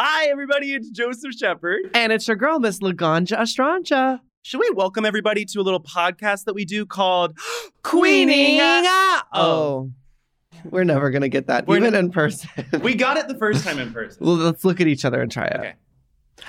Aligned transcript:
Hi, 0.00 0.26
everybody. 0.28 0.74
It's 0.74 0.88
Joseph 0.90 1.32
Shepard. 1.34 1.80
And 1.92 2.12
it's 2.12 2.28
your 2.28 2.36
girl, 2.36 2.60
Miss 2.60 2.78
Laganja 2.78 3.36
Estranja. 3.36 4.20
Should 4.42 4.60
we 4.60 4.70
welcome 4.70 5.04
everybody 5.04 5.44
to 5.46 5.60
a 5.60 5.62
little 5.62 5.82
podcast 5.82 6.44
that 6.44 6.54
we 6.54 6.64
do 6.64 6.86
called 6.86 7.36
Queening. 7.82 8.60
Oh. 8.60 9.20
Oh. 9.34 9.90
We're 10.64 10.84
never 10.84 11.10
going 11.10 11.22
to 11.22 11.28
get 11.28 11.48
that, 11.48 11.66
We're 11.66 11.78
even 11.78 11.96
n- 11.96 12.04
in 12.06 12.10
person. 12.12 12.48
We 12.80 12.94
got 12.94 13.16
it 13.16 13.26
the 13.26 13.34
first 13.38 13.64
time 13.64 13.80
in 13.80 13.92
person. 13.92 14.24
well, 14.24 14.36
let's 14.36 14.64
look 14.64 14.80
at 14.80 14.86
each 14.86 15.04
other 15.04 15.20
and 15.20 15.32
try 15.32 15.46
it. 15.46 15.56
Okay. 15.58 15.74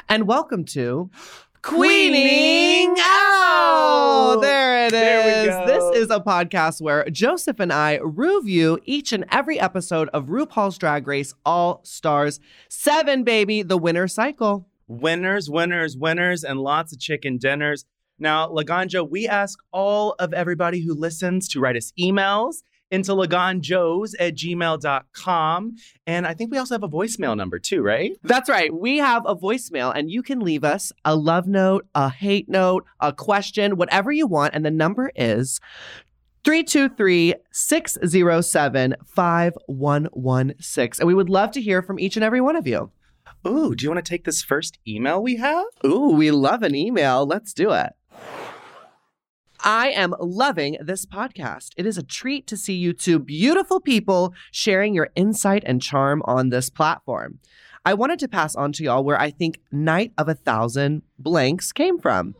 And 0.07 0.27
welcome 0.27 0.63
to 0.65 1.09
Queening 1.61 2.95
Out. 2.99 4.39
There 4.41 4.85
it 4.85 4.87
is. 4.87 4.91
There 4.91 5.41
we 5.43 5.47
go. 5.49 5.91
This 5.91 6.03
is 6.03 6.09
a 6.09 6.19
podcast 6.21 6.81
where 6.81 7.03
Joseph 7.09 7.59
and 7.59 7.73
I 7.73 7.99
review 8.01 8.79
each 8.85 9.11
and 9.11 9.25
every 9.29 9.59
episode 9.59 10.07
of 10.13 10.27
RuPaul's 10.27 10.77
Drag 10.77 11.05
Race 11.05 11.33
All 11.45 11.81
Stars 11.83 12.39
7, 12.81 13.25
baby, 13.25 13.61
the 13.61 13.77
winner 13.77 14.07
cycle. 14.07 14.65
Winners, 14.87 15.49
winners, 15.49 15.97
winners, 15.97 16.45
and 16.45 16.61
lots 16.61 16.93
of 16.93 16.99
chicken 17.01 17.37
dinners. 17.37 17.83
Now, 18.17 18.47
Laganja, 18.47 19.07
we 19.07 19.27
ask 19.27 19.59
all 19.73 20.15
of 20.17 20.33
everybody 20.33 20.79
who 20.79 20.93
listens 20.93 21.49
to 21.49 21.59
write 21.59 21.75
us 21.75 21.91
emails 21.99 22.63
into 22.89 23.11
laganjoes 23.11 24.13
at 24.17 24.33
gmail.com. 24.35 25.75
And 26.07 26.25
I 26.25 26.33
think 26.33 26.51
we 26.51 26.57
also 26.57 26.73
have 26.73 26.83
a 26.83 26.87
voicemail 26.87 27.35
number 27.35 27.59
too, 27.59 27.81
right? 27.81 28.13
That's 28.23 28.49
right. 28.49 28.73
We 28.73 28.99
have 28.99 29.23
a 29.25 29.35
voicemail, 29.35 29.91
and 29.93 30.09
you 30.09 30.23
can 30.23 30.39
leave 30.39 30.63
us 30.63 30.93
a 31.03 31.17
love 31.17 31.47
note, 31.47 31.85
a 31.95 32.09
hate 32.09 32.47
note, 32.47 32.85
a 33.01 33.11
question, 33.11 33.75
whatever 33.75 34.09
you 34.09 34.25
want. 34.25 34.55
And 34.55 34.65
the 34.65 34.71
number 34.71 35.11
is 35.17 35.59
323 36.43 37.35
607 37.51 38.95
5116. 39.05 41.01
And 41.01 41.07
we 41.07 41.13
would 41.13 41.29
love 41.29 41.51
to 41.51 41.61
hear 41.61 41.81
from 41.81 41.99
each 41.99 42.15
and 42.15 42.23
every 42.23 42.41
one 42.41 42.55
of 42.55 42.65
you. 42.65 42.91
Ooh, 43.47 43.75
do 43.75 43.83
you 43.83 43.89
want 43.89 44.03
to 44.03 44.09
take 44.09 44.25
this 44.25 44.41
first 44.41 44.79
email 44.87 45.21
we 45.21 45.37
have? 45.37 45.65
Ooh, 45.85 46.11
we 46.11 46.31
love 46.31 46.63
an 46.63 46.75
email. 46.75 47.25
Let's 47.25 47.53
do 47.53 47.71
it. 47.71 47.93
I 49.61 49.89
am 49.89 50.15
loving 50.19 50.77
this 50.79 51.05
podcast. 51.05 51.71
It 51.75 51.85
is 51.85 51.97
a 51.97 52.03
treat 52.03 52.47
to 52.47 52.55
see 52.55 52.75
you 52.75 52.93
two 52.93 53.19
beautiful 53.19 53.81
people 53.81 54.33
sharing 54.51 54.93
your 54.93 55.09
insight 55.15 55.63
and 55.65 55.81
charm 55.81 56.21
on 56.25 56.49
this 56.49 56.69
platform. 56.69 57.39
I 57.85 57.93
wanted 57.93 58.19
to 58.19 58.27
pass 58.27 58.55
on 58.55 58.71
to 58.73 58.83
y'all 58.83 59.03
where 59.03 59.19
I 59.19 59.31
think 59.31 59.59
Night 59.71 60.13
of 60.17 60.29
a 60.29 60.33
Thousand 60.33 61.01
Blanks 61.17 61.71
came 61.71 61.97
from. 61.99 62.35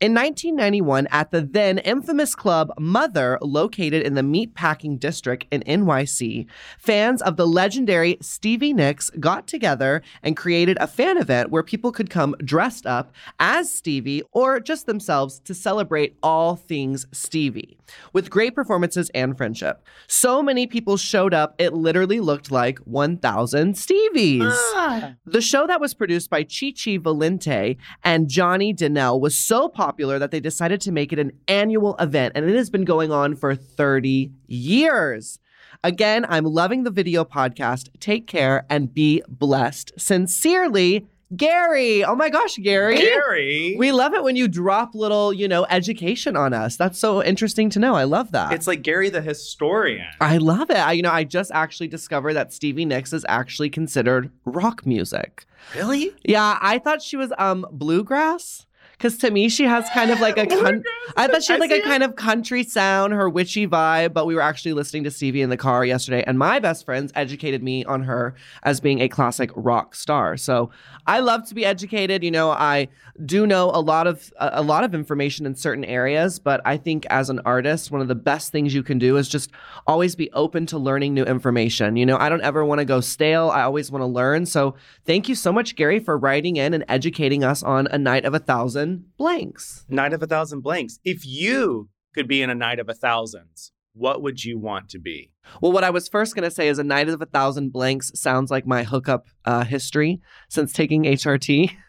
In 0.00 0.12
1991, 0.12 1.06
at 1.12 1.30
the 1.30 1.40
then 1.40 1.78
infamous 1.78 2.34
club 2.34 2.72
Mother, 2.80 3.38
located 3.40 4.02
in 4.02 4.14
the 4.14 4.22
Meatpacking 4.22 4.98
District 4.98 5.46
in 5.52 5.62
NYC, 5.62 6.46
fans 6.78 7.22
of 7.22 7.36
the 7.36 7.46
legendary 7.46 8.18
Stevie 8.20 8.72
Nicks 8.72 9.08
got 9.20 9.46
together 9.46 10.02
and 10.20 10.36
created 10.36 10.76
a 10.80 10.88
fan 10.88 11.16
event 11.16 11.50
where 11.50 11.62
people 11.62 11.92
could 11.92 12.10
come 12.10 12.34
dressed 12.44 12.86
up 12.86 13.12
as 13.38 13.72
Stevie 13.72 14.24
or 14.32 14.58
just 14.58 14.86
themselves 14.86 15.38
to 15.38 15.54
celebrate 15.54 16.16
all 16.24 16.56
things 16.56 17.06
Stevie, 17.12 17.78
with 18.12 18.30
great 18.30 18.56
performances 18.56 19.10
and 19.14 19.36
friendship. 19.36 19.80
So 20.08 20.42
many 20.42 20.66
people 20.66 20.96
showed 20.96 21.32
up, 21.32 21.54
it 21.56 21.72
literally 21.72 22.18
looked 22.18 22.50
like 22.50 22.80
1,000 22.80 23.74
Stevies. 23.74 24.42
Ah. 24.74 25.14
The 25.24 25.40
show 25.40 25.68
that 25.68 25.80
was 25.80 25.94
produced 25.94 26.30
by 26.30 26.42
Chi 26.42 26.72
Chi 26.72 26.98
Valenti 26.98 27.78
and 28.02 28.28
Johnny 28.28 28.74
Dynell 28.74 29.20
was 29.20 29.36
so 29.36 29.68
popular 29.68 29.83
that 30.18 30.30
they 30.30 30.40
decided 30.40 30.80
to 30.82 30.92
make 30.92 31.12
it 31.12 31.18
an 31.18 31.32
annual 31.48 31.96
event, 31.96 32.32
and 32.34 32.48
it 32.48 32.56
has 32.56 32.70
been 32.70 32.84
going 32.84 33.12
on 33.12 33.36
for 33.36 33.54
30 33.54 34.30
years. 34.46 35.38
Again, 35.82 36.24
I'm 36.28 36.44
loving 36.44 36.84
the 36.84 36.90
video 36.90 37.24
podcast. 37.24 37.88
Take 38.00 38.26
care 38.26 38.64
and 38.70 38.92
be 38.92 39.22
blessed. 39.28 39.92
Sincerely, 39.98 41.06
Gary. 41.36 42.04
Oh 42.04 42.14
my 42.14 42.28
gosh, 42.28 42.56
Gary. 42.56 42.96
Gary. 42.96 43.76
We 43.78 43.92
love 43.92 44.14
it 44.14 44.22
when 44.22 44.36
you 44.36 44.48
drop 44.48 44.94
little, 44.94 45.32
you 45.32 45.48
know, 45.48 45.66
education 45.68 46.36
on 46.36 46.52
us. 46.52 46.76
That's 46.76 46.98
so 46.98 47.22
interesting 47.22 47.70
to 47.70 47.78
know. 47.78 47.94
I 47.94 48.04
love 48.04 48.32
that. 48.32 48.52
It's 48.52 48.66
like 48.66 48.82
Gary 48.82 49.10
the 49.10 49.20
historian. 49.22 50.06
I 50.20 50.38
love 50.38 50.70
it. 50.70 50.76
I, 50.76 50.92
you 50.92 51.02
know, 51.02 51.10
I 51.10 51.24
just 51.24 51.50
actually 51.52 51.88
discovered 51.88 52.34
that 52.34 52.52
Stevie 52.52 52.84
Nicks 52.84 53.12
is 53.12 53.24
actually 53.28 53.70
considered 53.70 54.30
rock 54.44 54.86
music. 54.86 55.46
Really? 55.74 56.14
Yeah, 56.24 56.58
I 56.60 56.78
thought 56.78 57.02
she 57.02 57.16
was 57.16 57.32
um 57.38 57.66
bluegrass. 57.70 58.66
Cause 59.04 59.18
to 59.18 59.30
me, 59.30 59.50
she 59.50 59.64
has 59.64 59.86
kind 59.90 60.10
of 60.10 60.18
like 60.20 60.38
a 60.38 60.46
con- 60.46 60.82
I 61.14 61.26
thought 61.26 61.42
she 61.42 61.52
had 61.52 61.60
like 61.60 61.70
a 61.70 61.82
kind 61.82 62.02
of 62.02 62.16
country 62.16 62.62
sound, 62.62 63.12
her 63.12 63.28
witchy 63.28 63.66
vibe. 63.66 64.14
But 64.14 64.24
we 64.24 64.34
were 64.34 64.40
actually 64.40 64.72
listening 64.72 65.04
to 65.04 65.10
Stevie 65.10 65.42
in 65.42 65.50
the 65.50 65.58
car 65.58 65.84
yesterday, 65.84 66.24
and 66.26 66.38
my 66.38 66.58
best 66.58 66.86
friends 66.86 67.12
educated 67.14 67.62
me 67.62 67.84
on 67.84 68.04
her 68.04 68.34
as 68.62 68.80
being 68.80 69.02
a 69.02 69.08
classic 69.10 69.50
rock 69.56 69.94
star. 69.94 70.38
So 70.38 70.70
I 71.06 71.20
love 71.20 71.46
to 71.48 71.54
be 71.54 71.66
educated. 71.66 72.24
You 72.24 72.30
know, 72.30 72.48
I 72.50 72.88
do 73.26 73.46
know 73.46 73.70
a 73.74 73.80
lot 73.82 74.06
of 74.06 74.32
a 74.38 74.62
lot 74.62 74.84
of 74.84 74.94
information 74.94 75.44
in 75.44 75.54
certain 75.54 75.84
areas, 75.84 76.38
but 76.38 76.62
I 76.64 76.78
think 76.78 77.04
as 77.10 77.28
an 77.28 77.40
artist, 77.44 77.90
one 77.90 78.00
of 78.00 78.08
the 78.08 78.14
best 78.14 78.52
things 78.52 78.72
you 78.72 78.82
can 78.82 78.98
do 78.98 79.18
is 79.18 79.28
just 79.28 79.50
always 79.86 80.16
be 80.16 80.30
open 80.32 80.64
to 80.64 80.78
learning 80.78 81.12
new 81.12 81.24
information. 81.24 81.96
You 81.96 82.06
know, 82.06 82.16
I 82.16 82.30
don't 82.30 82.40
ever 82.40 82.64
want 82.64 82.78
to 82.78 82.86
go 82.86 83.02
stale. 83.02 83.50
I 83.50 83.64
always 83.64 83.90
want 83.90 84.00
to 84.00 84.06
learn. 84.06 84.46
So 84.46 84.76
thank 85.04 85.28
you 85.28 85.34
so 85.34 85.52
much, 85.52 85.76
Gary, 85.76 85.98
for 85.98 86.16
writing 86.16 86.56
in 86.56 86.72
and 86.72 86.86
educating 86.88 87.44
us 87.44 87.62
on 87.62 87.86
a 87.88 87.98
night 87.98 88.24
of 88.24 88.32
a 88.32 88.38
thousand 88.38 88.93
blanks. 89.16 89.84
Night 89.88 90.12
of 90.12 90.22
a 90.22 90.26
thousand 90.26 90.60
blanks. 90.60 90.98
If 91.04 91.26
you 91.26 91.88
could 92.14 92.28
be 92.28 92.42
in 92.42 92.50
a 92.50 92.54
night 92.54 92.78
of 92.78 92.88
a 92.88 92.94
thousands, 92.94 93.72
what 93.92 94.22
would 94.22 94.44
you 94.44 94.58
want 94.58 94.88
to 94.90 94.98
be? 94.98 95.32
Well, 95.60 95.72
what 95.72 95.84
I 95.84 95.90
was 95.90 96.08
first 96.08 96.34
going 96.34 96.48
to 96.48 96.50
say 96.50 96.68
is 96.68 96.78
a 96.78 96.84
night 96.84 97.08
of 97.08 97.20
a 97.20 97.26
thousand 97.26 97.72
blanks 97.72 98.10
sounds 98.14 98.50
like 98.50 98.66
my 98.66 98.82
hookup 98.82 99.26
uh, 99.44 99.64
history 99.64 100.20
since 100.48 100.72
taking 100.72 101.04
HRT. 101.04 101.70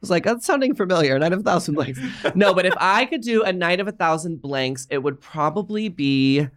I 0.00 0.02
was 0.02 0.10
like, 0.10 0.24
that's 0.24 0.46
sounding 0.46 0.74
familiar. 0.74 1.18
Night 1.18 1.34
of 1.34 1.40
a 1.40 1.42
thousand 1.42 1.74
blanks. 1.74 2.00
no, 2.34 2.54
but 2.54 2.64
if 2.64 2.72
I 2.78 3.04
could 3.04 3.20
do 3.20 3.42
a 3.42 3.52
night 3.52 3.80
of 3.80 3.88
a 3.88 3.92
thousand 3.92 4.40
blanks, 4.40 4.86
it 4.88 5.02
would 5.02 5.20
probably 5.20 5.90
be 5.90 6.48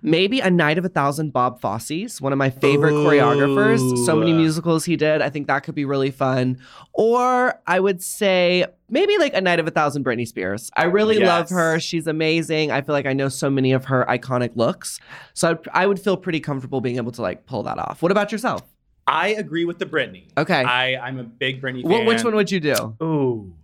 maybe 0.00 0.40
a 0.40 0.50
night 0.50 0.78
of 0.78 0.84
a 0.86 0.88
thousand 0.88 1.32
Bob 1.32 1.60
Fosse's, 1.60 2.20
one 2.20 2.32
of 2.32 2.38
my 2.38 2.48
favorite 2.50 2.92
choreographers. 2.92 4.06
So 4.06 4.16
many 4.16 4.32
musicals 4.32 4.86
he 4.86 4.96
did. 4.96 5.20
I 5.20 5.28
think 5.28 5.46
that 5.48 5.64
could 5.64 5.74
be 5.74 5.84
really 5.84 6.10
fun. 6.10 6.58
Or 6.94 7.60
I 7.66 7.78
would 7.78 8.02
say 8.02 8.64
maybe 8.88 9.16
like 9.18 9.34
a 9.34 9.40
night 9.40 9.60
of 9.60 9.66
a 9.66 9.70
thousand 9.70 10.04
Britney 10.04 10.26
Spears. 10.26 10.70
I 10.74 10.84
really 10.84 11.18
love 11.18 11.50
her. 11.50 11.78
She's 11.78 12.06
amazing. 12.06 12.70
I 12.70 12.80
feel 12.80 12.94
like 12.94 13.06
I 13.06 13.12
know 13.12 13.28
so 13.28 13.50
many 13.50 13.72
of 13.72 13.84
her 13.86 14.04
iconic 14.08 14.56
looks. 14.56 14.98
So 15.34 15.50
I'd, 15.50 15.68
I 15.72 15.86
would 15.86 16.00
feel 16.00 16.16
pretty 16.16 16.40
comfortable 16.40 16.80
being 16.80 16.96
able 16.96 17.12
to 17.12 17.22
like 17.22 17.46
pull 17.46 17.62
that 17.64 17.78
off. 17.78 18.02
What 18.02 18.12
about 18.12 18.32
yourself? 18.32 18.62
I 19.06 19.28
agree 19.28 19.64
with 19.64 19.78
the 19.78 19.86
Britney. 19.86 20.24
Okay. 20.36 20.62
I, 20.62 20.96
I'm 20.96 21.18
a 21.18 21.24
big 21.24 21.60
Britney 21.60 21.82
fan. 21.82 22.04
Wh- 22.04 22.06
which 22.06 22.24
one 22.24 22.34
would 22.34 22.50
you 22.50 22.60
do? 22.60 22.96
Ooh. 23.02 23.54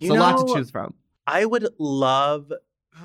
It's 0.00 0.08
You 0.08 0.14
a 0.14 0.18
lot 0.18 0.46
to 0.46 0.54
choose 0.54 0.70
from. 0.70 0.94
I 1.26 1.44
would 1.44 1.68
love. 1.78 2.52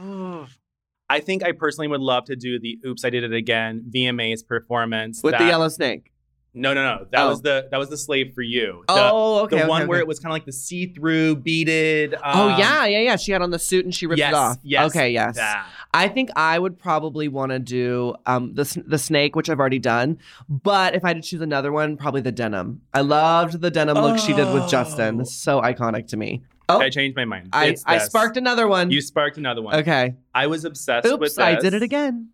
I 1.10 1.20
think 1.22 1.44
I 1.44 1.54
personally 1.54 1.88
would 1.88 2.02
love 2.02 2.26
to 2.26 2.36
do 2.36 2.60
the 2.60 2.80
"Oops, 2.86 3.06
I 3.06 3.10
Did 3.10 3.24
It 3.24 3.34
Again" 3.34 3.86
VMA's 3.90 4.44
performance 4.44 5.24
With 5.24 5.38
the 5.38 5.46
yellow 5.46 5.70
snake. 5.70 6.12
No, 6.58 6.74
no, 6.74 6.84
no. 6.84 7.06
That 7.12 7.22
Oh. 7.22 7.30
was 7.30 7.42
the 7.42 7.68
that 7.72 7.78
was 7.78 7.90
the 7.90 7.98
slave 7.98 8.34
for 8.34 8.42
you. 8.42 8.84
The, 8.88 8.94
oh, 8.94 9.40
okay. 9.44 9.56
the 9.58 9.62
okay, 9.64 9.70
one 9.70 9.82
okay. 9.84 9.90
where 9.90 10.00
it 10.00 10.08
was 10.08 10.20
kind 10.20 10.32
of 10.32 10.34
like 10.34 10.46
the 10.46 10.52
see-through 10.52 11.38
beaded. 11.38 12.16
Oh 12.24 12.50
um, 12.50 12.60
yeah, 12.60 12.86
yeah, 12.86 13.00
yeah. 13.00 13.16
She 13.16 13.32
had 13.32 13.42
on 13.42 13.52
the 13.52 13.60
suit 13.60 13.86
and 13.86 13.94
she 13.94 14.08
ripped 14.08 14.20
yes, 14.20 14.32
it 14.32 14.36
off. 14.36 14.58
Yes. 14.64 14.90
Okay, 14.90 15.12
yes. 15.12 15.36
that. 15.36 15.66
I 15.94 16.08
think 16.08 16.30
I 16.36 16.60
would 16.60 16.78
probably 16.78 17.28
want 17.28 17.52
to 17.52 17.60
do 17.60 18.16
um 18.26 18.54
the 18.54 18.84
the 18.86 18.98
snake, 18.98 19.36
which 19.36 19.50
I've 19.50 19.60
already 19.60 19.80
done. 19.80 20.18
But 20.50 20.96
if 20.96 21.06
I 21.06 21.10
had 21.10 21.18
to 21.18 21.28
choose 21.28 21.42
another 21.42 21.72
one, 21.72 21.98
probably 21.98 22.22
the 22.22 22.32
denim. 22.32 22.82
I 22.94 23.02
loved 23.02 23.62
the 23.62 23.72
denim 23.72 23.98
look 23.98 24.18
she 24.18 24.34
did 24.34 24.52
with 24.54 24.70
Justin. 24.70 25.22
Oh. 25.22 25.24
So 25.24 25.62
iconic 25.62 26.08
to 26.08 26.18
me. 26.18 26.44
Oh, 26.70 26.80
I 26.80 26.90
changed 26.90 27.16
my 27.16 27.24
mind. 27.24 27.50
I, 27.54 27.68
It's 27.68 27.84
I 27.86 27.98
this. 27.98 28.08
sparked 28.08 28.36
another 28.36 28.68
one. 28.68 28.92
You 28.92 29.00
sparked 29.00 29.38
another 29.38 29.62
one. 29.62 29.76
okay. 29.76 30.16
I 30.36 30.48
was 30.48 30.66
obsessed 30.66 31.10
with 31.10 31.20
this. 31.22 31.40
I 31.40 31.56
did 31.56 31.74
it 31.74 31.82
again. 31.82 32.30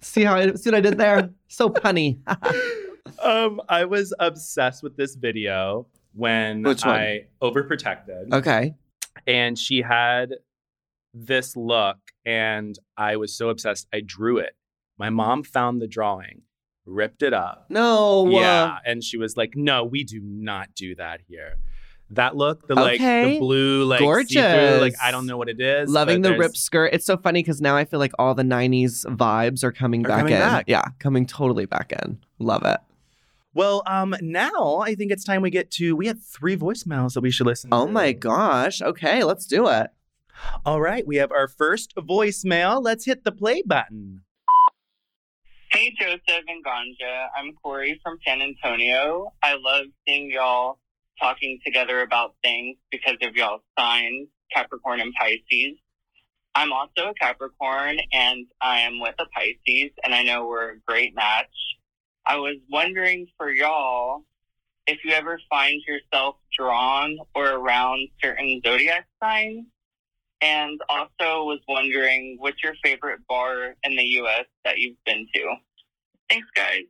See 0.00 0.24
how 0.24 0.34
I 0.34 0.54
see 0.54 0.70
what 0.70 0.76
I 0.78 0.80
did 0.80 0.98
there? 0.98 1.30
so 1.48 1.68
punny. 1.82 2.18
Um, 3.22 3.60
I 3.68 3.84
was 3.84 4.12
obsessed 4.18 4.82
with 4.82 4.96
this 4.96 5.14
video 5.14 5.86
when 6.14 6.62
Which 6.62 6.84
one? 6.84 6.94
I 6.94 7.26
overprotected. 7.42 8.32
okay. 8.32 8.74
and 9.26 9.58
she 9.58 9.82
had 9.82 10.34
this 11.12 11.56
look 11.56 11.98
and 12.24 12.78
i 12.96 13.16
was 13.16 13.36
so 13.36 13.48
obsessed 13.48 13.88
i 13.92 14.00
drew 14.00 14.38
it 14.38 14.54
my 14.96 15.10
mom 15.10 15.42
found 15.42 15.82
the 15.82 15.88
drawing 15.88 16.42
ripped 16.86 17.22
it 17.22 17.32
up 17.34 17.66
No. 17.68 18.26
uh, 18.28 18.30
yeah 18.40 18.78
and 18.86 19.02
she 19.02 19.16
was 19.16 19.36
like 19.36 19.54
no 19.56 19.84
we 19.84 20.04
do 20.04 20.20
not 20.22 20.68
do 20.76 20.94
that 20.96 21.20
here 21.28 21.56
that 22.10 22.36
look 22.36 22.68
the 22.68 22.74
like 22.76 23.00
Okay. 23.00 23.32
the 23.34 23.38
blue 23.40 23.84
like 23.84 23.98
Gorgeous. 24.00 24.80
like 24.80 24.94
i 25.02 25.10
don't 25.10 25.26
know 25.26 25.36
what 25.36 25.48
it 25.48 25.60
is 25.60 25.90
Loving 25.90 26.22
the 26.22 26.36
ripped 26.38 26.56
skirt. 26.56 26.92
It's 26.94 27.06
so 27.06 27.16
funny 27.16 27.42
because 27.42 27.60
now 27.60 27.76
I 27.76 27.84
feel 27.84 27.98
like 27.98 28.12
all 28.18 28.34
the 28.36 28.42
90s 28.44 29.04
vibes 29.06 29.64
are 29.64 29.72
coming 29.72 30.04
Are 30.06 30.08
back 30.08 30.18
coming 30.20 30.34
in. 30.34 30.38
back. 30.40 30.64
Yeah, 30.68 30.82
coming 31.00 31.26
totally 31.26 31.66
back 31.66 31.92
in. 31.92 32.18
Love 32.38 32.64
it. 32.64 32.78
Well 33.60 33.82
um 33.86 34.14
now 34.22 34.78
i 34.78 34.94
think 34.94 35.12
it's 35.12 35.24
time 35.24 35.42
we 35.42 35.50
get 35.50 35.70
to 35.70 35.94
we 35.94 36.06
had 36.06 36.18
three 36.22 36.56
voicemails 36.56 37.12
that 37.14 37.20
we 37.20 37.30
should 37.30 37.46
listen 37.46 37.68
Oh 37.72 37.86
to 37.86 37.92
my 37.92 38.12
gosh. 38.12 38.80
Okay, 38.80 39.22
let's 39.22 39.46
do 39.46 39.68
it. 39.68 39.88
all 40.64 40.80
right 40.80 41.06
we 41.06 41.16
have 41.16 41.30
our 41.30 41.46
first 41.46 41.94
voicemail 41.96 42.82
let's 42.82 43.04
hit 43.04 43.24
the 43.24 43.32
play 43.32 43.62
button 43.74 44.22
Hey, 45.72 45.94
Joseph 46.00 46.44
and 46.48 46.64
Ganja. 46.64 47.26
I'm 47.36 47.52
Corey 47.62 48.00
from 48.02 48.18
San 48.26 48.42
Antonio. 48.42 49.32
I 49.40 49.54
love 49.54 49.86
seeing 50.04 50.28
y'all 50.28 50.80
talking 51.20 51.60
together 51.64 52.00
about 52.02 52.34
things 52.42 52.76
because 52.90 53.14
of 53.22 53.36
y'all's 53.36 53.60
signs, 53.78 54.26
Capricorn 54.52 54.98
and 55.00 55.14
Pisces. 55.14 55.76
I'm 56.56 56.72
also 56.72 57.10
a 57.10 57.14
Capricorn 57.14 58.00
and 58.12 58.46
I 58.60 58.80
am 58.80 58.98
with 59.00 59.14
a 59.20 59.26
Pisces, 59.26 59.92
and 60.02 60.12
I 60.12 60.24
know 60.24 60.44
we're 60.48 60.72
a 60.72 60.78
great 60.88 61.14
match. 61.14 61.54
I 62.30 62.36
was 62.36 62.58
wondering 62.70 63.26
for 63.36 63.50
y'all 63.50 64.22
if 64.86 65.04
you 65.04 65.10
ever 65.14 65.40
find 65.50 65.82
yourself 65.84 66.36
drawn 66.56 67.18
or 67.34 67.48
around 67.54 68.06
certain 68.22 68.60
zodiac 68.64 69.08
signs. 69.20 69.66
And 70.40 70.80
also 70.88 71.42
was 71.44 71.58
wondering 71.66 72.36
what's 72.38 72.62
your 72.62 72.74
favorite 72.84 73.26
bar 73.28 73.74
in 73.82 73.96
the 73.96 74.04
U.S. 74.04 74.46
that 74.64 74.78
you've 74.78 75.02
been 75.04 75.26
to? 75.34 75.56
Thanks, 76.28 76.46
guys. 76.54 76.84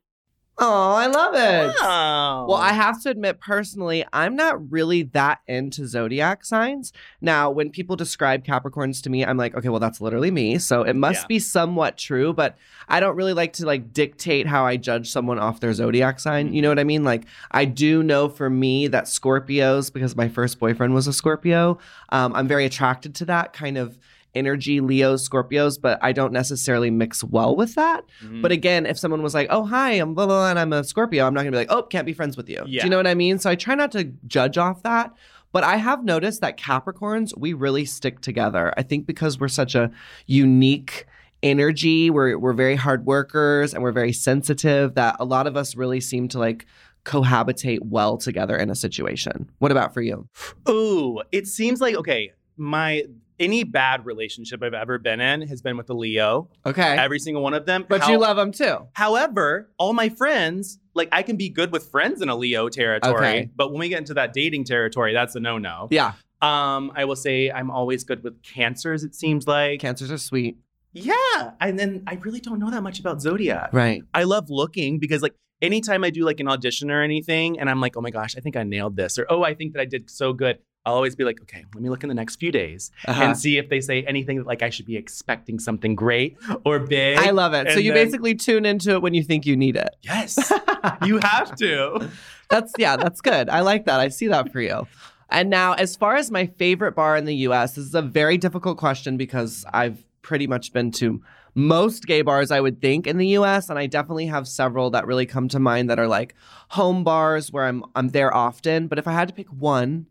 Oh, 0.63 0.93
I 0.95 1.07
love 1.07 1.35
it. 1.35 1.75
oh. 1.81 2.47
Well, 2.49 2.59
I 2.59 2.73
have 2.75 3.01
to 3.03 3.09
admit 3.11 3.41
personally, 3.41 4.05
I'm 4.13 4.37
not 4.37 4.71
really 4.71 5.05
that 5.05 5.41
into 5.49 5.87
zodiac 5.87 6.45
signs. 6.45 6.93
Now, 7.21 7.51
when 7.51 7.71
people 7.71 7.97
describe 7.97 8.45
Capricorns 8.45 9.03
to 9.05 9.11
me, 9.11 9.25
I'm 9.25 9.39
like, 9.39 9.55
okay, 9.55 9.71
well, 9.71 9.81
that's 9.81 10.01
literally 10.03 10.31
me. 10.31 10.59
So 10.59 10.83
it 10.83 10.95
must 10.97 11.23
Yeah. 11.23 11.27
be 11.29 11.39
somewhat 11.39 11.97
true, 11.97 12.35
but 12.35 12.59
I 12.89 13.01
don't 13.01 13.17
really 13.17 13.33
like 13.33 13.55
to 13.55 13.65
like 13.65 13.93
dictate 13.95 14.47
how 14.47 14.67
I 14.67 14.77
judge 14.77 15.11
someone 15.11 15.39
off 15.39 15.61
their 15.61 15.73
zodiac 15.73 16.21
sign. 16.21 16.53
You 16.53 16.61
know 16.61 16.69
what 16.69 16.79
I 16.79 16.85
mean? 16.85 17.05
Like, 17.05 17.25
I 17.51 17.65
do 17.65 18.03
know 18.03 18.29
for 18.29 18.51
me 18.51 18.87
that 18.89 19.05
Scorpios, 19.05 19.91
because 19.93 20.15
my 20.15 20.29
first 20.29 20.59
boyfriend 20.59 20.93
was 20.93 21.07
a 21.07 21.13
Scorpio, 21.15 21.79
um, 22.11 22.35
I'm 22.35 22.47
very 22.47 22.67
attracted 22.67 23.15
to 23.17 23.25
that 23.27 23.53
kind 23.55 23.79
of 23.79 23.99
energy, 24.35 24.81
Leos, 24.81 25.29
Scorpios, 25.29 25.81
but 25.81 25.99
I 26.03 26.13
don't 26.13 26.33
necessarily 26.33 26.91
mix 26.91 27.25
well 27.25 27.57
with 27.57 27.75
that. 27.75 28.05
Mhm. 28.25 28.43
But 28.43 28.53
again, 28.53 28.87
if 28.87 28.99
someone 28.99 29.23
was 29.23 29.35
like, 29.35 29.49
"Oh, 29.51 29.65
hi, 29.65 29.93
I'm 29.93 30.15
blah 30.15 30.27
blah, 30.27 30.37
blah 30.39 30.51
and 30.51 30.59
I'm 30.59 30.73
a 30.73 30.85
Scorpio," 30.85 31.27
I'm 31.27 31.35
not 31.35 31.41
gonna 31.41 31.51
be 31.53 31.57
like, 31.57 31.73
"Oh, 31.73 31.83
can't 31.83 32.07
be 32.07 32.13
friends 32.13 32.37
with 32.37 32.49
you." 32.49 32.63
Do 32.65 32.71
you 32.85 32.91
know 32.91 32.97
what 32.97 33.07
I 33.07 33.15
mean? 33.15 33.39
So 33.39 33.51
I 33.51 33.55
try 33.55 33.75
not 33.75 33.93
to 33.93 34.05
judge 34.27 34.59
off 34.59 34.83
that. 34.83 35.13
But 35.53 35.65
I 35.65 35.77
have 35.77 36.05
noticed 36.05 36.41
that 36.43 36.57
Capricorns, 36.57 37.37
we 37.37 37.55
really 37.55 37.85
stick 37.85 38.21
together. 38.21 38.73
I 38.77 38.83
think 38.83 39.05
because 39.07 39.41
we're 39.41 39.49
such 39.49 39.75
a 39.75 39.91
unique 40.27 41.07
energy, 41.43 42.09
we're 42.09 42.39
we're 42.39 42.53
very 42.53 42.77
hard 42.77 43.05
workers 43.05 43.75
and 43.75 43.83
we're 43.83 43.91
very 43.91 44.13
sensitive. 44.13 44.95
That 44.95 45.17
a 45.19 45.25
lot 45.25 45.49
of 45.49 45.57
us 45.57 45.75
really 45.75 46.01
seem 46.01 46.29
to 46.29 46.39
like 46.39 46.67
cohabitate 47.05 47.81
well 47.83 48.17
together 48.17 48.57
in 48.57 48.71
a 48.71 48.75
situation. 48.77 49.51
What 49.59 49.73
about 49.73 49.93
for 49.93 50.03
you? 50.03 50.29
Ooh, 50.69 51.21
it 51.33 51.49
seems 51.49 51.81
like 51.81 51.97
okay. 51.97 52.33
My 52.57 53.05
any 53.41 53.65
bad 53.65 54.05
relationship 54.07 54.63
I've 54.63 54.75
ever 54.75 54.99
been 54.99 55.21
in 55.21 55.43
has 55.49 55.63
been 55.63 55.77
with 55.77 55.91
a 55.91 55.95
Leo. 55.95 56.49
Okay, 56.65 56.97
Every 56.99 57.19
single 57.19 57.43
one 57.43 57.55
of 57.55 57.67
them. 57.67 57.87
but 57.89 58.03
How- 58.03 58.11
you 58.13 58.19
love 58.19 58.37
them 58.37 58.53
too. 58.53 58.87
However, 58.93 59.71
all 59.79 59.93
my 59.93 60.09
friends, 60.11 60.79
like 60.95 61.09
I 61.11 61.23
can 61.23 61.37
be 61.37 61.49
good 61.49 61.73
with 61.73 61.89
friends 61.91 62.23
in 62.23 62.29
a 62.29 62.37
Leo 62.37 62.69
territory, 62.69 63.15
Okay. 63.17 63.51
but 63.57 63.73
when 63.73 63.81
we 63.81 63.89
get 63.89 63.99
into 63.99 64.15
that 64.15 64.33
dating 64.33 64.65
territory, 64.65 65.13
that's 65.13 65.35
a 65.35 65.41
no-no. 65.41 65.89
Yeah, 65.91 66.13
Um, 66.43 66.93
I 66.95 67.05
will 67.07 67.17
say 67.17 67.51
I'm 67.51 67.71
always 67.71 68.05
good 68.05 68.23
with 68.23 68.43
cancers. 68.43 69.03
It 69.05 69.15
seems 69.15 69.47
like. 69.47 69.81
cancers 69.81 70.11
are 70.13 70.19
sweet. 70.19 70.59
yeah, 70.93 71.53
and 71.61 71.79
then 71.79 72.03
I 72.07 72.15
really 72.15 72.41
don't 72.41 72.59
know 72.59 72.71
that 72.71 72.83
much 72.83 72.99
about 73.01 73.21
zodiac. 73.23 73.71
Right. 73.73 74.03
I 74.15 74.25
love 74.25 74.51
looking 74.51 74.99
because 74.99 75.23
like 75.23 75.35
anytime 75.63 76.03
I 76.05 76.11
do 76.11 76.25
like 76.25 76.41
an 76.41 76.49
audition 76.49 76.91
or 76.91 77.03
anything, 77.03 77.61
and 77.61 77.69
I'm 77.71 77.81
like, 77.81 77.97
oh 77.97 78.01
my 78.01 78.11
gosh, 78.11 78.37
I 78.37 78.41
think 78.41 78.57
I 78.57 78.63
nailed 78.65 78.97
this, 78.97 79.19
or 79.19 79.27
oh, 79.31 79.43
I 79.43 79.55
think 79.55 79.75
that 79.75 79.81
I 79.81 79.85
did 79.85 80.11
so 80.11 80.33
good. 80.33 80.59
I'll 80.87 80.95
always 80.95 81.15
be 81.15 81.25
like, 81.25 81.41
okay, 81.43 81.65
let 81.75 81.83
me 81.83 81.91
look 81.91 82.03
in 82.05 82.09
the 82.09 82.15
next 82.15 82.37
few 82.37 82.51
days 82.51 82.91
Uh-huh. 83.07 83.23
and 83.23 83.37
see 83.39 83.59
if 83.59 83.69
they 83.69 83.81
say 83.81 84.03
anything 84.05 84.39
that 84.39 84.47
like 84.47 84.63
I 84.63 84.71
should 84.71 84.87
be 84.87 84.97
expecting 84.97 85.59
something 85.59 85.95
great 85.95 86.39
or 86.65 86.79
big. 86.79 87.19
I 87.19 87.31
love 87.31 87.53
it. 87.53 87.71
So 87.73 87.79
you 87.79 87.93
then- 87.93 88.07
basically 88.07 88.35
tune 88.35 88.65
into 88.65 88.93
it 88.93 89.03
when 89.03 89.13
you 89.13 89.23
think 89.23 89.45
you 89.45 89.57
need 89.57 89.77
it. 89.77 89.91
Yes, 90.03 90.39
you 91.05 91.19
have 91.19 91.55
to. 91.57 92.09
That's 92.49 92.73
yeah, 92.79 92.97
that's 92.97 93.21
good. 93.21 93.51
I 93.51 93.61
like 93.61 93.85
that. 93.85 94.01
I 94.01 94.09
see 94.09 94.29
that 94.29 94.51
for 94.53 94.61
you. 94.61 94.87
And 95.29 95.49
now, 95.51 95.75
as 95.75 95.95
far 95.97 96.17
as 96.17 96.31
my 96.31 96.47
favorite 96.47 96.97
bar 96.97 97.17
in 97.17 97.25
the 97.25 97.37
US, 97.49 97.75
this 97.75 97.85
is 97.85 97.95
a 97.95 98.03
very 98.03 98.37
difficult 98.39 98.79
question 98.79 99.17
because 99.17 99.65
I've 99.73 100.03
pretty 100.23 100.47
much 100.47 100.73
been 100.73 100.91
to 100.93 101.23
most 101.55 102.07
gay 102.07 102.23
bars, 102.23 102.51
I 102.51 102.61
would 102.61 102.81
think, 102.81 103.07
in 103.07 103.19
the 103.19 103.29
US. 103.39 103.69
And 103.69 103.79
I 103.79 103.87
definitely 103.87 104.27
have 104.27 104.49
several 104.49 104.91
that 104.91 105.07
really 105.07 105.27
come 105.27 105.47
to 105.49 105.59
mind 105.61 105.91
that 105.91 105.99
are 105.99 106.09
like 106.09 106.35
home 106.71 107.05
bars 107.05 107.53
where 107.53 107.65
I'm 107.67 107.85
I'm 107.95 108.09
there 108.09 108.35
often. 108.35 108.87
But 108.89 108.99
if 108.99 109.07
I 109.07 109.13
had 109.13 109.29
to 109.29 109.35
pick 109.35 109.49
one, 109.53 110.07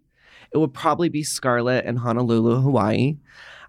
it 0.51 0.57
would 0.57 0.73
probably 0.73 1.09
be 1.09 1.23
Scarlet 1.23 1.85
in 1.85 1.95
Honolulu, 1.95 2.61
Hawaii. 2.61 3.17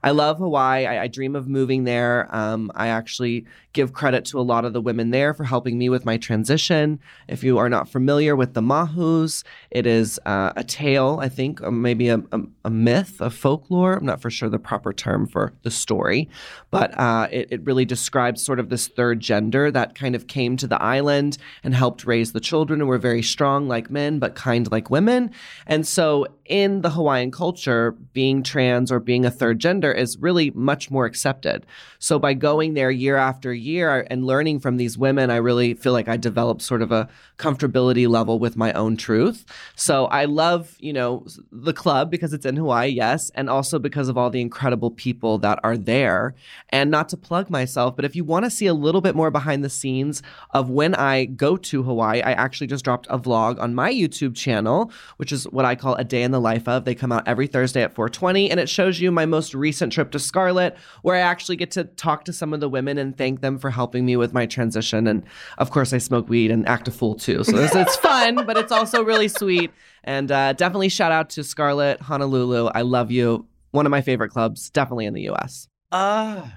I 0.03 0.13
love 0.13 0.39
Hawaii. 0.39 0.87
I, 0.87 1.03
I 1.05 1.07
dream 1.09 1.37
of 1.37 1.49
moving 1.49 1.85
there. 1.85 2.29
Um, 2.35 2.71
I 2.75 2.89
actually 2.89 3.47
give 3.73 3.93
credit 3.93 4.25
to 4.25 4.41
a 4.41 4.43
lot 4.43 4.65
of 4.65 4.73
the 4.73 4.81
women 4.81 5.11
there 5.11 5.33
for 5.33 5.45
helping 5.45 5.79
me 5.79 5.89
with 5.89 6.05
my 6.05 6.17
transition. 6.17 6.99
If 7.29 7.45
you 7.45 7.59
are 7.59 7.69
not 7.69 7.89
familiar 7.89 8.35
with 8.35 8.55
the 8.55 8.61
Mahus, 8.61 9.45
it 9.71 9.87
is 9.87 10.19
uh, 10.27 10.53
a 10.57 10.65
tale, 10.65 11.19
I 11.21 11.29
think, 11.29 11.63
or 11.63 11.71
maybe 11.71 12.09
a, 12.09 12.19
a, 12.33 12.41
a 12.65 12.71
myth, 12.71 13.21
a 13.21 13.31
folklore. 13.31 13.95
I'm 13.95 14.07
not 14.07 14.21
for 14.21 14.31
sure 14.31 14.49
the 14.49 14.59
proper 14.59 14.93
term 14.93 15.27
for 15.27 15.53
the 15.63 15.71
story, 15.71 16.29
but 16.71 16.99
uh, 16.99 17.29
it, 17.31 17.49
it 17.53 17.65
really 17.65 17.85
describes 17.85 18.43
sort 18.43 18.59
of 18.59 18.71
this 18.71 18.89
third 18.89 19.21
gender 19.21 19.71
that 19.71 19.95
kind 19.95 20.17
of 20.17 20.27
came 20.27 20.57
to 20.57 20.67
the 20.67 20.81
island 20.83 21.39
and 21.63 21.75
helped 21.75 22.05
raise 22.05 22.33
the 22.33 22.41
children 22.41 22.81
and 22.81 22.89
were 22.89 22.99
very 22.99 23.23
strong 23.23 23.69
like 23.69 23.91
men, 23.91 24.19
but 24.19 24.35
kind 24.35 24.71
like 24.73 24.91
women. 24.91 25.31
And 25.67 25.87
so 25.87 26.27
in 26.47 26.81
the 26.81 26.91
Hawaiian 26.91 27.31
culture, 27.31 27.93
being 28.13 28.43
trans 28.43 28.91
or 28.91 28.99
being 28.99 29.25
a 29.25 29.31
third 29.31 29.61
gender 29.61 29.90
is 29.93 30.19
really 30.19 30.51
much 30.51 30.91
more 30.91 31.07
accepted. 31.07 31.67
So 31.99 32.19
by 32.19 32.35
going 32.35 32.75
there 32.75 32.91
year 32.91 33.17
after 33.17 33.53
year 33.53 34.07
and 34.11 34.25
learning 34.25 34.61
from 34.61 34.77
these 34.77 34.97
women, 34.97 35.31
I 35.31 35.37
really 35.37 35.75
feel 35.75 35.93
like 35.93 36.09
I 36.09 36.17
developed 36.17 36.63
sort 36.63 36.83
of 36.83 36.93
a 36.93 37.09
comfortability 37.39 38.09
level 38.09 38.39
with 38.39 38.57
my 38.57 38.73
own 38.73 38.97
truth. 38.97 39.45
So 39.75 40.07
I 40.07 40.27
love, 40.27 40.77
you 40.79 40.93
know, 40.93 41.27
the 41.51 41.73
club 41.73 42.11
because 42.11 42.33
it's 42.33 42.47
in 42.47 42.57
Hawaii, 42.57 42.89
yes, 42.89 43.31
and 43.35 43.49
also 43.49 43.79
because 43.79 44.09
of 44.09 44.19
all 44.19 44.31
the 44.31 44.41
incredible 44.41 44.91
people 44.91 45.39
that 45.39 45.59
are 45.63 45.77
there. 45.77 46.35
And 46.69 46.91
not 46.91 47.09
to 47.11 47.17
plug 47.17 47.51
myself, 47.51 47.97
but 47.97 48.05
if 48.05 48.15
you 48.15 48.25
want 48.25 48.45
to 48.45 48.51
see 48.51 48.67
a 48.67 48.75
little 48.75 49.01
bit 49.01 49.15
more 49.15 49.31
behind 49.31 49.65
the 49.65 49.71
scenes 49.71 50.23
of 50.51 50.71
when 50.71 50.95
I 50.95 51.25
go 51.25 51.57
to 51.57 51.83
Hawaii, 51.83 52.21
I 52.23 52.33
actually 52.33 52.67
just 52.67 52.85
dropped 52.85 53.07
a 53.09 53.19
vlog 53.19 53.59
on 53.61 53.75
my 53.75 53.93
YouTube 53.93 54.35
channel, 54.37 54.93
which 55.17 55.33
is 55.33 55.45
what 55.49 55.65
I 55.65 55.75
call 55.75 55.95
a 55.95 56.05
day 56.05 56.23
in 56.23 56.31
the 56.31 56.41
life 56.41 56.69
of. 56.69 56.85
They 56.85 56.95
come 56.95 57.13
out 57.13 57.27
every 57.27 57.47
Thursday 57.47 57.83
at 57.83 57.95
4:20 57.95 58.51
and 58.51 58.61
it 58.61 58.69
shows 58.69 59.01
you 59.01 59.11
my 59.11 59.27
most 59.27 59.55
recent 59.55 59.80
trip 59.89 60.11
to 60.11 60.19
Scarlet 60.19 60.77
where 61.01 61.17
I 61.17 61.21
actually 61.21 61.57
get 61.57 61.71
to 61.71 61.85
talk 61.85 62.25
to 62.27 62.33
some 62.35 62.53
of 62.53 62.61
the 62.61 62.69
women 62.69 62.99
and 62.99 63.17
thank 63.17 63.41
them 63.41 63.59
for 63.59 63.71
helping 63.71 64.05
me 64.05 64.17
with 64.17 64.35
my 64.35 64.45
transition 64.45 65.07
and 65.07 65.23
of 65.57 65.71
course 65.71 65.95
I 65.95 65.99
smoke 65.99 66.29
weed 66.29 66.51
and 66.51 66.69
act 66.69 66.89
a 66.89 66.91
fool 66.91 67.15
too. 67.15 67.43
So 67.45 67.57
it's, 67.57 67.75
it's 67.75 67.97
fun, 67.97 68.45
but 68.45 68.59
it's 68.59 68.73
also 68.73 69.03
really 69.03 69.29
sweet. 69.29 69.71
And 70.05 70.31
uh, 70.31 70.53
definitely 70.55 70.89
shout 70.91 71.13
out 71.13 71.31
to 71.31 71.45
Scarlet 71.45 72.01
Honolulu. 72.03 72.67
I 72.75 72.83
love 72.83 73.11
you. 73.11 73.47
One 73.71 73.87
of 73.87 73.91
my 73.91 74.01
favorite 74.03 74.31
clubs, 74.31 74.69
definitely 74.71 75.07
in 75.07 75.15
the 75.15 75.31
US. 75.31 75.69
Ah, 75.93 76.53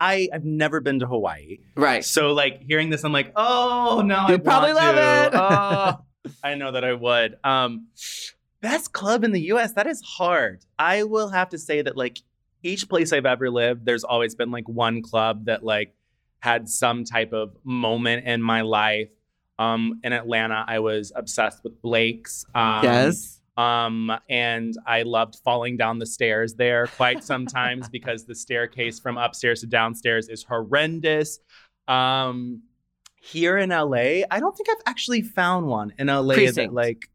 I 0.00 0.28
I've 0.32 0.44
never 0.44 0.80
been 0.80 0.98
to 1.00 1.06
Hawaii, 1.06 1.58
Right. 1.76 2.04
so 2.04 2.32
like 2.32 2.62
hearing 2.66 2.88
this, 2.90 3.04
I'm 3.04 3.12
like, 3.12 3.32
oh 3.36 4.02
no, 4.04 4.16
I 4.18 4.36
probably 4.38 4.72
love 4.72 4.94
to. 4.94 5.26
it. 5.26 5.30
Oh, 5.40 6.30
I 6.44 6.54
know 6.54 6.72
that 6.72 6.84
I 6.84 6.92
would. 6.94 7.36
Um, 7.44 7.88
best 8.62 8.92
club 8.92 9.24
in 9.24 9.32
the 9.32 9.40
U.S. 9.42 9.74
That 9.74 9.86
is 9.86 10.00
hard. 10.02 10.64
I 10.78 11.02
will 11.04 11.28
have 11.28 11.50
to 11.50 11.58
say 11.58 11.82
that 11.82 11.96
like 11.96 12.18
each 12.62 12.88
place 12.88 13.12
I've 13.12 13.26
ever 13.26 13.50
lived, 13.50 13.84
there's 13.84 14.04
always 14.04 14.34
been 14.34 14.50
like 14.50 14.68
one 14.68 15.02
club 15.02 15.46
that 15.46 15.64
like 15.64 15.94
had 16.40 16.68
some 16.68 17.04
type 17.04 17.32
of 17.32 17.54
moment 17.64 18.26
in 18.26 18.42
my 18.42 18.62
life. 18.62 19.08
Um, 19.58 20.00
in 20.02 20.12
Atlanta, 20.12 20.64
I 20.66 20.78
was 20.78 21.12
obsessed 21.14 21.62
with 21.64 21.80
Blake's. 21.82 22.44
Um, 22.54 22.82
yes. 22.82 23.40
um, 23.56 24.10
and 24.28 24.74
I 24.86 25.02
loved 25.02 25.36
falling 25.44 25.76
down 25.76 25.98
the 25.98 26.06
stairs 26.06 26.54
there 26.54 26.86
quite 26.86 27.22
sometimes 27.22 27.88
because 27.92 28.24
the 28.24 28.34
staircase 28.34 28.98
from 28.98 29.18
upstairs 29.18 29.60
to 29.60 29.66
downstairs 29.66 30.28
is 30.28 30.44
horrendous. 30.44 31.40
Um, 31.88 32.62
here 33.20 33.58
in 33.58 33.68
LA, 33.68 34.22
I 34.30 34.40
don't 34.40 34.56
think 34.56 34.70
I've 34.70 34.82
actually 34.86 35.22
found 35.22 35.66
one 35.66 35.92
in 35.98 36.06
LA 36.06 36.36
that 36.52 36.70
like 36.72 37.10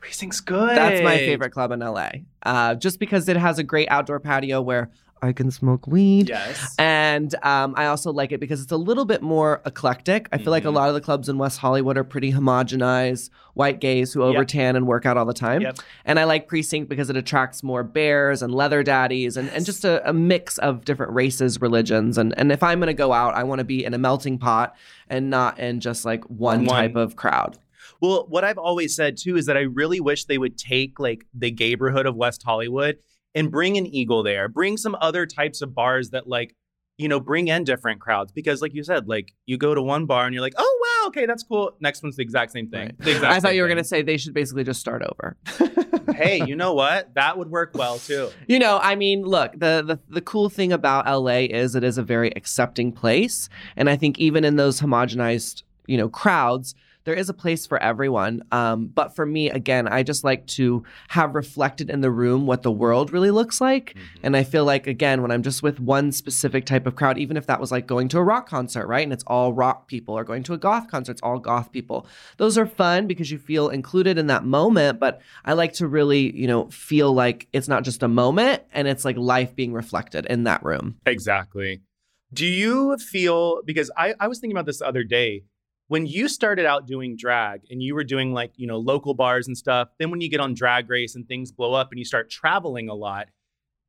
precinct's 0.00 0.40
good. 0.40 0.76
That's 0.76 1.02
my 1.02 1.16
favorite 1.18 1.50
club 1.50 1.70
in 1.72 1.80
LA. 1.80 2.10
Uh, 2.42 2.74
just 2.74 2.98
because 2.98 3.28
it 3.28 3.36
has 3.36 3.58
a 3.58 3.62
great 3.62 3.88
outdoor 3.90 4.18
patio 4.20 4.60
where 4.62 4.90
I 5.22 5.32
can 5.34 5.50
smoke 5.50 5.86
weed. 5.86 6.30
Yes. 6.30 6.74
And 6.78 7.34
um, 7.42 7.74
I 7.76 7.84
also 7.86 8.10
like 8.10 8.32
it 8.32 8.40
because 8.40 8.62
it's 8.62 8.72
a 8.72 8.76
little 8.78 9.04
bit 9.04 9.20
more 9.20 9.60
eclectic. 9.66 10.26
I 10.32 10.38
feel 10.38 10.50
like 10.50 10.64
a 10.64 10.68
Mhm. 10.68 10.74
lot 10.76 10.88
of 10.88 10.94
the 10.94 11.02
clubs 11.02 11.28
in 11.28 11.36
West 11.36 11.58
Hollywood 11.58 11.98
are 11.98 12.04
pretty 12.04 12.32
homogenized, 12.32 13.28
white 13.52 13.80
gays 13.80 14.14
who 14.14 14.20
Yep. 14.24 14.30
overtan 14.34 14.76
and 14.76 14.86
work 14.86 15.04
out 15.04 15.18
all 15.18 15.26
the 15.26 15.34
time. 15.34 15.60
Yep. 15.60 15.76
And 16.06 16.18
I 16.18 16.24
like 16.24 16.48
Precinct 16.48 16.88
because 16.88 17.10
it 17.10 17.18
attracts 17.18 17.62
more 17.62 17.82
bears 17.82 18.40
and 18.40 18.54
leather 18.54 18.82
daddies 18.82 19.36
and, 19.36 19.50
and 19.50 19.66
just 19.66 19.84
a, 19.84 20.08
a 20.08 20.14
mix 20.14 20.56
of 20.56 20.86
different 20.86 21.12
races, 21.12 21.60
religions. 21.60 22.16
And, 22.16 22.32
and 22.38 22.50
if 22.50 22.62
I'm 22.62 22.78
going 22.80 22.86
to 22.86 22.94
go 22.94 23.12
out, 23.12 23.34
I 23.34 23.44
want 23.44 23.58
to 23.58 23.64
be 23.64 23.84
in 23.84 23.92
a 23.92 23.98
melting 23.98 24.38
pot 24.38 24.74
and 25.10 25.28
not 25.28 25.58
in 25.58 25.80
just 25.80 26.06
like 26.06 26.24
one, 26.30 26.64
One. 26.64 26.76
type 26.76 26.96
of 26.96 27.16
crowd. 27.16 27.58
Well, 28.00 28.26
what 28.28 28.44
I've 28.44 28.58
always 28.58 28.94
said 28.96 29.16
too 29.16 29.36
is 29.36 29.46
that 29.46 29.56
I 29.56 29.60
really 29.62 30.00
wish 30.00 30.24
they 30.24 30.38
would 30.38 30.56
take 30.58 30.98
like 30.98 31.26
the 31.34 31.50
neighborhood 31.52 32.06
of 32.06 32.16
West 32.16 32.42
Hollywood 32.44 32.98
and 33.34 33.50
bring 33.50 33.76
an 33.76 33.86
Eagle 33.86 34.22
there, 34.22 34.48
bring 34.48 34.76
some 34.76 34.96
other 35.00 35.26
types 35.26 35.62
of 35.62 35.74
bars 35.74 36.10
that 36.10 36.26
like, 36.26 36.56
you 36.98 37.08
know, 37.08 37.20
bring 37.20 37.48
in 37.48 37.64
different 37.64 38.00
crowds. 38.00 38.32
Because 38.32 38.60
like 38.60 38.74
you 38.74 38.82
said, 38.82 39.08
like 39.08 39.32
you 39.46 39.56
go 39.56 39.74
to 39.74 39.82
one 39.82 40.06
bar 40.06 40.24
and 40.24 40.34
you're 40.34 40.42
like, 40.42 40.54
oh 40.58 40.78
wow, 40.82 41.08
okay, 41.08 41.26
that's 41.26 41.42
cool. 41.42 41.76
Next 41.80 42.02
one's 42.02 42.16
the 42.16 42.22
exact 42.22 42.52
same 42.52 42.68
thing. 42.68 42.92
Right. 42.98 43.08
Exact 43.08 43.24
I 43.24 43.34
thought 43.40 43.48
same 43.48 43.56
you 43.56 43.62
were 43.62 43.68
thing. 43.68 43.76
going 43.76 43.84
to 43.84 43.88
say 43.88 44.02
they 44.02 44.16
should 44.16 44.34
basically 44.34 44.64
just 44.64 44.80
start 44.80 45.02
over. 45.02 45.36
hey, 46.14 46.42
you 46.44 46.56
know 46.56 46.74
what? 46.74 47.14
That 47.14 47.38
would 47.38 47.50
work 47.50 47.72
well 47.74 47.98
too. 47.98 48.30
You 48.48 48.58
know, 48.58 48.80
I 48.82 48.96
mean, 48.96 49.22
look, 49.22 49.52
the, 49.52 49.82
the 49.86 49.98
the 50.08 50.20
cool 50.20 50.48
thing 50.48 50.72
about 50.72 51.06
LA 51.06 51.46
is 51.50 51.74
it 51.74 51.84
is 51.84 51.98
a 51.98 52.02
very 52.02 52.32
accepting 52.34 52.90
place, 52.92 53.48
and 53.76 53.88
I 53.88 53.96
think 53.96 54.18
even 54.18 54.44
in 54.44 54.56
those 54.56 54.80
homogenized, 54.80 55.62
you 55.86 55.96
know, 55.96 56.08
crowds, 56.08 56.74
there 57.04 57.14
is 57.14 57.28
a 57.28 57.34
place 57.34 57.66
for 57.66 57.82
everyone. 57.82 58.42
Um, 58.52 58.86
but 58.86 59.14
for 59.14 59.24
me, 59.26 59.50
again, 59.50 59.88
I 59.88 60.02
just 60.02 60.24
like 60.24 60.46
to 60.48 60.84
have 61.08 61.34
reflected 61.34 61.90
in 61.90 62.00
the 62.00 62.10
room 62.10 62.46
what 62.46 62.62
the 62.62 62.70
world 62.70 63.12
really 63.12 63.30
looks 63.30 63.60
like, 63.60 63.96
and 64.22 64.36
I 64.36 64.44
feel 64.44 64.64
like 64.64 64.86
again, 64.86 65.22
when 65.22 65.30
I'm 65.30 65.42
just 65.42 65.62
with 65.62 65.80
one 65.80 66.12
specific 66.12 66.66
type 66.66 66.86
of 66.86 66.96
crowd, 66.96 67.18
even 67.18 67.36
if 67.36 67.46
that 67.46 67.60
was 67.60 67.72
like 67.72 67.86
going 67.86 68.08
to 68.08 68.18
a 68.18 68.22
rock 68.22 68.48
concert, 68.48 68.86
right, 68.86 69.02
and 69.04 69.12
it's 69.12 69.24
all 69.26 69.52
rock 69.52 69.86
people, 69.86 70.16
or 70.16 70.24
going 70.24 70.42
to 70.44 70.54
a 70.54 70.58
goth 70.58 70.88
concert, 70.88 71.12
it's 71.12 71.22
all 71.22 71.38
goth 71.38 71.72
people. 71.72 72.06
Those 72.36 72.58
are 72.58 72.66
fun 72.66 73.06
because 73.06 73.30
you 73.30 73.38
feel 73.38 73.68
included 73.68 74.18
in 74.18 74.26
that 74.28 74.44
moment, 74.44 75.00
but 75.00 75.20
I 75.44 75.54
like 75.54 75.72
to 75.74 75.86
really, 75.86 76.34
you 76.36 76.46
know, 76.46 76.68
feel 76.70 77.12
like 77.12 77.48
it's 77.52 77.68
not 77.68 77.84
just 77.84 78.02
a 78.02 78.08
moment 78.08 78.62
and 78.72 78.86
it's 78.88 79.04
like 79.04 79.16
life 79.16 79.54
being 79.54 79.72
reflected 79.72 80.26
in 80.26 80.44
that 80.44 80.64
room. 80.64 80.96
Exactly. 81.06 81.80
Do 82.32 82.46
you 82.46 82.96
feel 82.98 83.60
because 83.64 83.90
I, 83.96 84.14
I 84.20 84.28
was 84.28 84.38
thinking 84.38 84.56
about 84.56 84.66
this 84.66 84.78
the 84.78 84.86
other 84.86 85.02
day 85.02 85.42
when 85.90 86.06
you 86.06 86.28
started 86.28 86.66
out 86.66 86.86
doing 86.86 87.16
drag 87.16 87.62
and 87.68 87.82
you 87.82 87.96
were 87.96 88.04
doing 88.04 88.32
like, 88.32 88.52
you 88.54 88.64
know, 88.64 88.78
local 88.78 89.12
bars 89.12 89.48
and 89.48 89.58
stuff, 89.58 89.88
then 89.98 90.08
when 90.08 90.20
you 90.20 90.28
get 90.28 90.38
on 90.38 90.54
drag 90.54 90.88
race 90.88 91.16
and 91.16 91.26
things 91.26 91.50
blow 91.50 91.72
up 91.72 91.90
and 91.90 91.98
you 91.98 92.04
start 92.04 92.30
traveling 92.30 92.88
a 92.88 92.94
lot, 92.94 93.26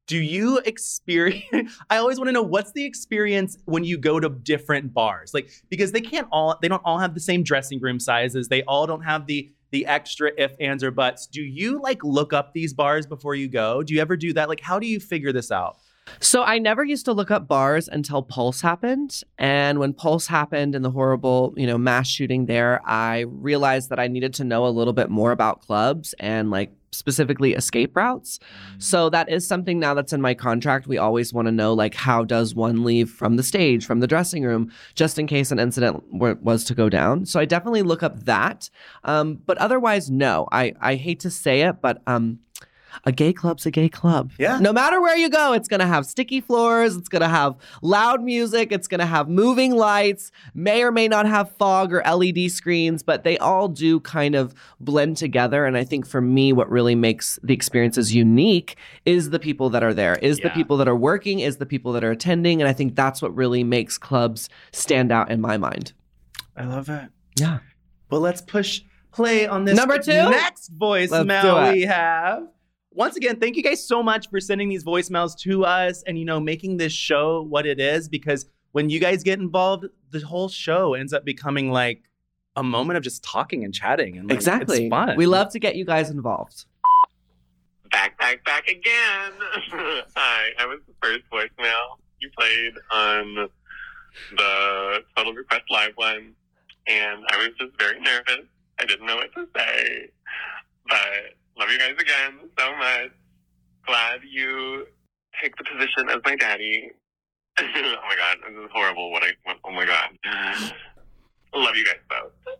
do 0.07 0.17
you 0.17 0.57
experience 0.65 1.71
I 1.91 1.97
always 1.97 2.17
want 2.17 2.29
to 2.29 2.31
know 2.31 2.41
what's 2.41 2.71
the 2.71 2.83
experience 2.85 3.55
when 3.65 3.83
you 3.83 3.99
go 3.99 4.19
to 4.19 4.29
different 4.29 4.95
bars? 4.95 5.31
Like 5.35 5.51
because 5.69 5.91
they 5.91 6.01
can't 6.01 6.27
all 6.31 6.57
they 6.59 6.67
don't 6.67 6.81
all 6.83 6.97
have 6.97 7.13
the 7.13 7.19
same 7.19 7.43
dressing 7.43 7.79
room 7.79 7.99
sizes. 7.99 8.47
They 8.47 8.63
all 8.63 8.87
don't 8.87 9.03
have 9.03 9.27
the 9.27 9.51
the 9.69 9.85
extra 9.85 10.31
if 10.39 10.55
ands 10.59 10.83
or 10.83 10.89
buts. 10.89 11.27
Do 11.27 11.43
you 11.43 11.79
like 11.83 12.03
look 12.03 12.33
up 12.33 12.55
these 12.55 12.73
bars 12.73 13.05
before 13.05 13.35
you 13.35 13.47
go? 13.47 13.83
Do 13.83 13.93
you 13.93 14.01
ever 14.01 14.17
do 14.17 14.33
that? 14.33 14.49
Like 14.49 14.61
how 14.61 14.79
do 14.79 14.87
you 14.87 14.99
figure 14.99 15.31
this 15.31 15.51
out? 15.51 15.77
So 16.19 16.43
I 16.43 16.59
never 16.59 16.83
used 16.83 17.05
to 17.05 17.13
look 17.13 17.31
up 17.31 17.47
bars 17.47 17.87
until 17.87 18.21
Pulse 18.21 18.61
happened. 18.61 19.21
And 19.37 19.79
when 19.79 19.93
Pulse 19.93 20.27
happened 20.27 20.75
and 20.75 20.83
the 20.83 20.91
horrible, 20.91 21.53
you 21.57 21.65
know, 21.67 21.77
mass 21.77 22.07
shooting 22.07 22.45
there, 22.45 22.81
I 22.85 23.21
realized 23.21 23.89
that 23.89 23.99
I 23.99 24.07
needed 24.07 24.33
to 24.35 24.43
know 24.43 24.65
a 24.65 24.69
little 24.69 24.93
bit 24.93 25.09
more 25.09 25.31
about 25.31 25.61
clubs 25.61 26.13
and 26.19 26.51
like 26.51 26.73
specifically 26.93 27.53
escape 27.53 27.95
routes. 27.95 28.39
So 28.77 29.09
that 29.11 29.29
is 29.29 29.47
something 29.47 29.79
now 29.79 29.93
that's 29.93 30.11
in 30.11 30.21
my 30.21 30.33
contract. 30.33 30.87
We 30.87 30.97
always 30.97 31.33
want 31.33 31.47
to 31.47 31.51
know 31.51 31.73
like 31.73 31.95
how 31.95 32.25
does 32.25 32.53
one 32.53 32.83
leave 32.83 33.09
from 33.09 33.37
the 33.37 33.43
stage, 33.43 33.85
from 33.85 34.01
the 34.01 34.07
dressing 34.07 34.43
room, 34.43 34.71
just 34.93 35.17
in 35.17 35.25
case 35.25 35.51
an 35.51 35.59
incident 35.59 36.03
w- 36.11 36.37
was 36.41 36.65
to 36.65 36.75
go 36.75 36.89
down. 36.89 37.25
So 37.25 37.39
I 37.39 37.45
definitely 37.45 37.83
look 37.83 38.03
up 38.03 38.25
that. 38.25 38.69
Um, 39.05 39.39
but 39.45 39.57
otherwise, 39.57 40.11
no. 40.11 40.47
I 40.51 40.73
I 40.81 40.95
hate 40.95 41.21
to 41.21 41.29
say 41.29 41.61
it, 41.61 41.81
but 41.81 42.01
um. 42.07 42.39
A 43.05 43.11
gay 43.11 43.33
club's 43.33 43.65
a 43.65 43.71
gay 43.71 43.89
club. 43.89 44.31
Yeah. 44.37 44.59
No 44.59 44.73
matter 44.73 45.01
where 45.01 45.15
you 45.15 45.29
go, 45.29 45.53
it's 45.53 45.67
going 45.67 45.79
to 45.79 45.85
have 45.85 46.05
sticky 46.05 46.41
floors, 46.41 46.95
it's 46.95 47.09
going 47.09 47.21
to 47.21 47.27
have 47.27 47.55
loud 47.81 48.23
music, 48.23 48.71
it's 48.71 48.87
going 48.87 48.99
to 48.99 49.05
have 49.05 49.29
moving 49.29 49.75
lights, 49.75 50.31
may 50.53 50.83
or 50.83 50.91
may 50.91 51.07
not 51.07 51.25
have 51.25 51.51
fog 51.57 51.93
or 51.93 52.01
LED 52.03 52.51
screens, 52.51 53.03
but 53.03 53.23
they 53.23 53.37
all 53.37 53.67
do 53.67 53.99
kind 54.01 54.35
of 54.35 54.53
blend 54.79 55.17
together. 55.17 55.65
And 55.65 55.77
I 55.77 55.83
think 55.83 56.05
for 56.05 56.21
me, 56.21 56.53
what 56.53 56.69
really 56.69 56.95
makes 56.95 57.39
the 57.43 57.53
experiences 57.53 58.13
unique 58.13 58.75
is 59.05 59.29
the 59.29 59.39
people 59.39 59.69
that 59.71 59.83
are 59.83 59.93
there, 59.93 60.15
is 60.15 60.39
the 60.39 60.49
people 60.49 60.77
that 60.77 60.87
are 60.87 60.95
working, 60.95 61.39
is 61.39 61.57
the 61.57 61.65
people 61.65 61.91
that 61.93 62.03
are 62.03 62.11
attending. 62.11 62.61
And 62.61 62.69
I 62.69 62.73
think 62.73 62.95
that's 62.95 63.21
what 63.21 63.35
really 63.35 63.63
makes 63.63 63.97
clubs 63.97 64.49
stand 64.71 65.11
out 65.11 65.31
in 65.31 65.41
my 65.41 65.57
mind. 65.57 65.93
I 66.55 66.65
love 66.65 66.89
it. 66.89 67.09
Yeah. 67.39 67.59
Well, 68.09 68.21
let's 68.21 68.41
push 68.41 68.81
play 69.11 69.47
on 69.47 69.65
this 69.65 69.75
Number 69.75 69.97
two? 69.97 70.11
next 70.11 70.77
voicemail 70.77 71.73
we 71.73 71.81
have. 71.81 72.47
Once 72.93 73.15
again, 73.15 73.39
thank 73.39 73.55
you 73.55 73.63
guys 73.63 73.85
so 73.85 74.03
much 74.03 74.29
for 74.29 74.39
sending 74.41 74.67
these 74.67 74.83
voicemails 74.83 75.37
to 75.37 75.63
us 75.63 76.03
and 76.03 76.19
you 76.19 76.25
know 76.25 76.41
making 76.41 76.75
this 76.75 76.91
show 76.91 77.41
what 77.43 77.65
it 77.65 77.79
is 77.79 78.09
because 78.09 78.47
when 78.73 78.89
you 78.89 78.99
guys 78.99 79.23
get 79.23 79.39
involved, 79.39 79.85
the 80.11 80.19
whole 80.19 80.49
show 80.49 80.93
ends 80.93 81.13
up 81.13 81.23
becoming 81.23 81.71
like 81.71 82.03
a 82.57 82.63
moment 82.63 82.97
of 82.97 83.03
just 83.03 83.23
talking 83.23 83.63
and 83.63 83.73
chatting 83.73 84.17
and 84.17 84.27
like, 84.27 84.35
exactly. 84.35 84.85
it's 84.85 84.89
fun. 84.89 85.15
We 85.15 85.25
love 85.25 85.49
to 85.51 85.59
get 85.59 85.77
you 85.77 85.85
guys 85.85 86.09
involved. 86.09 86.65
Back, 87.91 88.17
back, 88.19 88.43
back 88.43 88.67
again. 88.67 89.31
Hi, 90.15 90.49
I 90.59 90.65
was 90.65 90.79
the 90.85 90.93
first 91.01 91.21
voicemail 91.31 91.97
you 92.19 92.29
played 92.37 92.73
on 92.91 93.49
the 94.35 95.03
Total 95.15 95.33
Request 95.33 95.63
Live 95.69 95.93
one, 95.95 96.33
and 96.87 97.23
I 97.31 97.37
was 97.37 97.49
just 97.57 97.77
very 97.79 98.01
nervous. 98.01 98.45
I 98.79 98.85
didn't 98.85 99.05
know 99.05 99.15
what 99.15 99.33
to 99.35 99.47
say, 99.55 100.09
but 100.87 101.37
love 101.57 101.69
you 101.69 101.77
guys 101.79 101.95
again 101.99 102.49
so 102.57 102.75
much. 102.77 103.11
Glad 103.85 104.19
you 104.29 104.85
take 105.41 105.55
the 105.57 105.63
position 105.63 106.09
as 106.09 106.17
my 106.25 106.35
daddy. 106.35 106.91
oh 107.59 107.63
my 108.07 108.15
god, 108.15 108.37
this 108.47 108.57
is 108.57 108.69
horrible. 108.73 109.11
What 109.11 109.23
I 109.23 109.31
what, 109.43 109.57
oh 109.65 109.71
my 109.71 109.85
god. 109.85 110.09
Love 111.53 111.75
you 111.75 111.83
guys 111.83 111.95
both. 112.09 112.55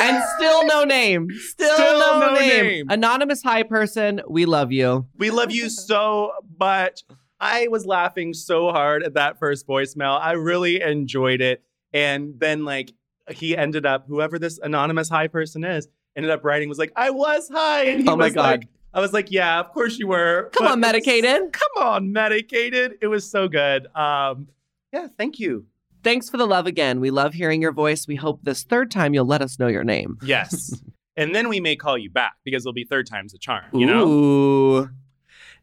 And 0.00 0.22
still 0.36 0.64
no 0.66 0.84
name. 0.84 1.28
Still, 1.32 1.74
Still 1.74 1.98
no, 1.98 2.20
no 2.20 2.34
name. 2.34 2.64
name. 2.64 2.86
Anonymous 2.90 3.42
high 3.42 3.64
person, 3.64 4.20
we 4.28 4.44
love 4.44 4.70
you. 4.70 5.06
We 5.16 5.30
love 5.30 5.50
you 5.50 5.68
so 5.68 6.30
much. 6.60 7.02
I 7.40 7.66
was 7.68 7.86
laughing 7.86 8.34
so 8.34 8.70
hard 8.70 9.02
at 9.02 9.14
that 9.14 9.40
first 9.40 9.66
voicemail. 9.66 10.20
I 10.20 10.32
really 10.32 10.80
enjoyed 10.80 11.40
it. 11.40 11.62
And 11.92 12.38
then, 12.38 12.64
like, 12.64 12.92
he 13.30 13.56
ended 13.56 13.84
up, 13.86 14.06
whoever 14.06 14.38
this 14.38 14.58
anonymous 14.62 15.08
high 15.08 15.28
person 15.28 15.64
is, 15.64 15.88
ended 16.18 16.30
up 16.32 16.44
writing, 16.44 16.68
was 16.68 16.78
like, 16.78 16.92
I 16.96 17.10
was 17.10 17.48
high. 17.48 17.84
And 17.84 18.02
he 18.02 18.08
Oh 18.08 18.16
my 18.16 18.26
was 18.26 18.34
God. 18.34 18.42
like, 18.42 18.68
I 18.92 19.00
was 19.00 19.12
like, 19.12 19.30
yeah, 19.30 19.60
of 19.60 19.70
course 19.72 19.98
you 19.98 20.08
were. 20.08 20.50
Come 20.52 20.66
But 20.66 20.72
on, 20.72 20.80
medicated. 20.80 21.52
Come 21.52 21.82
on, 21.86 22.12
medicated. 22.12 22.98
It 23.00 23.06
was 23.06 23.28
so 23.30 23.46
good. 23.48 23.86
Um, 23.94 24.48
yeah, 24.92 25.06
thank 25.16 25.38
you. 25.38 25.64
Thanks 26.02 26.28
for 26.28 26.36
the 26.36 26.46
love 26.46 26.66
again. 26.66 26.98
We 27.00 27.10
love 27.10 27.34
hearing 27.34 27.62
your 27.62 27.72
voice. 27.72 28.06
We 28.08 28.16
hope 28.16 28.40
this 28.42 28.64
third 28.64 28.90
time 28.90 29.14
you'll 29.14 29.26
let 29.26 29.42
us 29.42 29.58
know 29.58 29.68
your 29.68 29.84
name. 29.84 30.18
Yes. 30.22 30.72
and 31.16 31.34
then 31.34 31.48
we 31.48 31.60
may 31.60 31.76
call 31.76 31.96
you 31.96 32.10
back 32.10 32.34
because 32.44 32.62
it'll 32.64 32.72
be 32.72 32.84
third 32.84 33.06
time's 33.06 33.32
a 33.34 33.38
charm, 33.38 33.64
you 33.72 33.86
know? 33.86 34.08
Ooh. 34.08 34.90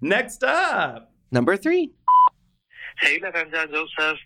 Next 0.01 0.43
up. 0.43 1.11
Number 1.31 1.57
three. 1.57 1.91
Hey, 2.99 3.19
Lavanja 3.19 3.69
Joseph. 3.69 4.19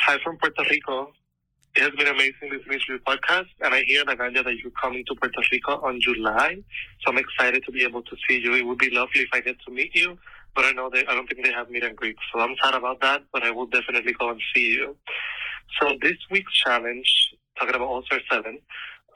Hi 0.00 0.16
from 0.22 0.38
Puerto 0.38 0.62
Rico. 0.70 1.12
It 1.78 1.82
has 1.82 1.92
been 1.92 2.08
amazing 2.08 2.50
listening 2.50 2.80
to 2.80 2.84
your 2.88 2.98
podcast, 2.98 3.46
and 3.60 3.72
I 3.72 3.84
hear, 3.84 4.04
Laganja, 4.04 4.42
that 4.42 4.56
you're 4.56 4.72
coming 4.72 5.04
to 5.06 5.14
Puerto 5.14 5.40
Rico 5.52 5.80
on 5.80 6.00
July, 6.00 6.56
so 6.98 7.12
I'm 7.12 7.18
excited 7.18 7.62
to 7.66 7.70
be 7.70 7.84
able 7.84 8.02
to 8.02 8.16
see 8.28 8.40
you. 8.40 8.54
It 8.54 8.66
would 8.66 8.78
be 8.78 8.90
lovely 8.90 9.20
if 9.20 9.28
I 9.32 9.38
get 9.38 9.60
to 9.64 9.72
meet 9.72 9.94
you, 9.94 10.18
but 10.56 10.64
I 10.64 10.72
know 10.72 10.90
they, 10.92 11.06
I 11.06 11.14
don't 11.14 11.28
think 11.28 11.46
they 11.46 11.52
have 11.52 11.70
meet 11.70 11.84
and 11.84 11.94
greet, 11.94 12.16
so 12.32 12.40
I'm 12.40 12.56
sad 12.60 12.74
about 12.74 13.00
that, 13.02 13.22
but 13.32 13.44
I 13.44 13.52
will 13.52 13.66
definitely 13.66 14.12
go 14.18 14.30
and 14.30 14.40
see 14.52 14.72
you. 14.72 14.96
So 15.80 15.96
this 16.02 16.16
week's 16.32 16.52
challenge, 16.52 17.08
talking 17.56 17.76
about 17.76 17.86
All 17.86 18.02
Star 18.02 18.18
7, 18.28 18.58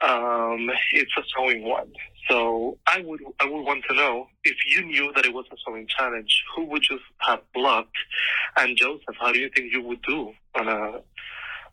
um, 0.01 0.69
it's 0.93 1.11
a 1.17 1.23
sewing 1.35 1.63
one. 1.67 1.91
So 2.29 2.77
I 2.87 3.01
would 3.01 3.21
I 3.41 3.45
would 3.45 3.63
want 3.63 3.83
to 3.89 3.95
know 3.95 4.27
if 4.45 4.55
you 4.65 4.85
knew 4.85 5.11
that 5.17 5.25
it 5.25 5.33
was 5.33 5.45
a 5.51 5.55
sewing 5.65 5.87
challenge, 5.87 6.43
who 6.55 6.63
would 6.67 6.83
you 6.89 6.99
have 7.17 7.41
blocked? 7.53 7.97
And 8.55 8.77
Joseph, 8.77 9.15
how 9.19 9.33
do 9.33 9.39
you 9.39 9.49
think 9.53 9.73
you 9.73 9.81
would 9.81 10.01
do 10.03 10.31
on 10.55 10.69
a 10.69 11.01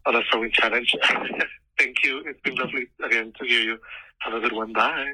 on 0.06 0.16
a 0.16 0.22
sewing 0.30 0.50
challenge? 0.52 0.94
Thank 1.78 2.04
you. 2.04 2.22
It's 2.26 2.40
been 2.42 2.54
lovely 2.56 2.88
again 3.04 3.32
to 3.38 3.46
hear 3.46 3.60
you. 3.60 3.78
Have 4.18 4.34
a 4.34 4.40
good 4.40 4.52
one. 4.52 4.72
Bye. 4.72 5.12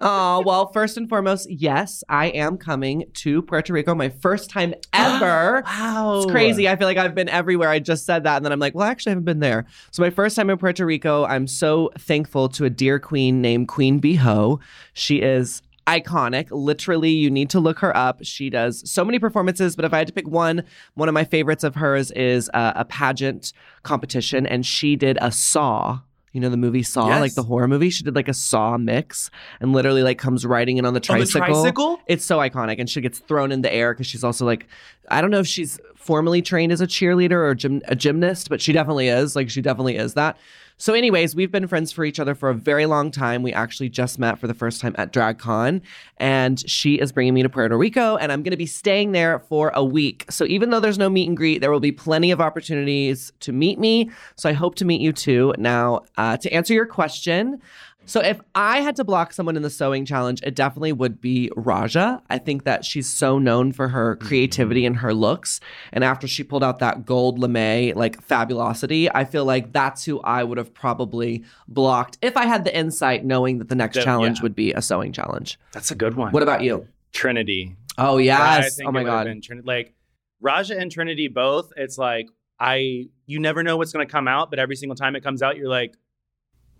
Oh, 0.00 0.42
well, 0.44 0.72
first 0.72 0.96
and 0.96 1.08
foremost, 1.08 1.48
yes, 1.48 2.02
I 2.08 2.26
am 2.26 2.56
coming 2.58 3.04
to 3.14 3.40
Puerto 3.42 3.72
Rico, 3.72 3.94
my 3.94 4.08
first 4.08 4.50
time 4.50 4.74
ever. 4.92 5.62
Wow. 5.64 6.16
It's 6.22 6.30
crazy. 6.30 6.68
I 6.68 6.76
feel 6.76 6.88
like 6.88 6.96
I've 6.96 7.14
been 7.14 7.28
everywhere. 7.28 7.68
I 7.68 7.78
just 7.78 8.04
said 8.04 8.24
that. 8.24 8.36
And 8.36 8.44
then 8.44 8.52
I'm 8.52 8.58
like, 8.58 8.74
well, 8.74 8.86
actually, 8.86 9.10
I 9.10 9.12
haven't 9.12 9.24
been 9.24 9.38
there. 9.40 9.66
So, 9.92 10.02
my 10.02 10.10
first 10.10 10.34
time 10.34 10.50
in 10.50 10.58
Puerto 10.58 10.84
Rico, 10.84 11.24
I'm 11.24 11.46
so 11.46 11.90
thankful 11.98 12.48
to 12.50 12.64
a 12.64 12.70
dear 12.70 12.98
queen 12.98 13.40
named 13.40 13.68
Queen 13.68 14.00
Biho. 14.00 14.60
She 14.92 15.20
is 15.20 15.62
iconic. 15.86 16.48
Literally, 16.50 17.10
you 17.10 17.30
need 17.30 17.50
to 17.50 17.60
look 17.60 17.78
her 17.80 17.96
up. 17.96 18.20
She 18.22 18.50
does 18.50 18.88
so 18.90 19.04
many 19.04 19.18
performances, 19.18 19.76
but 19.76 19.84
if 19.84 19.92
I 19.92 19.98
had 19.98 20.06
to 20.06 20.12
pick 20.12 20.28
one, 20.28 20.64
one 20.94 21.08
of 21.08 21.12
my 21.14 21.24
favorites 21.24 21.64
of 21.64 21.74
hers 21.74 22.10
is 22.12 22.50
uh, 22.54 22.72
a 22.76 22.84
pageant 22.84 23.52
competition, 23.82 24.46
and 24.46 24.64
she 24.64 24.96
did 24.96 25.18
a 25.20 25.30
saw. 25.30 26.00
You 26.32 26.40
know 26.40 26.48
the 26.50 26.56
movie 26.56 26.82
Saw, 26.82 27.06
Yes. 27.10 27.20
like 27.20 27.34
the 27.34 27.44
horror 27.44 27.68
movie. 27.68 27.90
She 27.90 28.02
did 28.02 28.16
like 28.16 28.26
a 28.26 28.34
Saw 28.34 28.76
mix, 28.76 29.30
and 29.60 29.72
literally 29.72 30.02
like 30.02 30.18
comes 30.18 30.44
riding 30.44 30.78
in 30.78 30.84
on 30.84 30.92
the 30.92 30.98
On 30.98 31.18
the 31.20 31.26
tricycle. 31.26 31.46
tricycle? 31.62 32.00
It's 32.08 32.24
so 32.24 32.38
iconic, 32.38 32.80
and 32.80 32.90
she 32.90 33.00
gets 33.00 33.20
thrown 33.20 33.52
in 33.52 33.60
the 33.62 33.72
air 33.72 33.94
because 33.94 34.08
she's 34.08 34.24
also 34.24 34.44
like, 34.44 34.66
I 35.08 35.20
don't 35.20 35.30
know 35.30 35.38
if 35.38 35.46
she's 35.46 35.78
formally 35.94 36.42
trained 36.42 36.72
as 36.72 36.80
a 36.80 36.88
cheerleader 36.88 37.32
or 37.48 37.54
gym- 37.54 37.82
a 37.86 37.94
gymnast, 37.94 38.48
but 38.48 38.60
she 38.60 38.72
definitely 38.72 39.06
is. 39.08 39.36
Like 39.36 39.48
she 39.48 39.60
definitely 39.62 39.96
is 39.96 40.14
that. 40.14 40.36
So, 40.76 40.92
anyways, 40.92 41.36
we've 41.36 41.52
been 41.52 41.68
friends 41.68 41.92
for 41.92 42.04
each 42.04 42.18
other 42.18 42.34
for 42.34 42.50
a 42.50 42.54
very 42.54 42.84
long 42.86 43.12
time. 43.12 43.44
We 43.44 43.52
actually 43.52 43.88
just 43.88 44.18
met 44.18 44.40
for 44.40 44.48
the 44.48 44.54
first 44.54 44.80
time 44.80 44.92
at 44.98 45.12
DragCon, 45.12 45.80
and 46.16 46.68
she 46.68 46.96
is 46.96 47.12
bringing 47.12 47.32
me 47.32 47.44
to 47.44 47.48
Puerto 47.48 47.78
Rico, 47.78 48.16
and 48.16 48.32
I'm 48.32 48.42
going 48.42 48.50
to 48.50 48.56
be 48.56 48.66
staying 48.66 49.12
there 49.12 49.38
for 49.38 49.70
a 49.74 49.84
week. 49.84 50.24
So, 50.30 50.44
even 50.44 50.70
though 50.70 50.80
there's 50.80 50.98
no 50.98 51.08
meet 51.08 51.28
and 51.28 51.36
greet, 51.36 51.60
there 51.60 51.70
will 51.70 51.78
be 51.78 51.92
plenty 51.92 52.32
of 52.32 52.40
opportunities 52.40 53.32
to 53.40 53.52
meet 53.52 53.78
me. 53.78 54.10
So, 54.34 54.48
I 54.48 54.52
hope 54.52 54.74
to 54.76 54.84
meet 54.84 55.00
you 55.00 55.12
too. 55.12 55.54
Now, 55.58 56.02
uh, 56.16 56.38
to 56.38 56.52
answer 56.52 56.74
your 56.74 56.86
question, 56.86 57.60
so 58.06 58.20
if 58.20 58.40
I 58.54 58.80
had 58.80 58.96
to 58.96 59.04
block 59.04 59.32
someone 59.32 59.56
in 59.56 59.62
the 59.62 59.70
sewing 59.70 60.04
challenge, 60.04 60.40
it 60.42 60.54
definitely 60.54 60.92
would 60.92 61.20
be 61.20 61.50
Raja. 61.56 62.22
I 62.28 62.38
think 62.38 62.64
that 62.64 62.84
she's 62.84 63.08
so 63.08 63.38
known 63.38 63.72
for 63.72 63.88
her 63.88 64.16
mm-hmm. 64.16 64.26
creativity 64.26 64.86
and 64.86 64.96
her 64.96 65.14
looks. 65.14 65.60
And 65.92 66.04
after 66.04 66.26
she 66.26 66.44
pulled 66.44 66.64
out 66.64 66.78
that 66.80 67.06
gold 67.06 67.38
lame, 67.38 67.96
like 67.96 68.22
fabulosity, 68.22 69.10
I 69.10 69.24
feel 69.24 69.44
like 69.44 69.72
that's 69.72 70.04
who 70.04 70.20
I 70.20 70.44
would 70.44 70.58
have 70.58 70.74
probably 70.74 71.44
blocked 71.68 72.18
if 72.22 72.36
I 72.36 72.46
had 72.46 72.64
the 72.64 72.76
insight 72.76 73.24
knowing 73.24 73.58
that 73.58 73.68
the 73.68 73.74
next 73.74 73.96
Yeah, 73.96 74.04
challenge 74.04 74.38
yeah. 74.38 74.42
would 74.42 74.54
be 74.54 74.72
a 74.72 74.82
sewing 74.82 75.12
challenge. 75.12 75.58
That's 75.72 75.90
a 75.90 75.94
good 75.94 76.14
one. 76.14 76.32
What 76.32 76.42
about 76.42 76.62
you? 76.62 76.86
Trinity? 77.12 77.76
Oh 77.96 78.18
I 78.18 78.22
yes. 78.22 78.76
think 78.76 78.88
Oh 78.88 78.92
my 78.92 79.04
god. 79.04 79.28
Trin- 79.42 79.62
like 79.64 79.94
Raja 80.40 80.78
and 80.78 80.90
Trinity 80.90 81.28
both. 81.28 81.72
It's 81.76 81.96
like 81.96 82.28
I 82.58 83.06
you 83.26 83.40
never 83.40 83.62
know 83.62 83.76
what's 83.76 83.92
going 83.92 84.06
to 84.06 84.10
come 84.10 84.28
out, 84.28 84.50
but 84.50 84.58
every 84.58 84.76
single 84.76 84.96
time 84.96 85.16
it 85.16 85.22
comes 85.22 85.42
out, 85.42 85.56
you're 85.56 85.68
like, 85.68 85.94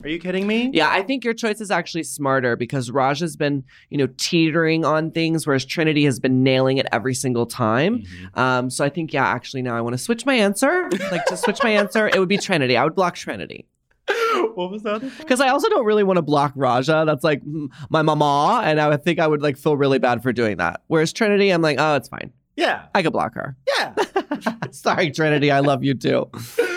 "Are 0.05 0.09
you 0.09 0.19
kidding 0.19 0.47
me?" 0.47 0.71
Yeah, 0.73 0.89
I 0.91 1.03
think 1.03 1.25
your 1.25 1.35
choice 1.35 1.61
is 1.61 1.71
actually 1.71 2.05
smarter 2.05 2.57
because 2.57 2.91
Raj 2.91 3.21
has 3.21 3.37
been, 3.37 3.65
you 3.91 3.99
know, 3.99 4.09
teetering 4.17 4.85
on 4.85 5.11
things, 5.11 5.47
whereas 5.47 5.65
Trinity 5.65 6.05
has 6.05 6.21
been 6.21 6.43
nailing 6.43 6.77
it 6.79 6.87
every 6.93 7.15
single 7.15 7.47
time. 7.47 7.99
Mhm. 8.03 8.39
Um, 8.39 8.71
so 8.71 8.85
I 8.85 8.89
think, 8.89 9.13
yeah, 9.13 9.27
actually 9.27 9.63
now 9.63 9.77
I 9.77 9.81
want 9.81 9.95
to 9.95 9.99
switch 9.99 10.25
my 10.27 10.35
answer. 10.35 10.89
Like 11.11 11.25
to 11.27 11.37
switch 11.37 11.63
my 11.63 11.71
answer, 11.71 12.07
it 12.09 12.19
would 12.19 12.29
be 12.29 12.39
Trinity. 12.39 12.77
I 12.77 12.85
would 12.85 12.95
block 12.95 13.15
Trinity 13.17 13.67
what 14.55 14.71
was 14.71 14.83
thing? 14.83 15.11
because 15.19 15.41
I 15.41 15.49
also 15.49 15.69
don't 15.71 15.85
really 15.87 16.05
want 16.05 16.19
to 16.19 16.23
block 16.23 16.53
Raja. 16.55 17.05
That's 17.07 17.25
like 17.25 17.43
my 17.89 18.03
mama, 18.03 18.61
and 18.65 18.81
I 18.81 18.89
would 18.89 19.03
think 19.03 19.19
I 19.19 19.27
would 19.27 19.43
like 19.43 19.57
feel 19.57 19.77
really 19.77 19.99
bad 19.99 20.23
for 20.23 20.33
doing 20.33 20.59
that. 20.59 20.83
Whereas 20.89 21.13
Trinity, 21.13 21.51
I'm 21.51 21.63
like, 21.63 21.77
oh, 21.81 21.95
it's 21.97 22.09
fine. 22.09 22.31
Yeah, 22.57 22.85
I 22.95 23.03
could 23.03 23.13
block 23.13 23.35
her. 23.35 23.57
yeah. 23.79 23.95
Sorry, 24.71 25.11
Trinity, 25.11 25.51
I 25.51 25.61
love 25.61 25.83
you 25.83 25.95
too. 25.95 26.31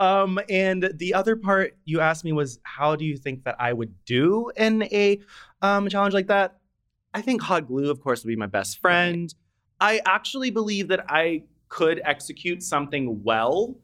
um, 0.00 0.40
and 0.48 0.90
the 0.96 1.12
other 1.12 1.36
part 1.36 1.76
you 1.84 2.00
asked 2.00 2.24
me 2.24 2.32
was, 2.32 2.58
how 2.62 2.96
do 2.96 3.04
you 3.04 3.18
think 3.18 3.44
that 3.44 3.56
I 3.60 3.74
would 3.74 3.94
do 4.06 4.50
in 4.56 4.82
a 4.84 5.20
um, 5.60 5.88
challenge 5.90 6.14
like 6.14 6.28
that? 6.28 6.56
I 7.12 7.20
think 7.20 7.42
hot 7.42 7.68
glue, 7.68 7.90
of 7.90 8.00
course, 8.00 8.24
would 8.24 8.30
be 8.30 8.36
my 8.36 8.46
best 8.46 8.80
friend. 8.80 9.32
I 9.78 10.00
actually 10.06 10.50
believe 10.50 10.88
that 10.88 11.04
I 11.10 11.42
could 11.68 12.00
execute 12.04 12.62
something 12.62 13.22
well, 13.22 13.76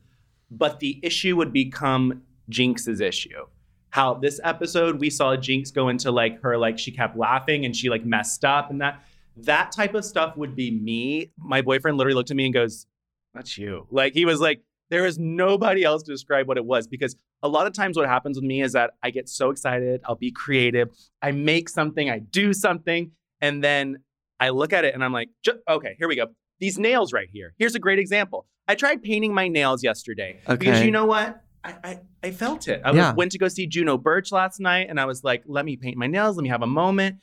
but 0.51 0.81
the 0.81 0.99
issue 1.03 1.37
would 1.37 1.53
become 1.53 2.23
Jinkx's 2.51 3.01
issue. 3.01 3.47
How 3.91 4.15
this 4.15 4.41
episode 4.43 4.99
we 5.01 5.11
saw 5.11 5.37
Jinkx 5.37 5.73
go 5.73 5.91
into 5.91 6.11
like 6.11 6.41
her 6.43 6.57
like 6.57 6.79
she 6.79 6.93
kept 6.93 7.17
laughing 7.17 7.65
and 7.65 7.77
she 7.77 7.89
like 7.89 8.05
messed 8.05 8.45
up 8.45 8.71
and 8.71 8.81
that 8.81 9.03
that 9.39 9.73
type 9.73 9.95
of 9.95 10.05
stuff 10.05 10.37
would 10.37 10.57
be 10.57 10.71
me. 10.71 11.31
My 11.39 11.63
boyfriend 11.63 11.99
literally 11.99 12.15
looked 12.15 12.31
at 12.31 12.37
me 12.37 12.47
and 12.47 12.55
goes, 12.55 12.87
"That's 13.35 13.57
you." 13.57 13.87
Like 13.91 14.15
he 14.15 14.25
was 14.25 14.41
like, 14.41 14.63
there 14.91 15.05
is 15.07 15.19
nobody 15.19 15.83
else 15.85 16.03
to 16.05 16.13
describe 16.13 16.47
what 16.49 16.57
it 16.57 16.65
was 16.65 16.87
because 16.87 17.17
a 17.43 17.49
lot 17.49 17.67
of 17.67 17.73
times 17.73 17.97
what 17.97 18.09
happens 18.09 18.37
with 18.37 18.45
me 18.45 18.63
is 18.63 18.73
that 18.73 18.93
I 19.03 19.11
get 19.11 19.29
so 19.29 19.51
excited, 19.51 20.01
I'll 20.05 20.15
be 20.15 20.31
creative, 20.31 20.89
I 21.23 21.33
make 21.33 21.69
something, 21.69 22.09
I 22.09 22.21
do 22.21 22.53
something, 22.53 23.11
and 23.41 23.63
then 23.63 23.99
I 24.39 24.51
look 24.51 24.73
at 24.73 24.85
it 24.85 24.95
and 24.95 25.03
I'm 25.05 25.13
like, 25.13 25.31
"Ju- 25.43 25.61
okay, 25.69 25.97
here 25.99 26.09
we 26.09 26.17
go. 26.17 26.27
These 26.61 26.79
nails 26.79 27.13
right 27.13 27.29
here. 27.33 27.55
Here's 27.59 27.75
a 27.75 27.79
great 27.79 27.99
example. 27.99 28.47
I 28.69 28.75
tried 28.75 29.03
painting 29.03 29.35
my 29.35 29.49
nails 29.49 29.83
yesterday 29.83 30.41
because 30.47 30.83
you 30.85 30.91
know 30.91 31.07
what? 31.07 31.41
I, 31.65 31.75
I, 31.85 32.01
I 32.23 32.31
felt 32.31 32.69
it. 32.69 32.81
I 32.85 32.93
was, 32.93 33.17
went 33.17 33.33
to 33.33 33.39
go 33.39 33.49
see 33.49 33.67
Juno 33.67 33.99
Birch 33.99 34.31
last 34.31 34.61
night 34.61 34.87
and 34.89 35.01
I 35.01 35.05
was 35.05 35.25
like, 35.25 35.43
let 35.47 35.65
me 35.65 35.77
paint 35.77 35.97
my 35.97 36.07
nails, 36.07 36.37
let 36.37 36.43
me 36.45 36.49
have 36.49 36.63
a 36.63 36.67
moment. 36.67 37.17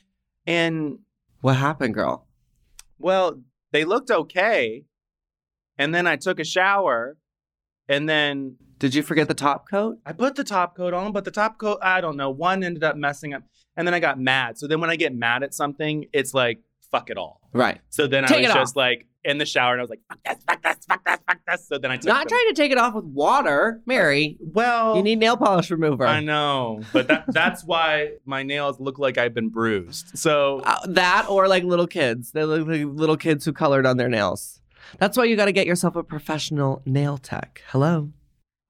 And 0.46 0.98
What 1.40 1.56
happened, 1.56 1.94
girl? 1.94 2.26
well, 2.98 3.40
they 3.72 3.84
looked 3.84 4.10
okay. 4.10 4.84
And 5.78 5.94
then 5.94 6.06
I 6.06 6.16
took 6.16 6.38
a 6.38 6.44
shower 6.44 7.16
and 7.88 8.08
then 8.08 8.56
Did 8.78 8.94
you 8.94 9.02
forget 9.02 9.28
the 9.28 9.34
top 9.34 9.68
coat? 9.70 9.98
I 10.04 10.12
put 10.12 10.34
the 10.36 10.44
top 10.44 10.76
coat 10.76 10.94
on, 10.94 11.12
but 11.12 11.24
the 11.24 11.30
top 11.30 11.58
coat, 11.58 11.78
I 11.82 12.00
don't 12.00 12.16
know, 12.16 12.30
one 12.30 12.62
ended 12.64 12.84
up 12.84 12.96
messing 12.96 13.34
up. 13.34 13.42
And 13.76 13.86
then 13.86 13.94
I 13.94 14.00
got 14.00 14.20
mad. 14.20 14.58
So 14.58 14.66
then 14.66 14.80
when 14.80 14.90
I 14.90 14.96
get 14.96 15.14
mad 15.14 15.42
at 15.42 15.52
something, 15.54 16.06
it's 16.12 16.32
like, 16.34 16.60
fuck 16.92 17.10
it 17.10 17.16
all. 17.16 17.40
Right. 17.52 17.80
So 17.90 18.06
then 18.06 18.24
Take 18.24 18.38
I 18.38 18.48
was 18.48 18.50
it 18.50 18.54
just 18.54 18.76
like 18.76 19.06
in 19.24 19.38
the 19.38 19.46
shower 19.46 19.72
and 19.72 19.80
I 19.80 19.82
was 19.82 19.90
like, 19.90 20.00
fuck 20.08 20.18
this, 20.24 20.44
fuck 20.46 20.62
this, 20.62 20.76
fuck 20.86 21.04
this, 21.04 21.18
fuck 21.26 21.38
this. 21.48 21.66
So 21.66 21.78
then 21.78 21.90
I 21.90 21.96
took 21.96 22.06
Not 22.06 22.28
them- 22.28 22.36
trying 22.38 22.48
to 22.48 22.54
take 22.54 22.70
it 22.72 22.78
off 22.78 22.94
with 22.94 23.04
water, 23.06 23.80
Mary. 23.86 24.36
Well, 24.40 24.96
You 24.96 25.02
need 25.02 25.18
nail 25.18 25.36
polish 25.36 25.70
remover. 25.70 26.06
I 26.06 26.20
know, 26.20 26.82
but 26.92 27.08
that, 27.08 27.24
that's 27.28 27.64
why 27.64 28.12
my 28.26 28.42
nails 28.44 28.78
look 28.78 28.98
like 28.98 29.18
I've 29.18 29.34
been 29.34 29.48
bruised. 29.48 30.16
So 30.18 30.60
Uh, 30.64 30.76
that 30.88 31.26
or 31.28 31.48
like 31.48 31.64
little 31.64 31.86
kids. 31.88 32.32
They 32.32 32.44
look 32.44 32.66
like 32.68 32.84
little 32.84 33.16
kids 33.16 33.44
who 33.44 33.52
colored 33.52 33.86
on 33.86 33.96
their 33.96 34.08
nails. 34.10 34.60
That's 34.98 35.16
why 35.16 35.24
you 35.24 35.36
got 35.36 35.46
to 35.46 35.52
get 35.52 35.66
yourself 35.66 35.96
a 35.96 36.02
professional 36.02 36.82
nail 36.84 37.18
tech. 37.18 37.62
Hello. 37.68 38.10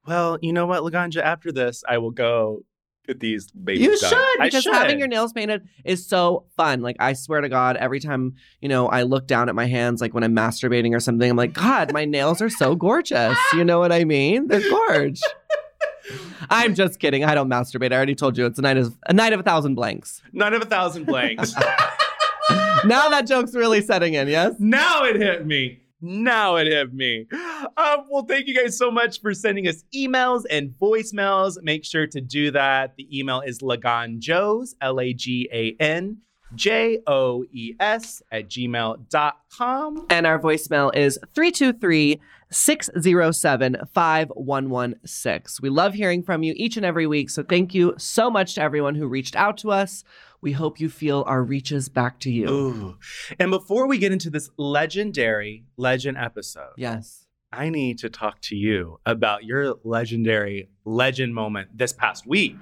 Well, 0.07 0.39
you 0.43 0.53
know 0.53 0.67
what, 0.67 0.83
Laganja? 0.83 1.23
After 1.23 1.51
this, 1.53 1.83
I 1.89 1.99
will 1.99 2.11
go 2.11 2.61
get 3.07 3.21
these 3.21 3.51
babies 3.51 3.83
You 3.83 3.99
done. 3.99 4.11
should 4.11 4.43
because 4.43 4.63
should. 4.65 4.75
having 4.75 4.99
your 4.99 5.09
nails 5.09 5.33
painted 5.33 5.67
is 5.85 6.07
so 6.07 6.45
fun. 6.57 6.81
Like 6.81 6.97
I 7.01 7.13
swear 7.15 7.41
to 7.41 7.49
God, 7.49 7.77
every 7.77 8.01
time 8.01 8.35
you 8.61 8.69
know 8.69 8.87
I 8.89 9.03
look 9.03 9.27
down 9.27 9.49
at 9.49 9.55
my 9.55 9.67
hands, 9.67 10.01
like 10.01 10.13
when 10.15 10.25
I'm 10.25 10.35
masturbating 10.35 10.95
or 10.95 11.01
something, 11.01 11.31
I'm 11.31 11.37
like, 11.37 11.53
God, 11.53 11.93
my 11.93 12.05
nails 12.05 12.41
are 12.43 12.51
so 12.51 12.75
gorgeous. 12.75 13.37
You 13.55 13.65
know 13.65 13.79
what 13.79 13.93
I 13.93 14.05
mean? 14.05 14.49
They're 14.49 14.69
gorge. 14.69 15.21
I'm 16.51 16.75
just 16.75 16.99
kidding. 17.01 17.25
I 17.25 17.35
don't 17.35 17.49
masturbate. 17.49 17.93
I 17.93 17.97
already 17.97 18.15
told 18.15 18.37
you 18.37 18.45
it's 18.45 18.59
a 18.59 18.63
night 18.63 18.77
of 18.77 18.97
a 19.07 19.13
night 19.15 19.33
of 19.33 19.41
a 19.41 19.43
thousand 19.43 19.75
blanks. 19.75 20.21
None 20.33 20.53
of 20.53 20.61
a 20.61 20.67
thousand 20.67 21.05
blanks. 21.07 21.55
now 22.85 23.09
that 23.09 23.27
joke's 23.27 23.55
really 23.55 23.81
setting 23.81 24.15
in. 24.15 24.29
Yes. 24.29 24.55
now 24.59 25.05
it 25.05 25.17
hit 25.17 25.47
me. 25.47 25.81
Now 26.05 26.57
it 26.57 26.67
hit 26.67 26.93
me. 26.93 27.27
Um, 27.33 28.05
well, 28.11 28.25
thank 28.29 28.47
you 28.47 28.55
guys 28.55 28.77
so 28.77 28.91
much 28.91 29.23
for 29.23 29.33
sending 29.33 29.67
us 29.67 29.85
emails 29.95 30.45
and 30.51 30.75
voicemails. 30.79 31.61
Make 31.63 31.83
sure 31.85 32.07
to 32.07 32.21
do 32.21 32.51
that. 32.51 32.95
The 32.97 33.19
email 33.19 33.41
is 33.41 33.61
laganjoes, 33.61 34.75
L 34.83 35.01
A 35.01 35.15
G 35.15 35.49
A 35.51 35.75
N 35.83 36.19
J 36.55 37.01
O 37.07 37.45
E 37.51 37.75
S, 37.81 38.23
at 38.31 38.51
gmail.com. 38.51 40.07
And 40.11 40.27
our 40.27 40.39
voicemail 40.39 40.95
is 40.95 41.19
323 41.35 42.21
607 42.51 43.77
5116. 43.93 45.63
We 45.63 45.71
love 45.71 45.95
hearing 45.95 46.23
from 46.23 46.43
you 46.43 46.53
each 46.57 46.77
and 46.77 46.85
every 46.85 47.07
week. 47.07 47.31
So 47.31 47.43
thank 47.43 47.75
you 47.75 47.95
so 47.97 48.31
much 48.31 48.55
to 48.55 48.63
everyone 48.63 48.95
who 48.95 49.07
reached 49.07 49.37
out 49.37 49.57
to 49.59 49.73
us. 49.73 50.05
We 50.45 50.53
hope 50.53 50.79
you 50.79 50.91
feel 50.91 51.25
our 51.27 51.43
reaches 51.43 51.89
back 51.89 52.21
to 52.21 52.31
you. 52.31 52.49
Ooh. 52.51 52.97
And 53.41 53.51
before 53.51 53.87
we 53.89 53.97
get 53.99 54.13
into 54.13 54.29
this 54.31 54.51
legendary 54.59 55.65
legend 55.79 56.19
episode, 56.19 56.75
Yes. 56.77 57.23
I 57.51 57.69
need 57.71 57.99
to 58.01 58.11
talk 58.11 58.41
to 58.43 58.57
you 58.57 58.99
about 59.07 59.45
your 59.45 59.77
legendary 59.85 60.69
legend 60.85 61.35
moment 61.37 61.69
this 61.79 61.93
past 61.93 62.27
week. 62.27 62.57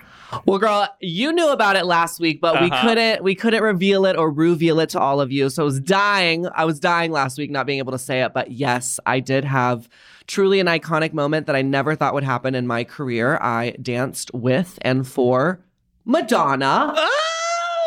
Well, 0.44 0.58
girl, 0.58 0.86
you 1.00 1.32
knew 1.32 1.48
about 1.50 1.76
it 1.76 1.86
last 1.86 2.20
week, 2.20 2.42
but 2.42 2.60
we 2.60 2.70
Uh-huh. 2.70 2.86
couldn't 2.88 3.24
we 3.24 3.34
couldn't 3.34 3.62
reveal 3.62 4.04
it 4.04 4.16
or 4.16 4.30
reveal 4.30 4.78
it 4.80 4.90
to 4.90 5.00
all 5.00 5.20
of 5.22 5.32
you. 5.32 5.48
So 5.48 5.62
I 5.62 5.64
was 5.64 5.80
dying. 5.80 6.46
I 6.54 6.66
was 6.66 6.78
dying 6.78 7.10
last 7.10 7.38
week 7.38 7.50
not 7.50 7.64
being 7.66 7.78
able 7.78 7.92
to 7.92 7.98
say 7.98 8.20
it, 8.22 8.32
but 8.34 8.50
yes, 8.52 9.00
I 9.06 9.20
did 9.20 9.44
have 9.44 9.88
truly 10.26 10.60
an 10.60 10.66
iconic 10.66 11.14
moment 11.14 11.46
that 11.46 11.56
I 11.56 11.62
never 11.62 11.96
thought 11.96 12.12
would 12.14 12.22
happen 12.24 12.54
in 12.54 12.66
my 12.66 12.84
career. 12.84 13.38
I 13.40 13.74
danced 13.82 14.30
with 14.34 14.78
and 14.82 15.08
for 15.08 15.64
Madonna. 16.04 16.94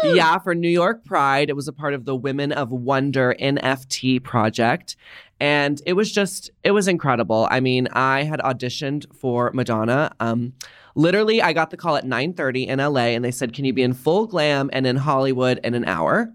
Yeah, 0.03 0.37
for 0.39 0.53
New 0.53 0.69
York 0.69 1.03
Pride. 1.03 1.49
It 1.49 1.55
was 1.55 1.67
a 1.67 1.73
part 1.73 1.93
of 1.93 2.05
the 2.05 2.15
Women 2.15 2.51
of 2.51 2.71
Wonder 2.71 3.35
NFT 3.39 4.21
project. 4.23 4.95
And 5.39 5.81
it 5.85 5.93
was 5.93 6.11
just, 6.11 6.51
it 6.63 6.71
was 6.71 6.87
incredible. 6.87 7.47
I 7.51 7.59
mean, 7.59 7.87
I 7.91 8.23
had 8.23 8.39
auditioned 8.39 9.13
for 9.15 9.51
Madonna. 9.53 10.11
Um, 10.19 10.53
literally, 10.95 11.41
I 11.41 11.53
got 11.53 11.69
the 11.69 11.77
call 11.77 11.95
at 11.97 12.05
9:30 12.05 12.67
in 12.67 12.79
LA 12.79 13.13
and 13.15 13.23
they 13.23 13.31
said, 13.31 13.53
Can 13.53 13.65
you 13.65 13.73
be 13.73 13.83
in 13.83 13.93
full 13.93 14.27
glam 14.27 14.69
and 14.73 14.87
in 14.87 14.95
Hollywood 14.95 15.59
in 15.63 15.73
an 15.73 15.85
hour? 15.85 16.33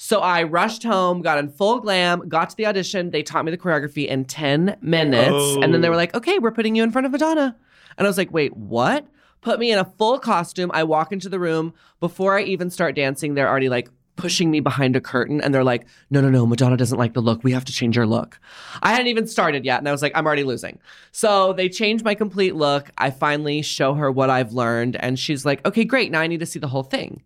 So 0.00 0.20
I 0.20 0.44
rushed 0.44 0.84
home, 0.84 1.22
got 1.22 1.38
in 1.38 1.48
full 1.48 1.80
glam, 1.80 2.28
got 2.28 2.50
to 2.50 2.56
the 2.56 2.66
audition. 2.66 3.10
They 3.10 3.24
taught 3.24 3.44
me 3.44 3.50
the 3.50 3.58
choreography 3.58 4.06
in 4.06 4.24
10 4.26 4.76
minutes. 4.80 5.56
And 5.60 5.74
then 5.74 5.80
they 5.80 5.88
were 5.88 5.96
like, 5.96 6.14
okay, 6.14 6.38
we're 6.38 6.52
putting 6.52 6.76
you 6.76 6.84
in 6.84 6.92
front 6.92 7.06
of 7.06 7.10
Madonna. 7.10 7.56
And 7.96 8.06
I 8.06 8.08
was 8.08 8.16
like, 8.16 8.32
wait, 8.32 8.56
what? 8.56 9.04
Put 9.40 9.58
me 9.58 9.70
in 9.72 9.78
a 9.78 9.84
full 9.84 10.18
costume. 10.18 10.70
I 10.74 10.84
walk 10.84 11.12
into 11.12 11.28
the 11.28 11.38
room. 11.38 11.74
Before 12.00 12.38
I 12.38 12.42
even 12.42 12.70
start 12.70 12.96
dancing, 12.96 13.34
they're 13.34 13.48
already 13.48 13.68
like 13.68 13.88
pushing 14.18 14.50
me 14.50 14.58
behind 14.60 14.96
a 14.96 15.00
curtain 15.00 15.40
and 15.40 15.54
they're 15.54 15.64
like, 15.64 15.86
no, 16.10 16.20
no, 16.20 16.28
no, 16.28 16.44
Madonna 16.44 16.76
doesn't 16.76 16.98
like 16.98 17.14
the 17.14 17.20
look. 17.20 17.44
We 17.44 17.52
have 17.52 17.64
to 17.66 17.72
change 17.72 17.96
your 17.96 18.06
look. 18.06 18.38
I 18.82 18.90
hadn't 18.90 19.06
even 19.06 19.28
started 19.28 19.64
yet. 19.64 19.78
And 19.78 19.88
I 19.88 19.92
was 19.92 20.02
like, 20.02 20.12
I'm 20.14 20.26
already 20.26 20.42
losing. 20.42 20.80
So 21.12 21.52
they 21.52 21.68
changed 21.68 22.04
my 22.04 22.14
complete 22.14 22.56
look. 22.56 22.90
I 22.98 23.10
finally 23.10 23.62
show 23.62 23.94
her 23.94 24.10
what 24.10 24.28
I've 24.28 24.52
learned. 24.52 24.96
And 24.96 25.18
she's 25.18 25.46
like, 25.46 25.64
okay, 25.64 25.84
great. 25.84 26.10
Now 26.10 26.20
I 26.20 26.26
need 26.26 26.40
to 26.40 26.46
see 26.46 26.58
the 26.58 26.68
whole 26.68 26.82
thing. 26.82 27.22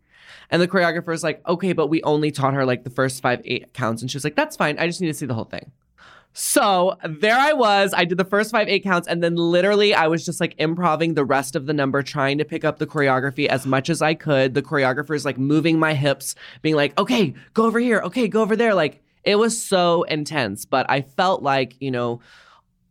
And 0.50 0.60
the 0.60 0.68
choreographer 0.68 1.14
is 1.14 1.22
like, 1.22 1.40
okay, 1.48 1.72
but 1.72 1.86
we 1.86 2.02
only 2.02 2.30
taught 2.30 2.52
her 2.52 2.66
like 2.66 2.84
the 2.84 2.90
first 2.90 3.22
five, 3.22 3.40
eight 3.46 3.72
counts. 3.72 4.02
And 4.02 4.10
she 4.10 4.16
was 4.16 4.24
like, 4.24 4.36
that's 4.36 4.54
fine. 4.54 4.78
I 4.78 4.86
just 4.86 5.00
need 5.00 5.08
to 5.08 5.14
see 5.14 5.26
the 5.26 5.34
whole 5.34 5.46
thing. 5.46 5.72
So 6.34 6.96
there 7.04 7.36
I 7.36 7.52
was. 7.52 7.92
I 7.94 8.04
did 8.04 8.18
the 8.18 8.24
first 8.24 8.50
five, 8.50 8.68
eight 8.68 8.82
counts. 8.82 9.06
And 9.06 9.22
then 9.22 9.36
literally 9.36 9.94
I 9.94 10.06
was 10.06 10.24
just 10.24 10.40
like 10.40 10.54
improving 10.58 11.14
the 11.14 11.24
rest 11.24 11.54
of 11.54 11.66
the 11.66 11.72
number, 11.72 12.02
trying 12.02 12.38
to 12.38 12.44
pick 12.44 12.64
up 12.64 12.78
the 12.78 12.86
choreography 12.86 13.46
as 13.46 13.66
much 13.66 13.90
as 13.90 14.00
I 14.00 14.14
could. 14.14 14.54
The 14.54 14.62
choreographer 14.62 15.14
is 15.14 15.24
like 15.24 15.38
moving 15.38 15.78
my 15.78 15.94
hips, 15.94 16.34
being 16.62 16.74
like, 16.74 16.98
okay, 16.98 17.34
go 17.54 17.66
over 17.66 17.78
here. 17.78 18.00
Okay, 18.00 18.28
go 18.28 18.40
over 18.40 18.56
there. 18.56 18.74
Like 18.74 19.02
it 19.24 19.36
was 19.36 19.62
so 19.62 20.04
intense. 20.04 20.64
But 20.64 20.86
I 20.88 21.02
felt 21.02 21.42
like, 21.42 21.76
you 21.80 21.90
know, 21.90 22.20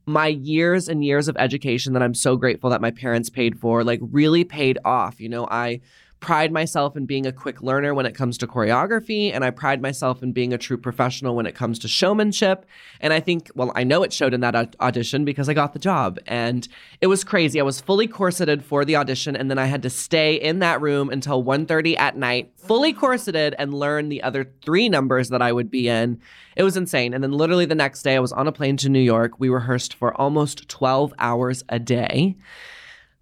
my 0.06 0.28
years 0.28 0.88
and 0.88 1.04
years 1.04 1.28
of 1.28 1.38
education 1.38 1.94
that 1.94 2.04
I'm 2.04 2.16
so 2.16 2.36
grateful 2.36 2.70
that 2.72 2.82
my 2.82 2.92
parents 2.92 3.30
paid 3.30 3.60
for, 3.60 3.84
like 3.84 4.00
really 4.02 4.44
paid 4.44 4.78
off. 4.86 5.20
You 5.20 5.30
know, 5.30 5.48
I 5.50 5.82
pride 6.22 6.52
myself 6.52 6.96
in 6.96 7.06
being 7.08 7.26
a 7.26 7.32
quick 7.32 7.62
learner 7.64 7.94
when 7.96 8.06
it 8.06 8.14
comes 8.14 8.38
to 8.38 8.48
choreography, 8.48 9.34
and 9.34 9.44
I 9.44 9.50
pride 9.50 9.82
myself 9.82 10.22
in 10.22 10.32
being 10.32 10.54
a 10.54 10.58
true 10.58 10.78
professional 10.78 11.36
when 11.36 11.48
it 11.48 11.56
comes 11.56 11.80
to 11.80 11.88
showmanship. 11.88 12.66
And 13.02 13.12
I 13.12 13.20
think, 13.20 13.50
well, 13.56 13.72
I 13.76 13.84
know 13.84 14.04
it 14.04 14.14
showed 14.14 14.34
in 14.34 14.42
that 14.42 14.56
au- 14.56 14.70
audition 14.80 15.26
because 15.26 15.50
I 15.50 15.56
got 15.56 15.74
the 15.74 15.80
job. 15.80 16.20
And 16.28 16.68
it 17.02 17.08
was 17.08 17.24
crazy. 17.24 17.60
I 17.60 17.64
was 17.64 17.82
fully 17.82 18.08
corseted 18.08 18.64
for 18.64 18.86
the 18.86 18.96
audition, 18.96 19.36
and 19.36 19.50
then 19.50 19.58
I 19.58 19.66
had 19.66 19.82
to 19.82 19.90
stay 19.90 20.36
in 20.36 20.60
that 20.60 20.80
room 20.80 21.10
until 21.10 21.44
1.30 21.44 21.98
at 21.98 22.16
night, 22.16 22.52
fully 22.56 22.94
corseted, 22.94 23.56
and 23.58 23.74
learn 23.74 24.10
the 24.10 24.22
other 24.22 24.48
three 24.64 24.90
numbers 24.90 25.30
that 25.30 25.42
I 25.42 25.52
would 25.52 25.72
be 25.72 25.90
in. 25.90 26.22
It 26.56 26.64
was 26.64 26.78
insane. 26.78 27.16
And 27.16 27.24
then 27.24 27.32
literally 27.32 27.66
the 27.66 27.74
next 27.74 28.04
day, 28.04 28.16
I 28.16 28.20
was 28.20 28.32
on 28.32 28.48
a 28.48 28.52
plane 28.52 28.78
to 28.78 28.90
New 28.90 29.00
York. 29.00 29.40
We 29.40 29.50
rehearsed 29.50 29.96
for 29.96 30.14
almost 30.22 30.70
12 30.70 31.16
hours 31.18 31.64
a 31.68 31.80
day. 31.80 32.36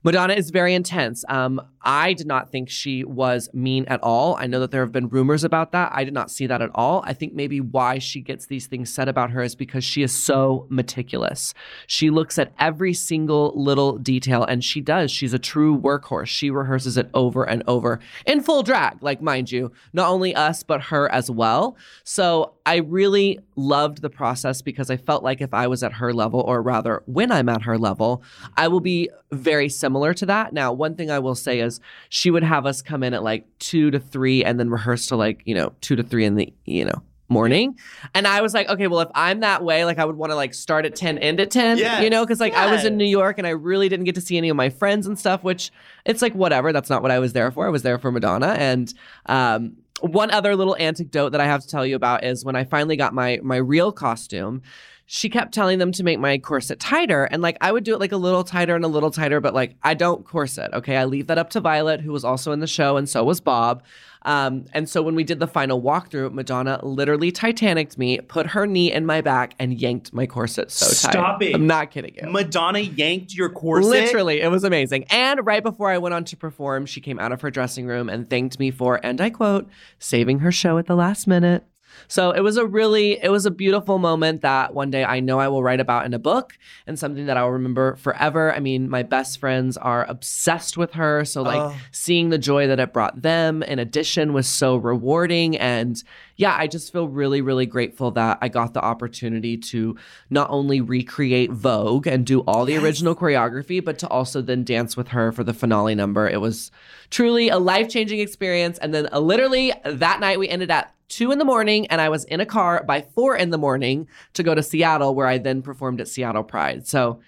Madonna 0.04 0.34
is 0.34 0.50
very 0.50 0.74
intense. 0.74 1.26
Um, 1.28 1.62
I 1.82 2.14
did 2.14 2.28
not 2.28 2.52
think 2.52 2.70
she 2.70 3.04
was 3.04 3.50
mean 3.54 3.86
at 3.86 4.02
all. 4.04 4.36
I 4.36 4.48
know 4.48 4.60
that 4.60 4.72
there 4.72 4.82
have 4.82 4.92
been 4.92 5.10
rumors 5.10 5.44
about 5.44 5.72
that. 5.72 5.92
I 5.94 6.04
did 6.04 6.14
not 6.14 6.30
see 6.30 6.48
that 6.48 6.62
at 6.62 6.72
all. 6.76 7.04
I 7.06 7.14
think 7.14 7.34
maybe 7.34 7.62
why 7.62 8.00
she 8.00 8.22
gets 8.22 8.46
these 8.48 8.68
things 8.68 8.94
said 8.94 9.08
about 9.08 9.32
her 9.32 9.42
is 9.42 9.56
because 9.56 9.84
she 9.84 10.04
is 10.04 10.12
so 10.12 10.68
meticulous. 10.70 11.54
She 11.88 12.10
looks 12.10 12.38
at 12.38 12.52
every 12.60 12.94
single 12.94 13.54
little 13.56 13.98
detail, 13.98 14.44
and 14.44 14.64
she 14.64 14.82
does. 14.82 15.12
She's 15.12 15.34
a 15.34 15.40
true 15.40 15.78
workhorse. 15.78 16.28
She 16.28 16.50
rehearses 16.50 16.98
it 16.98 17.10
over 17.14 17.44
and 17.44 17.64
over 17.68 18.00
in 18.26 18.42
full 18.42 18.64
drag, 18.64 19.02
like, 19.02 19.22
mind 19.22 19.52
you, 19.52 19.72
not 19.94 20.10
only 20.10 20.36
us, 20.36 20.64
but 20.64 20.84
her 20.84 21.10
as 21.12 21.32
well. 21.32 21.78
So 22.04 22.56
I 22.66 22.78
really 22.78 23.40
loved 23.56 24.02
the 24.02 24.10
process 24.10 24.62
because 24.62 24.90
I 24.90 24.98
felt 24.98 25.24
like 25.24 25.42
if 25.42 25.54
I 25.54 25.68
was 25.68 25.84
at 25.84 25.94
her 25.94 26.14
level, 26.14 26.42
or 26.42 26.62
rather, 26.62 27.04
when 27.06 27.32
I'm 27.32 27.50
at 27.50 27.64
her 27.64 27.78
level, 27.78 28.22
I 28.58 28.68
will 28.68 28.80
be 28.80 29.10
very 29.32 29.70
similar 29.70 30.14
to 30.16 30.26
that. 30.26 30.54
Now, 30.54 30.74
one 30.74 30.96
thing 30.96 31.12
I 31.12 31.20
will 31.20 31.36
say 31.36 31.60
is 31.60 31.69
she 32.10 32.32
would 32.32 32.44
have 32.44 32.66
us 32.66 32.82
come 32.82 33.04
in 33.04 33.14
at 33.14 33.24
like 33.24 33.46
two 33.60 33.92
to 33.92 34.00
three 34.00 34.44
and 34.44 34.60
then 34.60 34.70
rehearse 34.70 35.08
to 35.08 35.16
like, 35.16 35.42
you 35.46 35.54
know, 35.56 35.74
two 35.82 35.96
to 35.96 36.04
three 36.04 36.26
in 36.26 36.36
the, 36.36 36.54
you 36.66 36.86
know, 36.86 37.02
morning. 37.32 37.78
And 38.16 38.26
I 38.26 38.42
was 38.42 38.54
like, 38.56 38.68
okay, 38.70 38.88
well, 38.88 39.02
if 39.02 39.10
I'm 39.14 39.42
that 39.42 39.64
way, 39.64 39.86
like 39.86 40.00
I 40.00 40.06
would 40.06 40.16
want 40.16 40.32
to 40.32 40.36
like 40.36 40.54
start 40.56 40.86
at 40.86 40.96
10, 40.96 41.20
end 41.20 41.40
at 41.40 41.52
10, 41.52 41.78
Yes. 41.78 42.02
you 42.04 42.10
know, 42.10 42.26
because 42.26 42.40
like 42.40 42.54
I 42.56 42.72
was 42.72 42.86
in 42.86 42.98
New 42.98 43.06
York 43.06 43.38
and 43.38 43.46
I 43.46 43.52
really 43.52 43.88
didn't 43.90 44.06
get 44.06 44.16
to 44.16 44.22
see 44.22 44.38
any 44.38 44.50
of 44.50 44.56
my 44.56 44.70
friends 44.70 45.06
and 45.06 45.18
stuff, 45.20 45.44
which 45.44 45.70
it's 46.06 46.22
like, 46.24 46.34
whatever. 46.34 46.74
That's 46.74 46.90
not 46.90 47.02
what 47.04 47.12
I 47.12 47.20
was 47.20 47.34
there 47.34 47.52
for. 47.52 47.68
I 47.68 47.70
was 47.70 47.84
there 47.84 48.00
for 48.00 48.12
Madonna. 48.12 48.56
And, 48.58 48.92
um, 49.28 49.74
one 50.02 50.32
other 50.32 50.56
little 50.56 50.78
anecdote 50.78 51.32
that 51.32 51.42
I 51.42 51.46
have 51.46 51.62
to 51.62 51.68
tell 51.68 51.86
you 51.86 51.98
about 51.98 52.24
is 52.24 52.46
when 52.46 52.56
I 52.56 52.64
finally 52.64 52.96
got 52.96 53.14
my 53.14 53.38
my 53.44 53.58
real 53.58 53.92
costume, 53.92 54.62
she 55.12 55.28
kept 55.28 55.52
telling 55.56 55.80
them 55.80 55.92
to 55.92 56.04
make 56.04 56.20
my 56.20 56.38
corset 56.38 56.80
tighter 56.80 57.24
and 57.24 57.42
like 57.42 57.58
I 57.62 57.72
would 57.72 57.84
do 57.84 57.96
it 57.96 58.00
like 58.00 58.12
a 58.12 58.18
little 58.18 58.44
tighter 58.44 58.76
and 58.76 58.86
a 58.86 58.88
little 58.88 59.10
tighter 59.10 59.40
but 59.40 59.56
like 59.56 59.76
I 59.82 59.96
don't 59.96 60.24
corset, 60.24 60.72
okay? 60.72 60.98
I 60.98 61.06
leave 61.06 61.26
that 61.28 61.40
up 61.40 61.50
to 61.52 61.60
Violet 61.60 62.02
who 62.02 62.12
was 62.12 62.24
also 62.24 62.52
in 62.52 62.60
the 62.60 62.68
show 62.68 62.96
and 62.96 63.10
so 63.10 63.24
was 63.24 63.42
Bob. 63.42 63.82
Um, 64.22 64.66
and 64.72 64.88
so 64.88 65.02
when 65.02 65.16
we 65.16 65.24
did 65.24 65.40
the 65.40 65.48
final 65.48 65.82
walkthrough, 65.82 66.32
Madonna 66.32 66.80
literally 66.84 67.32
Titanicked 67.32 67.98
me, 67.98 68.20
put 68.20 68.48
her 68.48 68.68
knee 68.68 68.92
in 68.92 69.08
my 69.08 69.22
back, 69.22 69.56
and 69.58 69.82
yanked 69.82 70.14
my 70.14 70.28
corset 70.28 70.70
so 70.70 70.86
tight. 70.88 71.14
Stop 71.14 71.42
it. 71.42 71.56
I'm 71.56 71.66
not 71.66 71.90
kidding 71.90 72.14
you. 72.22 72.30
Madonna 72.30 72.80
yanked 72.80 73.34
your 73.34 73.50
corset. 73.50 73.90
Literally, 73.90 74.42
it 74.42 74.52
was 74.52 74.66
amazing. 74.66 75.06
And 75.06 75.44
right 75.44 75.64
before 75.64 75.90
I 75.90 75.98
went 75.98 76.14
on 76.14 76.26
to 76.26 76.38
perform, 76.38 76.86
she 76.86 77.00
came 77.00 77.18
out 77.18 77.32
of 77.32 77.40
her 77.42 77.50
dressing 77.50 77.88
room 77.88 78.10
and 78.10 78.30
thanked 78.30 78.60
me 78.60 78.70
for, 78.72 79.00
and 79.04 79.22
I 79.22 79.30
quote, 79.30 79.70
saving 79.98 80.40
her 80.40 80.52
show 80.52 80.78
at 80.78 80.86
the 80.86 80.96
last 80.96 81.26
minute. 81.26 81.64
So 82.08 82.32
it 82.32 82.42
was 82.42 82.58
a 82.58 82.66
really, 82.66 83.20
it 83.22 83.30
was 83.30 83.46
a 83.46 83.52
beautiful 83.52 83.98
moment 83.98 84.42
that 84.42 84.74
one 84.74 84.90
day 84.92 85.04
I 85.04 85.20
know 85.20 85.40
I 85.40 85.48
will 85.48 85.62
write 85.64 85.80
about 85.80 86.06
in 86.06 86.14
a 86.14 86.20
book 86.20 86.58
and 86.88 86.98
something 86.98 87.26
that 87.28 87.38
I'll 87.38 87.50
remember 87.50 87.96
forever. 87.98 88.54
I 88.54 88.60
mean, 88.60 88.90
my 88.90 89.04
best 89.04 89.40
friends 89.40 89.78
are 89.78 90.06
obsessed 90.06 90.78
with 90.78 90.94
her. 90.94 91.26
So, 91.26 91.42
like, 91.42 91.60
Oh. 91.60 91.76
seeing 91.92 92.30
the 92.30 92.38
joy 92.38 92.68
that 92.68 92.80
it 92.80 92.94
brought 92.94 93.22
them 93.22 93.62
in 93.64 93.80
addition 93.80 94.34
was 94.34 94.48
so 94.48 94.78
rewarding. 94.78 95.58
And 95.58 96.02
yeah, 96.40 96.56
I 96.58 96.68
just 96.68 96.94
feel 96.94 97.06
really, 97.06 97.42
really 97.42 97.66
grateful 97.66 98.12
that 98.12 98.38
I 98.42 98.48
got 98.48 98.74
the 98.74 98.82
opportunity 98.82 99.58
to 99.58 99.98
not 100.30 100.50
only 100.50 100.80
recreate 100.80 101.52
Vogue 101.52 102.08
and 102.08 102.26
do 102.26 102.40
all 102.48 102.64
the 102.64 102.78
original 102.78 103.14
choreography, 103.14 103.84
but 103.84 104.00
to 104.00 104.08
also 104.08 104.42
then 104.42 104.64
dance 104.64 104.96
with 104.96 105.10
her 105.10 105.34
for 105.34 105.44
the 105.44 105.54
finale 105.54 105.96
number. 105.96 106.30
It 106.30 106.40
was 106.40 106.72
truly 107.10 107.50
a 107.50 107.58
life 107.58 107.90
changing 107.90 108.22
experience. 108.22 108.78
And 108.78 108.94
then 108.94 109.10
uh, 109.12 109.20
literally 109.20 109.74
that 109.84 110.22
night 110.22 110.40
we 110.40 110.48
ended 110.48 110.72
at 110.72 110.96
two 111.10 111.34
in 111.34 111.40
the 111.40 111.46
morning 111.46 111.88
and 111.88 112.00
I 112.00 112.08
was 112.08 112.24
in 112.24 112.40
a 112.40 112.46
car 112.46 112.86
by 112.86 113.02
four 113.02 113.36
in 113.36 113.50
the 113.50 113.58
morning 113.58 114.08
to 114.36 114.42
go 114.42 114.56
to 114.56 114.64
Seattle, 114.64 115.16
where 115.16 115.28
I 115.28 115.40
then 115.40 115.62
performed 115.62 116.00
at 116.00 116.08
Seattle 116.08 116.44
Pride. 116.44 116.88
So 116.88 117.20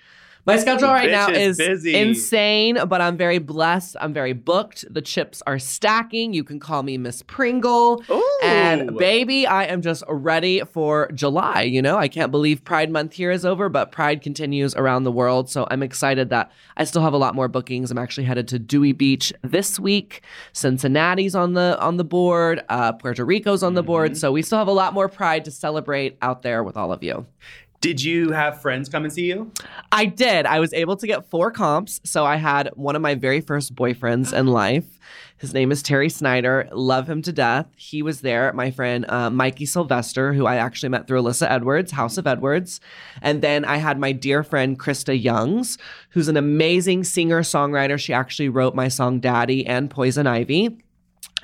my 0.46 0.58
schedule 0.58 0.88
right 0.90 1.12
now 1.12 1.30
is 1.30 1.60
is 1.60 1.86
insane, 1.86 2.78
but 2.88 3.02
I'm 3.02 3.18
very 3.18 3.38
blessed. 3.38 3.96
I'm 4.02 4.14
very 4.14 4.34
booked. 4.34 4.86
The 4.92 5.02
chips 5.02 5.42
are 5.46 5.60
stacking. 5.60 6.34
You 6.34 6.44
can 6.44 6.60
call 6.60 6.84
me 6.84 6.98
Miss 6.98 7.22
Pringle. 7.24 8.04
Ooh. 8.10 8.40
And 8.44 8.98
baby, 8.98 9.46
I 9.46 9.66
am 9.66 9.82
just 9.82 10.04
ready 10.08 10.62
for 10.62 11.12
July. 11.14 11.62
You 11.62 11.82
know, 11.82 11.98
I 11.98 12.08
can't 12.08 12.32
believe 12.32 12.64
Pride 12.64 12.90
Month 12.90 13.14
here 13.14 13.32
is 13.32 13.46
over, 13.46 13.70
but 13.70 13.92
Pride 13.92 14.22
continues 14.22 14.74
around 14.76 15.04
the 15.04 15.12
world. 15.12 15.50
So 15.50 15.68
I'm 15.70 15.84
excited 15.84 16.30
that 16.30 16.52
I 16.78 16.86
still 16.86 17.02
have 17.04 17.14
a 17.14 17.18
lot 17.18 17.36
more 17.36 17.48
bookings. 17.48 17.92
I'm 17.92 17.98
actually 17.98 18.24
headed 18.26 18.48
to 18.50 18.60
Dewey 18.60 18.94
Beach 18.94 19.32
this 19.44 19.80
week. 19.80 20.24
Cincinnati's 20.54 21.36
on 21.36 21.54
the 21.54 21.78
on 21.80 21.98
the 21.98 22.04
board. 22.04 22.64
Uh, 22.70 22.94
Puerto 22.94 23.24
Rico's 23.26 23.62
on 23.64 23.74
the 23.76 23.82
Mm-hmm. 23.82 23.88
board. 23.88 24.18
So 24.18 24.32
we 24.32 24.42
still 24.44 24.58
have 24.60 24.68
a 24.68 24.72
lot 24.72 24.94
more 24.94 25.10
Pride 25.10 25.44
to 25.46 25.52
celebrate 25.52 26.18
out 26.22 26.42
there 26.44 26.64
with 26.64 26.78
all 26.78 26.92
of 26.94 27.04
you. 27.04 27.26
Did 27.82 28.04
you 28.04 28.30
have 28.32 28.62
friends 28.62 28.90
come 28.90 29.06
and 29.06 29.12
see 29.12 29.26
you? 29.26 29.52
I 29.92 30.06
did. 30.06 30.46
I 30.46 30.60
was 30.60 30.72
able 30.72 30.96
to 30.98 31.08
get 31.08 31.26
four 31.26 31.50
comps. 31.50 32.00
So 32.04 32.24
I 32.24 32.36
had 32.36 32.70
one 32.76 32.96
of 32.96 33.02
my 33.02 33.16
very 33.16 33.42
first 33.42 33.74
boyfriends 33.74 34.38
in 34.38 34.46
life. 34.62 35.00
His 35.40 35.56
name 35.56 35.72
is 35.72 35.82
Terry 35.82 36.08
Snyder. 36.08 36.70
Love 36.72 37.10
him 37.10 37.24
to 37.24 37.34
death. 37.34 37.66
He 37.76 38.04
was 38.04 38.22
there. 38.22 38.54
My 38.54 38.70
friend 38.70 39.04
uh, 39.10 39.32
Mikey 39.32 39.66
Sylvester, 39.66 40.32
who 40.32 40.46
I 40.46 40.58
actually 40.58 40.90
met 40.90 41.08
through 41.08 41.24
Alyssa 41.24 41.50
Edwards, 41.50 41.92
House 41.92 42.20
of 42.20 42.28
Edwards. 42.28 42.80
And 43.24 43.42
then 43.42 43.66
I 43.66 43.78
had 43.78 43.98
my 43.98 44.12
dear 44.12 44.44
friend 44.44 44.80
Krista 44.80 45.20
Youngs, 45.20 45.80
who's 46.12 46.28
an 46.28 46.38
amazing 46.38 47.04
singer 47.04 47.42
songwriter. 47.42 48.00
She 48.00 48.14
actually 48.14 48.50
wrote 48.50 48.76
my 48.76 48.90
song 48.90 49.20
Daddy 49.20 49.66
and 49.66 49.90
Poison 49.90 50.28
Ivy. 50.28 50.78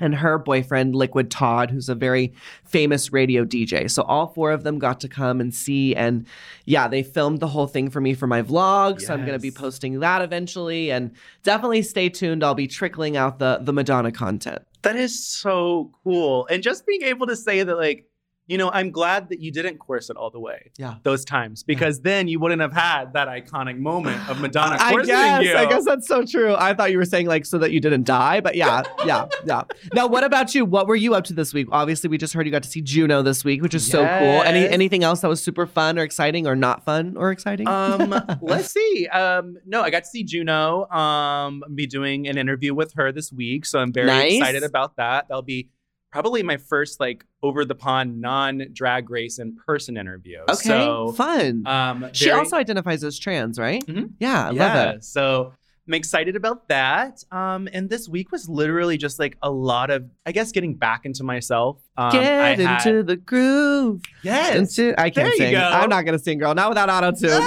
And 0.00 0.14
her 0.14 0.38
boyfriend, 0.38 0.94
Liquid 0.94 1.30
Todd, 1.30 1.70
who's 1.70 1.88
a 1.88 1.94
very 1.94 2.32
famous 2.64 3.12
radio 3.12 3.44
DJ. 3.44 3.90
So 3.90 4.02
all 4.02 4.28
four 4.28 4.52
of 4.52 4.64
them 4.64 4.78
got 4.78 5.00
to 5.00 5.08
come 5.08 5.40
and 5.40 5.54
see. 5.54 5.94
And 5.94 6.26
yeah, 6.64 6.88
they 6.88 7.02
filmed 7.02 7.40
the 7.40 7.48
whole 7.48 7.66
thing 7.66 7.90
for 7.90 8.00
me 8.00 8.14
for 8.14 8.26
my 8.26 8.42
vlog. 8.42 9.00
So 9.00 9.12
I'm 9.12 9.20
going 9.20 9.38
to 9.38 9.42
be 9.42 9.50
posting 9.50 10.00
that 10.00 10.22
eventually. 10.22 10.90
And 10.90 11.12
definitely 11.42 11.82
stay 11.82 12.08
tuned. 12.08 12.44
I'll 12.44 12.54
be 12.54 12.66
trickling 12.66 13.16
out 13.16 13.38
the, 13.38 13.58
the 13.60 13.72
Madonna 13.72 14.12
content. 14.12 14.62
That 14.82 14.96
is 14.96 15.26
so 15.26 15.90
cool. 16.04 16.46
And 16.48 16.62
just 16.62 16.86
being 16.86 17.02
able 17.02 17.26
to 17.26 17.36
say 17.36 17.62
that, 17.62 17.76
like, 17.76 18.07
you 18.48 18.56
know, 18.58 18.70
I'm 18.72 18.90
glad 18.90 19.28
that 19.28 19.40
you 19.40 19.52
didn't 19.52 19.76
course 19.78 20.08
it 20.08 20.16
all 20.16 20.30
the 20.30 20.40
way. 20.40 20.70
Yeah. 20.78 20.94
Those 21.02 21.24
times, 21.24 21.62
because 21.62 22.00
then 22.00 22.28
you 22.28 22.40
wouldn't 22.40 22.62
have 22.62 22.72
had 22.72 23.12
that 23.12 23.28
iconic 23.28 23.78
moment 23.78 24.26
of 24.28 24.40
Madonna 24.40 24.76
I 24.80 24.90
coursing 24.92 25.08
guess, 25.14 25.44
you. 25.44 25.54
I 25.54 25.66
guess 25.66 25.84
that's 25.84 26.08
so 26.08 26.24
true. 26.24 26.54
I 26.56 26.72
thought 26.72 26.90
you 26.90 26.96
were 26.98 27.04
saying 27.04 27.26
like 27.26 27.44
so 27.44 27.58
that 27.58 27.72
you 27.72 27.80
didn't 27.80 28.04
die, 28.04 28.40
but 28.40 28.56
yeah, 28.56 28.82
yeah, 29.04 29.28
yeah. 29.44 29.62
Now, 29.92 30.06
what 30.06 30.24
about 30.24 30.54
you? 30.54 30.64
What 30.64 30.86
were 30.86 30.96
you 30.96 31.14
up 31.14 31.24
to 31.24 31.34
this 31.34 31.52
week? 31.52 31.68
Obviously, 31.70 32.08
we 32.08 32.16
just 32.16 32.32
heard 32.32 32.46
you 32.46 32.52
got 32.52 32.62
to 32.62 32.68
see 32.70 32.80
Juno 32.80 33.20
this 33.22 33.44
week, 33.44 33.60
which 33.60 33.74
is 33.74 33.86
so 33.86 33.98
cool. 33.98 34.42
Any 34.42 34.66
anything 34.66 35.04
else 35.04 35.20
that 35.20 35.28
was 35.28 35.42
super 35.42 35.66
fun 35.66 35.98
or 35.98 36.02
exciting 36.02 36.46
or 36.46 36.56
not 36.56 36.84
fun 36.84 37.16
or 37.18 37.30
exciting? 37.30 37.68
um, 37.68 38.14
let's 38.40 38.72
see. 38.72 39.06
Um, 39.08 39.58
no, 39.66 39.82
I 39.82 39.90
got 39.90 40.04
to 40.04 40.08
see 40.08 40.24
Juno. 40.24 40.88
Um, 40.88 41.62
be 41.74 41.86
doing 41.86 42.26
an 42.28 42.38
interview 42.38 42.72
with 42.74 42.94
her 42.94 43.12
this 43.12 43.30
week, 43.30 43.66
so 43.66 43.78
I'm 43.78 43.92
very 43.92 44.06
Nice. 44.06 44.38
excited 44.38 44.62
about 44.62 44.96
that. 44.96 45.28
That'll 45.28 45.42
be 45.42 45.68
probably 46.10 46.42
my 46.42 46.56
first 46.56 47.00
like 47.00 47.24
over 47.42 47.64
the 47.64 47.74
pond 47.74 48.20
non 48.20 48.66
drag 48.72 49.10
race 49.10 49.38
in 49.38 49.56
person 49.66 49.96
interview. 49.96 50.40
okay, 50.48 50.54
so 50.54 51.12
fun. 51.12 51.66
um, 51.66 52.08
she 52.12 52.30
also 52.30 52.56
identifies 52.56 53.04
as 53.04 53.18
trans, 53.18 53.58
right? 53.58 53.84
Mhm. 53.86 54.12
Yeah, 54.18 54.48
I 54.48 54.50
yeah, 54.52 54.74
love 54.74 54.94
it. 54.96 55.04
So 55.04 55.52
I'm 55.86 55.94
excited 55.94 56.36
about 56.36 56.68
that. 56.68 57.24
Um, 57.32 57.66
and 57.72 57.88
this 57.88 58.08
week 58.08 58.30
was 58.30 58.46
literally 58.46 58.98
just 58.98 59.18
like 59.18 59.38
a 59.42 59.50
lot 59.50 59.90
of, 59.90 60.04
I 60.26 60.32
guess, 60.32 60.52
getting 60.52 60.74
back 60.74 61.06
into 61.06 61.24
myself. 61.24 61.78
Um, 61.96 62.12
Get 62.12 62.24
I 62.24 62.50
into 62.50 63.02
the 63.02 63.16
groove. 63.16 64.02
yes. 64.22 64.54
Into, 64.54 65.00
I 65.00 65.08
can't 65.08 65.34
sing. 65.36 65.52
go. 65.52 65.60
I'm 65.60 65.88
not 65.88 66.04
gonna 66.04 66.18
sing, 66.18 66.38
girl. 66.38 66.54
Not 66.54 66.68
without 66.68 66.90
auto 66.90 67.12
tune. 67.12 67.42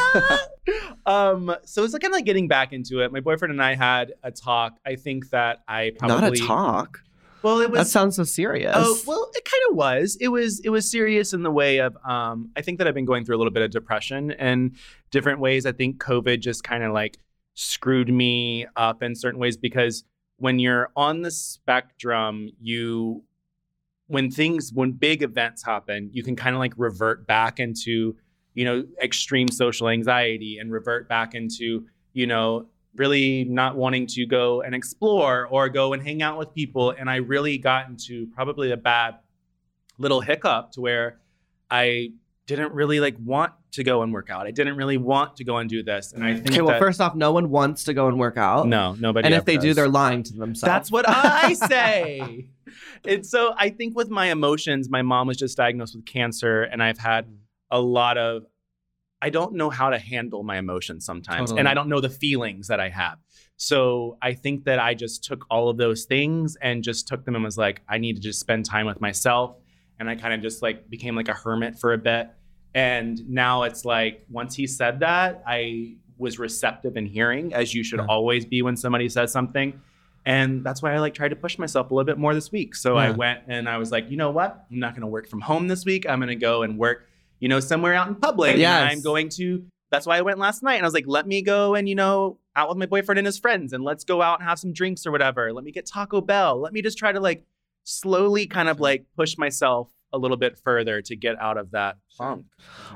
um, 1.05 1.55
so 1.65 1.83
it's 1.83 1.93
like 1.93 2.01
kind 2.01 2.13
of 2.13 2.17
like 2.17 2.25
getting 2.25 2.47
back 2.47 2.73
into 2.73 3.01
it. 3.01 3.11
My 3.11 3.19
boyfriend 3.19 3.51
and 3.51 3.61
I 3.61 3.75
had 3.75 4.13
a 4.23 4.31
talk. 4.31 4.77
I 4.85 4.95
think 4.95 5.29
that 5.29 5.59
I 5.67 5.91
probably 5.99 6.21
not 6.21 6.33
a 6.33 6.47
talk. 6.47 6.99
Well, 7.43 7.59
it 7.61 7.71
was 7.71 7.79
That 7.79 7.87
sounds 7.87 8.15
so 8.15 8.23
serious. 8.23 8.73
Oh 8.75 8.97
well, 9.05 9.29
it 9.33 9.45
kind 9.45 9.63
of 9.69 9.75
was. 9.75 10.17
It 10.19 10.29
was. 10.29 10.59
It 10.59 10.69
was 10.69 10.89
serious 10.89 11.33
in 11.33 11.43
the 11.43 11.51
way 11.51 11.79
of. 11.79 11.97
Um, 12.05 12.51
I 12.55 12.61
think 12.61 12.77
that 12.77 12.87
I've 12.87 12.93
been 12.93 13.05
going 13.05 13.25
through 13.25 13.35
a 13.35 13.39
little 13.39 13.53
bit 13.53 13.63
of 13.63 13.71
depression 13.71 14.31
and 14.31 14.75
different 15.09 15.39
ways. 15.39 15.65
I 15.65 15.71
think 15.71 16.01
COVID 16.01 16.39
just 16.39 16.63
kind 16.63 16.83
of 16.83 16.93
like 16.93 17.17
screwed 17.53 18.09
me 18.09 18.65
up 18.75 19.03
in 19.03 19.15
certain 19.15 19.39
ways 19.39 19.57
because 19.57 20.03
when 20.37 20.59
you're 20.59 20.89
on 20.95 21.21
the 21.21 21.31
spectrum, 21.31 22.49
you 22.59 23.23
when 24.07 24.29
things 24.29 24.71
when 24.73 24.91
big 24.91 25.23
events 25.23 25.63
happen, 25.63 26.09
you 26.11 26.23
can 26.23 26.35
kind 26.35 26.55
of 26.55 26.59
like 26.59 26.73
revert 26.77 27.25
back 27.27 27.59
into 27.59 28.15
you 28.53 28.65
know 28.65 28.85
extreme 29.01 29.47
social 29.47 29.87
anxiety 29.87 30.57
and 30.59 30.71
revert 30.71 31.07
back 31.07 31.33
into 31.33 31.85
you 32.13 32.27
know 32.27 32.65
really 32.95 33.45
not 33.45 33.75
wanting 33.75 34.05
to 34.05 34.25
go 34.25 34.61
and 34.61 34.75
explore 34.75 35.47
or 35.47 35.69
go 35.69 35.93
and 35.93 36.03
hang 36.03 36.21
out 36.21 36.37
with 36.37 36.53
people 36.53 36.91
and 36.91 37.09
i 37.09 37.15
really 37.17 37.57
got 37.57 37.87
into 37.87 38.27
probably 38.27 38.71
a 38.71 38.77
bad 38.77 39.15
little 39.97 40.21
hiccup 40.21 40.71
to 40.71 40.81
where 40.81 41.19
i 41.69 42.11
didn't 42.47 42.73
really 42.73 42.99
like 42.99 43.15
want 43.23 43.53
to 43.71 43.83
go 43.83 44.01
and 44.01 44.11
work 44.11 44.29
out 44.29 44.45
i 44.45 44.51
didn't 44.51 44.75
really 44.75 44.97
want 44.97 45.37
to 45.37 45.43
go 45.45 45.57
and 45.57 45.69
do 45.69 45.81
this 45.83 46.11
and 46.11 46.23
i 46.23 46.33
think 46.33 46.51
okay. 46.51 46.61
Well, 46.61 46.71
that- 46.71 46.79
first 46.79 46.99
off, 46.99 47.15
no 47.15 47.31
one 47.31 47.49
wants 47.49 47.85
to 47.85 47.93
go 47.93 48.07
and 48.07 48.19
work 48.19 48.37
out. 48.37 48.67
no 48.67 48.93
nobody 48.99 49.25
And 49.25 49.33
if 49.33 49.39
ever 49.39 49.45
they 49.45 49.57
do, 49.57 49.67
does. 49.67 49.75
they're 49.77 49.87
lying 49.87 50.23
to 50.23 50.33
themselves. 50.33 50.61
That's 50.61 50.91
what 50.91 51.05
I 51.07 51.53
say. 51.69 52.47
and 53.05 53.25
so 53.25 53.53
I 53.57 53.69
think 53.69 53.95
with 53.95 54.09
my 54.09 54.31
emotions, 54.31 54.89
my 54.89 55.01
mom 55.01 55.27
was 55.27 55.37
just 55.37 55.55
diagnosed 55.57 55.95
with 55.95 56.05
cancer, 56.05 56.63
and 56.63 56.83
I've 56.83 56.97
had 56.97 57.27
mm. 57.27 57.35
a 57.69 57.79
lot 57.79 58.17
of, 58.17 58.43
I 59.21 59.29
don't 59.29 59.53
know 59.53 59.69
how 59.69 59.89
to 59.89 59.99
handle 59.99 60.43
my 60.43 60.57
emotions 60.57 61.05
sometimes, 61.05 61.49
Totally. 61.51 61.59
and 61.59 61.67
I 61.69 61.73
don't 61.73 61.89
know 61.89 62.01
the 62.01 62.09
feelings 62.09 62.67
that 62.67 62.79
I 62.79 62.89
have. 62.89 63.17
So 63.57 64.17
I 64.21 64.33
think 64.33 64.63
that 64.65 64.79
I 64.79 64.95
just 64.95 65.23
took 65.23 65.45
all 65.51 65.69
of 65.69 65.77
those 65.77 66.05
things 66.05 66.55
and 66.61 66.83
just 66.83 67.07
took 67.07 67.23
them 67.25 67.35
and 67.35 67.43
was 67.43 67.57
like, 67.57 67.81
I 67.87 67.99
need 67.99 68.15
to 68.15 68.21
just 68.21 68.39
spend 68.39 68.65
time 68.65 68.87
with 68.87 68.99
myself. 68.99 69.55
And 69.99 70.09
I 70.09 70.15
kind 70.15 70.33
of 70.33 70.41
just 70.41 70.63
like 70.63 70.89
became 70.89 71.15
like 71.15 71.27
a 71.27 71.33
hermit 71.33 71.77
for 71.77 71.93
a 71.93 71.97
bit. 71.97 72.29
And 72.73 73.29
now 73.29 73.63
it's 73.63 73.85
like, 73.85 74.25
once 74.31 74.55
he 74.55 74.65
said 74.65 75.01
that, 75.01 75.43
I 75.45 75.97
was 76.17 76.39
receptive 76.39 76.97
in 76.97 77.05
hearing, 77.05 77.53
as 77.53 77.73
you 77.75 77.83
should 77.83 77.99
Yeah. 77.99 78.05
always 78.07 78.45
be 78.45 78.61
when 78.63 78.75
somebody 78.77 79.09
says 79.09 79.31
something. 79.31 79.79
And 80.25 80.63
that's 80.63 80.81
why 80.81 80.93
I 80.93 80.99
like 80.99 81.13
tried 81.13 81.29
to 81.29 81.35
push 81.35 81.57
myself 81.59 81.91
a 81.91 81.93
little 81.93 82.05
bit 82.05 82.17
more 82.17 82.33
this 82.33 82.51
week. 82.51 82.75
So 82.75 82.95
I 82.95 83.11
went 83.11 83.41
and 83.47 83.67
I 83.67 83.77
was 83.77 83.91
like, 83.91 84.09
you 84.09 84.17
know 84.17 84.29
what? 84.31 84.65
I'm 84.71 84.79
not 84.79 84.93
going 84.93 85.01
to 85.01 85.07
work 85.07 85.27
from 85.27 85.41
home 85.41 85.67
this 85.67 85.83
week. 85.85 86.07
I'm 86.07 86.19
going 86.19 86.29
to 86.29 86.35
go 86.35 86.61
and 86.63 86.77
work, 86.77 87.07
you 87.41 87.49
know, 87.49 87.59
somewhere 87.59 87.93
out 87.93 88.07
in 88.07 88.15
public. 88.15 88.55
Yes. 88.55 88.81
And 88.81 88.89
I'm 88.89 89.01
going 89.01 89.27
to, 89.31 89.65
that's 89.89 90.05
why 90.05 90.17
I 90.17 90.21
went 90.21 90.39
last 90.39 90.63
night. 90.63 90.75
And 90.75 90.83
I 90.83 90.87
was 90.87 90.93
like, 90.93 91.07
let 91.07 91.27
me 91.27 91.41
go 91.41 91.75
and, 91.75 91.89
you 91.89 91.95
know, 91.95 92.37
out 92.55 92.69
with 92.69 92.77
my 92.77 92.85
boyfriend 92.85 93.19
and 93.19 93.25
his 93.25 93.37
friends 93.37 93.73
and 93.73 93.83
let's 93.83 94.05
go 94.05 94.21
out 94.21 94.39
and 94.39 94.47
have 94.47 94.59
some 94.59 94.71
drinks 94.71 95.05
or 95.05 95.11
whatever. 95.11 95.51
Let 95.51 95.65
me 95.65 95.71
get 95.71 95.85
Taco 95.85 96.21
Bell. 96.21 96.61
Let 96.61 96.71
me 96.71 96.81
just 96.81 96.97
try 96.97 97.11
to 97.11 97.19
like 97.19 97.43
slowly 97.83 98.45
kind 98.47 98.69
of 98.69 98.79
like 98.79 99.05
push 99.17 99.37
myself 99.37 99.89
a 100.13 100.17
little 100.17 100.37
bit 100.37 100.59
further 100.63 101.01
to 101.01 101.15
get 101.15 101.39
out 101.39 101.57
of 101.57 101.71
that 101.71 101.97
funk. 102.17 102.45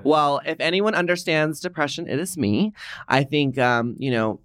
Well, 0.04 0.42
if 0.46 0.58
anyone 0.60 0.94
understands 0.94 1.60
depression, 1.60 2.08
it 2.08 2.20
is 2.20 2.38
me. 2.38 2.74
I 3.08 3.24
think, 3.24 3.58
um, 3.58 3.96
you 3.98 4.12
know, 4.12 4.42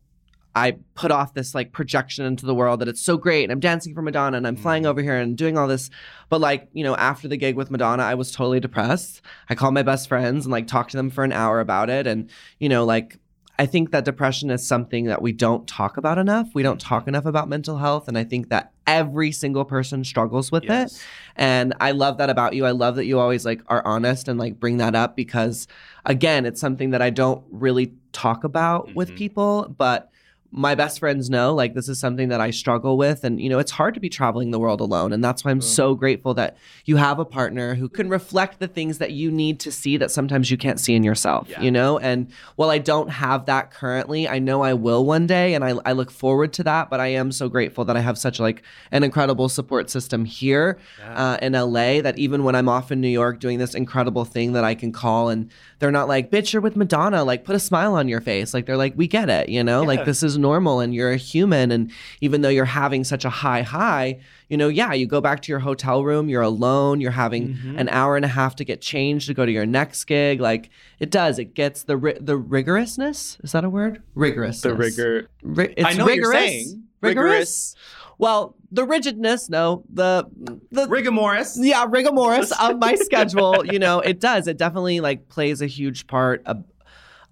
I 0.54 0.72
put 0.94 1.10
off 1.12 1.32
this 1.34 1.54
like 1.54 1.72
projection 1.72 2.24
into 2.24 2.44
the 2.44 2.54
world 2.54 2.80
that 2.80 2.88
it's 2.88 3.00
so 3.00 3.16
great 3.16 3.44
and 3.44 3.52
I'm 3.52 3.60
dancing 3.60 3.94
for 3.94 4.02
Madonna 4.02 4.36
and 4.36 4.46
I'm 4.46 4.56
flying 4.56 4.84
over 4.84 5.00
here 5.00 5.16
and 5.16 5.36
doing 5.36 5.56
all 5.56 5.68
this. 5.68 5.90
But 6.28 6.40
like, 6.40 6.68
you 6.72 6.82
know, 6.82 6.96
after 6.96 7.28
the 7.28 7.36
gig 7.36 7.54
with 7.56 7.70
Madonna, 7.70 8.02
I 8.02 8.14
was 8.14 8.32
totally 8.32 8.58
depressed. 8.60 9.22
I 9.48 9.54
called 9.54 9.74
my 9.74 9.82
best 9.84 10.08
friends 10.08 10.44
and 10.46 10.52
like 10.52 10.66
talked 10.66 10.90
to 10.90 10.96
them 10.96 11.10
for 11.10 11.22
an 11.22 11.32
hour 11.32 11.60
about 11.60 11.88
it. 11.88 12.06
And, 12.06 12.28
you 12.58 12.68
know, 12.68 12.84
like, 12.84 13.18
I 13.60 13.66
think 13.66 13.90
that 13.90 14.06
depression 14.06 14.50
is 14.50 14.66
something 14.66 15.04
that 15.04 15.20
we 15.20 15.32
don't 15.32 15.68
talk 15.68 15.98
about 15.98 16.16
enough. 16.16 16.48
We 16.54 16.62
don't 16.62 16.80
talk 16.80 17.06
enough 17.06 17.26
about 17.26 17.46
mental 17.46 17.76
health. 17.76 18.08
And 18.08 18.16
I 18.16 18.24
think 18.24 18.48
that 18.48 18.72
every 18.86 19.32
single 19.32 19.66
person 19.66 20.02
struggles 20.02 20.50
with 20.50 20.64
it. 20.70 21.06
And 21.36 21.74
I 21.78 21.90
love 21.90 22.16
that 22.18 22.30
about 22.30 22.54
you. 22.54 22.64
I 22.64 22.70
love 22.70 22.96
that 22.96 23.04
you 23.04 23.18
always 23.20 23.44
like 23.44 23.60
are 23.66 23.86
honest 23.86 24.28
and 24.28 24.38
like 24.38 24.58
bring 24.58 24.78
that 24.78 24.94
up 24.94 25.14
because 25.14 25.68
again, 26.06 26.46
it's 26.46 26.60
something 26.60 26.90
that 26.90 27.02
I 27.02 27.10
don't 27.10 27.44
really 27.50 27.92
talk 28.12 28.44
about 28.44 28.94
with 28.94 29.12
Mhm. 29.12 29.16
people, 29.16 29.74
but 29.76 30.10
my 30.52 30.74
best 30.74 30.98
friends 30.98 31.30
know 31.30 31.54
like 31.54 31.74
this 31.74 31.88
is 31.88 31.98
something 32.00 32.28
that 32.30 32.40
I 32.40 32.50
struggle 32.50 32.96
with 32.98 33.22
and 33.22 33.40
you 33.40 33.48
know 33.48 33.60
it's 33.60 33.70
hard 33.70 33.94
to 33.94 34.00
be 34.00 34.08
traveling 34.08 34.50
the 34.50 34.58
world 34.58 34.80
alone 34.80 35.12
and 35.12 35.22
that's 35.22 35.44
why 35.44 35.52
I'm 35.52 35.60
so 35.60 35.94
grateful 35.94 36.34
that 36.34 36.56
you 36.84 36.96
have 36.96 37.20
a 37.20 37.24
partner 37.24 37.76
who 37.76 37.88
can 37.88 38.08
reflect 38.08 38.58
the 38.58 38.66
things 38.66 38.98
that 38.98 39.12
you 39.12 39.30
need 39.30 39.60
to 39.60 39.70
see 39.70 39.96
that 39.98 40.10
sometimes 40.10 40.50
you 40.50 40.56
can't 40.56 40.80
see 40.80 40.94
in 40.96 41.04
yourself 41.04 41.48
Yeah. 41.48 41.60
you 41.62 41.70
know 41.70 41.98
and 41.98 42.26
while 42.56 42.68
I 42.70 42.78
don't 42.78 43.08
have 43.10 43.46
that 43.46 43.70
currently 43.70 44.28
I 44.28 44.40
know 44.40 44.62
I 44.62 44.74
will 44.74 45.04
one 45.04 45.28
day 45.28 45.54
and 45.54 45.62
I, 45.64 45.74
I 45.84 45.92
look 45.92 46.10
forward 46.10 46.52
to 46.54 46.64
that 46.64 46.90
but 46.90 46.98
I 46.98 47.08
am 47.08 47.30
so 47.30 47.48
grateful 47.48 47.84
that 47.84 47.96
I 47.96 48.00
have 48.00 48.18
such 48.18 48.40
like 48.40 48.62
an 48.90 49.04
incredible 49.04 49.48
support 49.48 49.88
system 49.88 50.24
here 50.24 50.78
uh, 51.04 51.38
in 51.40 51.52
LA 51.52 52.00
that 52.00 52.18
even 52.18 52.42
when 52.42 52.56
I'm 52.56 52.68
off 52.68 52.90
in 52.90 53.00
New 53.00 53.08
York 53.08 53.38
doing 53.38 53.58
this 53.58 53.74
incredible 53.74 54.24
thing 54.24 54.54
that 54.54 54.64
I 54.64 54.74
can 54.74 54.90
call 54.90 55.28
and 55.28 55.48
they're 55.78 55.90
not 55.90 56.08
like, 56.08 56.30
bitch, 56.30 56.52
you're 56.52 56.60
with 56.60 56.76
Madonna. 56.76 57.24
Like, 57.24 57.42
put 57.44 57.56
a 57.56 57.58
smile 57.58 57.94
on 57.94 58.06
your 58.06 58.20
face. 58.20 58.52
Like, 58.52 58.66
they're 58.66 58.76
like, 58.76 58.92
we 58.96 59.06
get 59.08 59.30
it, 59.30 59.48
you 59.48 59.64
know? 59.64 59.82
Like, 59.82 60.04
this 60.04 60.22
is 60.22 60.36
normal 60.40 60.81
and 60.81 60.94
you're 60.94 61.12
a 61.12 61.16
human. 61.16 61.70
And 61.70 61.90
even 62.20 62.40
though 62.40 62.48
you're 62.48 62.64
having 62.64 63.05
such 63.05 63.24
a 63.24 63.31
high 63.31 63.62
high, 63.62 64.18
you 64.48 64.57
know, 64.57 64.68
yeah, 64.68 64.92
you 64.92 65.07
go 65.07 65.20
back 65.20 65.40
to 65.42 65.53
your 65.53 65.61
hotel 65.61 66.03
room, 66.05 66.29
you're 66.29 66.42
alone, 66.42 67.00
you're 67.00 67.11
having 67.12 67.55
Mhm. 67.55 67.79
an 67.79 67.88
hour 67.90 68.16
and 68.16 68.24
a 68.24 68.29
half 68.29 68.57
to 68.57 68.64
get 68.64 68.81
changed 68.81 69.26
to 69.29 69.35
go 69.35 69.46
to 69.46 69.53
your 69.53 69.66
next 69.66 70.05
gig. 70.05 70.40
Like, 70.40 70.70
it 70.98 71.11
does. 71.11 71.38
It 71.38 71.55
gets 71.55 71.85
the 71.85 71.96
ri- 71.96 72.18
the 72.20 72.38
rigorousness. 72.38 73.38
Is 73.44 73.53
that 73.53 73.64
a 73.64 73.70
word? 73.70 74.03
Rigorous. 74.14 74.61
The 74.62 74.74
rigor. 74.74 75.29
Ri- 75.42 75.74
it's 75.76 75.87
I 75.87 75.92
know 75.92 76.05
what 76.05 76.11
rigorous. 76.11 76.33
you're 76.35 76.40
saying. 76.48 76.83
Rigorous. 77.03 77.74
Well, 78.18 78.55
the 78.70 78.85
rigidness, 78.85 79.48
no, 79.48 79.83
the 79.92 80.26
the 80.70 80.87
Rigomoris. 80.87 81.57
yeah, 81.59 81.87
rigor 81.88 82.12
mortis 82.12 82.53
of 82.61 82.79
my 82.79 82.94
schedule, 83.07 83.64
you 83.64 83.79
know, 83.79 84.00
it 84.00 84.20
does. 84.20 84.46
It 84.46 84.59
definitely 84.59 85.00
like 85.00 85.29
plays 85.31 85.62
a 85.62 85.66
huge 85.66 86.07
part 86.07 86.42
of, 86.44 86.62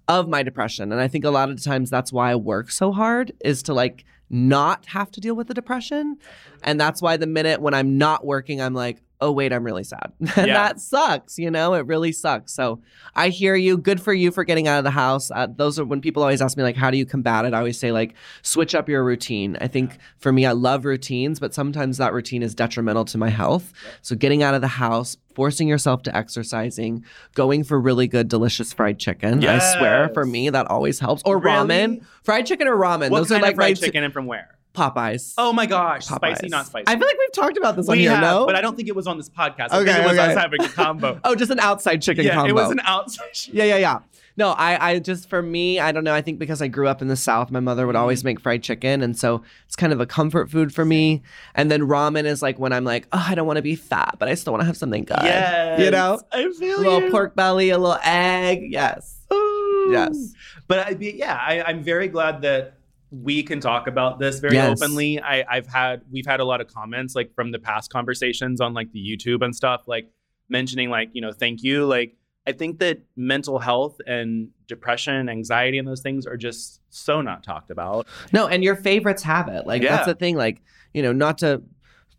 of 0.09 0.27
my 0.27 0.41
depression. 0.41 0.91
And 0.91 0.99
I 0.99 1.07
think 1.07 1.23
a 1.23 1.29
lot 1.29 1.51
of 1.51 1.63
times 1.63 1.89
that's 1.89 2.11
why 2.11 2.31
I 2.31 2.35
work 2.35 2.71
so 2.71 2.91
hard 2.91 3.31
is 3.45 3.61
to 3.63 3.75
like 3.75 4.03
not 4.29 4.87
have 4.87 5.11
to 5.11 5.21
deal 5.21 5.35
with 5.35 5.47
the 5.47 5.53
depression. 5.53 6.17
And 6.63 6.81
that's 6.81 7.01
why 7.01 7.15
the 7.15 7.27
minute 7.27 7.61
when 7.61 7.75
I'm 7.75 7.97
not 7.97 8.25
working, 8.25 8.59
I'm 8.59 8.73
like, 8.73 9.01
oh, 9.21 9.31
wait, 9.31 9.51
I'm 9.51 9.63
really 9.65 9.83
sad. 9.83 10.11
and 10.19 10.29
Yeah. 10.37 10.45
that 10.53 10.79
sucks, 10.79 11.37
you 11.37 11.51
know, 11.51 11.73
it 11.73 11.85
really 11.85 12.11
sucks. 12.13 12.53
So 12.53 12.81
I 13.15 13.29
hear 13.29 13.53
you. 13.55 13.77
Good 13.77 13.99
for 14.01 14.13
you 14.13 14.31
for 14.31 14.43
getting 14.45 14.67
out 14.67 14.77
of 14.77 14.83
the 14.85 14.91
house. 14.91 15.29
Uh, 15.29 15.47
those 15.53 15.77
are 15.77 15.83
when 15.85 15.99
people 15.99 16.23
always 16.23 16.41
ask 16.41 16.55
me, 16.57 16.63
like, 16.63 16.77
how 16.77 16.89
do 16.89 16.97
you 16.97 17.05
combat 17.05 17.43
it? 17.45 17.53
I 17.53 17.57
always 17.57 17.77
say, 17.77 17.91
like, 17.91 18.15
switch 18.43 18.73
up 18.73 18.87
your 18.87 19.03
routine. 19.03 19.57
I 19.59 19.67
think 19.67 19.97
for 20.19 20.31
me, 20.31 20.45
I 20.45 20.53
love 20.53 20.85
routines, 20.85 21.39
but 21.39 21.53
sometimes 21.53 21.97
that 21.97 22.13
routine 22.13 22.43
is 22.43 22.55
detrimental 22.55 23.03
to 23.05 23.17
my 23.17 23.29
health. 23.29 23.73
So 24.01 24.15
getting 24.15 24.41
out 24.41 24.53
of 24.53 24.61
the 24.61 24.67
house, 24.67 25.17
forcing 25.35 25.67
yourself 25.67 26.03
to 26.03 26.15
exercising, 26.15 27.03
going 27.35 27.63
for 27.63 27.79
really 27.79 28.07
good, 28.07 28.27
delicious 28.29 28.71
fried 28.73 28.99
chicken. 28.99 29.43
I 29.45 29.59
swear, 29.59 30.09
for 30.13 30.25
me, 30.25 30.49
that 30.49 30.67
always 30.67 30.99
helps. 30.99 31.21
Or 31.25 31.37
Really? 31.39 31.67
ramen. 31.67 32.05
Fried 32.23 32.45
chicken 32.45 32.67
or 32.67 32.75
ramen. 32.77 33.09
What 33.09 33.19
Those 33.19 33.29
kind 33.29 33.41
are 33.43 33.47
like 33.47 33.53
of 33.53 33.57
fried 33.57 33.77
chicken 33.79 34.03
and 34.03 34.13
from 34.13 34.27
where? 34.27 34.55
Popeyes. 34.73 35.33
Oh 35.37 35.51
my 35.51 35.65
gosh, 35.65 36.07
Popeyes. 36.07 36.15
spicy, 36.35 36.47
not 36.47 36.67
spicy. 36.67 36.85
I 36.87 36.97
feel 36.97 37.07
like 37.07 37.17
we've 37.17 37.31
talked 37.33 37.57
about 37.57 37.75
this 37.75 37.89
on 37.89 37.93
we 37.93 38.01
here, 38.03 38.11
have, 38.11 38.21
no? 38.21 38.45
but 38.45 38.55
I 38.55 38.61
don't 38.61 38.75
think 38.75 38.87
it 38.87 38.95
was 38.95 39.07
on 39.07 39.17
this 39.17 39.29
podcast. 39.29 39.69
I 39.71 39.79
Okay, 39.81 39.91
think 39.93 39.97
it 40.05 40.07
was 40.07 40.17
okay. 40.19 40.31
us 40.33 40.37
having 40.37 40.63
a 40.63 40.69
combo. 40.69 41.19
oh, 41.23 41.35
just 41.35 41.51
an 41.51 41.59
outside 41.59 42.01
chicken 42.01 42.23
yeah, 42.25 42.35
combo. 42.35 42.49
it 42.49 42.53
was 42.55 42.69
an 42.71 42.79
outside. 42.85 43.25
Yeah, 43.51 43.63
yeah, 43.65 43.77
yeah. 43.77 43.99
No, 44.37 44.51
I, 44.51 44.91
I 44.91 44.99
just 44.99 45.27
for 45.27 45.41
me, 45.41 45.81
I 45.81 45.91
don't 45.91 46.05
know. 46.05 46.13
I 46.13 46.21
think 46.21 46.39
because 46.39 46.61
I 46.61 46.67
grew 46.69 46.87
up 46.87 47.01
in 47.01 47.09
the 47.09 47.17
South, 47.17 47.51
my 47.51 47.59
mother 47.59 47.85
would 47.85 47.95
Mm-hmm. 47.95 48.01
always 48.01 48.23
make 48.23 48.39
fried 48.39 48.63
chicken, 48.63 49.01
and 49.01 49.17
so 49.17 49.41
it's 49.65 49.75
kind 49.75 49.91
of 49.91 49.99
a 49.99 50.05
comfort 50.05 50.49
food 50.49 50.73
for 50.73 50.85
me. 50.85 51.23
And 51.55 51.69
then 51.69 51.81
ramen 51.81 52.23
is 52.23 52.41
like 52.41 52.57
when 52.57 52.71
I'm 52.71 52.85
like, 52.85 53.07
oh, 53.11 53.25
I 53.27 53.35
don't 53.35 53.47
want 53.47 53.57
to 53.57 53.61
be 53.63 53.75
fat, 53.75 54.15
but 54.19 54.29
I 54.29 54.35
still 54.35 54.53
want 54.53 54.61
to 54.61 54.65
have 54.67 54.77
something 54.77 55.03
good. 55.03 55.17
Yes, 55.23 55.81
you 55.81 55.91
know, 55.91 56.21
I 56.31 56.41
a 56.41 56.51
feel 56.53 56.77
little 56.77 57.01
you. 57.01 57.11
pork 57.11 57.35
belly, 57.35 57.71
a 57.71 57.77
little 57.77 57.99
egg. 58.03 58.67
Yes, 58.71 59.19
Ooh. 59.33 59.89
yes. 59.91 60.33
But 60.67 60.79
I, 60.79 60.89
yeah, 60.99 61.35
I, 61.35 61.63
I'm 61.63 61.83
very 61.83 62.07
glad 62.07 62.41
that 62.43 62.75
we 63.11 63.41
can 63.43 63.59
talk 63.59 63.87
about 63.87 64.19
this 64.19 64.39
very 64.39 64.55
Yes. 64.55 64.81
openly. 64.81 65.19
I, 65.19 65.43
I've 65.49 65.67
had 65.67 66.01
we've 66.11 66.25
had 66.27 66.39
a 66.39 66.45
lot 66.45 66.61
of 66.61 66.67
comments 66.67 67.15
like 67.15 67.33
from 67.33 67.51
the 67.51 67.59
past 67.59 67.91
conversations 67.91 68.61
on 68.61 68.73
like 68.73 68.91
the 68.91 68.99
YouTube 68.99 69.43
and 69.43 69.55
stuff, 69.55 69.83
like 69.87 70.11
mentioning 70.47 70.89
like 70.89 71.09
you 71.13 71.21
know 71.21 71.31
thank 71.31 71.63
you. 71.63 71.85
Like 71.85 72.15
I 72.47 72.51
think 72.51 72.79
that 72.79 72.99
mental 73.15 73.59
health 73.59 73.97
and 74.07 74.49
depression, 74.67 75.27
anxiety, 75.29 75.77
and 75.77 75.87
those 75.87 76.01
things 76.01 76.25
are 76.25 76.37
just 76.37 76.81
so 76.89 77.21
not 77.21 77.43
talked 77.43 77.69
about. 77.71 78.07
No, 78.31 78.47
and 78.47 78.63
your 78.63 78.75
favorites 78.75 79.23
have 79.23 79.47
it. 79.49 79.65
Like 79.67 79.81
Yeah. 79.81 79.95
that's 79.95 80.07
the 80.07 80.15
thing. 80.15 80.35
Like 80.37 80.61
you 80.93 81.01
know, 81.01 81.11
not 81.11 81.39
to 81.39 81.61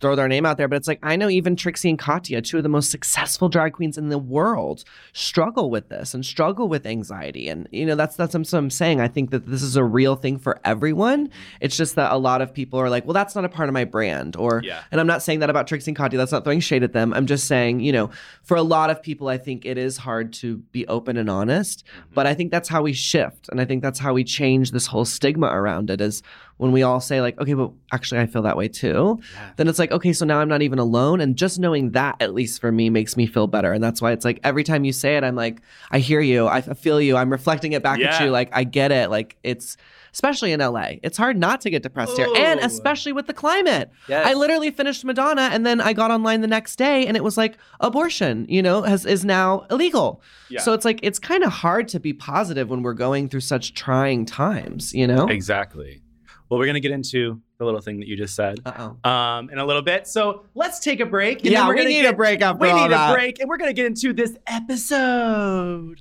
throw 0.01 0.17
their 0.17 0.29
name 0.29 0.47
out 0.47 0.57
there, 0.57 0.69
but 0.69 0.77
it's 0.77 0.89
like 0.89 0.99
I 1.03 1.17
know 1.17 1.29
even 1.29 1.57
Trixie 1.57 1.91
and 1.91 1.99
Katya, 1.99 2.43
two 2.43 2.57
of 2.57 2.63
the 2.63 2.69
most 2.69 2.91
successful 2.91 3.49
drag 3.49 3.73
queens 3.75 3.99
in 3.99 4.09
the 4.09 4.19
world, 4.19 4.85
struggle 5.13 5.71
with 5.71 5.89
this 5.89 6.15
and 6.15 6.25
struggle 6.25 6.69
with 6.69 6.87
anxiety. 6.87 7.49
And 7.49 7.69
you 7.71 7.85
know, 7.87 7.95
that's 7.95 8.17
that's 8.17 8.35
what 8.35 8.53
I'm 8.55 8.71
saying. 8.71 9.01
I 9.01 9.09
think 9.09 9.31
that 9.31 9.47
this 9.47 9.63
is 9.63 9.77
a 9.77 9.85
real 9.85 10.17
thing 10.17 10.39
for 10.39 10.61
everyone. 10.65 11.31
It's 11.61 11.77
just 11.77 11.97
that 11.97 12.13
a 12.13 12.17
lot 12.17 12.41
of 12.43 12.53
people 12.53 12.79
are 12.81 12.89
like, 12.91 13.05
well, 13.05 13.15
that's 13.15 13.35
not 13.35 13.45
a 13.45 13.49
part 13.49 13.69
of 13.69 13.73
my 13.73 13.85
brand. 13.85 14.37
Or 14.37 14.63
Yeah. 14.65 14.83
and 14.91 15.01
I'm 15.01 15.07
not 15.07 15.23
saying 15.23 15.41
that 15.41 15.51
about 15.51 15.67
Trixie 15.67 15.91
and 15.91 15.97
Katya. 15.97 16.19
That's 16.19 16.33
not 16.33 16.45
throwing 16.45 16.61
shade 16.61 16.83
at 16.83 16.93
them. 16.93 17.13
I'm 17.13 17.27
just 17.27 17.47
saying, 17.47 17.81
you 17.81 17.93
know, 17.93 18.11
for 18.43 18.57
a 18.57 18.63
lot 18.63 18.91
of 18.91 19.03
people, 19.03 19.29
I 19.29 19.39
think 19.39 19.65
it 19.67 19.79
is 19.79 19.99
hard 19.99 20.33
to 20.35 20.59
be 20.73 20.87
open 20.89 21.17
and 21.17 21.29
honest. 21.29 21.85
Mm-hmm. 21.85 22.15
But 22.15 22.27
I 22.27 22.35
think 22.35 22.51
that's 22.51 22.69
how 22.69 22.83
we 22.83 22.93
shift. 22.93 23.49
And 23.51 23.61
I 23.61 23.65
think 23.65 23.83
that's 23.83 23.99
how 23.99 24.13
we 24.15 24.25
change 24.25 24.71
this 24.71 24.87
whole 24.87 25.05
stigma 25.05 25.47
around 25.47 25.91
it 25.91 26.01
is 26.01 26.23
when 26.57 26.73
we 26.73 26.83
all 26.83 27.01
say, 27.01 27.23
like, 27.23 27.41
okay, 27.41 27.55
but 27.55 27.71
actually 27.91 28.21
I 28.21 28.27
feel 28.27 28.43
that 28.43 28.57
way 28.57 28.69
too. 28.69 29.19
Then 29.57 29.67
it's 29.67 29.79
like, 29.79 29.90
okay, 29.91 30.13
so 30.13 30.25
now 30.25 30.41
I'm 30.41 30.49
not 30.49 30.63
even 30.63 30.79
alone. 30.79 31.21
And 31.21 31.37
just 31.37 31.59
knowing 31.59 31.93
that, 31.93 32.17
at 32.21 32.35
least 32.35 32.61
for 32.61 32.71
me, 32.71 32.91
makes 32.91 33.17
me 33.17 33.27
feel 33.27 33.47
better. 33.47 33.73
And 33.73 33.83
that's 33.83 34.01
why 34.01 34.13
it's 34.13 34.25
like 34.25 34.41
every 34.45 34.65
time 34.65 34.85
you 34.85 34.93
say 34.93 35.17
it, 35.17 35.25
I'm 35.25 35.37
like, 35.37 35.61
I 35.91 35.99
hear 35.99 36.21
you. 36.21 36.47
I 36.47 36.61
feel 36.61 37.01
you. 37.01 37.17
I'm 37.17 37.31
reflecting 37.31 37.73
it 37.73 37.83
back 37.83 38.01
at 38.01 38.23
you. 38.23 38.31
Like, 38.31 38.51
I 38.53 38.65
get 38.65 38.93
it. 38.93 39.11
Like, 39.11 39.37
it's 39.43 39.77
especially 40.13 40.53
in 40.53 40.61
LA. 40.61 40.95
It's 41.03 41.17
hard 41.17 41.37
not 41.37 41.61
to 41.63 41.71
get 41.71 41.83
depressed 41.83 42.17
here. 42.17 42.29
And 42.37 42.61
especially 42.61 43.13
with 43.13 43.27
the 43.27 43.35
climate. 43.35 43.91
Yes. 44.09 44.27
I 44.27 44.35
literally 44.35 44.71
finished 44.71 45.05
Madonna 45.05 45.51
and 45.53 45.65
then 45.65 45.81
I 45.81 45.93
got 45.93 46.11
online 46.11 46.41
the 46.41 46.49
next 46.49 46.77
day 46.77 47.07
and 47.07 47.17
it 47.17 47.25
was 47.25 47.37
like 47.37 47.57
abortion, 47.81 48.47
you 48.49 48.63
know, 48.63 48.83
has 48.83 49.07
is 49.07 49.25
now 49.25 49.67
illegal. 49.71 50.23
Yeah. 50.49 50.61
So 50.61 50.73
it's 50.73 50.85
like 50.85 51.01
it's 51.03 51.19
kind 51.19 51.45
of 51.45 51.53
hard 51.53 51.89
to 51.89 52.01
be 52.01 52.13
positive 52.13 52.69
when 52.69 52.83
we're 52.83 52.95
going 52.95 53.29
through 53.29 53.41
such 53.41 53.75
trying 53.75 54.27
times, 54.27 54.93
you 54.93 55.07
know? 55.07 55.29
Exactly. 55.29 56.03
Well, 56.49 56.59
we're 56.59 56.67
gonna 56.67 56.81
get 56.81 56.93
into 56.93 57.41
the 57.61 57.65
little 57.67 57.81
thing 57.81 58.01
that 58.01 58.09
you 58.09 58.17
just 58.17 58.35
said 58.35 58.59
Uh-oh. 58.67 59.09
um, 59.11 59.51
in 59.51 59.59
a 59.59 59.65
little 59.65 59.83
bit. 59.83 60.07
So 60.09 60.45
let's 60.55 60.81
take 60.81 60.99
a 61.01 61.07
break. 61.07 61.43
and 61.43 61.53
Yeah, 61.53 61.69
we 61.69 61.77
gonna 61.77 61.89
need 61.89 62.03
get- 62.03 62.15
a 62.15 62.17
break 62.17 62.41
after 62.41 62.59
We 62.61 62.73
need 62.73 62.91
that. 62.91 63.11
a 63.11 63.15
break, 63.15 63.39
and 63.39 63.49
we're 63.49 63.59
gonna 63.59 63.73
get 63.75 63.87
into 63.87 64.13
this 64.13 64.37
episode. 64.47 66.01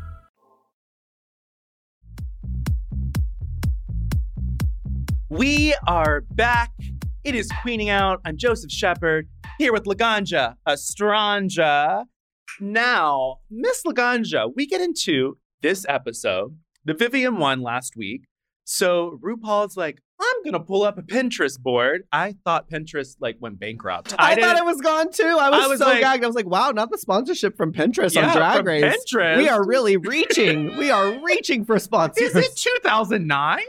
We 5.31 5.73
are 5.87 6.25
back. 6.31 6.73
It 7.23 7.35
is 7.35 7.49
Queening 7.61 7.87
Out. 7.87 8.19
I'm 8.25 8.35
Joseph 8.35 8.69
Shepard 8.69 9.29
here 9.57 9.71
with 9.71 9.85
Laganja 9.85 10.55
Estranja. 10.67 12.03
Now, 12.59 13.37
Miss 13.49 13.83
Laganja, 13.87 14.51
we 14.53 14.65
get 14.67 14.81
into 14.81 15.37
this 15.61 15.85
episode. 15.87 16.57
The 16.83 16.93
Vivian 16.93 17.37
one 17.37 17.61
last 17.61 17.95
week. 17.95 18.25
So 18.65 19.21
RuPaul's 19.23 19.77
like, 19.77 19.99
I'm 20.19 20.43
gonna 20.43 20.59
pull 20.59 20.83
up 20.83 20.97
a 20.97 21.01
Pinterest 21.01 21.57
board. 21.57 22.01
I 22.11 22.35
thought 22.43 22.69
Pinterest 22.69 23.15
like 23.21 23.37
went 23.39 23.57
bankrupt. 23.57 24.13
I, 24.19 24.35
thought 24.35 24.57
it 24.57 24.65
was 24.65 24.81
gone 24.81 25.13
too. 25.13 25.23
I 25.23 25.49
was, 25.49 25.63
I 25.63 25.67
was 25.67 25.79
so 25.79 25.85
like- 25.85 26.01
gagged. 26.01 26.25
I 26.25 26.27
was 26.27 26.35
like, 26.35 26.45
wow, 26.45 26.71
not 26.71 26.91
the 26.91 26.97
sponsorship 26.97 27.55
from 27.55 27.71
Pinterest 27.71 28.15
Yeah, 28.15 28.31
on 28.31 28.35
Drag 28.35 28.57
from 28.57 28.67
Race. 28.67 28.83
Pinterest. 28.83 29.37
We 29.37 29.47
are 29.47 29.65
really 29.65 29.95
reaching. 29.95 30.75
we 30.75 30.91
are 30.91 31.23
reaching 31.23 31.63
for 31.63 31.79
sponsors. 31.79 32.35
Is 32.35 32.47
it 32.49 32.55
2009? 32.57 33.59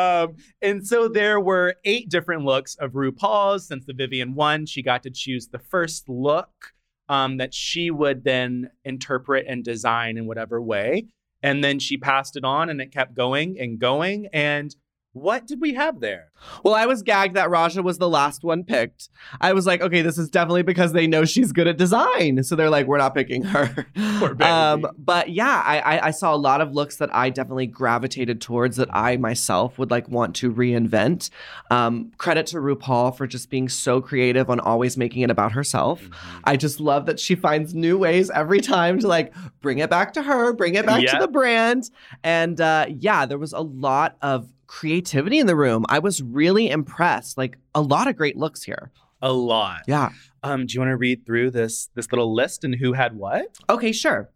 Um, 0.00 0.36
and 0.62 0.86
so 0.86 1.08
there 1.08 1.40
were 1.40 1.74
eight 1.84 2.08
different 2.08 2.44
looks 2.44 2.74
of 2.76 2.92
RuPaul's. 2.92 3.66
Since 3.66 3.86
the 3.86 3.92
Vivian 3.92 4.34
won, 4.34 4.66
she 4.66 4.82
got 4.82 5.02
to 5.02 5.10
choose 5.10 5.48
the 5.48 5.58
first 5.58 6.08
look 6.08 6.72
um, 7.08 7.36
that 7.38 7.52
she 7.52 7.90
would 7.90 8.24
then 8.24 8.70
interpret 8.84 9.46
and 9.48 9.64
design 9.64 10.16
in 10.16 10.26
whatever 10.26 10.60
way. 10.62 11.06
And 11.42 11.64
then 11.64 11.78
she 11.78 11.96
passed 11.96 12.36
it 12.36 12.44
on 12.44 12.68
and 12.68 12.80
it 12.80 12.92
kept 12.92 13.14
going 13.14 13.58
and 13.58 13.78
going. 13.78 14.28
And 14.32 14.74
what 15.12 15.46
did 15.46 15.60
we 15.60 15.74
have 15.74 16.00
there? 16.00 16.28
Well, 16.64 16.74
I 16.74 16.86
was 16.86 17.02
gagged 17.02 17.34
that 17.34 17.50
Raja 17.50 17.82
was 17.82 17.98
the 17.98 18.08
last 18.08 18.44
one 18.44 18.62
picked. 18.64 19.08
I 19.40 19.52
was 19.52 19.66
like, 19.66 19.80
okay, 19.82 20.02
this 20.02 20.16
is 20.18 20.30
definitely 20.30 20.62
because 20.62 20.92
they 20.92 21.06
know 21.06 21.24
she's 21.24 21.50
good 21.52 21.66
at 21.66 21.76
design. 21.76 22.42
So 22.44 22.54
they're 22.56 22.70
like, 22.70 22.86
we're 22.86 22.98
not 22.98 23.14
picking 23.14 23.42
her. 23.44 23.86
Um, 24.40 24.86
but 24.98 25.30
yeah, 25.30 25.62
I, 25.64 25.78
I, 25.80 26.06
I 26.08 26.10
saw 26.10 26.34
a 26.34 26.36
lot 26.36 26.60
of 26.60 26.72
looks 26.72 26.96
that 26.96 27.14
I 27.14 27.30
definitely 27.30 27.66
gravitated 27.66 28.40
towards 28.40 28.76
that 28.76 28.88
I 28.94 29.16
myself 29.16 29.78
would 29.78 29.90
like 29.90 30.08
want 30.08 30.36
to 30.36 30.52
reinvent. 30.52 31.30
Um, 31.70 32.12
credit 32.18 32.46
to 32.48 32.58
RuPaul 32.58 33.16
for 33.16 33.26
just 33.26 33.48
being 33.50 33.68
so 33.68 34.00
creative 34.00 34.50
on 34.50 34.60
always 34.60 34.96
making 34.96 35.22
it 35.22 35.30
about 35.30 35.52
herself. 35.52 36.02
Mm-hmm. 36.02 36.38
I 36.44 36.56
just 36.56 36.80
love 36.80 37.06
that 37.06 37.18
she 37.18 37.34
finds 37.34 37.74
new 37.74 37.96
ways 37.98 38.30
every 38.30 38.60
time 38.60 38.98
to 39.00 39.08
like 39.08 39.32
bring 39.60 39.78
it 39.78 39.88
back 39.90 40.12
to 40.14 40.22
her, 40.22 40.52
bring 40.52 40.74
it 40.74 40.84
back 40.86 41.02
Yeah. 41.02 41.12
to 41.14 41.20
the 41.20 41.28
brand. 41.28 41.90
And 42.22 42.60
uh, 42.60 42.86
yeah, 42.88 43.24
there 43.26 43.38
was 43.38 43.52
a 43.52 43.60
lot 43.60 44.16
of 44.22 44.48
creativity 44.70 45.40
in 45.40 45.48
the 45.48 45.56
room. 45.56 45.84
I 45.88 45.98
was 45.98 46.22
really 46.22 46.70
impressed. 46.70 47.36
Like 47.36 47.58
a 47.74 47.82
lot 47.82 48.06
of 48.06 48.16
great 48.16 48.36
looks 48.36 48.62
here. 48.62 48.92
A 49.20 49.32
lot. 49.32 49.82
Yeah. 49.88 50.10
Um, 50.44 50.64
do 50.64 50.74
you 50.74 50.80
want 50.80 50.90
to 50.90 50.96
read 50.96 51.26
through 51.26 51.50
this 51.50 51.90
this 51.96 52.10
little 52.12 52.32
list 52.32 52.62
and 52.62 52.76
who 52.76 52.92
had 52.92 53.16
what? 53.16 53.58
Okay, 53.68 53.90
sure. 53.90 54.30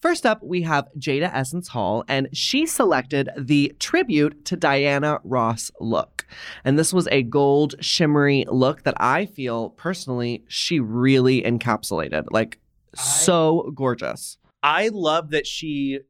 First 0.00 0.24
up, 0.24 0.42
we 0.44 0.62
have 0.62 0.88
Jada 0.96 1.30
Essence 1.34 1.68
Hall, 1.68 2.04
and 2.08 2.28
she 2.32 2.64
selected 2.64 3.28
the 3.36 3.74
tribute 3.80 4.46
to 4.46 4.56
Diana 4.56 5.18
Ross 5.24 5.70
look. 5.78 6.24
And 6.64 6.78
this 6.78 6.94
was 6.94 7.06
a 7.10 7.22
gold, 7.24 7.74
shimmery 7.80 8.46
look 8.48 8.84
that 8.84 8.94
I 8.96 9.26
feel 9.26 9.70
personally 9.70 10.44
she 10.48 10.80
really 10.80 11.42
encapsulated. 11.42 12.26
Like, 12.30 12.60
so 12.94 13.72
gorgeous. 13.74 14.38
I 14.62 14.88
love 14.88 15.30
that 15.30 15.46
she 15.46 16.00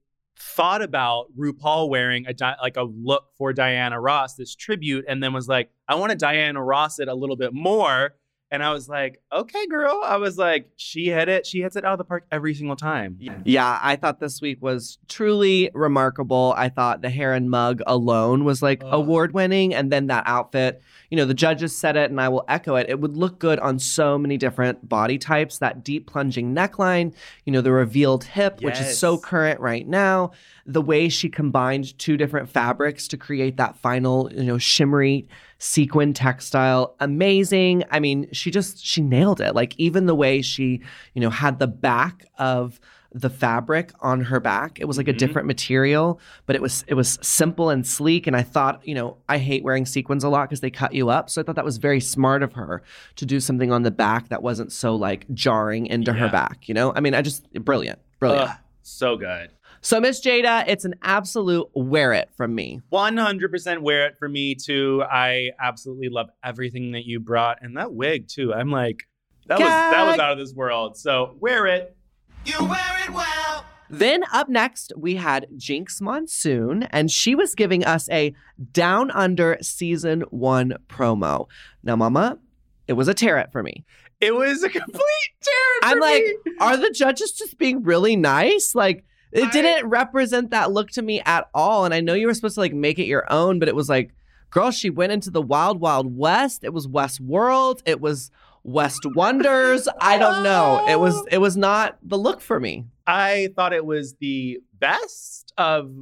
thought 0.41 0.83
about 0.83 1.27
RuPaul 1.39 1.89
wearing 1.89 2.27
a 2.27 2.57
like 2.63 2.77
a 2.77 2.83
look 2.83 3.25
for 3.37 3.53
Diana 3.53 4.01
Ross, 4.01 4.35
this 4.35 4.55
tribute, 4.55 5.05
and 5.07 5.23
then 5.23 5.33
was 5.33 5.49
like, 5.49 5.71
I 5.87 5.97
want 5.97 6.11
to 6.11 6.17
Diana 6.17 6.63
Ross 6.63 6.99
it 6.99 7.09
a 7.09 7.15
little 7.15 7.37
bit 7.37 7.53
more. 7.53 8.15
And 8.53 8.65
I 8.65 8.73
was 8.73 8.89
like, 8.89 9.21
okay, 9.33 9.67
girl. 9.69 10.01
I 10.05 10.17
was 10.17 10.37
like, 10.37 10.71
she 10.77 11.07
hit 11.07 11.29
it. 11.29 11.47
She 11.47 11.61
hits 11.61 11.77
it 11.77 11.85
out 11.85 11.93
of 11.93 11.99
the 11.99 12.05
park 12.05 12.27
every 12.33 12.53
single 12.53 12.75
time. 12.75 13.17
Yeah, 13.45 13.79
I 13.81 13.95
thought 13.95 14.19
this 14.19 14.41
week 14.41 14.61
was 14.61 14.99
truly 15.09 15.71
remarkable. 15.73 16.53
I 16.57 16.69
thought 16.69 17.01
the 17.01 17.11
hair 17.11 17.33
and 17.33 17.49
mug 17.49 17.81
alone 17.87 18.45
was 18.45 18.61
like 18.61 18.83
award 18.85 19.35
winning. 19.35 19.73
And 19.73 19.93
then 19.93 20.09
that 20.09 20.25
outfit, 20.27 20.83
you 21.11 21.17
know, 21.17 21.27
the 21.27 21.35
judges 21.35 21.77
said 21.77 21.97
it 21.97 22.11
and 22.11 22.21
I 22.21 22.29
will 22.29 22.45
echo 22.49 22.75
it. 22.75 22.89
It 22.89 23.01
would 23.01 23.17
look 23.17 23.39
good 23.39 23.61
on 23.61 23.79
so 23.79 24.19
many 24.19 24.37
different 24.37 24.89
body 24.89 25.17
types. 25.17 25.59
That 25.59 25.85
deep 25.85 26.09
plunging 26.09 26.53
neckline, 26.53 27.15
you 27.45 27.53
know, 27.53 27.61
the 27.61 27.71
revealed 27.71 28.25
hip, 28.25 28.63
which 28.63 28.81
is 28.81 28.99
so 28.99 29.17
current 29.17 29.61
right 29.61 29.87
now. 29.87 30.33
The 30.67 30.83
way 30.83 31.09
she 31.09 31.29
combined 31.29 31.97
two 32.01 32.17
different 32.17 32.49
fabrics 32.49 33.07
to 33.09 33.17
create 33.17 33.59
that 33.59 33.77
final, 33.77 34.33
you 34.33 34.43
know, 34.43 34.59
shimmery 34.59 35.29
sequin 35.63 36.15
textile. 36.15 36.97
Amazing. 37.01 37.85
I 37.91 38.01
mean, 38.01 38.27
she 38.33 38.51
just 38.51 38.85
she 38.85 39.03
nailed 39.03 39.41
it. 39.41 39.55
Like 39.55 39.75
even 39.79 40.07
the 40.07 40.15
way 40.15 40.41
she, 40.43 40.81
you 41.15 41.21
know, 41.21 41.31
had 41.31 41.59
the 41.59 41.67
back 41.69 42.25
of 42.39 42.81
the 43.13 43.29
fabric 43.29 43.93
on 44.01 44.21
her 44.23 44.39
back. 44.41 44.79
It 44.81 44.87
was 44.87 44.97
like 44.97 45.09
a 45.09 45.13
Mhm. 45.13 45.19
different 45.19 45.47
material, 45.49 46.19
but 46.47 46.57
it 46.57 46.63
was 46.63 46.85
it 46.87 46.95
was 46.95 47.19
simple 47.21 47.69
and 47.69 47.87
sleek. 47.87 48.27
And 48.27 48.35
I 48.37 48.43
thought, 48.43 48.81
you 48.87 48.95
know, 48.95 49.17
I 49.29 49.37
hate 49.39 49.63
wearing 49.63 49.85
sequins 49.85 50.25
a 50.25 50.29
lot 50.31 50.49
because 50.49 50.61
they 50.61 50.71
cut 50.71 50.95
you 50.95 51.11
up. 51.11 51.29
So 51.29 51.41
I 51.41 51.45
thought 51.45 51.57
that 51.57 51.65
was 51.65 51.77
very 51.79 52.01
smart 52.01 52.43
of 52.43 52.53
her 52.55 52.83
to 53.17 53.27
do 53.27 53.39
something 53.41 53.71
on 53.73 53.83
the 53.83 53.91
back 53.91 54.29
that 54.31 54.43
wasn't 54.43 54.73
so 54.73 54.95
like 54.97 55.27
jarring 55.35 55.87
into 55.87 56.13
her 56.13 56.29
back. 56.31 56.69
You 56.69 56.75
know, 56.75 56.93
I 56.95 57.01
mean, 57.01 57.15
I 57.15 57.21
just 57.23 57.53
brilliant, 57.53 57.99
brilliant. 58.19 58.51
So 58.83 59.17
good. 59.17 59.51
So 59.83 59.99
Miss 60.01 60.21
Jada, 60.21 60.65
it's 60.67 60.85
an 60.85 60.95
absolute 61.03 61.69
wear 61.75 62.13
it 62.13 62.29
from 62.37 62.55
me. 62.55 62.81
100% 62.93 63.79
wear 63.81 64.07
it 64.07 64.19
for 64.19 64.29
me 64.29 64.55
too. 64.55 65.03
I 65.11 65.51
absolutely 65.59 66.11
love 66.11 66.29
everything 66.45 66.93
that 66.93 67.07
you 67.07 67.19
brought 67.19 67.59
and 67.63 67.77
that 67.77 67.93
wig 67.93 68.29
too. 68.29 68.53
I'm 68.53 68.71
like 68.71 69.09
that 69.47 69.59
was 69.59 69.69
that 69.69 70.07
was 70.07 70.19
out 70.19 70.33
of 70.33 70.39
this 70.39 70.55
world. 70.55 70.97
So, 70.97 71.35
wear 71.41 71.67
it. 71.67 71.97
You 72.45 72.65
wear 72.65 73.05
it 73.05 73.11
well. 73.11 73.65
Then 73.89 74.23
up 74.33 74.49
next, 74.49 74.93
we 74.97 75.17
had 75.17 75.49
Jinkx 75.57 76.01
Monsoon, 76.01 76.85
and 76.85 77.11
she 77.11 77.35
was 77.35 77.57
giving 77.57 77.85
us 77.85 78.09
a 78.11 78.33
Down 78.71 79.11
Under 79.11 79.59
season 79.61 80.21
one 80.31 80.75
promo. 80.87 81.49
Now, 81.83 81.97
Mama, 81.97 82.39
it 82.87 82.93
was 82.93 83.09
a 83.09 83.15
tear 83.15 83.39
it 83.39 83.51
for 83.51 83.65
me. 83.65 83.85
It 84.21 84.35
was 84.35 84.63
a 84.63 84.69
complete 84.71 85.31
tear. 85.43 85.91
I'm 85.91 85.99
like, 85.99 86.23
me. 86.23 86.53
are 86.61 86.77
the 86.77 86.91
judges 86.91 87.33
just 87.33 87.59
being 87.59 87.83
really 87.83 88.15
nice? 88.15 88.77
Like, 88.77 89.05
it 89.33 89.45
I- 89.45 89.51
didn't 89.51 89.89
represent 89.89 90.51
that 90.51 90.73
look 90.73 90.91
to 90.93 91.03
me 91.03 91.21
at 91.21 91.49
all. 91.55 91.85
And 91.85 91.95
I 91.95 92.01
know 92.01 92.15
you 92.15 92.27
were 92.27 92.35
supposed 92.35 92.55
to 92.55 92.61
like 92.61 92.75
make 92.75 92.99
it 92.99 93.05
your 93.07 93.31
own, 93.33 93.59
but 93.59 93.69
it 93.69 93.75
was 93.77 93.89
like, 93.89 94.13
girl, 94.51 94.71
she 94.71 94.91
went 94.91 95.13
into 95.13 95.31
the 95.31 95.43
wild, 95.43 95.81
wild 95.81 96.17
west. 96.17 96.65
It 96.65 96.73
was 96.73 96.89
West 96.89 97.21
World. 97.21 97.83
It 97.87 98.01
was 98.01 98.31
West 98.63 99.03
Wonders. 99.15 99.89
I 100.01 100.19
don't 100.19 100.43
know. 100.43 100.85
It 100.89 100.99
was 101.01 101.23
it 101.31 101.39
was 101.39 101.57
not 101.57 101.99
the 102.03 102.19
look 102.19 102.41
for 102.41 102.61
me. 102.61 102.87
I 103.07 103.49
thought 103.57 103.73
it 103.73 103.87
was 103.87 104.15
the 104.21 104.59
best 104.79 105.53
of 105.57 105.93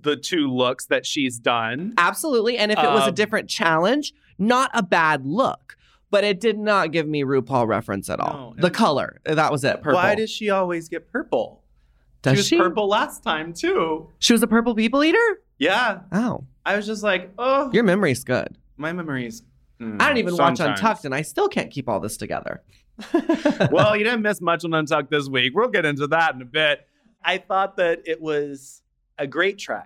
the 0.00 0.16
two 0.16 0.48
looks 0.52 0.86
that 0.86 1.06
she's 1.06 1.38
done. 1.38 1.94
Absolutely. 1.96 2.58
And 2.58 2.72
if 2.72 2.78
it 2.78 2.90
was 2.90 3.04
a 3.04 3.08
Um, 3.08 3.14
different 3.14 3.48
challenge, 3.48 4.12
not 4.38 4.70
a 4.74 4.82
bad 4.82 5.24
look. 5.26 5.76
But 6.10 6.24
it 6.24 6.40
did 6.40 6.58
not 6.58 6.90
give 6.90 7.06
me 7.06 7.22
RuPaul 7.22 7.66
reference 7.66 8.08
at 8.08 8.18
all. 8.18 8.54
No, 8.56 8.62
the 8.62 8.70
color, 8.70 9.20
that 9.26 9.52
was 9.52 9.62
it. 9.62 9.82
Purple. 9.82 9.92
Why 10.00 10.14
does 10.14 10.30
she 10.30 10.48
always 10.48 10.88
get 10.88 11.12
purple? 11.12 11.62
Does 12.22 12.32
she 12.34 12.38
was 12.38 12.46
she? 12.48 12.56
purple 12.56 12.88
last 12.88 13.22
time 13.22 13.52
too. 13.52 14.08
She 14.18 14.32
was 14.32 14.42
a 14.42 14.46
purple 14.46 14.74
people 14.74 15.04
eater? 15.04 15.40
Yeah. 15.58 16.00
Oh, 16.12 16.44
I 16.64 16.76
was 16.76 16.86
just 16.86 17.02
like, 17.02 17.30
oh, 17.38 17.70
your 17.72 17.84
memory's 17.84 18.24
good. 18.24 18.56
my 18.76 18.92
memory's. 18.92 19.42
mm, 19.80 20.00
I 20.00 20.08
don't 20.08 20.18
even 20.18 20.36
watch. 20.36 20.60
Untucked, 20.60 21.04
and 21.04 21.14
I 21.14 21.22
still 21.22 21.48
can't 21.48 21.70
keep 21.70 21.88
all 21.88 22.00
this 22.00 22.16
together. 22.16 22.62
well, 23.70 23.96
you 23.96 24.04
didn't 24.04 24.22
miss 24.22 24.40
much 24.40 24.64
on 24.64 24.74
Untucked 24.74 25.10
this 25.10 25.28
week. 25.28 25.52
We'll 25.54 25.68
get 25.68 25.84
into 25.84 26.06
that 26.08 26.34
in 26.34 26.42
a 26.42 26.44
bit. 26.44 26.86
I 27.22 27.38
thought 27.38 27.76
that 27.76 28.02
it 28.06 28.20
was 28.20 28.82
a 29.18 29.26
great 29.26 29.58
try. 29.58 29.84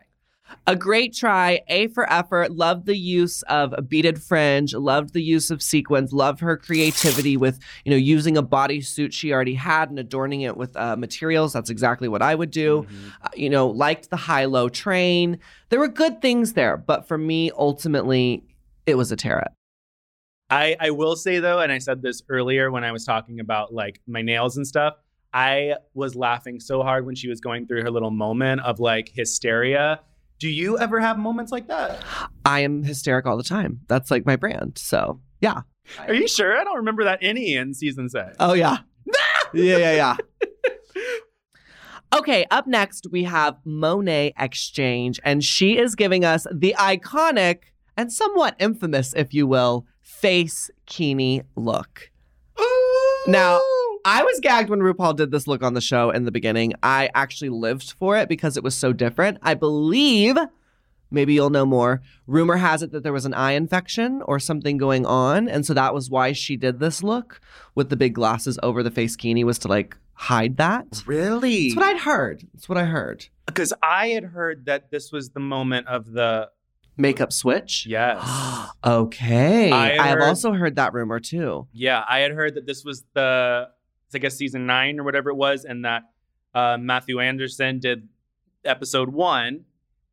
A 0.66 0.76
great 0.76 1.14
try. 1.14 1.60
A 1.68 1.88
for 1.88 2.10
effort. 2.12 2.52
Loved 2.52 2.86
the 2.86 2.96
use 2.96 3.42
of 3.42 3.74
a 3.76 3.82
beaded 3.82 4.22
fringe. 4.22 4.74
Loved 4.74 5.12
the 5.12 5.22
use 5.22 5.50
of 5.50 5.62
sequins. 5.62 6.12
Loved 6.12 6.40
her 6.40 6.56
creativity 6.56 7.36
with 7.36 7.58
you 7.84 7.90
know 7.90 7.96
using 7.96 8.36
a 8.36 8.42
bodysuit 8.42 9.12
she 9.12 9.32
already 9.32 9.54
had 9.54 9.90
and 9.90 9.98
adorning 9.98 10.42
it 10.42 10.56
with 10.56 10.76
uh, 10.76 10.96
materials. 10.96 11.52
That's 11.52 11.70
exactly 11.70 12.08
what 12.08 12.22
I 12.22 12.34
would 12.34 12.50
do. 12.50 12.86
Uh, 13.22 13.28
you 13.34 13.50
know, 13.50 13.68
liked 13.68 14.10
the 14.10 14.16
high 14.16 14.44
low 14.44 14.68
train. 14.68 15.38
There 15.68 15.78
were 15.78 15.88
good 15.88 16.20
things 16.22 16.52
there, 16.52 16.76
but 16.76 17.08
for 17.08 17.18
me, 17.18 17.50
ultimately, 17.56 18.44
it 18.86 18.96
was 18.96 19.12
a 19.12 19.16
tarot. 19.16 19.44
I, 20.50 20.76
I 20.78 20.90
will 20.90 21.16
say 21.16 21.38
though, 21.38 21.60
and 21.60 21.72
I 21.72 21.78
said 21.78 22.02
this 22.02 22.22
earlier 22.28 22.70
when 22.70 22.84
I 22.84 22.92
was 22.92 23.04
talking 23.06 23.40
about 23.40 23.72
like 23.72 24.00
my 24.06 24.20
nails 24.20 24.56
and 24.58 24.66
stuff. 24.66 24.96
I 25.32 25.76
was 25.94 26.14
laughing 26.14 26.60
so 26.60 26.82
hard 26.82 27.06
when 27.06 27.14
she 27.14 27.28
was 27.28 27.40
going 27.40 27.66
through 27.66 27.82
her 27.82 27.90
little 27.90 28.10
moment 28.10 28.60
of 28.60 28.78
like 28.78 29.10
hysteria. 29.14 30.00
Do 30.42 30.50
you 30.50 30.76
ever 30.76 30.98
have 30.98 31.20
moments 31.20 31.52
like 31.52 31.68
that? 31.68 32.02
I 32.44 32.60
am 32.62 32.82
hysterical 32.82 33.30
all 33.30 33.36
the 33.36 33.44
time. 33.44 33.78
That's 33.86 34.10
like 34.10 34.26
my 34.26 34.34
brand. 34.34 34.76
So 34.76 35.20
yeah. 35.40 35.60
Are 36.00 36.14
you 36.14 36.26
sure? 36.26 36.58
I 36.58 36.64
don't 36.64 36.78
remember 36.78 37.04
that 37.04 37.20
any 37.22 37.54
in 37.54 37.74
season 37.74 38.08
six. 38.08 38.34
Oh 38.40 38.52
yeah. 38.52 38.78
yeah, 39.54 39.76
yeah, 39.76 39.92
yeah. 39.92 40.16
Okay, 42.12 42.44
up 42.50 42.66
next 42.66 43.06
we 43.12 43.22
have 43.22 43.56
Monét 43.64 44.32
X 44.36 44.68
Change, 44.68 45.20
and 45.22 45.44
she 45.44 45.78
is 45.78 45.94
giving 45.94 46.24
us 46.24 46.44
the 46.52 46.74
iconic 46.76 47.58
and 47.96 48.12
somewhat 48.12 48.56
infamous, 48.58 49.14
if 49.14 49.32
you 49.32 49.46
will, 49.46 49.86
face 50.00 50.72
kini 50.86 51.42
look. 51.54 52.10
Now, 53.28 53.60
I 54.04 54.22
was 54.22 54.40
gagged 54.40 54.68
when 54.70 54.80
RuPaul 54.80 55.16
did 55.16 55.30
this 55.30 55.46
look 55.46 55.62
on 55.62 55.74
the 55.74 55.80
show 55.80 56.10
in 56.10 56.24
the 56.24 56.32
beginning. 56.32 56.74
I 56.82 57.10
actually 57.14 57.50
lived 57.50 57.92
for 57.92 58.16
it 58.16 58.28
because 58.28 58.56
it 58.56 58.62
was 58.64 58.74
so 58.74 58.92
different. 58.92 59.38
I 59.42 59.54
believe, 59.54 60.36
maybe 61.10 61.34
you'll 61.34 61.50
know 61.50 61.66
more. 61.66 62.02
Rumor 62.26 62.56
has 62.56 62.82
it 62.82 62.90
that 62.92 63.02
there 63.02 63.12
was 63.12 63.26
an 63.26 63.34
eye 63.34 63.52
infection 63.52 64.22
or 64.26 64.38
something 64.38 64.76
going 64.76 65.06
on. 65.06 65.48
And 65.48 65.64
so 65.64 65.74
that 65.74 65.94
was 65.94 66.10
why 66.10 66.32
she 66.32 66.56
did 66.56 66.80
this 66.80 67.02
look 67.02 67.40
with 67.74 67.90
the 67.90 67.96
big 67.96 68.14
glasses 68.14 68.58
over 68.62 68.82
the 68.82 68.90
face 68.90 69.14
kini 69.16 69.44
was 69.44 69.58
to 69.60 69.68
like 69.68 69.96
hide 70.14 70.56
that. 70.56 71.02
really? 71.06 71.68
That's 71.68 71.76
what 71.76 71.86
I'd 71.86 72.00
heard. 72.00 72.46
That's 72.54 72.68
what 72.68 72.78
I 72.78 72.84
heard. 72.84 73.26
Because 73.46 73.72
I 73.82 74.08
had 74.08 74.24
heard 74.24 74.66
that 74.66 74.90
this 74.90 75.12
was 75.12 75.30
the 75.30 75.40
moment 75.40 75.86
of 75.88 76.12
the 76.12 76.48
Makeup 76.96 77.32
switch. 77.32 77.86
yes. 77.86 78.20
okay. 78.84 79.70
I 79.70 79.92
I, 79.92 80.06
have 80.08 80.18
heard- 80.18 80.22
also 80.28 80.52
heard 80.52 80.76
that 80.76 80.92
rumor 80.92 81.20
too. 81.20 81.66
Yeah, 81.72 82.04
I 82.08 82.18
had 82.20 82.32
heard 82.32 82.54
that 82.56 82.66
this 82.66 82.84
was 82.84 83.04
the, 83.14 83.68
I 84.14 84.18
guess 84.18 84.36
season 84.36 84.66
nine 84.66 84.98
or 85.00 85.04
whatever 85.04 85.30
it 85.30 85.36
was, 85.36 85.64
and 85.64 85.84
that 85.84 86.02
uh, 86.54 86.76
Mathu 86.76 87.22
Andersen 87.22 87.78
did 87.78 88.08
episode 88.64 89.08
one, 89.10 89.64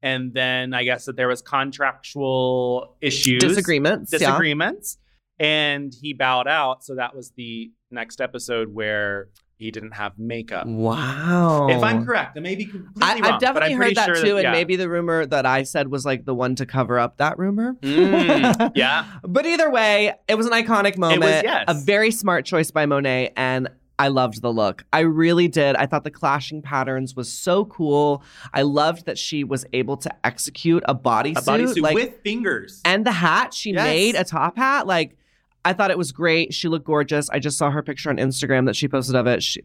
and 0.02 0.34
then 0.34 0.74
I 0.74 0.84
guess 0.84 1.06
that 1.06 1.16
there 1.16 1.28
was 1.28 1.42
contractual 1.42 2.96
issues, 3.02 3.42
Disagreements. 3.42 4.12
yeah. 4.14 4.20
disagreements, 4.20 4.98
and 5.40 5.94
he 5.94 6.14
bowed 6.14 6.48
out. 6.48 6.84
So 6.84 6.96
that 6.96 7.16
was 7.16 7.32
the 7.32 7.72
next 7.92 8.22
episode 8.22 8.74
where 8.74 9.30
he 9.60 9.72
didn't 9.72 9.92
have 9.92 10.18
makeup. 10.18 10.66
Wow. 10.68 11.68
If 11.70 11.84
I'm 11.84 12.06
correct, 12.06 12.38
I 12.38 12.40
may 12.40 12.56
be 12.56 12.66
completely 12.66 13.02
I, 13.02 13.16
wrong, 13.16 13.34
I've 13.34 13.40
definitely 13.42 13.74
heard 13.74 13.96
that 13.96 14.06
sure 14.06 14.24
too, 14.24 14.38
and 14.38 14.44
yeah. 14.44 14.52
maybe 14.54 14.78
the 14.78 14.88
rumor 14.88 15.26
that 15.26 15.46
I 15.46 15.64
said 15.64 15.90
was 15.90 16.06
like 16.06 16.24
the 16.24 16.34
one 16.34 16.56
to 16.56 16.66
cover 16.66 16.98
up 16.98 17.18
that 17.18 17.38
rumor. 17.38 17.74
Mm, 17.82 18.72
yeah. 18.76 19.06
But 19.22 19.46
either 19.46 19.70
way, 19.70 20.14
it 20.30 20.36
was 20.36 20.46
an 20.46 20.54
iconic 20.54 20.98
moment. 20.98 21.44
yes. 21.44 21.66
A 21.68 21.74
very 21.74 22.10
smart 22.10 22.46
choice 22.46 22.72
by 22.72 22.86
Monet, 22.86 23.34
and 23.36 23.68
I 24.00 24.08
loved 24.08 24.42
the 24.42 24.52
look. 24.52 24.86
I 24.94 25.02
really 25.02 25.48
did. 25.48 25.76
I 25.76 25.86
thought 25.86 26.04
the 26.04 26.10
clashing 26.12 26.62
patterns 26.62 27.16
was 27.16 27.32
so 27.32 27.66
cool. 27.66 28.24
I 28.54 28.62
loved 28.62 29.06
that 29.06 29.18
she 29.18 29.44
was 29.44 29.66
able 29.74 29.98
to 29.98 30.26
execute 30.26 30.84
a 30.88 30.96
bodysuit, 30.96 31.38
A 31.38 31.42
bodysuit 31.42 31.82
like, 31.82 31.96
with 31.96 32.20
fingers. 32.24 32.82
and 32.86 33.06
the 33.06 33.12
hat 33.12 33.54
she 33.54 33.74
Yes. 33.74 33.84
made 33.84 34.16
a 34.16 34.24
top 34.24 34.56
hat. 34.58 34.88
Like 34.88 35.18
I 35.66 35.74
thought 35.74 35.92
it 35.92 35.98
was 35.98 36.14
great. 36.14 36.54
She 36.54 36.70
looked 36.70 36.86
gorgeous. 36.86 37.30
I 37.30 37.40
just 37.40 37.58
saw 37.58 37.70
her 37.70 37.84
picture 37.84 38.10
on 38.10 38.16
Instagram 38.18 38.66
that 38.68 38.76
she 38.78 38.88
posted 38.88 39.16
of 39.16 39.28
it. 39.28 39.44
She, 39.44 39.62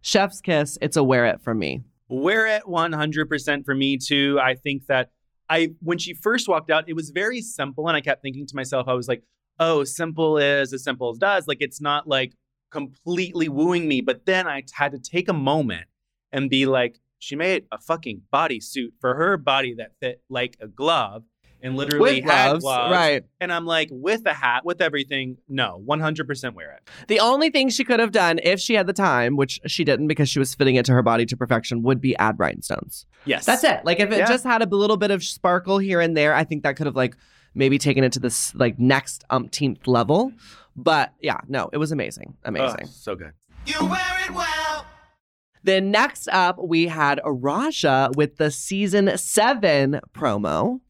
chef's 0.00 0.40
kiss. 0.40 0.78
It's 0.80 0.96
a 0.96 1.04
wear 1.04 1.26
it 1.26 1.42
for 1.42 1.54
me. 1.54 1.82
Wear 2.08 2.46
it 2.46 2.62
100% 2.66 3.64
for 3.66 3.74
me 3.74 3.98
too. 3.98 4.38
I 4.42 4.54
think 4.54 4.86
that 4.86 5.10
I 5.50 5.72
when 5.80 5.98
she 5.98 6.14
first 6.14 6.48
walked 6.48 6.70
out, 6.70 6.88
it 6.88 6.94
was 6.94 7.10
very 7.10 7.42
simple 7.42 7.86
and 7.88 7.96
I 7.96 8.00
kept 8.00 8.22
thinking 8.22 8.46
to 8.46 8.56
myself 8.56 8.88
I 8.88 8.94
was 8.94 9.08
like, 9.08 9.22
"Oh, 9.60 9.84
simple 9.84 10.38
is 10.38 10.72
as 10.72 10.82
simple 10.82 11.10
as 11.10 11.18
does." 11.18 11.46
Like 11.46 11.58
it's 11.60 11.80
not 11.82 12.08
like 12.08 12.32
completely 12.74 13.48
wooing 13.48 13.86
me, 13.88 14.00
but 14.00 14.26
then 14.26 14.46
I 14.48 14.64
had 14.72 14.90
to 14.92 14.98
take 14.98 15.28
a 15.28 15.32
moment 15.32 15.86
and 16.32 16.50
be 16.50 16.66
like, 16.66 16.98
she 17.20 17.36
made 17.36 17.64
a 17.72 17.78
fucking 17.78 18.22
bodysuit 18.32 18.88
for 19.00 19.14
her 19.14 19.36
body 19.36 19.74
that 19.78 19.92
fit 20.00 20.20
like 20.28 20.56
a 20.60 20.66
glove 20.66 21.22
and 21.62 21.76
literally 21.76 22.16
With 22.20 22.24
had 22.24 22.48
gloves, 22.50 22.64
gloves. 22.64 22.92
right. 22.92 23.24
And 23.40 23.50
I'm 23.52 23.64
like, 23.64 23.88
with 23.90 24.26
a 24.26 24.34
hat, 24.34 24.66
with 24.66 24.82
everything, 24.82 25.38
no, 25.48 25.82
100% 25.88 26.54
wear 26.54 26.72
it. 26.72 26.90
The 27.08 27.20
only 27.20 27.48
thing 27.48 27.70
she 27.70 27.84
could 27.84 28.00
have 28.00 28.12
done 28.12 28.38
if 28.42 28.60
she 28.60 28.74
had 28.74 28.86
the 28.86 28.92
time, 28.92 29.36
which 29.36 29.60
she 29.66 29.82
didn't 29.84 30.08
because 30.08 30.28
she 30.28 30.38
was 30.38 30.54
fitting 30.54 30.74
it 30.74 30.84
to 30.86 30.92
her 30.92 31.02
body 31.02 31.24
to 31.26 31.36
perfection, 31.36 31.82
would 31.84 32.00
be 32.02 32.14
add 32.16 32.38
rhinestones. 32.38 33.06
Yes. 33.24 33.46
That's 33.46 33.64
it. 33.64 33.82
Like 33.84 34.00
if 34.00 34.10
it 34.12 34.18
Yeah. 34.18 34.26
just 34.26 34.44
had 34.44 34.60
a 34.60 34.66
little 34.66 34.98
bit 34.98 35.10
of 35.10 35.22
sparkle 35.24 35.78
here 35.78 36.00
and 36.00 36.14
there, 36.14 36.34
I 36.34 36.44
think 36.44 36.64
that 36.64 36.76
could 36.76 36.86
have 36.86 36.96
like 36.96 37.16
maybe 37.54 37.78
taken 37.78 38.04
it 38.04 38.12
to 38.12 38.20
this 38.20 38.54
like 38.56 38.78
next 38.78 39.24
umpteenth 39.30 39.86
level. 39.86 40.32
But 40.76 41.12
yeah, 41.20 41.38
no, 41.48 41.70
it 41.72 41.78
was 41.78 41.92
amazing. 41.92 42.36
Amazing. 42.44 42.80
Ugh, 42.82 42.88
so 42.88 43.14
good. 43.14 43.32
You 43.66 43.86
wear 43.86 44.00
it 44.26 44.30
well. 44.32 44.86
Then 45.62 45.90
next 45.90 46.28
up, 46.28 46.58
we 46.62 46.86
had 46.88 47.20
Raja 47.24 48.10
with 48.16 48.36
the 48.36 48.50
season 48.50 49.16
seven 49.16 50.00
promo, 50.14 50.80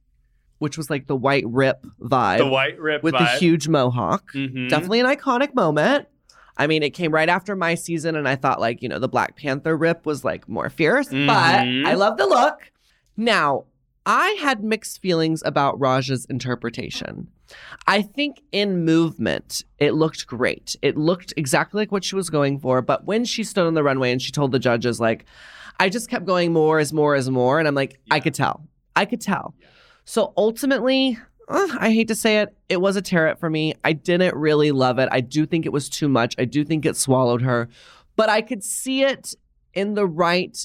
which 0.59 0.77
was 0.77 0.91
like 0.91 1.07
the 1.07 1.15
white 1.15 1.45
rip 1.47 1.87
vibe 2.01 2.39
The 2.39 2.47
white 2.49 2.79
rip 2.81 3.03
with 3.03 3.13
the 3.13 3.27
huge 3.39 3.69
mohawk. 3.69 4.33
Mhm. 4.33 4.69
Definitely 4.69 5.01
an 5.01 5.07
iconic 5.07 5.55
moment. 5.55 6.09
I 6.57 6.67
mean, 6.67 6.83
it 6.83 6.91
came 6.91 7.13
right 7.13 7.29
after 7.29 7.55
my 7.57 7.75
season, 7.75 8.17
and 8.17 8.29
I 8.29 8.37
thought 8.37 8.61
like 8.61 8.83
you 8.83 8.89
know 8.89 8.99
the 8.99 9.09
Black 9.09 9.37
Panther 9.37 9.77
rip 9.77 10.07
was 10.07 10.25
like 10.25 10.49
more 10.49 10.71
fierce, 10.71 11.09
Mhm. 11.09 11.27
but 11.27 11.89
I 11.91 11.95
love 11.95 12.17
the 12.17 12.27
look. 12.27 12.73
Now, 13.17 13.65
I 14.07 14.31
had 14.41 14.65
mixed 14.65 15.01
feelings 15.01 15.43
about 15.45 15.79
Raja's 15.79 16.25
interpretation. 16.27 17.29
I 17.87 18.03
think 18.03 18.43
in 18.53 18.85
movement, 18.85 19.63
it 19.79 19.95
looked 19.95 20.27
great. 20.27 20.77
It 20.83 20.97
looked 20.97 21.33
exactly 21.37 21.81
like 21.81 21.93
what 21.93 22.05
she 22.05 22.17
was 22.17 22.31
going 22.31 22.59
for. 22.59 22.83
But 22.83 23.05
when 23.05 23.25
she 23.25 23.45
stood 23.45 23.67
on 23.67 23.75
the 23.75 23.83
runway 23.83 24.13
and 24.13 24.21
she 24.21 24.33
told 24.33 24.53
the 24.53 24.59
judges, 24.59 25.01
like, 25.01 25.27
I 25.79 25.89
just 25.89 26.09
kept 26.09 26.25
going 26.25 26.53
more 26.53 26.79
is 26.81 26.93
more 26.93 27.15
is 27.17 27.29
more. 27.29 27.59
And 27.59 27.69
I'm 27.69 27.75
like, 27.75 28.01
I 28.11 28.21
could 28.21 28.35
tell. 28.35 28.67
I 28.97 29.05
could 29.05 29.21
tell. 29.21 29.55
So 30.05 30.33
ultimately, 30.37 31.19
uh, 31.49 31.69
I 31.79 31.91
hate 31.91 32.09
to 32.09 32.15
say 32.15 32.39
it, 32.39 32.57
it 32.69 32.81
was 32.81 32.97
a 32.97 33.03
tear 33.03 33.35
for 33.37 33.51
me. 33.51 33.75
I 33.85 33.93
didn't 33.93 34.35
really 34.35 34.71
love 34.71 34.99
it. 34.99 35.09
I 35.13 35.21
do 35.21 35.47
think 35.47 35.67
it 35.67 35.73
was 35.73 35.89
too 35.89 36.09
much. 36.09 36.35
I 36.39 36.45
do 36.45 36.65
think 36.65 36.87
it 36.87 36.97
swallowed 36.97 37.43
her. 37.43 37.69
But 38.17 38.29
I 38.29 38.41
could 38.41 38.63
see 38.63 39.03
it 39.03 39.35
in 39.73 39.95
the 39.95 40.07
right 40.07 40.57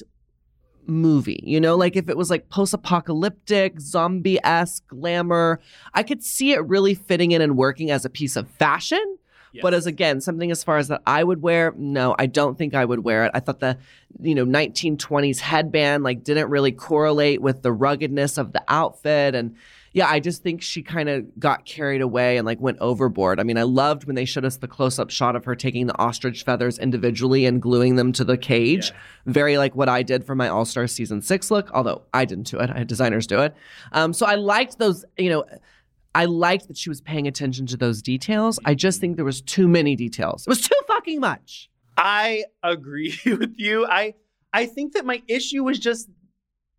movie. 0.90 1.40
You 1.42 1.60
know, 1.60 1.76
like 1.76 1.96
if 1.96 2.08
it 2.08 2.16
was 2.16 2.30
like 2.30 2.50
post 2.50 2.74
apocalyptic, 2.74 3.80
zombie 3.80 4.38
esque, 4.44 4.86
glamour, 4.88 5.60
I 5.94 6.02
could 6.02 6.22
see 6.22 6.52
it 6.52 6.66
really 6.66 6.94
fitting 6.94 7.32
in 7.32 7.40
and 7.40 7.56
working 7.56 7.90
as 7.90 8.04
a 8.04 8.10
piece 8.10 8.36
of 8.36 8.48
fashion. 8.48 9.16
But 9.62 9.74
as 9.74 9.86
again, 9.86 10.20
something 10.20 10.52
as 10.52 10.62
far 10.62 10.78
as 10.78 10.88
that 10.88 11.02
I 11.06 11.24
would 11.24 11.42
wear, 11.42 11.74
no, 11.76 12.14
I 12.16 12.26
don't 12.26 12.56
think 12.56 12.72
I 12.72 12.84
would 12.84 13.00
wear 13.00 13.24
it. 13.24 13.32
I 13.34 13.40
thought 13.40 13.58
the, 13.58 13.78
you 14.20 14.34
know, 14.34 14.44
1920s 14.44 15.40
headband 15.40 16.04
like 16.04 16.22
didn't 16.22 16.50
really 16.50 16.70
correlate 16.70 17.42
with 17.42 17.62
the 17.62 17.72
ruggedness 17.72 18.38
of 18.38 18.52
the 18.52 18.62
outfit. 18.68 19.34
And 19.34 19.56
yeah, 19.92 20.08
I 20.08 20.20
just 20.20 20.42
think 20.42 20.62
she 20.62 20.82
kind 20.82 21.08
of 21.08 21.26
got 21.38 21.64
carried 21.64 22.00
away 22.00 22.36
and 22.36 22.46
like 22.46 22.60
went 22.60 22.78
overboard. 22.80 23.40
I 23.40 23.42
mean, 23.42 23.58
I 23.58 23.64
loved 23.64 24.04
when 24.04 24.14
they 24.14 24.24
showed 24.24 24.44
us 24.44 24.56
the 24.56 24.68
close 24.68 24.98
up 24.98 25.10
shot 25.10 25.34
of 25.34 25.44
her 25.46 25.56
taking 25.56 25.86
the 25.86 25.98
ostrich 25.98 26.44
feathers 26.44 26.78
individually 26.78 27.44
and 27.44 27.60
gluing 27.60 27.96
them 27.96 28.12
to 28.12 28.24
the 28.24 28.36
cage. 28.36 28.92
Very 29.26 29.58
like 29.58 29.74
what 29.74 29.88
I 29.88 30.02
did 30.02 30.24
for 30.24 30.36
my 30.36 30.48
All 30.48 30.64
Star 30.64 30.86
season 30.86 31.22
six 31.22 31.50
look, 31.50 31.70
although 31.72 32.02
I 32.14 32.24
didn't 32.24 32.46
do 32.46 32.58
it. 32.60 32.70
I 32.70 32.78
had 32.78 32.86
designers 32.86 33.26
do 33.26 33.40
it. 33.40 33.54
Um, 33.90 34.12
so 34.12 34.26
I 34.26 34.36
liked 34.36 34.78
those, 34.78 35.04
you 35.18 35.30
know, 35.30 35.44
I 36.14 36.24
liked 36.26 36.68
that 36.68 36.76
she 36.76 36.88
was 36.88 37.00
paying 37.00 37.26
attention 37.26 37.66
to 37.66 37.76
those 37.76 38.00
details. 38.00 38.60
I 38.64 38.74
just 38.74 39.00
think 39.00 39.16
there 39.16 39.24
was 39.24 39.40
too 39.40 39.66
many 39.66 39.96
details. 39.96 40.46
It 40.46 40.50
was 40.50 40.62
too 40.62 40.80
fucking 40.86 41.20
much. 41.20 41.68
I 41.96 42.44
agree 42.62 43.18
with 43.26 43.54
you. 43.56 43.86
I 43.86 44.14
I 44.52 44.66
think 44.66 44.94
that 44.94 45.04
my 45.04 45.22
issue 45.26 45.64
was 45.64 45.78
just 45.78 46.08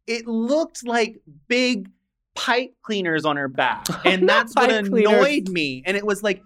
it 0.07 0.27
looked 0.27 0.85
like 0.85 1.21
big 1.47 1.89
pipe 2.35 2.73
cleaners 2.81 3.25
on 3.25 3.35
her 3.37 3.47
back. 3.47 3.85
And 4.05 4.27
that's 4.27 4.53
what 4.55 4.71
annoyed 4.71 4.89
cleaners. 4.89 5.49
me. 5.49 5.83
And 5.85 5.97
it 5.97 6.05
was 6.05 6.23
like 6.23 6.41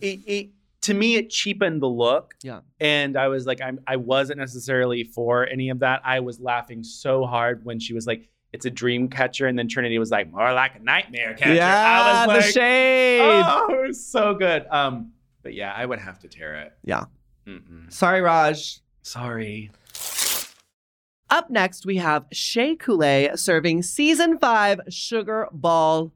it, 0.00 0.20
it 0.26 0.50
to 0.82 0.94
me 0.94 1.16
it 1.16 1.30
cheapened 1.30 1.82
the 1.82 1.88
look. 1.88 2.34
Yeah. 2.42 2.60
And 2.80 3.16
I 3.16 3.28
was 3.28 3.46
like 3.46 3.60
I'm 3.60 3.80
I 3.86 3.96
wasn't 3.96 4.38
necessarily 4.38 5.04
for 5.04 5.46
any 5.46 5.68
of 5.70 5.80
that. 5.80 6.02
I 6.04 6.20
was 6.20 6.40
laughing 6.40 6.82
so 6.82 7.24
hard 7.24 7.64
when 7.64 7.78
she 7.78 7.92
was 7.94 8.06
like 8.06 8.28
it's 8.52 8.64
a 8.64 8.70
dream 8.70 9.08
catcher 9.08 9.46
and 9.46 9.58
then 9.58 9.68
Trinity 9.68 9.98
was 9.98 10.10
like 10.10 10.30
more 10.30 10.52
like 10.52 10.76
a 10.76 10.78
nightmare 10.78 11.34
catcher. 11.34 11.54
Yeah, 11.54 12.22
I 12.22 12.26
the 12.26 12.32
was 12.34 12.44
like 12.44 12.54
shade. 12.54 13.20
Oh, 13.44 13.66
it 13.70 13.88
was 13.88 14.06
so 14.06 14.34
good. 14.34 14.66
Um 14.70 15.12
but 15.42 15.54
yeah, 15.54 15.72
I 15.76 15.86
would 15.86 15.98
have 15.98 16.18
to 16.20 16.28
tear 16.28 16.54
it. 16.56 16.72
Yeah. 16.84 17.04
Mm-mm. 17.46 17.92
Sorry, 17.92 18.20
Raj. 18.20 18.80
Sorry. 19.02 19.70
Up 21.28 21.50
next, 21.50 21.84
we 21.84 21.96
have 21.96 22.24
Shea 22.32 22.76
Coulee 22.76 23.30
serving 23.34 23.82
season 23.82 24.38
five 24.38 24.80
Sugar 24.88 25.48
Ball 25.52 26.12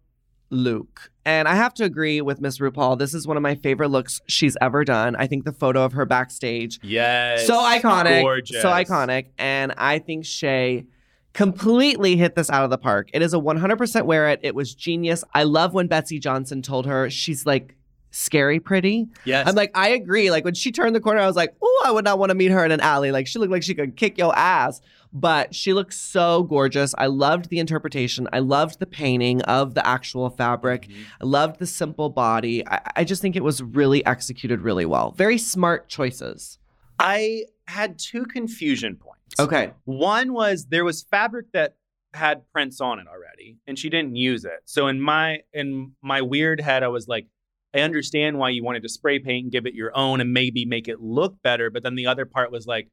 Luke. 0.50 1.10
And 1.24 1.48
I 1.48 1.54
have 1.54 1.74
to 1.74 1.84
agree 1.84 2.20
with 2.20 2.40
Miss 2.40 2.58
RuPaul. 2.58 2.98
This 2.98 3.12
is 3.14 3.26
one 3.26 3.36
of 3.36 3.42
my 3.42 3.54
favorite 3.56 3.88
looks 3.88 4.20
she's 4.26 4.56
ever 4.60 4.84
done. 4.84 5.16
I 5.16 5.26
think 5.26 5.44
the 5.44 5.52
photo 5.52 5.84
of 5.84 5.92
her 5.92 6.04
backstage, 6.06 6.78
Yes. 6.82 7.46
so 7.46 7.54
iconic. 7.58 8.22
Gorgeous. 8.22 8.62
So 8.62 8.68
iconic. 8.68 9.26
And 9.38 9.72
I 9.76 9.98
think 9.98 10.24
Shea 10.24 10.86
completely 11.32 12.16
hit 12.16 12.34
this 12.34 12.50
out 12.50 12.64
of 12.64 12.70
the 12.70 12.78
park. 12.78 13.08
It 13.12 13.22
is 13.22 13.34
a 13.34 13.38
100% 13.38 14.04
wear 14.06 14.28
it. 14.30 14.40
It 14.42 14.54
was 14.54 14.74
genius. 14.74 15.22
I 15.34 15.44
love 15.44 15.74
when 15.74 15.86
Betsey 15.86 16.18
Johnson 16.18 16.62
told 16.62 16.86
her 16.86 17.08
she's 17.10 17.46
like 17.46 17.76
scary 18.10 18.58
pretty. 18.58 19.06
Yes. 19.24 19.46
I'm 19.48 19.54
like, 19.54 19.70
I 19.76 19.90
agree. 19.90 20.32
Like 20.32 20.44
when 20.44 20.54
she 20.54 20.72
turned 20.72 20.96
the 20.96 21.00
corner, 21.00 21.20
I 21.20 21.26
was 21.26 21.36
like, 21.36 21.54
oh, 21.62 21.82
I 21.86 21.92
would 21.92 22.04
not 22.04 22.18
want 22.18 22.30
to 22.30 22.34
meet 22.34 22.50
her 22.50 22.64
in 22.64 22.72
an 22.72 22.80
alley. 22.80 23.12
Like 23.12 23.28
she 23.28 23.38
looked 23.38 23.52
like 23.52 23.62
she 23.62 23.74
could 23.74 23.96
kick 23.96 24.18
your 24.18 24.36
ass. 24.36 24.80
But 25.12 25.54
she 25.54 25.72
looks 25.72 25.98
so 25.98 26.44
gorgeous. 26.44 26.94
I 26.96 27.06
loved 27.06 27.48
the 27.48 27.58
interpretation. 27.58 28.28
I 28.32 28.38
loved 28.38 28.78
the 28.78 28.86
painting 28.86 29.42
of 29.42 29.74
the 29.74 29.84
actual 29.86 30.30
fabric. 30.30 30.82
Mm-hmm. 30.82 31.02
I 31.22 31.24
loved 31.24 31.58
the 31.58 31.66
simple 31.66 32.10
body. 32.10 32.66
I, 32.68 32.80
I 32.96 33.04
just 33.04 33.20
think 33.20 33.34
it 33.34 33.42
was 33.42 33.62
really 33.62 34.04
executed 34.06 34.60
really 34.60 34.86
well. 34.86 35.10
Very 35.12 35.38
smart 35.38 35.88
choices. 35.88 36.58
I 36.98 37.46
had 37.66 37.98
two 37.98 38.24
confusion 38.24 38.96
points. 38.96 39.40
Okay. 39.40 39.72
One 39.84 40.32
was 40.32 40.66
there 40.66 40.84
was 40.84 41.02
fabric 41.02 41.46
that 41.52 41.76
had 42.12 42.42
prints 42.52 42.80
on 42.80 42.98
it 42.98 43.06
already 43.06 43.58
and 43.66 43.78
she 43.78 43.88
didn't 43.88 44.16
use 44.16 44.44
it. 44.44 44.60
So 44.64 44.88
in 44.88 45.00
my 45.00 45.40
in 45.52 45.92
my 46.02 46.22
weird 46.22 46.60
head 46.60 46.82
I 46.82 46.88
was 46.88 47.06
like 47.06 47.26
I 47.74 47.80
understand 47.80 48.38
why 48.38 48.50
you 48.50 48.64
wanted 48.64 48.82
to 48.82 48.88
spray 48.88 49.20
paint 49.20 49.44
and 49.44 49.52
give 49.52 49.66
it 49.66 49.74
your 49.74 49.96
own 49.96 50.20
and 50.20 50.32
maybe 50.32 50.64
make 50.64 50.88
it 50.88 51.00
look 51.00 51.40
better, 51.42 51.70
but 51.70 51.84
then 51.84 51.94
the 51.94 52.06
other 52.06 52.26
part 52.26 52.50
was 52.50 52.66
like 52.66 52.88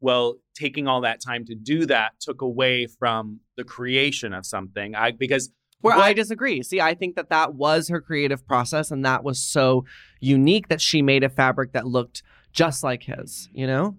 well, 0.00 0.36
taking 0.54 0.86
all 0.86 1.00
that 1.02 1.20
time 1.20 1.44
to 1.46 1.54
do 1.54 1.86
that 1.86 2.12
took 2.20 2.42
away 2.42 2.86
from 2.86 3.40
the 3.56 3.64
creation 3.64 4.32
of 4.32 4.44
something. 4.46 4.94
I 4.94 5.10
because 5.12 5.50
Where 5.80 5.96
what- 5.96 6.04
I 6.04 6.12
disagree. 6.12 6.62
See, 6.62 6.80
I 6.80 6.94
think 6.94 7.16
that 7.16 7.30
that 7.30 7.54
was 7.54 7.88
her 7.88 8.00
creative 8.00 8.46
process 8.46 8.90
and 8.90 9.04
that 9.04 9.24
was 9.24 9.38
so 9.38 9.84
unique 10.20 10.68
that 10.68 10.80
she 10.80 11.02
made 11.02 11.24
a 11.24 11.28
fabric 11.28 11.72
that 11.72 11.86
looked 11.86 12.22
just 12.52 12.82
like 12.84 13.02
his, 13.04 13.48
you 13.52 13.66
know? 13.66 13.96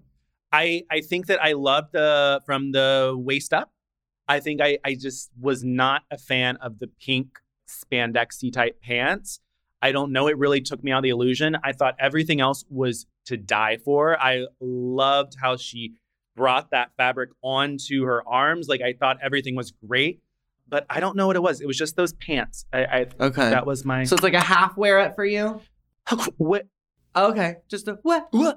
I 0.52 0.84
I 0.90 1.00
think 1.00 1.26
that 1.26 1.42
I 1.42 1.52
loved 1.52 1.92
the 1.92 2.40
from 2.46 2.72
the 2.72 3.14
waist 3.16 3.52
up. 3.52 3.70
I 4.28 4.40
think 4.40 4.60
I 4.60 4.78
I 4.84 4.94
just 4.94 5.30
was 5.40 5.64
not 5.64 6.02
a 6.10 6.18
fan 6.18 6.56
of 6.56 6.78
the 6.78 6.86
pink 6.86 7.38
spandexy 7.68 8.52
type 8.52 8.80
pants. 8.80 9.40
I 9.82 9.92
don't 9.92 10.12
know. 10.12 10.26
It 10.28 10.38
really 10.38 10.60
took 10.60 10.82
me 10.82 10.90
out 10.92 10.98
of 10.98 11.02
the 11.04 11.10
illusion. 11.10 11.56
I 11.62 11.72
thought 11.72 11.94
everything 12.00 12.40
else 12.40 12.64
was 12.70 13.06
to 13.26 13.36
die 13.36 13.76
for. 13.84 14.18
I 14.20 14.46
loved 14.60 15.36
how 15.40 15.56
she 15.56 15.92
brought 16.34 16.70
that 16.70 16.90
fabric 16.96 17.30
onto 17.42 18.04
her 18.04 18.26
arms. 18.28 18.68
Like 18.68 18.80
I 18.80 18.92
thought 18.94 19.18
everything 19.22 19.54
was 19.54 19.72
great, 19.86 20.20
but 20.68 20.86
I 20.90 21.00
don't 21.00 21.16
know 21.16 21.26
what 21.26 21.36
it 21.36 21.42
was. 21.42 21.60
It 21.60 21.66
was 21.66 21.76
just 21.76 21.96
those 21.96 22.12
pants. 22.14 22.64
I, 22.72 22.84
I 22.84 23.06
Okay. 23.20 23.50
that 23.50 23.66
was 23.66 23.84
my. 23.84 24.04
So 24.04 24.14
it's 24.14 24.22
like 24.22 24.34
a 24.34 24.40
half 24.40 24.76
wear 24.76 25.00
it 25.00 25.14
for 25.14 25.24
you? 25.24 25.60
what? 26.36 26.66
Okay. 27.14 27.56
Just 27.68 27.88
a 27.88 27.98
what? 28.02 28.28
You 28.32 28.40
wear 28.42 28.56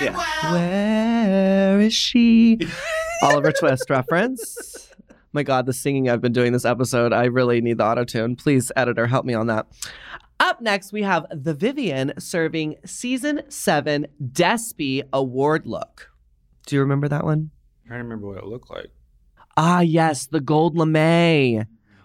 it 0.00 0.04
Yeah. 0.04 0.16
well. 0.16 0.52
Where 0.52 1.80
is 1.80 1.94
she? 1.94 2.58
Oliver 3.22 3.52
Twist 3.52 3.88
reference. 3.90 4.90
My 5.32 5.42
God, 5.42 5.66
the 5.66 5.72
singing 5.72 6.08
I've 6.08 6.20
been 6.20 6.32
doing 6.32 6.52
this 6.52 6.64
episode, 6.64 7.12
I 7.12 7.24
really 7.26 7.60
need 7.60 7.78
the 7.78 7.84
auto 7.84 8.04
tune. 8.04 8.36
Please, 8.36 8.72
editor, 8.74 9.06
help 9.06 9.24
me 9.26 9.34
on 9.34 9.46
that. 9.48 9.66
Up 10.46 10.60
next, 10.60 10.92
we 10.92 11.02
have 11.02 11.26
The 11.32 11.54
Vivian 11.54 12.12
serving 12.20 12.76
season 12.84 13.42
seven 13.48 14.06
Despy 14.22 15.02
award 15.12 15.66
look. 15.66 16.12
Do 16.66 16.76
you 16.76 16.82
remember 16.82 17.08
that 17.08 17.24
one? 17.24 17.50
Trying 17.84 17.98
to 17.98 18.04
remember 18.04 18.28
what 18.28 18.38
it 18.38 18.44
looked 18.44 18.70
like. 18.70 18.92
Ah, 19.56 19.80
yes, 19.80 20.26
the 20.26 20.38
gold 20.40 20.76
lame 20.78 21.64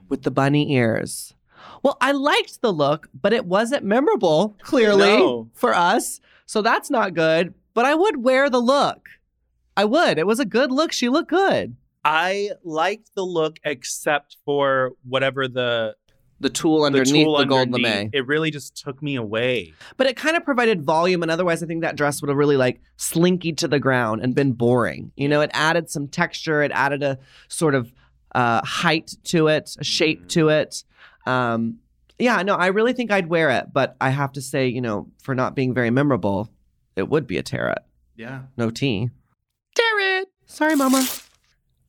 with 0.10 0.24
the 0.24 0.32
bunny 0.32 0.74
ears. 0.74 1.36
Well, 1.84 1.98
I 2.02 2.14
liked 2.14 2.62
the 2.64 2.74
look, 2.74 3.10
but 3.14 3.32
it 3.32 3.46
wasn't 3.46 3.84
memorable, 3.86 4.58
clearly, 4.64 5.06
No. 5.18 5.50
for 5.54 5.76
us. 5.76 6.20
So 6.48 6.64
that's 6.64 6.90
not 6.90 7.14
good. 7.14 7.54
But 7.76 7.86
I 7.86 7.94
would 7.94 8.24
wear 8.24 8.50
the 8.50 8.60
look. 8.60 9.08
I 9.78 9.86
would. 9.86 10.18
It 10.18 10.26
was 10.26 10.40
a 10.40 10.46
good 10.46 10.72
look. 10.72 10.92
She 10.94 11.10
looked 11.10 11.30
good. 11.30 11.76
I 12.04 12.50
liked 12.64 13.14
the 13.14 13.24
look 13.24 13.58
except 13.64 14.38
for 14.46 14.94
whatever 15.08 15.48
the 15.48 15.96
The 16.42 16.50
tool 16.50 16.84
underneath 16.84 17.08
the, 17.08 17.20
the, 17.20 17.24
tool 17.24 17.46
gold 17.46 17.62
underneath. 17.62 17.86
lame. 17.86 18.10
It 18.14 18.28
really 18.28 18.52
just 18.52 18.76
took 18.76 19.02
me 19.02 19.16
away. 19.16 19.74
But 19.98 20.08
it 20.08 20.16
kind 20.16 20.36
of 20.36 20.44
provided 20.44 20.82
volume, 20.82 21.22
and 21.22 21.32
otherwise, 21.32 21.62
I 21.64 21.68
think 21.68 21.82
that 21.82 21.96
dress 21.96 22.22
would 22.22 22.30
have 22.30 22.38
really 22.38 22.58
like 22.58 22.82
slinky 22.98 23.54
to 23.54 23.68
the 23.68 23.80
ground 23.80 24.22
and 24.22 24.36
been 24.36 24.54
boring. 24.54 25.12
You 25.16 25.30
know, 25.30 25.42
it 25.42 25.52
added 25.54 25.90
some 25.90 26.08
texture, 26.08 26.64
it 26.64 26.72
added 26.74 27.04
a 27.04 27.20
sort 27.48 27.76
of 27.76 27.94
uh, 28.34 28.62
height 28.66 29.16
to 29.26 29.48
it, 29.48 29.76
a 29.80 29.84
shape 29.84 30.28
to 30.30 30.50
it. 30.50 30.84
Um, 31.26 31.78
yeah, 32.18 32.42
no, 32.44 32.56
I 32.56 32.68
really 32.68 32.94
think 32.94 33.12
I'd 33.12 33.28
wear 33.28 33.50
it, 33.50 33.68
but 33.74 33.96
I 34.00 34.10
have 34.10 34.32
to 34.34 34.42
say, 34.42 34.68
you 34.68 34.82
know, 34.82 35.08
for 35.22 35.34
not 35.34 35.56
being 35.56 35.74
very 35.74 35.90
memorable, 35.90 36.50
it 36.96 37.10
would 37.10 37.28
be 37.28 37.38
a 37.38 37.44
tear 37.44 37.70
it. 37.70 37.84
Yeah. 38.16 38.44
No 38.58 38.70
tea. 38.70 39.10
Tear 39.76 40.20
it. 40.20 40.28
Sorry, 40.46 40.76
Mama. 40.76 41.08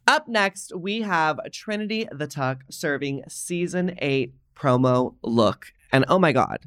Up 0.07 0.28
next, 0.28 0.74
we 0.74 1.03
have 1.03 1.38
Trinity 1.53 2.09
the 2.11 2.26
Tuck 2.26 2.64
serving 2.70 3.22
season 3.28 3.96
eight 3.98 4.34
promo 4.55 5.14
look. 5.22 5.72
And 5.92 6.05
oh 6.09 6.18
my 6.18 6.32
God, 6.32 6.59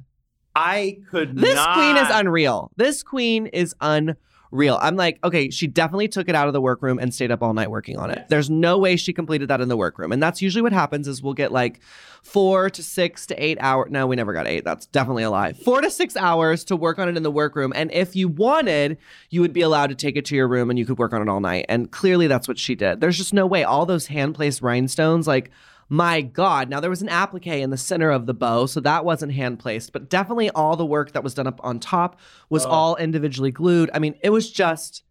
I 0.56 1.00
could 1.10 1.36
this 1.38 1.56
not. 1.56 1.76
queen 1.76 1.98
is 1.98 2.08
unreal. 2.12 2.72
This 2.78 3.04
queen 3.04 3.48
is 3.48 3.76
unreal. 3.82 4.78
I'm 4.82 4.96
like, 4.96 5.20
okay, 5.24 5.50
she 5.50 5.68
definitely 5.68 6.08
took 6.08 6.30
it 6.30 6.36
out 6.36 6.48
of 6.48 6.54
the 6.54 6.62
workroom 6.62 6.98
and 6.98 7.14
stayed 7.14 7.32
up 7.32 7.44
all 7.44 7.54
night 7.54 7.70
working 7.70 7.98
on 7.98 8.10
it. 8.10 8.28
There's 8.30 8.50
no 8.50 8.78
way 8.78 8.96
she 8.96 9.12
completed 9.12 9.50
that 9.50 9.60
in 9.60 9.68
the 9.68 9.76
workroom. 9.76 10.14
And 10.14 10.24
that's 10.24 10.42
usually 10.42 10.62
what 10.62 10.72
happens 10.72 11.10
is 11.10 11.22
we'll 11.22 11.34
get 11.34 11.52
like 11.52 11.82
four 12.24 12.70
to 12.70 12.82
six 12.82 13.26
to 13.28 13.44
eight 13.44 13.58
hours. 13.60 13.92
No, 13.92 14.08
we 14.08 14.16
never 14.16 14.32
got 14.32 14.48
eight. 14.48 14.64
That's 14.64 14.86
definitely 14.86 15.24
a 15.24 15.30
lie. 15.30 15.52
Four 15.54 15.82
to 15.82 15.92
six 15.92 16.16
hours 16.16 16.64
to 16.66 16.78
work 16.78 17.00
on 17.00 17.10
it 17.10 17.18
in 17.18 17.24
the 17.24 17.32
workroom. 17.32 17.74
And 17.76 17.92
if 17.92 18.16
you 18.16 18.30
wanted, 18.30 18.98
you 19.30 19.42
would 19.42 19.54
be 19.54 19.62
allowed 19.62 19.88
to 19.88 19.96
take 19.96 20.16
it 20.16 20.24
to 20.26 20.36
your 20.36 20.48
room 20.48 20.70
and 20.70 20.80
you 20.80 20.86
could 20.86 21.00
work 21.00 21.12
on 21.12 21.22
it 21.22 21.28
all 21.28 21.42
night. 21.42 21.66
And 21.68 21.92
clearly 21.92 22.28
that's 22.28 22.48
what 22.48 22.58
she 22.58 22.76
did. 22.76 23.02
There's 23.02 23.18
just 23.18 23.34
no 23.34 23.46
way. 23.46 23.66
All 23.66 23.86
those 23.86 24.08
hand 24.08 24.36
placed 24.36 24.62
rhinestones, 24.62 25.28
like 25.28 25.52
my 25.90 26.22
God. 26.22 26.70
Now, 26.70 26.80
there 26.80 26.90
was 26.90 27.02
an 27.02 27.10
applique 27.10 27.48
in 27.48 27.70
the 27.70 27.78
center 27.78 28.10
of 28.10 28.26
the 28.26 28.34
bow, 28.34 28.66
so 28.66 28.80
that 28.80 29.06
wasn't 29.06 29.34
hand 29.34 29.60
placed, 29.60 29.94
but 29.94 30.10
definitely 30.10 30.50
all 30.52 30.76
the 30.76 30.86
work 30.86 31.12
that 31.14 31.24
was 31.24 31.34
done 31.34 31.48
up 31.48 31.60
on 31.64 31.80
top 31.80 32.20
was 32.50 32.66
Oh. 32.66 32.70
all 32.70 32.96
individually 32.96 33.52
glued. 33.52 33.90
I 33.94 34.00
mean, 34.00 34.16
it 34.24 34.32
was 34.32 34.52
just 34.52 35.04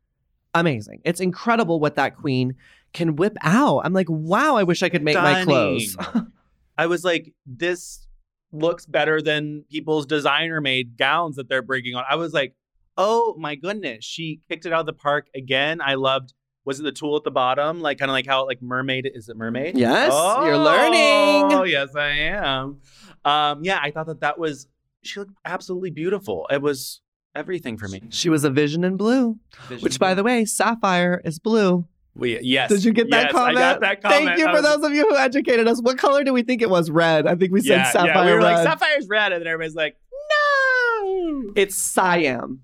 amazing. 0.54 1.00
It's 1.04 1.20
incredible 1.20 1.80
what 1.80 1.94
that 1.96 2.16
queen 2.16 2.54
can 2.92 3.16
whip 3.16 3.36
out. 3.42 3.80
I'm 3.84 3.92
like, 3.92 4.08
wow, 4.08 4.56
I 4.56 4.62
wish 4.62 4.82
I 4.82 4.88
could 4.88 5.02
make 5.02 5.16
my 5.16 5.44
clothes. 5.44 5.96
I 6.78 6.86
was 6.86 7.04
like, 7.04 7.32
this 7.46 8.06
looks 8.52 8.86
better 8.86 9.20
than 9.20 9.64
people's 9.70 10.06
designer 10.06 10.60
made 10.60 10.96
gowns 10.96 11.36
that 11.36 11.48
they're 11.48 11.62
bringing 11.62 11.94
on. 11.96 12.04
I 12.08 12.14
was 12.16 12.32
like, 12.32 12.54
oh 12.96 13.34
my 13.38 13.56
goodness, 13.56 14.04
she 14.04 14.40
kicked 14.48 14.66
it 14.66 14.72
out 14.72 14.80
of 14.80 14.86
the 14.86 14.92
park 14.92 15.26
again. 15.34 15.80
I 15.80 15.94
loved. 15.94 16.32
Was 16.66 16.80
it 16.80 16.84
the 16.84 16.92
tool 16.92 17.16
at 17.16 17.24
the 17.24 17.30
bottom, 17.30 17.80
like 17.82 17.98
kind 17.98 18.10
of 18.10 18.14
like 18.14 18.26
how 18.26 18.46
like 18.46 18.62
mermaid? 18.62 19.10
Is 19.12 19.28
it 19.28 19.36
mermaid? 19.36 19.76
Yes, 19.76 20.10
oh, 20.14 20.44
you're 20.46 20.56
learning. 20.56 21.52
Oh, 21.56 21.64
yes, 21.64 21.94
I 21.94 22.08
am. 22.08 22.80
Um, 23.24 23.62
yeah, 23.64 23.78
I 23.82 23.90
thought 23.90 24.06
that 24.06 24.20
that 24.20 24.38
was. 24.38 24.66
She 25.02 25.20
looked 25.20 25.34
absolutely 25.44 25.90
beautiful. 25.90 26.46
It 26.50 26.62
was 26.62 27.02
everything 27.34 27.76
for 27.76 27.88
me. 27.88 28.00
She 28.08 28.30
was 28.30 28.44
a 28.44 28.50
vision 28.50 28.82
in 28.84 28.96
blue, 28.96 29.38
which, 29.80 29.98
by 29.98 30.14
the 30.14 30.22
way, 30.22 30.46
sapphire 30.46 31.20
is 31.24 31.38
blue. 31.38 31.86
we 32.14 32.40
yes. 32.40 32.70
Did 32.70 32.84
you 32.84 32.92
get 32.94 33.10
that 33.10 33.24
Yes, 33.24 33.32
comment? 33.32 33.58
I 33.58 33.60
got 33.60 33.80
that 33.80 34.00
comment. 34.02 34.24
Thank 34.24 34.38
you 34.38 34.46
I 34.46 34.50
for 34.50 34.62
was- 34.62 34.62
those 34.62 34.84
of 34.84 34.94
you 34.94 35.06
who 35.08 35.16
educated 35.16 35.68
us. 35.68 35.82
What 35.82 35.98
color 35.98 36.24
do 36.24 36.32
we 36.32 36.42
think 36.42 36.62
it 36.62 36.70
was? 36.70 36.90
Red. 36.90 37.26
I 37.26 37.34
think 37.34 37.52
we 37.52 37.60
said 37.60 37.76
yeah, 37.76 37.90
sapphire 37.90 38.14
yeah. 38.14 38.24
We 38.24 38.32
were 38.32 38.38
red. 38.38 38.44
like 38.54 38.66
sapphire's 38.66 39.06
red, 39.08 39.32
and 39.32 39.42
then 39.42 39.48
everybody's 39.52 39.74
like, 39.74 39.96
no. 40.30 41.52
It's 41.56 41.76
cyan. 41.76 42.60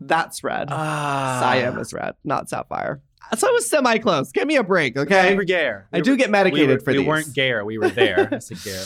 That's 0.00 0.42
red. 0.44 0.68
Ah. 0.70 1.38
Cyan 1.40 1.78
is 1.78 1.92
red, 1.92 2.14
not 2.24 2.48
sapphire. 2.48 3.00
So 3.36 3.48
it 3.48 3.54
was 3.54 3.68
semi 3.70 3.98
close. 3.98 4.30
Give 4.32 4.46
me 4.46 4.56
a 4.56 4.62
break, 4.64 4.96
okay? 4.96 5.30
We 5.30 5.36
were 5.36 5.44
gare. 5.44 5.88
I 5.92 6.00
do 6.00 6.16
get 6.16 6.30
medicated 6.30 6.68
we 6.68 6.74
were, 6.74 6.80
for 6.80 6.90
we 6.92 6.98
these. 6.98 7.02
We 7.04 7.08
weren't 7.08 7.34
gare. 7.34 7.64
We 7.64 7.78
were 7.78 7.88
there. 7.88 8.28
I 8.32 8.38
said 8.38 8.58
gare. 8.62 8.84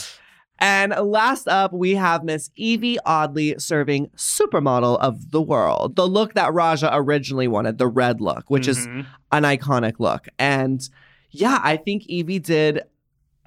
And 0.60 0.92
last 0.92 1.46
up, 1.48 1.72
we 1.72 1.94
have 1.94 2.24
Miss 2.24 2.50
Yvie 2.58 2.96
Oddly 3.06 3.56
serving 3.58 4.10
supermodel 4.16 4.98
of 5.00 5.30
the 5.30 5.40
world. 5.42 5.94
The 5.96 6.06
look 6.06 6.34
that 6.34 6.52
Raja 6.52 6.90
originally 6.92 7.46
wanted, 7.48 7.78
the 7.78 7.86
red 7.86 8.20
look, 8.20 8.48
which 8.48 8.66
is 8.66 8.86
Mhm. 8.86 9.06
an 9.32 9.42
iconic 9.44 9.94
look. 10.00 10.28
And 10.38 10.80
yeah, 11.30 11.60
I 11.62 11.76
think 11.76 12.06
Evie 12.06 12.38
did 12.40 12.82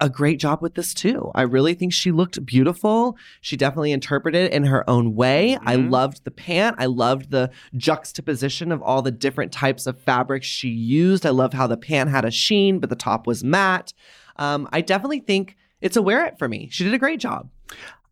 a 0.02 0.10
great 0.10 0.40
job 0.40 0.60
with 0.60 0.74
this 0.74 0.92
too. 0.92 1.30
I 1.34 1.42
really 1.42 1.74
think 1.74 1.92
she 1.92 2.10
looked 2.10 2.44
beautiful. 2.44 3.16
She 3.40 3.56
definitely 3.56 3.92
interpreted 3.92 4.46
it 4.46 4.52
in 4.52 4.64
her 4.64 4.88
own 4.90 5.14
way. 5.14 5.56
I 5.64 5.76
Mhm. 5.76 5.90
loved 5.90 6.24
the 6.24 6.32
pant. 6.32 6.74
I 6.78 6.86
loved 6.86 7.30
the 7.30 7.50
juxtaposition 7.76 8.72
of 8.72 8.82
all 8.82 9.00
the 9.00 9.12
different 9.12 9.52
types 9.52 9.86
of 9.86 10.00
fabrics 10.00 10.46
she 10.46 10.68
used. 10.68 11.24
I 11.24 11.30
love 11.30 11.52
how 11.52 11.68
the 11.68 11.76
pant 11.76 12.10
had 12.10 12.24
a 12.24 12.32
sheen, 12.32 12.80
but 12.80 12.90
the 12.90 12.96
top 12.96 13.26
was 13.28 13.44
matte. 13.44 13.92
Um, 14.36 14.68
I 14.72 14.80
definitely 14.80 15.20
think 15.20 15.56
it's 15.80 15.96
a 15.96 16.02
wear 16.02 16.26
it 16.26 16.36
for 16.38 16.48
me. 16.48 16.68
She 16.72 16.82
did 16.82 16.94
a 16.94 16.98
great 16.98 17.20
job. 17.20 17.48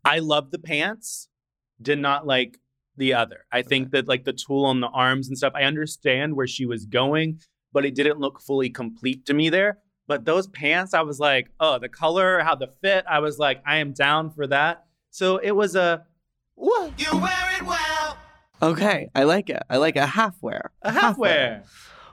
I 0.05 0.19
love 0.19 0.51
the 0.51 0.59
pants. 0.59 1.27
Did 1.81 1.99
not 1.99 2.25
like 2.25 2.57
the 2.95 3.13
other. 3.13 3.45
I 3.51 3.63
think 3.63 3.91
that 3.91 4.07
like 4.07 4.23
the 4.23 4.33
tool 4.33 4.63
on 4.65 4.79
the 4.79 4.87
arms 4.87 5.27
and 5.27 5.37
stuff. 5.37 5.53
I 5.55 5.63
understand 5.63 6.35
where 6.35 6.47
she 6.47 6.65
was 6.65 6.85
going, 6.85 7.39
but 7.73 7.83
it 7.85 7.95
didn't 7.95 8.19
look 8.19 8.39
fully 8.39 8.69
complete 8.69 9.25
to 9.25 9.33
me 9.33 9.49
there. 9.49 9.79
But 10.11 10.25
those 10.25 10.45
pants, 10.47 10.93
I 10.93 11.03
was 11.03 11.21
like, 11.21 11.47
oh, 11.61 11.79
the 11.79 11.87
color, 11.87 12.39
how 12.41 12.53
the 12.55 12.67
fit. 12.67 13.05
I 13.09 13.19
was 13.19 13.39
like, 13.39 13.61
I 13.65 13.77
am 13.77 13.93
down 13.93 14.29
for 14.29 14.45
that. 14.47 14.83
So 15.09 15.37
it 15.37 15.51
was 15.51 15.73
a 15.73 16.03
wha- 16.57 16.89
You 16.97 17.17
wear 17.17 17.49
it 17.57 17.63
well. 17.65 18.17
Okay, 18.61 19.09
I 19.15 19.23
like 19.23 19.49
it. 19.49 19.63
I 19.69 19.77
like 19.77 19.95
a 19.95 20.05
half 20.05 20.35
wear. 20.41 20.71
a 20.81 20.91
half 20.91 21.17
wear. 21.17 21.63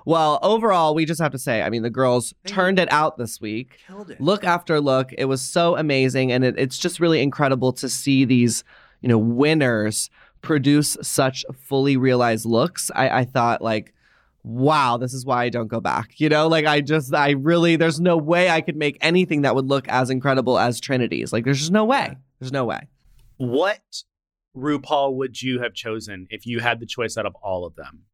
Well, 0.06 0.38
overall, 0.44 0.94
we 0.94 1.06
just 1.06 1.20
have 1.20 1.32
to 1.32 1.40
say, 1.40 1.60
I 1.60 1.70
mean, 1.70 1.82
the 1.82 1.90
girls 1.90 2.32
Thank 2.44 2.54
turned 2.54 2.78
it 2.78 2.90
out 2.92 3.18
this 3.18 3.40
week. 3.40 3.80
Killed 3.88 4.10
it. 4.12 4.20
look 4.20 4.44
after 4.44 4.80
look. 4.80 5.12
It 5.18 5.24
was 5.24 5.40
so 5.40 5.76
amazing. 5.76 6.30
And 6.30 6.44
it, 6.44 6.54
it's 6.56 6.78
just 6.78 7.00
really 7.00 7.20
incredible 7.20 7.72
to 7.72 7.88
see 7.88 8.24
these, 8.24 8.62
you 9.00 9.08
know, 9.08 9.18
winners 9.18 10.08
produce 10.40 10.96
such 11.02 11.44
fully 11.64 11.96
realized 11.96 12.46
looks. 12.46 12.92
I, 12.94 13.08
I 13.10 13.24
thought, 13.24 13.60
like, 13.60 13.92
wow, 14.48 14.96
this 14.96 15.12
is 15.12 15.26
why 15.26 15.44
I 15.44 15.48
don't 15.50 15.68
go 15.68 15.78
back. 15.78 16.18
You 16.18 16.30
know, 16.30 16.48
like, 16.48 16.64
I 16.64 16.80
just, 16.80 17.14
I 17.14 17.32
really, 17.32 17.76
there's 17.76 18.00
no 18.00 18.16
way 18.16 18.48
I 18.48 18.62
could 18.62 18.76
make 18.76 18.96
anything 19.02 19.42
that 19.42 19.54
would 19.54 19.66
look 19.66 19.86
as 19.88 20.08
incredible 20.08 20.58
as 20.58 20.80
Trinity's. 20.80 21.32
Like, 21.32 21.44
there's 21.44 21.58
just 21.58 21.70
no 21.70 21.84
way. 21.84 22.16
There's 22.40 22.52
no 22.52 22.64
way. 22.64 22.88
What 23.36 23.82
RuPaul 24.56 25.16
would 25.16 25.42
you 25.42 25.60
have 25.60 25.74
chosen 25.74 26.26
if 26.30 26.46
you 26.46 26.60
had 26.60 26.80
the 26.80 26.86
choice 26.86 27.18
out 27.18 27.26
of 27.26 27.34
all 27.42 27.66
of 27.66 27.76
them? 27.76 28.04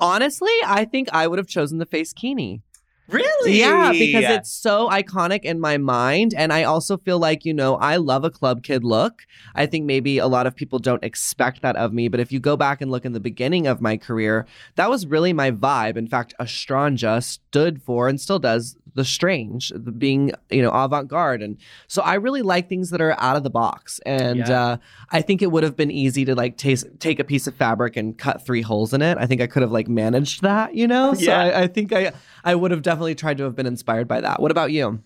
Honestly, 0.00 0.54
I 0.64 0.86
think 0.86 1.08
I 1.12 1.26
would 1.26 1.38
have 1.38 1.48
chosen 1.48 1.78
the 1.78 1.86
face 1.86 2.14
kini. 2.14 2.62
Really? 3.08 3.58
Yeah, 3.58 3.92
because 3.92 4.24
it's 4.24 4.52
so 4.52 4.88
iconic 4.88 5.42
in 5.42 5.60
my 5.60 5.76
mind. 5.76 6.32
And 6.34 6.52
I 6.52 6.64
also 6.64 6.96
feel 6.96 7.18
like, 7.18 7.44
you 7.44 7.52
know, 7.52 7.76
I 7.76 7.96
love 7.96 8.24
a 8.24 8.30
club 8.30 8.62
kid 8.62 8.82
look. 8.82 9.26
I 9.54 9.66
think 9.66 9.84
maybe 9.84 10.18
a 10.18 10.26
lot 10.26 10.46
of 10.46 10.56
people 10.56 10.78
don't 10.78 11.04
expect 11.04 11.60
that 11.62 11.76
of 11.76 11.92
me. 11.92 12.08
But 12.08 12.20
if 12.20 12.32
you 12.32 12.40
go 12.40 12.56
back 12.56 12.80
and 12.80 12.90
look 12.90 13.04
in 13.04 13.12
the 13.12 13.20
beginning 13.20 13.66
of 13.66 13.80
my 13.80 13.96
career, 13.96 14.46
that 14.76 14.88
was 14.88 15.06
really 15.06 15.32
my 15.32 15.50
vibe. 15.50 15.96
In 15.96 16.08
fact, 16.08 16.34
Estranja 16.40 17.22
stood 17.22 17.82
for 17.82 18.08
and 18.08 18.20
still 18.20 18.38
does 18.38 18.76
the 18.94 19.04
strange, 19.04 19.70
the 19.74 19.90
being, 19.90 20.30
you 20.50 20.62
know, 20.62 20.70
avant 20.70 21.08
garde. 21.08 21.42
And 21.42 21.56
so 21.88 22.00
I 22.02 22.14
really 22.14 22.42
like 22.42 22.68
things 22.68 22.90
that 22.90 23.00
are 23.00 23.14
out 23.20 23.36
of 23.36 23.42
the 23.42 23.50
box. 23.50 24.00
And 24.06 24.38
Yeah. 24.38 24.62
uh, 24.64 24.76
I 25.10 25.20
think 25.20 25.42
it 25.42 25.50
would 25.50 25.62
have 25.64 25.76
been 25.76 25.90
easy 25.90 26.24
to 26.26 26.34
like 26.34 26.56
taste, 26.56 26.86
take 27.00 27.18
a 27.18 27.24
piece 27.24 27.46
of 27.46 27.54
fabric 27.56 27.96
and 27.96 28.16
cut 28.16 28.46
three 28.46 28.62
holes 28.62 28.94
in 28.94 29.02
it. 29.02 29.18
I 29.18 29.26
think 29.26 29.40
I 29.40 29.46
could 29.48 29.62
have 29.62 29.72
like 29.72 29.88
managed 29.88 30.42
that, 30.42 30.74
you 30.74 30.86
know? 30.86 31.14
So 31.14 31.22
Yeah. 31.22 31.40
I, 31.40 31.62
I 31.62 31.66
think 31.66 31.92
I, 31.92 32.12
I 32.44 32.54
would 32.54 32.70
have 32.70 32.82
definitely 32.82 33.14
tried 33.16 33.38
to 33.38 33.44
have 33.44 33.56
been 33.56 33.66
inspired 33.66 34.06
by 34.06 34.20
that. 34.20 34.40
What 34.40 34.50
about 34.52 34.70
you? 34.70 35.02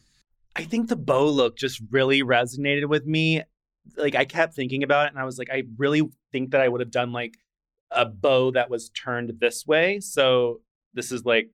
I 0.54 0.64
think 0.64 0.88
the 0.88 0.96
bow 0.96 1.26
look 1.28 1.56
just 1.56 1.80
really 1.90 2.22
resonated 2.22 2.86
with 2.88 3.06
me. 3.06 3.42
Like 3.96 4.14
I 4.14 4.26
kept 4.26 4.54
thinking 4.54 4.82
about 4.82 5.06
it 5.06 5.12
and 5.12 5.18
I 5.18 5.24
was 5.24 5.38
like, 5.38 5.48
I 5.50 5.62
really 5.78 6.02
think 6.30 6.50
that 6.50 6.60
I 6.60 6.68
would 6.68 6.80
have 6.80 6.90
done 6.90 7.12
like 7.12 7.38
a 7.90 8.04
bow 8.04 8.50
that 8.50 8.68
was 8.68 8.90
turned 8.90 9.32
this 9.40 9.66
way. 9.66 10.00
So 10.00 10.60
this 10.92 11.10
is 11.10 11.24
like, 11.24 11.48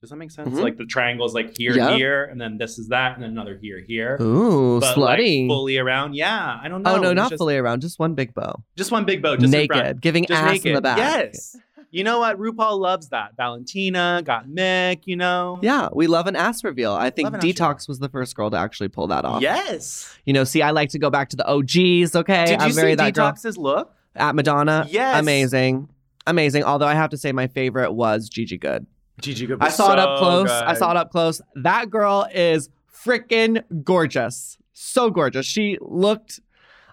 does 0.00 0.10
that 0.10 0.16
make 0.16 0.30
sense? 0.30 0.50
Mhm. 0.54 0.62
Like 0.62 0.76
the 0.76 0.84
triangle's 0.84 1.34
like 1.34 1.56
here, 1.56 1.74
Yeah. 1.74 1.96
here, 1.96 2.24
and 2.24 2.40
then 2.40 2.58
this 2.58 2.78
is 2.78 2.88
that, 2.88 3.14
and 3.14 3.22
then 3.22 3.30
another 3.30 3.58
here, 3.60 3.82
here. 3.86 4.16
Ooh, 4.20 4.78
but 4.80 4.96
like 4.96 5.18
fully 5.18 5.78
around. 5.78 6.14
Yeah, 6.14 6.58
I 6.62 6.68
don't 6.68 6.82
know. 6.82 6.94
oh 6.96 7.00
no, 7.00 7.12
not 7.12 7.30
just, 7.30 7.38
fully 7.40 7.56
around, 7.56 7.80
just 7.80 7.98
one 7.98 8.14
big 8.14 8.34
bow. 8.34 8.62
Just 8.76 8.92
one 8.92 9.04
big 9.04 9.22
bow, 9.22 9.36
just 9.36 9.52
naked, 9.52 10.00
giving 10.00 10.24
Just 10.26 10.40
ass 10.40 10.52
naked. 10.52 10.66
in 10.66 10.74
the 10.74 10.80
back. 10.82 10.98
Yes. 10.98 11.56
You 11.92 12.04
know 12.04 12.18
what? 12.18 12.38
RuPaul 12.38 12.78
loves 12.78 13.08
that. 13.10 13.36
Valentina 13.36 14.20
got 14.22 14.46
Mick. 14.48 15.02
You 15.06 15.16
know. 15.16 15.58
Yeah, 15.62 15.88
we 15.94 16.08
love 16.08 16.26
an 16.26 16.36
ass 16.36 16.62
reveal. 16.62 16.92
I 16.92 17.08
think 17.10 17.30
Detox 17.30 17.88
was 17.88 18.00
the 18.00 18.08
first 18.08 18.34
girl 18.36 18.50
to 18.50 18.56
actually 18.56 18.88
pull 18.88 19.06
that 19.06 19.24
off. 19.24 19.40
Yes. 19.40 20.14
You 20.26 20.32
know, 20.34 20.44
see, 20.44 20.60
I 20.62 20.72
like 20.72 20.90
to 20.90 20.98
go 20.98 21.08
back 21.10 21.30
to 21.30 21.36
the 21.36 21.46
OGs. 21.48 22.14
Okay, 22.16 22.44
Did 22.46 22.60
you 22.60 22.66
I'm 22.66 22.72
very 22.72 22.92
see 22.92 22.94
that 22.96 23.14
girl. 23.14 23.32
Detox's 23.32 23.56
look? 23.56 23.94
at 24.14 24.34
Madonna. 24.34 24.86
Yes. 24.90 25.20
amazing, 25.20 25.88
amazing. 26.26 26.64
Although 26.64 26.86
I 26.86 26.94
have 26.94 27.10
to 27.10 27.16
say, 27.16 27.32
my 27.32 27.46
favorite 27.46 27.92
was 27.92 28.28
Gigi 28.28 28.58
Goode. 28.58 28.86
Gigi 29.20 29.46
Goode 29.46 29.62
I 29.62 29.66
was 29.66 29.74
saw 29.74 29.92
it 29.92 29.98
up 29.98 30.18
so 30.18 30.24
close. 30.24 30.50
I 30.50 30.74
saw 30.74 30.90
it 30.90 30.96
up 30.96 31.10
close. 31.10 31.40
That 31.54 31.90
girl 31.90 32.26
is 32.32 32.68
freaking 32.92 33.62
gorgeous. 33.82 34.58
So 34.72 35.10
gorgeous. 35.10 35.46
She 35.46 35.78
looked, 35.80 36.40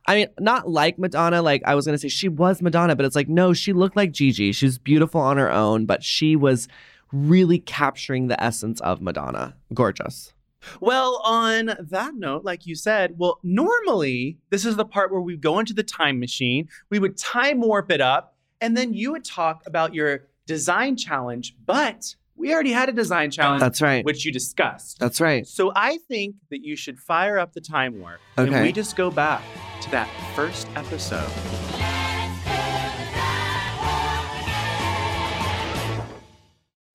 I 0.07 0.15
mean, 0.15 0.27
not 0.39 0.69
like 0.69 0.97
Madonna. 0.97 1.41
Like 1.41 1.63
I 1.65 1.75
was 1.75 1.85
going 1.85 1.95
to 1.95 1.99
say 1.99 2.07
she 2.07 2.29
was 2.29 2.61
Madonna, 2.61 2.95
but 2.95 3.05
it's 3.05 3.15
like, 3.15 3.29
no, 3.29 3.53
she 3.53 3.73
looked 3.73 3.95
like 3.95 4.11
Gigi. 4.11 4.51
She's 4.51 4.77
beautiful 4.77 5.19
on 5.19 5.37
her 5.37 5.51
own, 5.51 5.85
but 5.85 6.03
she 6.03 6.35
was 6.35 6.67
really 7.11 7.59
capturing 7.59 8.27
the 8.27 8.41
essence 8.41 8.79
of 8.81 9.01
Madonna. 9.01 9.55
Gorgeous. 9.73 10.33
Well, 10.79 11.21
on 11.25 11.75
that 11.77 12.15
note, 12.15 12.45
like 12.45 12.65
you 12.65 12.75
said, 12.75 13.15
well, 13.17 13.39
normally 13.43 14.37
this 14.49 14.65
is 14.65 14.77
the 14.77 14.85
part 14.85 15.11
where 15.11 15.21
we 15.21 15.35
go 15.35 15.59
into 15.59 15.73
the 15.73 15.83
time 15.83 16.19
machine, 16.19 16.69
we 16.89 16.99
would 16.99 17.17
time 17.17 17.59
warp 17.59 17.91
it 17.91 17.99
up, 17.99 18.37
and 18.61 18.77
then 18.77 18.93
you 18.93 19.11
would 19.11 19.25
talk 19.25 19.63
about 19.65 19.93
your 19.93 20.27
design 20.45 20.95
challenge. 20.97 21.55
But 21.65 22.15
we 22.35 22.53
already 22.53 22.71
had 22.71 22.89
a 22.89 22.91
design 22.91 23.31
challenge, 23.31 23.61
That's 23.61 23.81
right. 23.81 24.03
which 24.05 24.25
you 24.25 24.31
discussed. 24.31 24.99
That's 24.99 25.21
right. 25.21 25.47
So 25.47 25.71
I 25.75 25.97
think 26.07 26.35
that 26.49 26.63
you 26.63 26.75
should 26.75 26.99
fire 26.99 27.37
up 27.37 27.53
the 27.53 27.61
time 27.61 27.99
warp, 27.99 28.19
and 28.37 28.51
we 28.61 28.71
just 28.71 28.95
go 28.95 29.11
back 29.11 29.41
to 29.81 29.91
that 29.91 30.09
first 30.35 30.67
episode. 30.75 31.31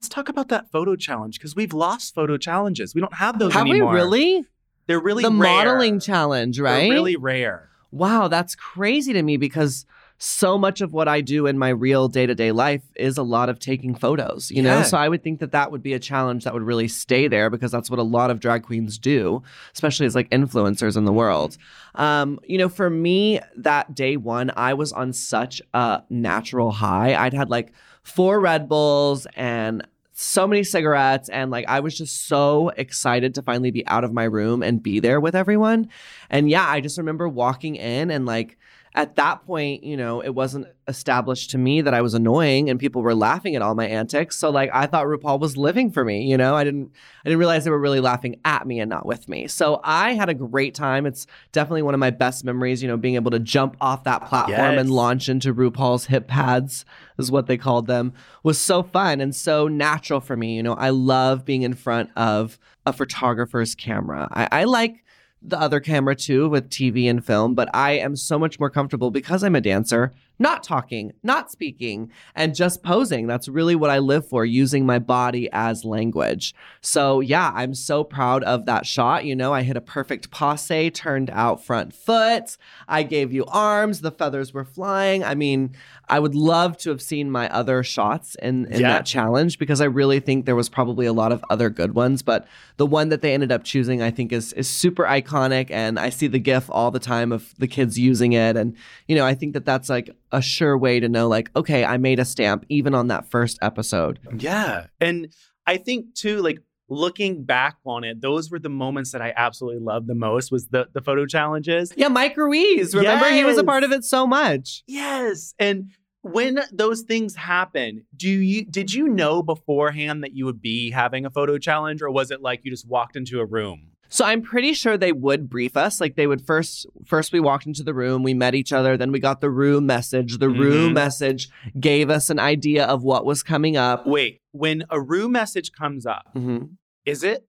Let's 0.01 0.09
talk 0.09 0.29
about 0.29 0.49
that 0.49 0.71
photo 0.71 0.95
challenge 0.97 1.39
because 1.39 1.57
we've 1.57 1.73
lost 1.75 2.15
photo 2.15 2.37
challenges. 2.37 2.95
We 2.95 3.01
don't 3.01 3.15
have 3.15 3.39
those 3.39 3.53
Have 3.53 3.67
anymore. 3.67 3.93
we 3.93 3.97
really? 3.99 4.45
They're 4.87 5.01
really 5.01 5.23
the 5.23 5.31
rare. 5.31 5.37
modeling 5.67 6.01
challenge, 6.01 6.57
They're 6.57 6.65
right? 6.65 6.91
really 6.91 7.17
rare. 7.17 7.69
Wow, 7.91 8.29
that's 8.29 8.55
crazy 8.55 9.13
to 9.13 9.23
me 9.23 9.37
because 9.37 9.87
so 10.19 10.59
much 10.59 10.81
of 10.81 10.93
what 10.93 11.07
I 11.07 11.21
do 11.21 11.47
in 11.47 11.57
my 11.59 11.69
real 11.69 12.09
day 12.09 12.27
to 12.27 12.35
day 12.35 12.51
life 12.51 12.83
is 12.97 13.17
a 13.19 13.23
lot 13.23 13.49
of 13.49 13.61
taking 13.61 13.95
photos, 13.95 14.51
you 14.51 14.63
know? 14.63 14.79
So 14.83 14.97
I 14.99 15.09
would 15.09 15.23
think 15.23 15.39
that 15.39 15.53
that 15.53 15.71
would 15.71 15.83
be 15.83 15.95
a 15.95 16.01
challenge 16.01 16.43
that 16.43 16.53
would 16.53 16.65
really 16.65 16.89
stay 16.89 17.29
there 17.29 17.51
because 17.51 17.71
that's 17.71 17.89
what 17.89 18.01
a 18.01 18.03
lot 18.03 18.31
of 18.31 18.41
drag 18.41 18.65
queens 18.65 18.99
do, 18.99 19.43
especially 19.75 20.07
as 20.07 20.17
like 20.17 20.29
influencers 20.31 20.97
in 20.97 21.05
the 21.05 21.13
world. 21.13 21.57
Um, 21.95 22.41
you 22.45 22.59
know, 22.59 22.69
for 22.69 22.91
me, 22.91 23.41
that 23.57 23.95
day 23.95 24.17
one, 24.17 24.51
I 24.57 24.75
was 24.75 24.93
on 24.93 25.13
such 25.13 25.63
a 25.73 26.03
natural 26.11 26.73
high. 26.73 27.15
I'd 27.15 27.33
had 27.33 27.49
like 27.49 27.73
four 28.03 28.41
Red 28.41 28.69
Bulls 28.69 29.27
and 29.37 29.87
so 30.21 30.49
many 30.49 30.65
cigarettes 30.65 31.29
and 31.29 31.53
like 31.53 31.65
I 31.69 31.79
was 31.79 31.97
just 31.97 32.27
so 32.27 32.71
excited 32.71 33.37
to 33.37 33.43
finally 33.43 33.71
be 33.71 33.87
out 33.87 34.03
of 34.03 34.13
my 34.13 34.25
room 34.25 34.65
and 34.65 34.83
be 34.83 34.99
there 34.99 35.21
with 35.21 35.37
everyone. 35.37 35.89
And 36.29 36.51
yeah, 36.51 36.69
I 36.69 36.81
just 36.81 36.99
remember 36.99 37.29
walking 37.29 37.77
in 37.77 38.11
and 38.11 38.27
like 38.27 38.59
at 38.95 39.17
that 39.17 39.45
point, 39.47 39.85
you 39.85 39.97
know, 39.97 40.21
it 40.21 40.31
wasn't 40.31 40.67
established 40.89 41.51
to 41.51 41.59
me 41.59 41.83
that 41.83 41.93
I 41.95 42.01
was 42.01 42.15
annoying 42.15 42.71
and 42.71 42.81
people 42.81 43.03
were 43.03 43.15
laughing 43.15 43.55
at 43.55 43.63
all 43.63 43.75
my 43.75 43.87
antics. 43.87 44.37
So 44.37 44.49
like 44.51 44.71
I 44.73 44.87
thought 44.87 45.05
RuPaul 45.07 45.39
was 45.39 45.57
living 45.57 45.91
for 45.91 46.05
me, 46.05 46.23
you 46.25 46.37
know? 46.37 46.55
I 46.55 46.65
didn't 46.65 46.91
I 47.25 47.29
didn't 47.29 47.39
realize 47.39 47.65
they 47.65 47.71
were 47.71 47.79
really 47.79 48.01
laughing 48.01 48.41
at 48.45 48.67
me 48.67 48.81
and 48.81 48.89
not 48.89 49.05
with 49.05 49.29
me. 49.29 49.47
So 49.49 49.81
I 49.85 50.15
had 50.15 50.29
a 50.31 50.35
great 50.35 50.75
time. 50.75 51.05
It's 51.07 51.27
definitely 51.53 51.83
one 51.83 51.95
of 51.95 52.01
my 52.01 52.11
best 52.11 52.45
memories, 52.45 52.83
you 52.83 52.89
know, 52.89 52.97
being 52.97 53.17
able 53.17 53.31
to 53.33 53.39
jump 53.39 53.77
off 53.81 54.05
that 54.05 54.25
platform 54.27 54.59
Yes. 54.73 54.81
and 54.81 54.91
launch 54.91 55.29
into 55.29 55.55
RuPaul's 55.55 56.07
hip 56.07 56.27
pads 56.27 56.85
is 57.19 57.31
what 57.31 57.47
they 57.47 57.59
called 57.59 57.87
them 57.87 58.13
was 58.43 58.59
so 58.59 58.83
fun 58.83 59.21
and 59.21 59.35
so 59.37 59.69
natural 59.69 60.21
for 60.21 60.37
me. 60.37 60.57
You 60.57 60.63
know, 60.63 60.75
I 60.75 60.91
love 60.91 61.45
being 61.45 61.63
in 61.63 61.75
front 61.75 62.11
of 62.17 62.59
a 62.87 62.93
photographer's 62.93 63.75
camera. 63.75 64.29
I, 64.33 64.49
I 64.61 64.65
like 64.65 65.05
the 65.43 65.61
other 65.61 65.81
camera 65.81 66.15
too 66.15 66.49
with 66.49 66.69
TV 66.71 67.09
and 67.09 67.25
film, 67.25 67.55
but 67.55 67.69
I 67.75 67.93
am 67.93 68.17
so 68.17 68.39
much 68.39 68.59
more 68.59 68.71
comfortable 68.71 69.11
because 69.11 69.43
I'm 69.43 69.55
a 69.55 69.61
dancer, 69.61 70.13
not 70.39 70.63
talking, 70.63 71.13
not 71.23 71.51
speaking, 71.51 72.11
and 72.35 72.55
just 72.55 72.83
posing. 72.83 73.27
That's 73.27 73.49
really 73.49 73.75
what 73.75 73.91
I 73.91 73.99
live 73.99 74.29
for, 74.29 74.45
using 74.45 74.87
my 74.87 74.99
body 74.99 75.49
as 75.53 75.85
language. 75.85 76.55
So, 76.81 77.21
yeah, 77.21 77.51
I'm 77.55 77.75
so 77.75 78.05
proud 78.05 78.45
of 78.45 78.67
that 78.67 78.87
shot. 78.87 79.25
You 79.25 79.35
know, 79.35 79.53
I 79.53 79.63
hit 79.63 79.77
a 79.77 79.81
perfect 79.81 80.31
passe, 80.31 80.91
turned 80.91 81.31
out 81.31 81.65
front 81.65 81.93
foot. 81.93 82.57
I 82.87 83.03
gave 83.03 83.33
you 83.33 83.45
arms, 83.47 84.01
the 84.01 84.11
feathers 84.13 84.53
were 84.55 84.65
flying. 84.65 85.25
I 85.25 85.35
mean, 85.35 85.75
I 86.09 86.21
would 86.21 86.35
love 86.35 86.77
to 86.79 86.91
have 86.91 87.03
seen 87.03 87.31
my 87.31 87.49
other 87.51 87.83
shots 87.83 88.37
in, 88.41 88.67
in 88.67 88.81
Yeah. 88.81 88.89
that 88.91 89.07
challenge 89.07 89.59
because 89.59 89.81
I 89.81 89.85
really 89.87 90.21
think 90.21 90.47
there 90.47 90.57
was 90.57 90.69
probably 90.69 91.07
a 91.07 91.13
lot 91.13 91.33
of 91.33 91.45
other 91.51 91.69
good 91.71 91.95
ones, 91.95 92.23
but 92.23 92.47
the 92.77 92.87
one 92.87 93.09
that 93.09 93.21
they 93.23 93.35
ended 93.35 93.51
up 93.53 93.65
choosing, 93.65 94.01
I 94.03 94.11
think, 94.11 94.33
is 94.33 94.53
is 94.53 94.69
super 94.69 95.05
iconic, 95.05 95.71
and 95.71 95.99
I 95.99 96.11
see 96.11 96.29
the 96.29 96.39
GIF 96.39 96.71
all 96.71 96.91
the 96.91 96.99
time 97.01 97.33
of 97.33 97.53
the 97.59 97.67
kids 97.67 97.99
using 97.99 98.33
it, 98.33 98.57
and 98.57 98.75
you 99.07 99.17
know, 99.17 99.27
I 99.27 99.35
think 99.35 99.53
that 99.55 99.65
that's 99.65 99.89
like 99.89 100.11
a 100.33 100.43
sure 100.43 100.77
way 100.77 101.01
to 101.01 101.09
know, 101.09 101.29
like, 101.29 101.51
okay, 101.57 101.85
I 101.85 101.97
made 101.97 102.19
a 102.19 102.25
stamp 102.25 102.65
even 102.69 102.95
on 102.95 103.09
that 103.09 103.31
first 103.31 103.59
episode. 103.63 104.19
Yeah. 104.37 104.87
And 105.01 105.33
I 105.67 105.77
think 105.77 106.15
too, 106.15 106.41
like 106.41 106.59
looking 106.89 107.45
back 107.45 107.77
on 107.85 108.05
it, 108.05 108.21
those 108.21 108.51
were 108.51 108.59
the 108.59 108.69
moments 108.69 109.13
that 109.13 109.23
I 109.23 109.33
absolutely 109.37 109.81
loved 109.81 110.07
the 110.07 110.15
most 110.15 110.51
was 110.51 110.69
the 110.69 110.89
the 110.93 111.01
photo 111.01 111.27
challenges. 111.27 111.93
Yeah, 111.97 112.09
Mike 112.09 112.37
Ruiz, 112.37 112.95
remember 112.95 113.29
he 113.31 113.45
was 113.45 113.59
a 113.59 113.65
part 113.65 113.85
of 113.85 113.93
it 113.93 114.05
so 114.05 114.27
much. 114.27 114.83
Yes. 114.87 115.55
And 115.59 115.91
when 116.23 116.61
those 116.73 117.03
things 117.03 117.37
happen, 117.37 118.05
do 118.17 118.29
you 118.29 118.65
did 118.65 118.93
you 118.93 119.09
know 119.09 119.43
beforehand 119.43 120.25
that 120.25 120.35
you 120.35 120.45
would 120.47 120.61
be 120.61 120.91
having 120.91 121.25
a 121.25 121.31
photo 121.31 121.59
challenge 121.59 122.03
or 122.03 122.11
was 122.11 122.31
it 122.31 122.41
like 122.41 122.61
you 122.65 122.71
just 122.71 122.89
walked 122.89 123.17
into 123.17 123.41
a 123.41 123.45
room? 123.45 123.93
So 124.11 124.25
I'm 124.25 124.41
pretty 124.43 124.73
sure 124.73 124.97
they 124.97 125.13
would 125.13 125.51
brief 125.51 125.77
us. 125.77 126.01
Like 126.01 126.17
they 126.17 126.27
would 126.27 126.41
first 126.47 126.87
first 127.07 127.33
we 127.33 127.41
walked 127.41 127.67
into 127.67 127.83
the 127.83 127.93
room, 127.95 128.23
we 128.23 128.35
met 128.35 128.55
each 128.55 128.73
other, 128.73 128.97
then 128.97 129.13
we 129.13 129.21
got 129.21 129.41
the 129.41 129.51
room 129.51 129.87
message. 129.87 130.39
The 130.39 130.49
room 130.49 130.91
Mhm. 130.91 130.95
message 130.95 131.49
gave 131.79 132.09
us 132.11 132.31
an 132.31 132.39
idea 132.39 132.85
of 132.87 133.03
what 133.03 133.25
was 133.27 133.43
coming 133.43 133.77
up. 133.77 134.07
Wait, 134.07 134.41
when 134.53 134.85
a 134.91 135.01
room 135.01 135.33
message 135.33 135.73
comes 135.73 136.07
up, 136.07 136.25
Mhm. 136.35 136.77
is 137.05 137.23
it 137.23 137.47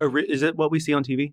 a 0.00 0.08
is 0.16 0.42
it 0.42 0.56
what 0.56 0.70
we 0.70 0.78
see 0.78 0.92
on 0.92 1.02
TV? 1.04 1.32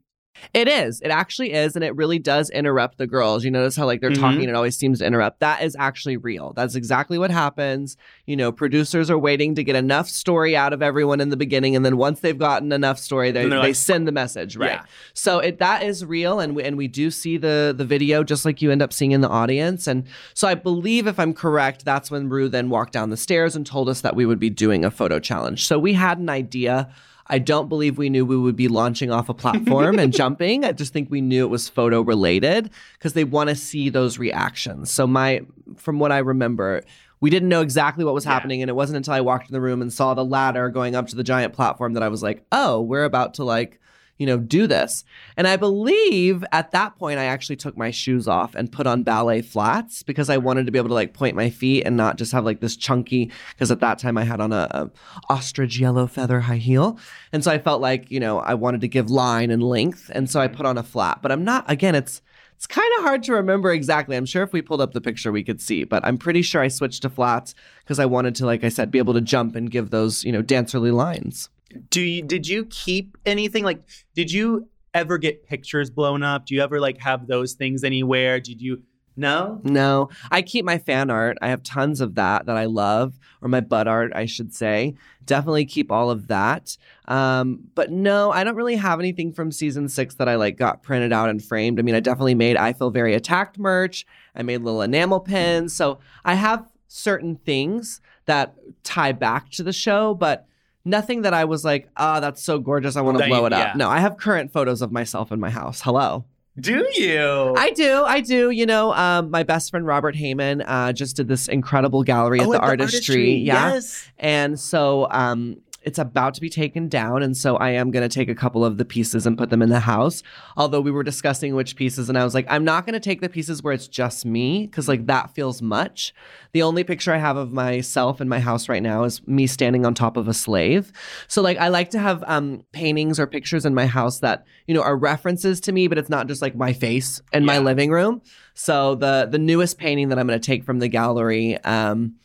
It 0.54 0.68
is. 0.68 1.02
It 1.02 1.10
actually 1.10 1.54
is, 1.54 1.76
and 1.76 1.84
it 1.84 1.96
really 1.96 2.20
does 2.20 2.50
interrupt 2.50 2.98
the 2.98 3.08
girls. 3.08 3.44
You 3.44 3.52
notice 3.52 3.76
how 3.76 3.86
like 3.86 4.02
they're 4.02 4.10
Mhm. 4.12 4.20
talking 4.20 4.42
and 4.42 4.50
it 4.50 4.56
always 4.56 4.76
seems 4.78 5.00
to 5.00 5.06
interrupt. 5.06 5.40
That 5.40 5.64
is 5.64 5.76
actually 5.80 6.18
real. 6.18 6.54
That's 6.56 6.76
exactly 6.76 7.18
what 7.18 7.32
happens. 7.32 7.98
You 8.26 8.36
know, 8.36 8.52
producers 8.52 9.10
are 9.10 9.18
waiting 9.18 9.56
to 9.56 9.64
get 9.64 9.76
enough 9.76 10.08
story 10.10 10.56
out 10.56 10.74
of 10.74 10.82
everyone 10.82 11.22
in 11.22 11.30
the 11.30 11.38
beginning, 11.38 11.76
and 11.76 11.86
then 11.86 11.98
once 11.98 12.20
they've 12.20 12.38
gotten 12.38 12.72
enough 12.72 13.00
story, 13.00 13.32
they, 13.32 13.48
they 13.48 13.56
like, 13.58 13.76
send 13.76 14.08
the 14.08 14.12
message. 14.12 14.56
Right. 14.56 14.72
Yeah. 14.72 14.82
So 15.14 15.40
it 15.40 15.60
that 15.60 15.84
is 15.84 16.06
real, 16.06 16.40
and 16.40 16.56
we, 16.56 16.64
and 16.64 16.78
we 16.78 16.88
do 16.88 17.12
see 17.12 17.38
the 17.38 17.74
the 17.78 17.86
video 17.86 18.24
just 18.24 18.46
like 18.46 18.62
you 18.62 18.72
end 18.72 18.82
up 18.82 18.94
seeing 18.94 19.12
in 19.12 19.22
the 19.22 19.30
audience. 19.30 19.88
And 19.88 20.04
so 20.34 20.48
I 20.48 20.56
believe, 20.56 21.08
if 21.08 21.20
I'm 21.20 21.34
correct, 21.34 21.86
that's 21.86 22.10
when 22.10 22.30
Rue 22.30 22.50
then 22.50 22.70
walked 22.70 22.94
down 22.94 23.10
the 23.10 23.18
stairs 23.18 23.56
and 23.56 23.66
told 23.66 23.90
us 23.90 24.02
that 24.02 24.16
we 24.16 24.26
would 24.26 24.40
be 24.40 24.50
doing 24.50 24.84
a 24.86 24.92
photo 24.92 25.20
challenge. 25.20 25.66
So 25.66 25.78
we 25.80 25.94
had 25.94 26.18
an 26.20 26.30
idea. 26.30 26.90
I 27.30 27.38
don't 27.40 27.70
believe 27.70 27.98
we 27.98 28.10
knew 28.10 28.26
we 28.26 28.38
would 28.38 28.56
be 28.56 28.68
launching 28.68 29.12
off 29.12 29.30
a 29.30 29.34
platform 29.34 30.00
and 30.00 30.12
jumping. 30.22 30.66
I 30.66 30.72
just 30.72 30.94
think 30.94 31.12
we 31.12 31.22
knew 31.22 31.46
it 31.46 31.50
was 31.50 31.70
photo 31.70 32.02
related 32.02 32.72
because 32.94 33.14
they 33.14 33.24
want 33.24 33.50
to 33.50 33.56
see 33.56 33.90
those 33.90 34.18
reactions. 34.18 34.92
So 34.92 35.06
my 35.06 35.42
from 35.78 36.00
what 36.00 36.12
I 36.12 36.18
remember, 36.20 36.84
we 37.22 37.30
didn't 37.30 37.50
know 37.50 37.62
exactly 37.62 38.04
what 38.04 38.14
was 38.16 38.26
Yeah. 38.26 38.34
happening 38.34 38.62
and 38.64 38.70
it 38.70 38.74
wasn't 38.76 38.98
until 38.98 39.14
I 39.14 39.22
walked 39.22 39.48
in 39.48 39.54
the 39.54 39.62
room 39.62 39.82
and 39.82 39.94
saw 39.94 40.14
the 40.16 40.26
ladder 40.26 40.70
going 40.70 40.96
up 40.96 41.08
to 41.08 41.16
the 41.16 41.24
giant 41.24 41.54
platform 41.54 41.94
that 41.94 42.02
I 42.04 42.08
was 42.08 42.24
like, 42.24 42.44
"Oh, 42.52 42.82
we're 42.82 43.04
about 43.04 43.36
to 43.36 43.44
like 43.44 43.80
you 44.20 44.28
know, 44.28 44.38
do 44.38 44.68
this. 44.68 45.04
And 45.38 45.48
I 45.48 45.56
believe 45.56 46.44
at 46.52 46.72
that 46.72 46.98
point, 47.00 47.20
I 47.20 47.26
actually 47.26 47.56
took 47.56 47.76
my 47.76 47.90
shoes 47.90 48.28
off 48.28 48.54
and 48.54 48.72
put 48.72 48.86
on 48.86 49.02
ballet 49.02 49.42
flats 49.42 50.04
because 50.04 50.30
I 50.30 50.38
wanted 50.38 50.66
to 50.66 50.72
be 50.72 50.78
able 50.78 50.90
to 50.90 50.94
like 50.94 51.14
point 51.14 51.36
my 51.36 51.50
feet 51.50 51.84
and 51.86 51.98
not 51.98 52.18
just 52.18 52.34
have 52.34 52.46
like 52.46 52.60
this 52.60 52.76
chunky, 52.76 53.32
because 53.54 53.72
at 53.72 53.80
that 53.80 53.98
time 53.98 54.18
I 54.18 54.26
had 54.26 54.42
on 54.42 54.52
a, 54.52 54.68
a 54.72 54.92
ostrich 55.30 55.80
yellow 55.80 56.06
feather 56.06 56.42
high 56.42 56.58
heel. 56.58 57.00
And 57.32 57.44
so 57.44 57.50
I 57.50 57.58
felt 57.58 57.82
like, 57.82 58.12
you 58.12 58.20
know, 58.20 58.40
I 58.40 58.54
wanted 58.54 58.82
to 58.82 58.88
give 58.90 59.10
line 59.10 59.50
and 59.50 59.64
length. 59.64 60.12
And 60.14 60.30
so 60.30 60.42
I 60.42 60.48
put 60.48 60.66
on 60.66 60.78
a 60.78 60.84
flat, 60.84 61.22
but 61.22 61.32
I'm 61.32 61.46
not, 61.46 61.64
again, 61.72 61.96
it's, 61.96 62.22
it's 62.58 62.68
kind 62.68 62.92
of 62.98 63.06
hard 63.06 63.24
to 63.24 63.34
remember 63.34 63.72
exactly. 63.72 64.18
I'm 64.18 64.26
sure 64.26 64.44
if 64.44 64.52
we 64.52 64.62
pulled 64.62 64.82
up 64.82 64.92
the 64.92 65.00
picture, 65.00 65.32
we 65.32 65.46
could 65.46 65.62
see, 65.62 65.86
but 65.86 66.04
I'm 66.06 66.18
pretty 66.18 66.42
sure 66.42 66.62
I 66.62 66.68
switched 66.68 67.04
to 67.04 67.10
flats 67.10 67.56
because 67.86 68.00
I 68.00 68.06
wanted 68.06 68.36
to, 68.36 68.46
like 68.46 68.66
I 68.66 68.70
said, 68.70 68.92
be 68.92 68.98
able 68.98 69.14
to 69.14 69.22
jump 69.22 69.56
and 69.56 69.72
give 69.72 69.92
those, 69.92 70.26
you 70.26 70.34
know, 70.34 70.44
dancerly 70.44 70.92
lines. 70.92 71.48
Do 71.90 72.02
you 72.02 72.24
did 72.24 72.48
you 72.48 72.66
keep 72.66 73.18
anything 73.26 73.64
like 73.64 73.82
did 74.16 74.32
you 74.32 74.68
ever 74.94 75.18
get 75.18 75.46
pictures 75.46 75.90
blown 75.90 76.24
up? 76.24 76.46
Do 76.46 76.56
you 76.56 76.62
ever 76.62 76.80
like 76.80 76.98
have 77.00 77.28
those 77.28 77.54
things 77.54 77.84
anywhere? 77.84 78.40
Did 78.40 78.62
you 78.62 78.84
no? 79.20 79.60
No, 79.64 80.10
I 80.32 80.42
keep 80.42 80.64
my 80.64 80.78
fan 80.78 81.10
art. 81.10 81.38
I 81.42 81.50
have 81.50 81.62
tons 81.62 82.00
of 82.00 82.16
that 82.16 82.46
that 82.46 82.56
I 82.56 82.66
love, 82.66 83.20
or 83.42 83.50
my 83.50 83.60
butt 83.60 83.86
art, 83.86 84.14
I 84.16 84.26
should 84.26 84.54
say. 84.54 84.96
Definitely 85.26 85.66
keep 85.66 85.92
all 85.92 86.10
of 86.10 86.28
that. 86.28 86.78
Um, 87.06 87.60
but 87.76 87.92
no, 87.92 88.32
I 88.32 88.46
don't 88.46 88.56
really 88.56 88.78
have 88.78 89.00
anything 89.00 89.34
from 89.34 89.52
season 89.52 89.90
six 89.90 90.16
that 90.16 90.30
I 90.30 90.36
like 90.36 90.58
got 90.58 90.84
printed 90.84 91.12
out 91.12 91.30
and 91.30 91.44
framed. 91.44 91.80
I 91.80 91.82
mean, 91.82 91.96
I 91.96 92.00
definitely 92.00 92.36
made 92.36 92.56
I 92.56 92.72
Feel 92.72 92.92
Very 92.92 93.14
Attacked 93.14 93.60
merch. 93.60 94.06
I 94.36 94.42
made 94.42 94.62
little 94.62 94.82
enamel 94.82 95.20
pins. 95.20 95.76
So 95.76 96.00
I 96.24 96.36
have 96.36 96.66
certain 96.88 97.36
things 97.36 98.00
that 98.26 98.56
tie 98.84 99.12
back 99.12 99.50
to 99.52 99.64
the 99.64 99.74
show, 99.74 100.14
but 100.14 100.48
nothing 100.86 101.22
that 101.24 101.34
I 101.34 101.46
was 101.46 101.64
like, 101.66 101.90
ah, 101.98 102.20
that's 102.20 102.42
so 102.44 102.60
gorgeous. 102.60 102.96
I 102.96 103.02
want 103.02 103.18
to 103.20 103.28
blow 103.28 103.46
it 103.46 103.54
up. 103.54 103.60
yeah. 103.60 103.74
No, 103.76 103.90
I 103.90 104.00
have 104.00 104.18
current 104.18 104.52
photos 104.52 104.82
of 104.82 104.92
myself 104.92 105.32
in 105.32 105.40
my 105.40 105.50
house. 105.50 105.82
Hello. 105.82 106.26
Do 106.60 106.86
you? 106.96 107.54
I 107.58 107.72
do, 107.72 108.04
I 108.04 108.20
do. 108.20 108.50
You 108.50 108.66
know, 108.66 108.92
um, 108.94 109.32
my 109.32 109.44
best 109.44 109.72
friend 109.72 109.86
Robert 109.86 110.16
Heyman 110.16 110.62
uh, 110.68 110.92
just 110.92 111.16
did 111.16 111.28
this 111.30 111.48
incredible 111.48 112.04
gallery 112.04 112.40
Oh, 112.42 112.52
at 112.54 112.60
the 112.60 112.60
artistry. 112.60 113.34
Yeah, 113.36 113.74
Yes. 113.76 114.06
and 114.18 114.60
so 114.60 115.08
um, 115.10 115.62
it's 115.90 115.98
about 115.98 116.36
to 116.36 116.42
be 116.42 116.52
taken 116.52 116.88
down, 116.88 117.24
and 117.24 117.36
so 117.36 117.58
I 117.58 117.72
am 117.72 117.90
going 117.90 118.08
to 118.08 118.14
take 118.14 118.30
a 118.30 118.36
couple 118.36 118.64
of 118.64 118.78
the 118.78 118.86
pieces 118.86 119.26
and 119.26 119.36
put 119.36 119.50
them 119.50 119.64
in 119.64 119.70
the 119.70 119.80
house. 119.80 120.22
Although 120.56 120.82
we 120.82 120.92
were 120.92 121.02
discussing 121.02 121.56
which 121.56 121.76
pieces, 121.76 122.10
and 122.10 122.18
I 122.18 122.24
was 122.24 122.36
like, 122.36 122.46
I'm 122.48 122.64
not 122.64 122.86
going 122.86 122.94
to 122.94 123.00
take 123.00 123.22
the 123.22 123.28
pieces 123.28 123.64
where 123.64 123.74
it's 123.74 123.88
just 123.88 124.24
me 124.24 124.68
because 124.68 124.88
like 124.88 125.08
that 125.08 125.34
feels 125.34 125.64
much. 125.64 126.14
The 126.52 126.62
only 126.62 126.84
picture 126.84 127.12
I 127.12 127.18
have 127.18 127.38
of 127.38 127.52
myself 127.52 128.22
in 128.22 128.30
my 128.30 128.40
house 128.40 128.70
right 128.70 128.84
now 128.84 129.04
is 129.04 129.28
me 129.28 129.48
standing 129.48 129.84
on 129.84 129.96
top 129.96 130.16
of 130.16 130.28
a 130.28 130.34
slave. 130.34 130.92
So 131.28 131.42
like 131.42 131.58
I 131.58 131.70
like 131.70 131.90
to 131.90 132.00
have 132.00 132.24
um, 132.28 132.64
paintings 132.72 133.20
or 133.20 133.26
pictures 133.26 133.66
in 133.66 133.74
my 133.74 133.88
house 133.88 134.20
that 134.20 134.46
you 134.68 134.76
know 134.76 134.84
are 134.84 134.96
references 134.96 135.60
to 135.62 135.72
me, 135.72 135.88
but 135.88 135.98
it's 135.98 136.08
not 136.08 136.28
just 136.28 136.44
like 136.44 136.56
my 136.56 136.72
face 136.72 137.20
in 137.34 137.46
my 137.46 137.58
living 137.58 137.90
room. 137.90 138.22
So 138.54 138.94
the 138.94 139.28
the 139.30 139.40
newest 139.40 139.80
painting 139.80 140.10
that 140.10 140.20
I'm 140.20 140.28
going 140.28 140.40
to 140.40 140.46
take 140.46 140.64
from 140.64 140.78
the 140.78 140.88
gallery. 140.88 141.58
Um, 141.64 142.16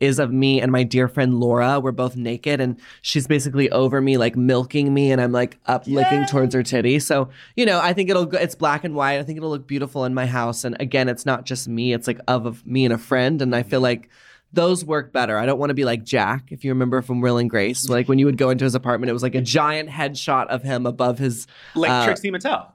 is 0.00 0.18
of 0.18 0.32
me 0.32 0.60
and 0.60 0.70
my 0.72 0.82
dear 0.82 1.08
friend 1.08 1.40
Laura. 1.40 1.80
We're 1.80 1.92
both 1.92 2.16
naked 2.16 2.60
and 2.60 2.78
she's 3.02 3.26
basically 3.26 3.70
over 3.70 4.00
me, 4.00 4.16
like 4.16 4.36
milking 4.36 4.92
me, 4.92 5.12
and 5.12 5.20
I'm 5.20 5.32
like 5.32 5.58
up 5.66 5.86
licking 5.86 6.26
towards 6.26 6.54
her 6.54 6.62
titty. 6.62 6.98
So, 6.98 7.28
you 7.56 7.66
know, 7.66 7.80
I 7.80 7.92
think 7.92 8.10
it'll 8.10 8.26
go, 8.26 8.38
it's 8.38 8.54
black 8.54 8.84
and 8.84 8.94
white. 8.94 9.18
I 9.18 9.22
think 9.22 9.36
it'll 9.36 9.50
look 9.50 9.66
beautiful 9.66 10.04
in 10.04 10.14
my 10.14 10.26
house. 10.26 10.64
And 10.64 10.76
again, 10.80 11.08
it's 11.08 11.24
not 11.26 11.44
just 11.46 11.68
me, 11.68 11.92
it's 11.92 12.06
like 12.06 12.20
of, 12.28 12.46
of 12.46 12.66
me 12.66 12.84
and 12.84 12.92
a 12.94 12.98
friend. 12.98 13.40
And 13.42 13.54
I 13.54 13.62
feel 13.62 13.80
like 13.80 14.08
those 14.52 14.84
work 14.84 15.12
better. 15.12 15.36
I 15.36 15.46
don't 15.46 15.58
want 15.58 15.70
to 15.70 15.74
be 15.74 15.84
like 15.84 16.04
Jack, 16.04 16.52
if 16.52 16.64
you 16.64 16.70
remember 16.70 17.02
from 17.02 17.20
Will 17.20 17.38
and 17.38 17.50
Grace. 17.50 17.88
Like 17.94 18.08
when 18.08 18.18
you 18.18 18.26
would 18.26 18.38
go 18.38 18.50
into 18.50 18.64
his 18.64 18.74
apartment, 18.74 19.10
it 19.10 19.12
was 19.12 19.22
like 19.22 19.34
a 19.34 19.40
giant 19.40 19.88
headshot 19.90 20.46
of 20.46 20.62
him 20.62 20.86
above 20.86 21.18
his 21.18 21.46
Like 21.74 21.90
uh, 21.90 22.04
Trixie 22.04 22.30
Mattel. 22.30 22.70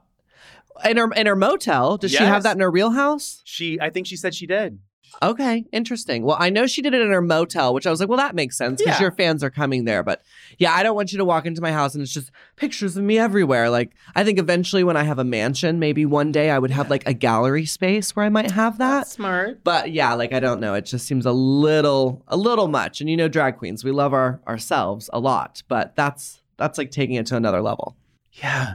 in 0.84 0.96
her 0.98 1.10
in 1.12 1.26
her 1.26 1.36
motel. 1.36 1.96
Does 1.96 2.10
she 2.10 2.18
have 2.22 2.42
that 2.44 2.54
in 2.54 2.60
her 2.60 2.70
real 2.70 2.90
house? 2.90 3.40
She 3.44 3.78
I 3.80 3.90
think 3.90 4.06
she 4.06 4.16
said 4.16 4.34
she 4.34 4.46
did. 4.46 4.78
Okay, 5.22 5.64
interesting. 5.72 6.22
Well, 6.22 6.36
I 6.38 6.50
know 6.50 6.66
she 6.66 6.82
did 6.82 6.94
it 6.94 7.00
in 7.02 7.10
her 7.10 7.20
motel, 7.20 7.74
which 7.74 7.86
I 7.86 7.90
was 7.90 8.00
like, 8.00 8.08
well, 8.08 8.18
that 8.18 8.34
makes 8.34 8.56
sense 8.56 8.80
because 8.80 8.96
Yeah. 8.98 9.02
your 9.02 9.12
fans 9.12 9.42
are 9.44 9.50
coming 9.50 9.84
there. 9.84 10.02
But 10.02 10.22
yeah, 10.58 10.72
I 10.72 10.82
don't 10.82 10.94
want 10.94 11.12
you 11.12 11.18
to 11.18 11.24
walk 11.24 11.46
into 11.46 11.60
my 11.60 11.72
house 11.72 11.94
and 11.94 12.02
it's 12.02 12.12
just 12.12 12.30
pictures 12.56 12.96
of 12.96 13.04
me 13.04 13.18
everywhere. 13.18 13.70
Like, 13.70 13.92
I 14.14 14.24
think 14.24 14.38
eventually 14.38 14.84
when 14.84 14.96
I 14.96 15.02
have 15.02 15.18
a 15.18 15.24
mansion, 15.24 15.78
maybe 15.78 16.06
one 16.06 16.32
day 16.32 16.50
I 16.50 16.58
would 16.58 16.70
have 16.70 16.90
like 16.90 17.06
a 17.06 17.12
gallery 17.12 17.66
space 17.66 18.14
where 18.14 18.24
I 18.24 18.28
might 18.28 18.50
have 18.52 18.78
that. 18.78 19.08
smart. 19.08 19.62
But 19.64 19.90
yeah, 19.92 20.14
like 20.14 20.32
I 20.32 20.40
don't 20.40 20.60
know. 20.60 20.74
It 20.74 20.86
just 20.86 21.06
seems 21.06 21.26
a 21.26 21.32
little, 21.32 22.22
a 22.28 22.36
little 22.36 22.68
much. 22.68 23.00
And 23.00 23.10
you 23.10 23.16
know, 23.16 23.28
drag 23.28 23.56
queens, 23.58 23.84
we 23.84 23.90
love 23.90 24.12
our 24.12 24.40
ourselves 24.46 25.10
a 25.12 25.18
lot, 25.20 25.62
but 25.68 25.96
that's 25.96 26.40
that's 26.56 26.78
like 26.78 26.90
taking 26.90 27.16
it 27.16 27.26
to 27.26 27.36
another 27.36 27.60
level. 27.62 27.96
Yeah. 28.32 28.74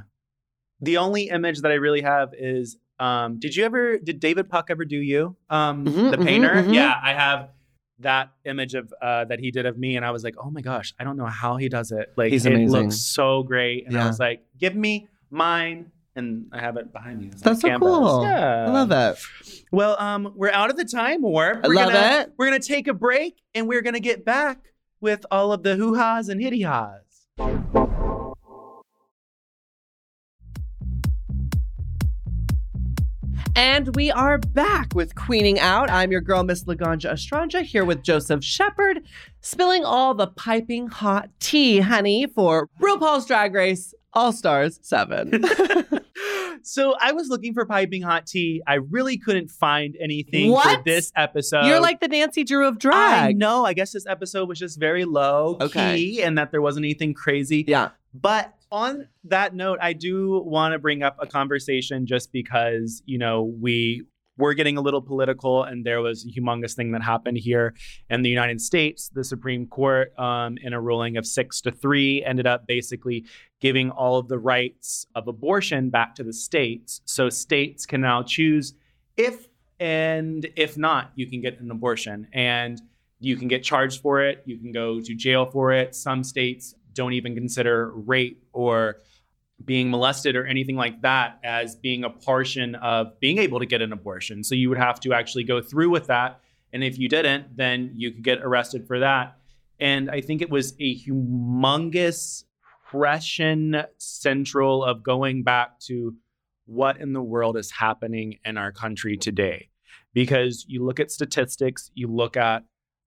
The 0.81 0.97
only 0.97 1.29
image 1.29 1.61
that 1.61 1.71
I 1.71 1.75
really 1.75 2.01
have 2.01 2.33
is 2.37 2.77
um 2.99 3.39
did 3.39 3.55
you 3.55 3.65
ever 3.65 3.97
did 3.97 4.19
David 4.19 4.49
Puck 4.49 4.67
ever 4.69 4.85
do 4.85 4.97
you? 4.97 5.35
Um 5.49 5.85
Mhm, 5.85 6.11
the 6.11 6.17
mhm, 6.17 6.25
painter? 6.25 6.53
mhm. 6.55 6.73
Yeah, 6.73 6.93
I 7.03 7.13
have 7.13 7.49
that 7.99 8.29
image 8.45 8.73
of 8.75 8.93
uh 9.01 9.25
that 9.25 9.39
he 9.39 9.51
did 9.51 9.65
of 9.65 9.77
me 9.77 9.95
and 9.97 10.05
I 10.05 10.11
was 10.11 10.23
like, 10.23 10.35
"Oh 10.37 10.49
my 10.49 10.61
gosh, 10.61 10.93
I 10.99 11.03
don't 11.03 11.17
know 11.17 11.25
how 11.25 11.57
he 11.57 11.69
does 11.69 11.91
it." 11.91 12.11
Like 12.17 12.31
He's 12.31 12.45
it 12.45 12.53
amazing. 12.53 12.71
looks 12.83 12.97
so 12.97 13.43
great 13.43 13.87
and 13.87 13.97
I 13.97 14.05
was 14.07 14.19
like, 14.19 14.43
"Give 14.57 14.75
me 14.75 15.07
mine." 15.29 15.91
And 16.17 16.47
I 16.53 16.61
have 16.61 16.77
it 16.77 16.93
behind 16.93 17.19
me. 17.19 17.27
It's 17.27 17.41
That's 17.41 17.59
so 17.59 17.67
canvas. 17.67 17.89
cool. 17.89 18.23
Yeah. 18.23 18.67
I 18.67 18.71
love 18.71 18.87
that. 18.87 19.17
Well, 19.73 19.97
um, 19.99 20.31
we're 20.37 20.49
out 20.49 20.69
of 20.69 20.77
the 20.77 20.85
time 20.85 21.21
warp. 21.21 21.59
I 21.61 21.67
We're 21.67 21.73
love 21.75 21.91
gonna, 21.91 22.21
it. 22.21 22.33
We're 22.37 22.45
gonna 22.45 22.59
take 22.59 22.87
a 22.87 22.93
break 22.93 23.41
and 23.53 23.67
we're 23.67 23.81
gonna 23.81 23.99
get 23.99 24.23
back 24.23 24.59
with 25.01 25.25
all 25.29 25.51
of 25.51 25.63
the 25.63 25.75
hoo-has 25.75 26.29
and 26.29 26.41
hitty-has. 26.41 27.01
And 33.57 33.95
we 33.95 34.11
are 34.11 34.37
back 34.37 34.93
with 34.93 35.15
Queening 35.15 35.59
Out. 35.59 35.89
I'm 35.89 36.11
your 36.11 36.19
girl, 36.21 36.43
Miss 36.43 36.65
Laganja 36.65 37.13
Estranja, 37.13 37.61
here 37.61 37.85
with 37.85 38.03
Joseph 38.03 38.43
Shepard, 38.43 39.01
spilling 39.41 39.85
all 39.85 40.13
the 40.13 40.27
piping 40.27 40.87
hot 40.87 41.29
tea, 41.39 41.79
honey, 41.79 42.27
for 42.27 42.67
RuPaul's 42.81 43.25
Drag 43.25 43.53
Race 43.53 43.93
All 44.13 44.31
Stars 44.33 44.79
7. 44.81 45.43
So 46.67 46.95
I 46.99 47.11
was 47.11 47.27
looking 47.29 47.53
for 47.53 47.63
piping 47.67 48.01
hot 48.01 48.25
tea. 48.25 48.59
I 48.65 48.75
really 48.75 49.19
couldn't 49.19 49.51
find 49.51 49.95
anything 50.01 50.51
for 50.51 50.81
this 50.83 51.11
episode. 51.15 51.67
You're 51.67 51.79
like 51.79 51.99
the 51.99 52.07
Nancy 52.07 52.43
Drew 52.43 52.65
of 52.67 52.77
I 52.77 52.79
drag. 52.79 53.37
know. 53.37 53.65
I 53.65 53.73
guess 53.73 53.91
this 53.91 54.07
episode 54.07 54.49
was 54.49 54.57
just 54.57 54.79
very 54.79 55.05
low 55.05 55.57
Okay. 55.61 55.95
key 55.95 56.23
and 56.23 56.39
that 56.39 56.49
there 56.49 56.63
wasn't 56.63 56.85
anything 56.85 57.13
crazy. 57.13 57.65
Yeah. 57.67 57.89
But 58.15 58.54
on 58.71 59.07
that 59.25 59.55
note, 59.55 59.79
I 59.81 59.93
do 59.93 60.41
want 60.45 60.73
to 60.73 60.79
bring 60.79 61.03
up 61.03 61.17
a 61.19 61.27
conversation 61.27 62.05
just 62.05 62.31
because, 62.31 63.01
you 63.05 63.17
know, 63.17 63.43
we 63.43 64.03
were 64.37 64.53
getting 64.53 64.77
a 64.77 64.81
little 64.81 65.01
political 65.01 65.63
and 65.63 65.85
there 65.85 66.01
was 66.01 66.25
a 66.25 66.27
humongous 66.27 66.73
thing 66.73 66.91
that 66.91 67.01
happened 67.01 67.37
here 67.37 67.73
in 68.09 68.21
the 68.21 68.29
United 68.29 68.59
States. 68.59 69.09
The 69.09 69.23
Supreme 69.23 69.65
Court, 69.67 70.17
um, 70.19 70.57
in 70.61 70.73
a 70.73 70.81
ruling 70.81 71.17
of 71.17 71.25
six 71.25 71.61
to 71.61 71.71
three, 71.71 72.23
ended 72.23 72.45
up 72.45 72.67
basically 72.67 73.25
giving 73.61 73.91
all 73.91 74.17
of 74.17 74.27
the 74.27 74.37
rights 74.37 75.07
of 75.15 75.27
abortion 75.27 75.89
back 75.89 76.15
to 76.15 76.23
the 76.23 76.33
states. 76.33 77.01
So 77.05 77.29
states 77.29 77.85
can 77.85 78.01
now 78.01 78.23
choose 78.23 78.73
if 79.15 79.47
and 79.79 80.45
if 80.55 80.77
not, 80.77 81.11
you 81.15 81.27
can 81.27 81.41
get 81.41 81.59
an 81.59 81.71
abortion. 81.71 82.27
And 82.33 82.81
you 83.19 83.35
can 83.37 83.47
get 83.47 83.63
charged 83.63 84.01
for 84.01 84.21
it. 84.21 84.43
You 84.45 84.57
can 84.57 84.71
go 84.71 84.99
to 84.99 85.15
jail 85.15 85.45
for 85.45 85.71
it. 85.71 85.95
Some 85.95 86.23
states 86.23 86.75
don't 86.95 87.13
even 87.13 87.35
consider 87.35 87.91
rape 87.91 88.43
or 88.51 88.97
being 89.63 89.89
molested 89.89 90.35
or 90.35 90.45
anything 90.45 90.75
like 90.75 91.01
that 91.01 91.39
as 91.43 91.75
being 91.75 92.03
a 92.03 92.09
portion 92.09 92.75
of 92.75 93.19
being 93.19 93.37
able 93.37 93.59
to 93.59 93.65
get 93.65 93.81
an 93.81 93.93
abortion. 93.93 94.43
So 94.43 94.55
you 94.55 94.69
would 94.69 94.77
have 94.77 94.99
to 95.01 95.13
actually 95.13 95.43
go 95.43 95.61
through 95.61 95.91
with 95.91 96.07
that. 96.07 96.39
And 96.73 96.83
if 96.83 96.97
you 96.97 97.07
didn't, 97.07 97.55
then 97.55 97.91
you 97.95 98.11
could 98.11 98.23
get 98.23 98.39
arrested 98.41 98.87
for 98.87 98.99
that. 98.99 99.37
And 99.79 100.09
I 100.09 100.21
think 100.21 100.41
it 100.41 100.49
was 100.49 100.73
a 100.79 100.97
humongous 100.97 102.43
impression 102.85 103.83
central 103.97 104.83
of 104.83 105.03
going 105.03 105.43
back 105.43 105.79
to 105.81 106.15
what 106.65 106.97
in 106.99 107.13
the 107.13 107.21
world 107.21 107.57
is 107.57 107.71
happening 107.71 108.39
in 108.43 108.57
our 108.57 108.71
country 108.71 109.17
today. 109.17 109.69
Because 110.13 110.65
you 110.67 110.83
look 110.83 110.99
at 110.99 111.11
statistics, 111.11 111.91
you 111.93 112.07
look 112.07 112.37
at 112.37 112.63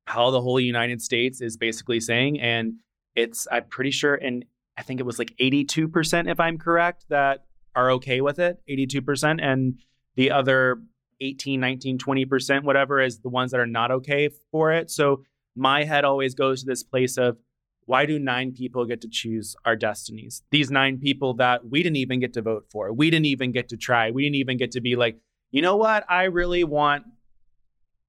how 0.07 0.31
the 0.31 0.41
whole 0.41 0.61
United 0.61 1.03
States 1.03 1.41
is 1.41 1.57
basically 1.57 2.01
saying, 2.01 2.41
and 2.41 2.75
it's, 3.19 3.49
I'm 3.51 3.65
pretty 3.65 3.91
sure, 3.91 4.15
and 4.15 4.45
I 4.77 4.83
think 4.83 5.01
it 5.01 5.07
was 5.07 5.19
like 5.19 5.35
82%, 5.41 6.31
if 6.31 6.39
I'm 6.39 6.57
correct, 6.57 7.07
that 7.09 7.47
are 7.75 7.91
okay 7.93 8.21
with 8.21 8.39
it, 8.39 8.61
82%. 8.71 9.43
And 9.43 9.81
the 10.15 10.31
other 10.31 10.81
18, 11.21 11.59
19, 11.59 11.99
20%, 11.99 12.63
whatever, 12.63 13.01
is 13.01 13.19
the 13.19 13.29
ones 13.29 13.51
that 13.51 13.59
are 13.59 13.67
not 13.67 13.91
okay 13.91 14.31
for 14.53 14.73
it. 14.73 14.89
So 14.89 15.25
my 15.57 15.83
head 15.83 16.05
always 16.05 16.37
goes 16.37 16.61
to 16.61 16.67
this 16.67 16.85
place 16.85 17.19
of 17.19 17.39
why 17.87 18.07
do 18.07 18.21
nine 18.21 18.53
people 18.53 18.85
get 18.85 19.01
to 19.01 19.09
choose 19.09 19.57
our 19.65 19.75
destinies? 19.75 20.43
These 20.53 20.71
nine 20.71 20.99
people 20.99 21.35
that 21.35 21.69
we 21.69 21.83
didn't 21.83 21.97
even 21.97 22.21
get 22.21 22.35
to 22.35 22.43
vote 22.43 22.67
for, 22.71 22.93
we 22.93 23.11
didn't 23.11 23.27
even 23.27 23.51
get 23.51 23.69
to 23.71 23.77
try, 23.77 24.13
we 24.13 24.23
didn't 24.23 24.37
even 24.37 24.59
get 24.59 24.71
to 24.73 24.81
be 24.81 24.95
like, 24.95 25.19
you 25.51 25.61
know 25.61 25.77
what? 25.77 26.05
I 26.09 26.25
really 26.25 26.63
want 26.63 27.05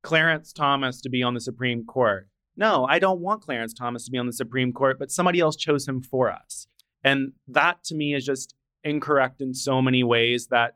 Clarence 0.03 0.53
Thomas 0.53 1.01
to 1.01 1.09
be 1.09 1.23
on 1.23 1.33
the 1.33 1.41
Supreme 1.41 1.85
Court. 1.85 2.28
No, 2.59 2.85
I 2.85 2.99
don't 2.99 3.21
want 3.21 3.41
Clarence 3.41 3.73
Thomas 3.73 4.03
to 4.03 4.11
be 4.11 4.17
on 4.17 4.25
the 4.25 4.33
Supreme 4.33 4.73
Court, 4.73 4.99
but 4.99 5.11
somebody 5.11 5.39
else 5.39 5.55
chose 5.55 5.87
him 5.87 6.01
for 6.01 6.29
us. 6.29 6.67
And 7.05 7.31
that 7.47 7.85
to 7.85 7.95
me 7.95 8.13
is 8.13 8.25
just 8.25 8.53
incorrect 8.83 9.41
in 9.41 9.53
so 9.53 9.81
many 9.81 10.03
ways 10.03 10.47
that 10.47 10.75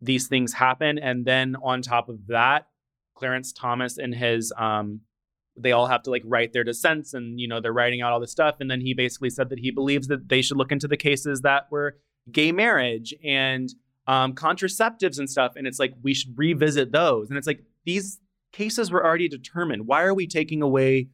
these 0.00 0.26
things 0.26 0.54
happen. 0.54 0.98
And 0.98 1.26
then 1.26 1.54
on 1.62 1.82
top 1.82 2.08
of 2.08 2.28
that, 2.28 2.68
Clarence 3.14 3.52
Thomas 3.52 3.98
and 3.98 4.14
his 4.14 4.52
um 4.56 5.02
they 5.60 5.72
all 5.72 5.86
have 5.86 6.04
to 6.04 6.10
like 6.10 6.22
write 6.24 6.52
their 6.52 6.64
dissents 6.64 7.12
and 7.12 7.38
you 7.40 7.48
know 7.48 7.60
they're 7.60 7.72
writing 7.72 8.00
out 8.00 8.12
all 8.12 8.20
this 8.20 8.30
stuff 8.30 8.56
and 8.60 8.70
then 8.70 8.80
he 8.80 8.94
basically 8.94 9.28
said 9.28 9.48
that 9.48 9.58
he 9.58 9.72
believes 9.72 10.06
that 10.06 10.28
they 10.28 10.40
should 10.40 10.56
look 10.56 10.70
into 10.70 10.86
the 10.86 10.96
cases 10.96 11.40
that 11.40 11.66
were 11.68 11.96
gay 12.30 12.52
marriage 12.52 13.12
and 13.24 13.70
um, 14.06 14.34
contraceptives 14.34 15.18
and 15.18 15.28
stuff 15.28 15.54
and 15.56 15.66
it's 15.66 15.80
like 15.80 15.94
we 16.00 16.14
should 16.14 16.32
revisit 16.38 16.92
those 16.92 17.28
and 17.28 17.36
it's 17.36 17.48
like 17.48 17.64
these 17.84 18.20
cases 18.52 18.92
were 18.92 19.04
already 19.04 19.28
determined 19.28 19.88
why 19.88 20.02
are 20.02 20.14
we 20.14 20.28
taking 20.28 20.62
away 20.62 21.08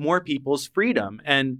more 0.00 0.20
people's 0.20 0.66
freedom. 0.66 1.20
And 1.24 1.58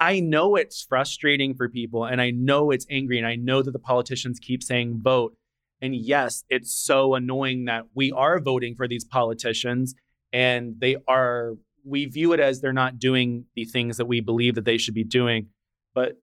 i 0.00 0.20
know 0.20 0.54
it's 0.54 0.82
frustrating 0.82 1.54
for 1.54 1.68
people 1.68 2.04
and 2.04 2.20
i 2.20 2.30
know 2.30 2.70
it's 2.70 2.86
angry 2.88 3.18
and 3.18 3.26
i 3.26 3.34
know 3.34 3.62
that 3.62 3.72
the 3.72 3.78
politicians 3.80 4.38
keep 4.38 4.62
saying 4.62 5.00
vote. 5.02 5.34
And 5.80 5.94
yes 5.94 6.44
it's 6.48 6.72
so 6.72 7.14
annoying 7.14 7.64
that 7.64 7.84
we 7.94 8.12
are 8.12 8.38
voting 8.38 8.74
for 8.76 8.86
these 8.86 9.04
politicians 9.04 9.94
and 10.32 10.74
they 10.78 10.96
are 11.08 11.54
we 11.84 12.04
view 12.06 12.32
it 12.32 12.40
as 12.40 12.60
they're 12.60 12.72
not 12.72 12.98
doing 12.98 13.46
the 13.54 13.64
things 13.64 13.96
that 13.96 14.06
we 14.06 14.20
believe 14.20 14.56
that 14.56 14.66
they 14.66 14.76
should 14.76 14.94
be 14.94 15.04
doing. 15.04 15.46
But 15.94 16.16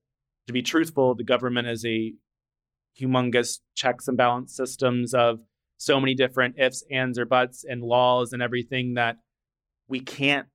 to 0.46 0.52
be 0.52 0.62
truthful 0.62 1.14
the 1.14 1.24
government 1.24 1.68
is 1.68 1.84
a 1.84 2.14
humongous 2.98 3.60
checks 3.74 4.08
and 4.08 4.16
balance 4.16 4.56
systems 4.56 5.12
of 5.12 5.40
so 5.76 6.00
many 6.00 6.14
different 6.14 6.54
ifs 6.58 6.82
ands 6.90 7.18
or 7.18 7.26
buts 7.26 7.64
and 7.64 7.82
laws 7.82 8.32
and 8.32 8.42
everything 8.42 8.94
that 8.94 9.16
we 9.88 10.00
can't 10.00 10.46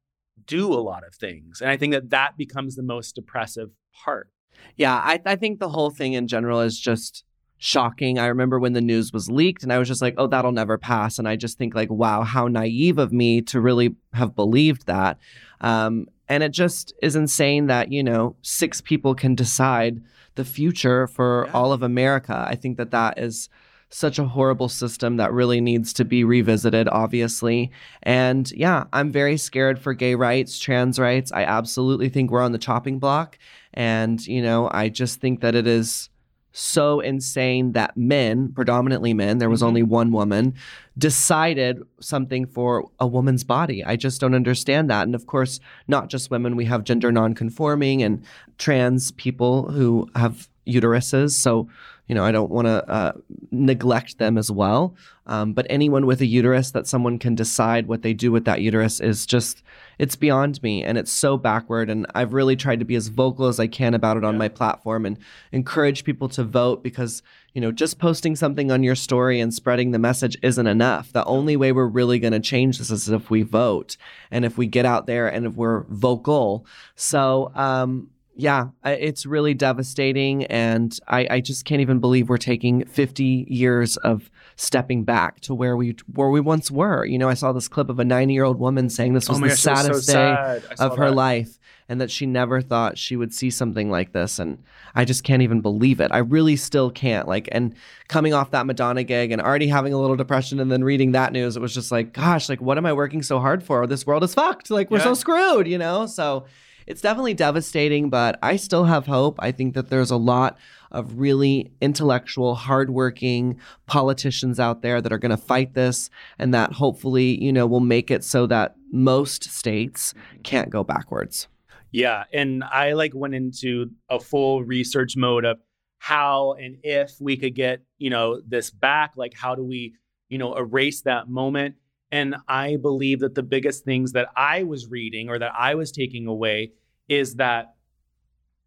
do 0.45 0.73
a 0.73 0.81
lot 0.81 1.05
of 1.07 1.13
things 1.15 1.61
and 1.61 1.69
i 1.69 1.77
think 1.77 1.93
that 1.93 2.09
that 2.09 2.35
becomes 2.37 2.75
the 2.75 2.83
most 2.83 3.15
depressive 3.15 3.69
part 4.03 4.29
Yeah, 4.75 4.95
I, 4.95 5.19
I 5.25 5.35
think 5.35 5.59
the 5.59 5.69
whole 5.69 5.89
thing 5.89 6.13
in 6.13 6.27
general 6.27 6.61
is 6.61 6.79
just 6.79 7.23
shocking. 7.57 8.19
I 8.19 8.25
remember 8.27 8.59
when 8.59 8.73
the 8.73 8.81
news 8.81 9.11
was 9.13 9.29
leaked 9.29 9.63
and 9.63 9.71
I 9.71 9.77
was 9.77 9.87
just 9.87 10.01
like, 10.01 10.15
oh, 10.17 10.27
that'll 10.27 10.51
never 10.51 10.77
pass. 10.77 11.17
And 11.19 11.27
I 11.27 11.35
just 11.35 11.57
think, 11.57 11.73
like, 11.75 11.89
wow, 11.91 12.23
how 12.23 12.47
naive 12.47 12.97
of 12.97 13.11
me 13.13 13.41
to 13.43 13.61
really 13.61 13.95
have 14.13 14.35
believed 14.35 14.87
that. 14.87 15.17
Um, 15.61 16.07
and 16.27 16.41
it 16.43 16.51
just 16.51 16.93
is 17.01 17.15
insane 17.15 17.67
that, 17.67 17.91
you 17.91 18.03
know, 18.03 18.35
six 18.41 18.81
people 18.81 19.13
can 19.15 19.35
decide 19.35 20.01
the 20.35 20.45
future 20.45 21.07
for 21.07 21.45
Yeah. 21.45 21.53
all 21.53 21.71
of 21.73 21.81
America. 21.83 22.35
I 22.47 22.55
think 22.55 22.77
that 22.77 22.91
that 22.91 23.17
is 23.19 23.47
such 23.91 24.17
a 24.17 24.25
horrible 24.25 24.69
system 24.69 25.17
that 25.17 25.33
really 25.33 25.61
needs 25.61 25.93
to 25.93 26.05
be 26.05 26.23
revisited, 26.23 26.87
obviously. 26.89 27.71
And 28.03 28.49
yeah, 28.53 28.85
I'm 28.93 29.11
very 29.11 29.37
scared 29.37 29.79
for 29.79 29.93
gay 29.93 30.15
rights, 30.15 30.57
trans 30.57 30.97
rights. 30.97 31.31
I 31.31 31.43
absolutely 31.43 32.09
think 32.09 32.31
we're 32.31 32.41
on 32.41 32.53
the 32.53 32.57
chopping 32.57 32.99
block. 32.99 33.37
And, 33.73 34.25
you 34.25 34.41
know, 34.41 34.69
I 34.71 34.89
just 34.89 35.19
think 35.19 35.41
that 35.41 35.55
it 35.55 35.67
is 35.67 36.09
so 36.53 36.99
insane 36.99 37.71
that 37.73 37.95
men, 37.95 38.51
predominantly 38.53 39.13
men, 39.13 39.37
there 39.37 39.49
was 39.49 39.61
Mhm. 39.61 39.67
only 39.67 39.83
one 39.83 40.11
woman, 40.11 40.53
decided 40.97 41.81
something 42.01 42.45
for 42.45 42.89
a 42.99 43.07
woman's 43.07 43.43
body. 43.45 43.83
I 43.83 43.95
just 43.95 44.19
don't 44.19 44.35
understand 44.35 44.89
that. 44.89 45.03
And 45.03 45.15
of 45.15 45.25
course, 45.25 45.59
not 45.87 46.09
just 46.09 46.29
women, 46.31 46.55
we 46.57 46.65
have 46.65 46.83
gender 46.83 47.11
nonconforming 47.11 48.03
and 48.03 48.21
trans 48.57 49.11
people 49.11 49.71
who 49.71 50.09
have 50.15 50.49
uteruses. 50.67 51.31
So, 51.31 51.67
you 52.11 52.15
know, 52.15 52.25
I 52.25 52.33
don't 52.33 52.51
want 52.51 52.65
to 52.67 52.85
uh, 52.89 53.13
neglect 53.51 54.17
them 54.17 54.37
as 54.37 54.51
well. 54.51 54.97
Um, 55.27 55.53
but 55.53 55.65
anyone 55.69 56.05
with 56.05 56.19
a 56.19 56.25
uterus 56.25 56.71
that 56.71 56.85
someone 56.85 57.17
can 57.17 57.35
decide 57.35 57.87
what 57.87 58.01
they 58.01 58.13
do 58.13 58.33
with 58.33 58.43
that 58.43 58.59
uterus 58.59 58.99
is 58.99 59.25
just, 59.25 59.63
it's 59.97 60.17
beyond 60.17 60.61
me. 60.61 60.83
And 60.83 60.97
it's 60.97 61.09
so 61.13 61.37
backward. 61.37 61.89
And 61.89 62.05
I've 62.13 62.33
really 62.33 62.57
tried 62.57 62.79
to 62.79 62.85
be 62.85 62.95
as 62.95 63.07
vocal 63.07 63.47
as 63.47 63.61
I 63.61 63.67
can 63.67 63.93
about 63.93 64.17
it 64.17 64.25
on 64.25 64.37
my 64.37 64.49
platform 64.49 65.05
and 65.05 65.17
encourage 65.53 66.03
people 66.03 66.27
to 66.29 66.43
vote 66.43 66.83
because, 66.83 67.23
you 67.53 67.61
know, 67.61 67.71
just 67.71 67.97
posting 67.97 68.35
something 68.35 68.73
on 68.73 68.83
your 68.83 68.95
story 68.95 69.39
and 69.39 69.53
spreading 69.53 69.91
the 69.91 69.97
message 69.97 70.37
isn't 70.43 70.67
enough. 70.67 71.13
The 71.13 71.23
only 71.23 71.55
way 71.55 71.71
we're 71.71 71.85
really 71.85 72.19
going 72.19 72.33
to 72.33 72.41
change 72.41 72.77
this 72.77 72.91
is 72.91 73.07
if 73.07 73.29
we 73.29 73.43
vote 73.43 73.95
and 74.31 74.43
if 74.43 74.57
we 74.57 74.67
get 74.67 74.85
out 74.85 75.07
there 75.07 75.29
and 75.29 75.45
if 75.45 75.53
we're 75.55 75.85
vocal. 75.87 76.65
So, 76.97 77.53
um, 77.55 78.09
yeah, 78.35 78.67
it's 78.85 79.25
really 79.25 79.53
devastating. 79.53 80.45
And 80.45 80.97
I, 81.07 81.27
I 81.29 81.41
just 81.41 81.65
can't 81.65 81.81
even 81.81 81.99
believe 81.99 82.29
we're 82.29 82.37
taking 82.37 82.85
50 82.85 83.45
years 83.49 83.97
of 83.97 84.29
stepping 84.55 85.03
back 85.03 85.39
to 85.41 85.53
where 85.53 85.75
we 85.75 85.95
where 86.13 86.29
we 86.29 86.39
once 86.39 86.71
were. 86.71 87.05
You 87.05 87.17
know, 87.17 87.29
I 87.29 87.33
saw 87.33 87.51
this 87.51 87.67
clip 87.67 87.89
of 87.89 87.99
a 87.99 88.05
90 88.05 88.33
year 88.33 88.43
old 88.43 88.59
woman 88.59 88.89
saying 88.89 89.13
this 89.13 89.29
Oh 89.29 89.33
was 89.33 89.39
my 89.41 89.47
the 89.49 89.61
gosh, 89.65 89.85
it 89.85 89.91
was 89.91 90.05
so 90.05 90.11
saddest 90.11 90.59
day 90.59 90.63
sad. 90.75 90.79
Of 90.79 90.97
her 90.97 91.09
that. 91.09 91.15
life 91.15 91.57
and 91.89 91.99
that 91.99 92.09
she 92.09 92.25
never 92.25 92.61
thought 92.61 92.97
she 92.97 93.17
would 93.17 93.33
see 93.33 93.49
something 93.49 93.89
like 93.91 94.13
this. 94.13 94.39
And 94.39 94.63
I 94.95 95.03
just 95.03 95.25
can't 95.25 95.41
even 95.41 95.59
believe 95.59 95.99
it. 95.99 96.09
I 96.13 96.19
really 96.19 96.55
still 96.55 96.89
can't. 96.89 97.27
Like, 97.27 97.49
and 97.51 97.75
coming 98.07 98.33
off 98.33 98.51
that 98.51 98.65
Madonna 98.65 99.03
gig 99.03 99.31
and 99.33 99.41
already 99.41 99.67
having 99.67 99.91
a 99.91 99.97
little 99.99 100.15
depression 100.15 100.61
and 100.61 100.71
then 100.71 100.85
reading 100.85 101.11
that 101.13 101.33
news, 101.33 101.57
it 101.57 101.61
was 101.61 101.73
just 101.73 101.91
like, 101.91 102.13
gosh, 102.13 102.47
like, 102.47 102.61
what 102.61 102.77
am 102.77 102.85
I 102.85 102.93
working 102.93 103.21
so 103.21 103.39
hard 103.39 103.61
for? 103.61 103.85
This 103.87 104.05
world 104.07 104.23
is 104.23 104.33
fucked. 104.33 104.69
Like, 104.71 104.89
we're 104.89 104.99
Yeah. 104.99 105.03
so 105.05 105.13
screwed, 105.15 105.67
you 105.67 105.77
know? 105.77 106.05
So 106.05 106.45
it's 106.87 107.01
definitely 107.01 107.33
devastating, 107.33 108.09
but 108.09 108.37
I 108.41 108.55
still 108.55 108.85
have 108.85 109.05
hope. 109.05 109.37
I 109.39 109.51
think 109.51 109.73
that 109.75 109.89
there's 109.89 110.11
a 110.11 110.17
lot 110.17 110.57
of 110.91 111.19
really 111.19 111.71
intellectual, 111.81 112.55
hardworking 112.55 113.59
politicians 113.85 114.59
out 114.59 114.81
there 114.81 115.01
that 115.01 115.11
are 115.11 115.17
going 115.17 115.31
to 115.31 115.37
fight 115.37 115.73
this 115.73 116.09
and 116.37 116.53
that 116.53 116.73
hopefully, 116.73 117.41
you 117.41 117.53
know, 117.53 117.65
will 117.65 117.79
make 117.79 118.11
it 118.11 118.23
so 118.23 118.45
that 118.47 118.75
most 118.91 119.43
states 119.45 120.13
can't 120.43 120.69
go 120.69 120.83
backwards. 120.83 121.47
Yeah, 121.91 122.23
and 122.33 122.63
I 122.63 122.93
like 122.93 123.13
went 123.13 123.35
into 123.35 123.91
a 124.09 124.19
full 124.19 124.63
research 124.63 125.17
mode 125.17 125.45
of 125.45 125.59
how 125.99 126.53
and 126.53 126.77
if 126.83 127.13
we 127.19 127.37
could 127.37 127.53
get, 127.53 127.83
you 127.97 128.09
know, 128.09 128.41
this 128.47 128.71
back, 128.71 129.13
like 129.15 129.33
how 129.35 129.55
do 129.55 129.63
we, 129.63 129.93
you 130.29 130.37
know, 130.37 130.55
erase 130.55 131.01
that 131.01 131.29
moment? 131.29 131.75
And 132.11 132.35
I 132.47 132.75
believe 132.75 133.21
that 133.21 133.35
the 133.35 133.43
biggest 133.43 133.85
things 133.85 134.11
that 134.13 134.29
I 134.35 134.63
was 134.63 134.87
reading 134.87 135.29
or 135.29 135.39
that 135.39 135.53
I 135.57 135.75
was 135.75 135.91
taking 135.91 136.27
away 136.27 136.73
is 137.07 137.35
that 137.35 137.75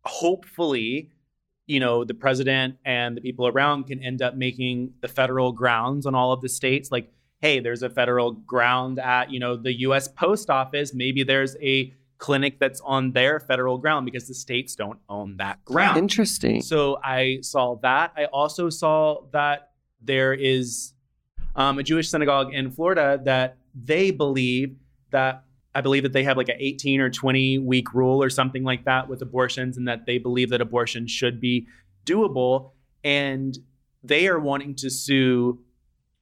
hopefully, 0.05 1.11
you 1.67 1.81
know, 1.81 2.05
the 2.05 2.15
president 2.15 2.77
and 2.85 3.17
the 3.17 3.21
people 3.21 3.47
around 3.47 3.85
can 3.85 4.03
end 4.03 4.23
up 4.23 4.35
making 4.35 4.95
the 5.01 5.09
federal 5.09 5.53
grounds 5.53 6.07
on 6.07 6.15
all 6.15 6.33
of 6.33 6.41
the 6.41 6.49
states 6.49 6.91
like 6.91 7.11
hey, 7.45 7.61
there's 7.61 7.83
a 7.83 7.91
federal 7.91 8.33
ground 8.33 8.99
at, 8.99 9.31
you 9.31 9.39
know, 9.39 9.55
the 9.55 9.81
US 9.81 10.09
Post 10.09 10.49
Office, 10.49 10.95
maybe 10.95 11.23
there's 11.25 11.57
a 11.61 11.93
clinic 12.17 12.59
that's 12.59 12.81
on 12.81 13.13
their 13.13 13.39
federal 13.39 13.77
ground 13.77 14.07
because 14.07 14.27
the 14.27 14.33
states 14.33 14.75
don't 14.75 14.99
own 15.11 15.37
that 15.37 15.63
ground. 15.67 15.99
Interesting. 15.99 16.63
So 16.63 16.99
I 17.05 17.41
saw 17.43 17.75
that. 17.83 18.13
I 18.17 18.25
also 18.27 18.71
saw 18.71 19.25
that 19.33 19.73
there 20.01 20.33
is 20.33 20.94
um, 21.57 21.79
a 21.79 21.83
Jewish 21.83 22.09
synagogue 22.09 22.53
in 22.53 22.71
Florida 22.71 23.21
that 23.25 23.57
they 23.75 24.11
believe 24.11 24.77
that 25.11 25.45
I 25.75 25.81
believe 25.81 26.05
that 26.05 26.13
they 26.13 26.23
have 26.25 26.37
like 26.37 26.49
an 26.49 26.57
18 26.59 27.01
or 27.01 27.11
20 27.11 27.59
week 27.59 27.95
rule 27.95 28.23
or 28.23 28.31
something 28.31 28.63
like 28.63 28.85
that 28.85 29.09
with 29.09 29.23
abortions, 29.23 29.77
and 29.77 29.89
that 29.89 30.07
they 30.07 30.19
believe 30.19 30.51
that 30.51 30.61
abortion 30.61 31.07
should 31.07 31.41
be 31.41 31.67
doable. 32.07 32.73
And 33.03 33.59
they 34.03 34.29
are 34.29 34.39
wanting 34.39 34.77
to 34.77 34.91
sue 34.91 35.61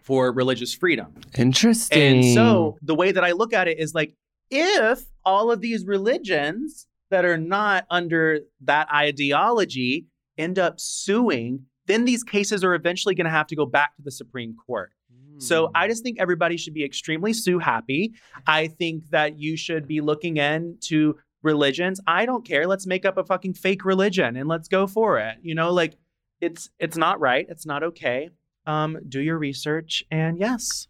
for 0.02 0.32
religious 0.32 0.74
freedom. 0.74 1.14
Interesting. 1.36 2.16
And 2.18 2.34
so 2.34 2.78
the 2.82 2.94
way 2.94 3.12
that 3.12 3.24
I 3.24 3.32
look 3.32 3.52
at 3.52 3.68
it 3.68 3.78
is 3.78 3.94
like, 3.94 4.14
if 4.50 5.04
all 5.24 5.50
of 5.50 5.60
these 5.60 5.86
religions 5.86 6.86
that 7.10 7.24
are 7.24 7.38
not 7.38 7.86
under 7.90 8.40
that 8.62 8.88
ideology 8.92 10.06
end 10.38 10.58
up 10.58 10.80
suing, 10.80 11.66
then 11.86 12.04
these 12.04 12.24
cases 12.24 12.64
are 12.64 12.74
eventually 12.74 13.14
going 13.14 13.26
to 13.26 13.30
have 13.30 13.46
to 13.48 13.56
go 13.56 13.66
back 13.66 13.94
to 13.96 14.02
the 14.02 14.10
Supreme 14.10 14.56
Court. 14.66 14.92
So 15.38 15.70
I 15.74 15.88
just 15.88 16.02
think 16.02 16.20
everybody 16.20 16.56
should 16.56 16.74
be 16.74 16.84
extremely 16.84 17.32
sue 17.32 17.58
happy. 17.58 18.14
I 18.46 18.68
think 18.68 19.10
that 19.10 19.38
you 19.38 19.56
should 19.56 19.86
be 19.88 20.00
looking 20.00 20.36
into 20.36 21.16
religions. 21.42 22.00
I 22.06 22.26
don't 22.26 22.44
care. 22.46 22.66
Let's 22.66 22.86
make 22.86 23.04
up 23.04 23.18
a 23.18 23.24
fucking 23.24 23.54
fake 23.54 23.84
religion 23.84 24.36
and 24.36 24.48
let's 24.48 24.68
go 24.68 24.86
for 24.86 25.18
it. 25.18 25.38
You 25.42 25.54
know, 25.54 25.72
like 25.72 25.96
it's 26.40 26.70
it's 26.78 26.96
not 26.96 27.20
right. 27.20 27.46
It's 27.48 27.66
not 27.66 27.82
okay. 27.82 28.30
Um, 28.66 28.98
do 29.08 29.20
your 29.20 29.38
research 29.38 30.04
and 30.10 30.38
yes. 30.38 30.88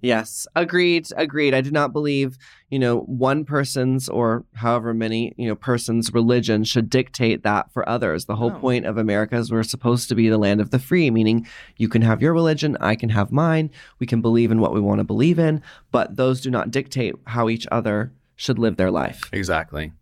Yes, 0.00 0.46
agreed, 0.54 1.08
agreed. 1.16 1.54
I 1.54 1.60
do 1.60 1.70
not 1.70 1.92
believe, 1.92 2.38
you 2.70 2.78
know, 2.78 3.00
one 3.00 3.44
person's 3.44 4.08
or 4.08 4.44
however 4.54 4.94
many, 4.94 5.34
you 5.36 5.48
know, 5.48 5.56
person's 5.56 6.14
religion 6.14 6.62
should 6.64 6.88
dictate 6.88 7.42
that 7.42 7.72
for 7.72 7.88
others. 7.88 8.26
The 8.26 8.36
whole 8.36 8.50
No. 8.50 8.58
point 8.58 8.86
of 8.86 8.96
America 8.96 9.36
is 9.36 9.50
we're 9.50 9.62
supposed 9.64 10.08
to 10.08 10.14
be 10.14 10.28
the 10.28 10.38
land 10.38 10.60
of 10.60 10.70
the 10.70 10.78
free, 10.78 11.10
meaning 11.10 11.46
you 11.76 11.88
can 11.88 12.02
have 12.02 12.22
your 12.22 12.32
religion, 12.32 12.76
I 12.80 12.94
can 12.94 13.08
have 13.10 13.32
mine, 13.32 13.70
we 13.98 14.06
can 14.06 14.20
believe 14.20 14.50
in 14.52 14.60
what 14.60 14.72
we 14.72 14.80
want 14.80 14.98
to 15.00 15.04
believe 15.04 15.38
in, 15.38 15.62
but 15.90 16.16
those 16.16 16.40
do 16.40 16.50
not 16.50 16.70
dictate 16.70 17.14
how 17.26 17.48
each 17.48 17.66
other 17.72 18.12
should 18.36 18.58
live 18.58 18.76
their 18.76 18.90
life. 18.92 19.28
Exactly. 19.32 19.92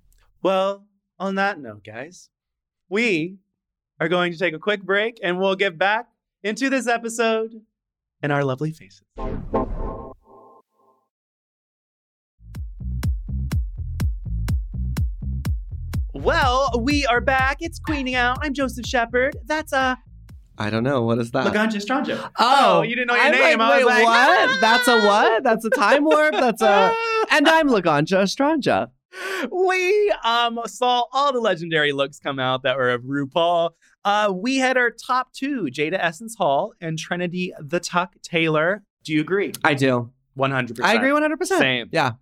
Well, 0.42 0.84
on 1.18 1.36
that 1.36 1.58
note, 1.58 1.84
guys, 1.84 2.28
we 2.90 3.38
are 3.98 4.08
going 4.08 4.30
to 4.32 4.38
take 4.38 4.52
a 4.54 4.58
quick 4.58 4.82
break 4.82 5.18
and 5.22 5.38
we'll 5.38 5.56
get 5.56 5.78
back 5.78 6.08
into 6.42 6.68
this 6.68 6.86
episode 6.86 7.62
and 8.26 8.32
our 8.32 8.42
lovely 8.42 8.72
faces. 8.72 9.04
Well, 16.12 16.72
we 16.82 17.06
are 17.06 17.20
back. 17.20 17.58
It's 17.60 17.78
Queening 17.78 18.16
Out. 18.16 18.38
I'm 18.42 18.52
Joseph 18.52 18.84
Shepard. 18.84 19.36
That's 19.46 19.72
a. 19.72 19.96
I 20.58 20.70
don't 20.70 20.82
know. 20.82 21.02
What 21.02 21.18
is 21.18 21.30
that? 21.30 21.46
Laganja 21.46 21.76
Stranja. 21.76 22.30
Oh, 22.40 22.82
you 22.82 22.96
didn't 22.96 23.06
know 23.06 23.14
your 23.14 23.22
I'm 23.26 23.30
name. 23.30 23.58
Like, 23.60 23.60
I 23.60 23.76
was 23.76 23.94
wait, 23.94 24.04
like, 24.04 24.04
what? 24.04 24.60
That's 24.60 24.88
a 24.88 25.00
what? 25.06 25.44
That's 25.44 25.64
a 25.64 25.70
time 25.70 26.02
warp? 26.02 26.32
That's 26.32 26.62
a. 26.62 26.92
And 27.30 27.48
I'm 27.48 27.68
Laganja 27.68 28.22
Estranja. 28.22 28.88
we 29.52 30.12
um 30.24 30.58
saw 30.66 31.04
all 31.12 31.32
the 31.32 31.40
legendary 31.40 31.92
looks 31.92 32.18
come 32.18 32.38
out 32.40 32.64
that 32.64 32.76
were 32.76 32.90
of 32.90 33.02
RuPaul. 33.02 33.70
Uh, 34.06 34.32
we 34.32 34.58
had 34.58 34.76
our 34.76 34.92
top 34.92 35.32
two, 35.32 35.64
Jaida 35.64 35.98
Essence 36.00 36.36
Hall 36.36 36.72
and 36.80 36.96
Trinity 36.96 37.52
the 37.58 37.80
Tuck 37.80 38.14
Taylor. 38.22 38.84
Do 39.02 39.12
you 39.12 39.20
agree? 39.20 39.52
I 39.64 39.74
do. 39.74 40.12
100%. 40.38 40.80
I 40.84 40.94
agree 40.94 41.10
100%. 41.10 41.46
Same. 41.46 41.88
Yeah. 41.90 42.12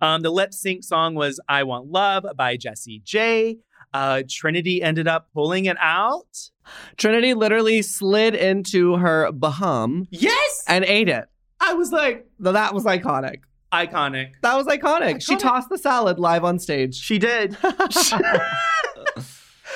Um, 0.00 0.22
the 0.22 0.30
lip 0.30 0.54
sync 0.54 0.84
song 0.84 1.16
was 1.16 1.40
I 1.48 1.64
Want 1.64 1.90
Love 1.90 2.24
by 2.36 2.56
Jessie 2.56 3.02
J. 3.04 3.58
Uh, 3.92 4.22
Trinity 4.28 4.80
ended 4.80 5.08
up 5.08 5.28
pulling 5.34 5.64
it 5.64 5.76
out. 5.80 6.50
Trinity 6.96 7.34
literally 7.34 7.82
slid 7.82 8.36
into 8.36 8.96
her 8.96 9.30
baham. 9.32 10.06
Yes! 10.10 10.64
and 10.68 10.84
ate 10.84 11.08
it. 11.08 11.24
I 11.60 11.74
was 11.74 11.90
like, 11.90 12.28
that 12.38 12.74
was 12.74 12.84
iconic. 12.84 13.40
iconic. 13.72 14.34
That 14.42 14.56
was 14.56 14.68
iconic. 14.68 15.20
She 15.20 15.34
tossed 15.34 15.68
the 15.68 15.78
salad 15.78 16.20
live 16.20 16.44
on 16.44 16.60
stage. 16.60 16.94
She 16.94 17.18
did. 17.18 17.56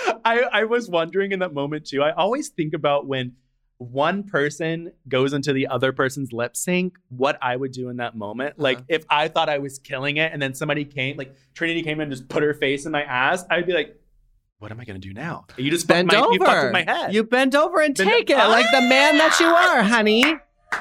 I, 0.25 0.41
I 0.53 0.65
was 0.65 0.89
wondering 0.89 1.33
in 1.33 1.39
that 1.41 1.53
moment 1.55 1.87
too. 1.87 2.03
I 2.03 2.13
always 2.13 2.49
think 2.49 2.75
about 2.75 3.07
when 3.07 3.33
one 3.79 4.23
person 4.23 4.91
goes 5.07 5.35
into 5.35 5.53
the 5.53 5.67
other 5.67 5.93
person's 5.93 6.33
lip 6.33 6.57
sync, 6.57 6.95
what 7.11 7.39
I 7.43 7.57
would 7.57 7.73
do 7.73 7.91
in 7.91 7.99
that 7.99 8.17
moment. 8.17 8.59
Like 8.59 8.79
Uh-huh. 8.79 8.87
if 8.89 9.05
I 9.11 9.29
thought 9.29 9.49
I 9.51 9.59
was 9.59 9.79
killing 9.79 10.17
it 10.17 10.33
and 10.33 10.41
then 10.41 10.55
somebody 10.55 10.85
came, 10.87 11.17
like 11.19 11.35
Trinity 11.55 11.83
came 11.83 11.99
in 12.01 12.05
and 12.05 12.13
just 12.13 12.29
put 12.29 12.43
her 12.43 12.55
face 12.55 12.87
in 12.87 12.93
my 12.93 13.03
ass, 13.03 13.45
I'd 13.51 13.67
be 13.67 13.75
like, 13.75 14.01
what 14.59 14.71
am 14.71 14.81
I 14.81 14.85
gonna 14.87 14.99
do 14.99 15.13
now? 15.13 15.45
You 15.59 15.71
just 15.71 15.87
bend 15.87 16.09
my, 16.09 16.17
over. 16.17 16.33
You 16.33 16.39
my 16.73 16.85
head. 16.89 17.13
You 17.13 17.23
bend 17.25 17.55
over 17.55 17.81
and 17.83 17.95
Bend- 17.95 18.09
take 18.09 18.31
it 18.31 18.39
Ah! 18.39 18.49
like 18.49 18.65
the 18.73 18.81
man 18.81 19.19
that 19.19 19.39
you 19.39 19.47
are, 19.47 19.83
honey. 19.83 20.25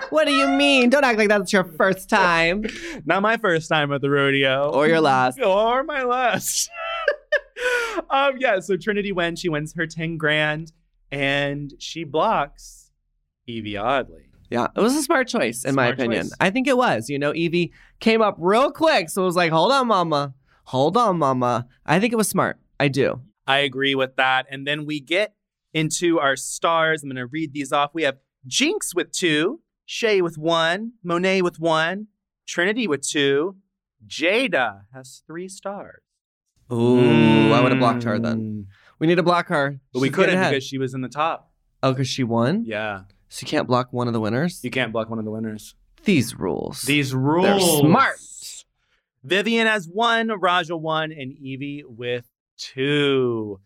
What 0.09 0.25
do 0.25 0.31
you 0.31 0.47
mean? 0.47 0.89
Don't 0.89 1.03
act 1.03 1.17
like 1.19 1.27
that's 1.27 1.51
your 1.53 1.63
first 1.63 2.09
time 2.09 2.63
Not 3.05 3.21
my 3.21 3.35
first 3.37 3.69
time 3.69 3.91
at 3.91 3.99
the 4.01 4.09
rodeo. 4.09 4.71
or 4.71 4.87
your 4.87 5.01
last. 5.01 5.39
or 5.43 5.83
my 5.83 6.03
last. 6.03 6.69
Um, 8.09 8.35
yeah, 8.37 8.59
so 8.59 8.77
Trinity 8.77 9.11
wins. 9.11 9.39
She 9.39 9.49
wins 9.49 9.73
her 9.75 9.87
10 9.87 10.17
grand 10.17 10.71
and 11.11 11.73
she 11.79 12.03
blocks 12.03 12.91
Yvie 13.47 13.81
Oddly. 13.81 14.27
Yeah, 14.49 14.67
it 14.75 14.79
was 14.79 14.95
a 14.95 15.01
smart 15.01 15.27
choice, 15.27 15.65
in 15.65 15.75
my 15.75 15.87
opinion. 15.87 16.23
choice. 16.23 16.33
I 16.39 16.49
think 16.49 16.67
it 16.67 16.77
was. 16.77 17.09
You 17.09 17.17
know, 17.17 17.33
Evie 17.33 17.73
came 17.99 18.21
up 18.21 18.35
real 18.37 18.71
quick. 18.71 19.09
So 19.09 19.23
it 19.23 19.25
was 19.25 19.35
like, 19.35 19.51
hold 19.51 19.71
on, 19.71 19.87
mama. 19.87 20.33
Hold 20.65 20.97
on, 20.97 21.17
mama. 21.17 21.67
I 21.85 21.99
think 21.99 22.13
it 22.13 22.15
was 22.15 22.29
smart. 22.29 22.57
I 22.79 22.87
do. 22.87 23.21
I 23.47 23.59
agree 23.59 23.95
with 23.95 24.15
that. 24.17 24.45
And 24.49 24.65
then 24.65 24.85
we 24.85 24.99
get 24.99 25.33
into 25.73 26.19
our 26.19 26.35
stars. 26.35 27.03
I'm 27.03 27.09
going 27.09 27.17
to 27.17 27.25
read 27.25 27.53
these 27.53 27.71
off. 27.71 27.91
We 27.93 28.03
have 28.03 28.17
Jinkx 28.47 28.95
with 28.95 29.11
two, 29.11 29.61
Shea 29.85 30.21
with 30.21 30.37
one, 30.37 30.93
Monét 31.05 31.41
with 31.41 31.59
one, 31.59 32.07
Trinity 32.47 32.87
with 32.87 33.01
two, 33.01 33.57
Jaida 34.07 34.81
has 34.93 35.23
three 35.25 35.47
stars. 35.47 36.01
Ooh, 36.71 37.51
I 37.53 37.61
would 37.61 37.71
have 37.71 37.79
blocked 37.79 38.03
her 38.03 38.17
then. 38.19 38.39
Mm. 38.39 38.65
We 38.99 39.07
need 39.07 39.15
to 39.15 39.23
block 39.23 39.47
her. 39.49 39.79
But 39.93 39.99
we 39.99 40.07
She's 40.07 40.15
getting 40.15 40.25
couldn't 40.25 40.39
ahead. 40.39 40.51
because 40.51 40.63
she 40.63 40.77
was 40.77 40.93
in 40.93 41.01
the 41.01 41.09
top. 41.09 41.51
Oh, 41.83 41.91
because 41.91 42.07
she 42.07 42.23
won? 42.23 42.63
Yeah. 42.65 43.01
So 43.29 43.43
you 43.43 43.47
can't 43.47 43.67
block 43.67 43.91
one 43.91 44.07
of 44.07 44.13
the 44.13 44.19
winners? 44.19 44.63
You 44.63 44.71
can't 44.71 44.91
block 44.91 45.09
one 45.09 45.19
of 45.19 45.25
the 45.25 45.31
winners. 45.31 45.75
These 46.05 46.35
rules. 46.35 46.83
These 46.83 47.13
rules. 47.13 47.45
They're 47.45 47.59
smart. 47.59 48.15
Vivienne 49.23 49.67
has 49.67 49.87
one, 49.87 50.29
Raja 50.39 50.77
one, 50.77 51.11
and 51.11 51.31
Yvie 51.33 51.83
with 51.85 52.25
two. 52.57 53.59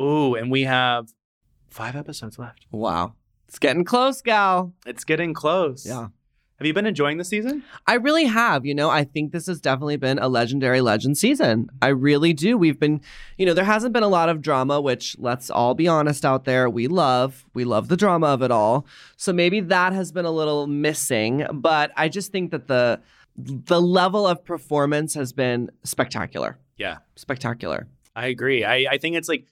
Ooh, 0.00 0.34
and 0.34 0.50
we 0.50 0.62
have 0.62 1.08
five 1.68 1.94
episodes 1.96 2.38
left. 2.38 2.66
Wow. 2.70 3.14
It's 3.48 3.58
getting 3.58 3.84
close, 3.84 4.20
gal. 4.22 4.74
It's 4.86 5.04
getting 5.04 5.34
close. 5.34 5.86
Yeah. 5.86 6.08
Have 6.60 6.66
you 6.66 6.74
been 6.74 6.86
enjoying 6.86 7.16
the 7.16 7.24
season? 7.24 7.64
I 7.86 7.94
really 7.94 8.26
have. 8.26 8.66
You 8.66 8.74
know, 8.74 8.90
I 8.90 9.04
think 9.04 9.32
this 9.32 9.46
has 9.46 9.62
definitely 9.62 9.96
been 9.96 10.18
a 10.18 10.28
legendary 10.28 10.82
legend 10.82 11.16
season. 11.16 11.70
I 11.80 11.88
really 11.88 12.34
do. 12.34 12.58
We've 12.58 12.78
been, 12.78 13.00
you 13.38 13.46
know, 13.46 13.54
there 13.54 13.64
hasn't 13.64 13.94
been 13.94 14.02
a 14.02 14.08
lot 14.08 14.28
of 14.28 14.42
drama, 14.42 14.78
which 14.78 15.16
let's 15.18 15.48
all 15.48 15.72
be 15.72 15.88
honest 15.88 16.22
out 16.22 16.44
there, 16.44 16.68
we 16.68 16.86
love. 16.86 17.46
We 17.54 17.64
love 17.64 17.88
the 17.88 17.96
drama 17.96 18.26
of 18.26 18.42
it 18.42 18.50
all. 18.50 18.86
So 19.16 19.32
maybe 19.32 19.60
that 19.60 19.94
has 19.94 20.12
been 20.12 20.26
a 20.26 20.30
little 20.30 20.66
missing, 20.66 21.46
but 21.50 21.92
I 21.96 22.10
just 22.10 22.30
think 22.30 22.50
that 22.50 22.66
the 22.66 23.00
the 23.36 23.80
level 23.80 24.26
of 24.26 24.44
performance 24.44 25.14
has 25.14 25.32
been 25.32 25.70
spectacular. 25.84 26.58
Yeah. 26.76 26.98
Spectacular. 27.16 27.88
I 28.14 28.26
agree. 28.26 28.64
I, 28.64 28.86
I 28.90 28.98
think 28.98 29.16
it's 29.16 29.30
like 29.30 29.46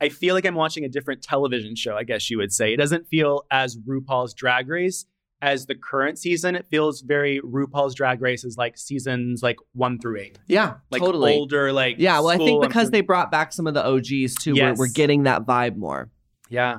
I 0.00 0.08
feel 0.08 0.36
like 0.36 0.46
I'm 0.46 0.54
watching 0.54 0.84
a 0.84 0.88
different 0.88 1.20
television 1.20 1.74
show, 1.74 1.96
I 1.96 2.04
guess 2.04 2.30
you 2.30 2.38
would 2.38 2.52
say. 2.52 2.72
It 2.72 2.76
doesn't 2.76 3.08
feel 3.08 3.42
as 3.50 3.76
RuPaul's 3.76 4.34
Drag 4.34 4.68
Race 4.68 5.06
as 5.44 5.66
the 5.66 5.74
current 5.74 6.18
season. 6.18 6.56
It 6.56 6.66
feels 6.66 7.02
very 7.02 7.40
RuPaul's 7.40 7.94
Drag 7.94 8.20
Race 8.22 8.44
is 8.44 8.56
like 8.56 8.78
seasons 8.78 9.42
like 9.42 9.56
one 9.74 9.98
through 10.00 10.18
eight. 10.18 10.38
Yeah, 10.48 10.74
Like 10.90 11.02
totally. 11.02 11.34
older, 11.34 11.72
like 11.72 11.96
Yeah, 11.98 12.18
well, 12.20 12.30
I 12.30 12.38
think 12.38 12.62
because 12.62 12.90
they 12.90 13.02
brought 13.02 13.30
back 13.30 13.52
some 13.52 13.66
of 13.66 13.74
the 13.74 13.84
OGs 13.86 14.34
too, 14.36 14.54
Yes. 14.54 14.78
we're, 14.78 14.86
we're 14.86 14.92
getting 14.92 15.24
that 15.24 15.44
vibe 15.44 15.76
more. 15.76 16.10
Yeah. 16.48 16.78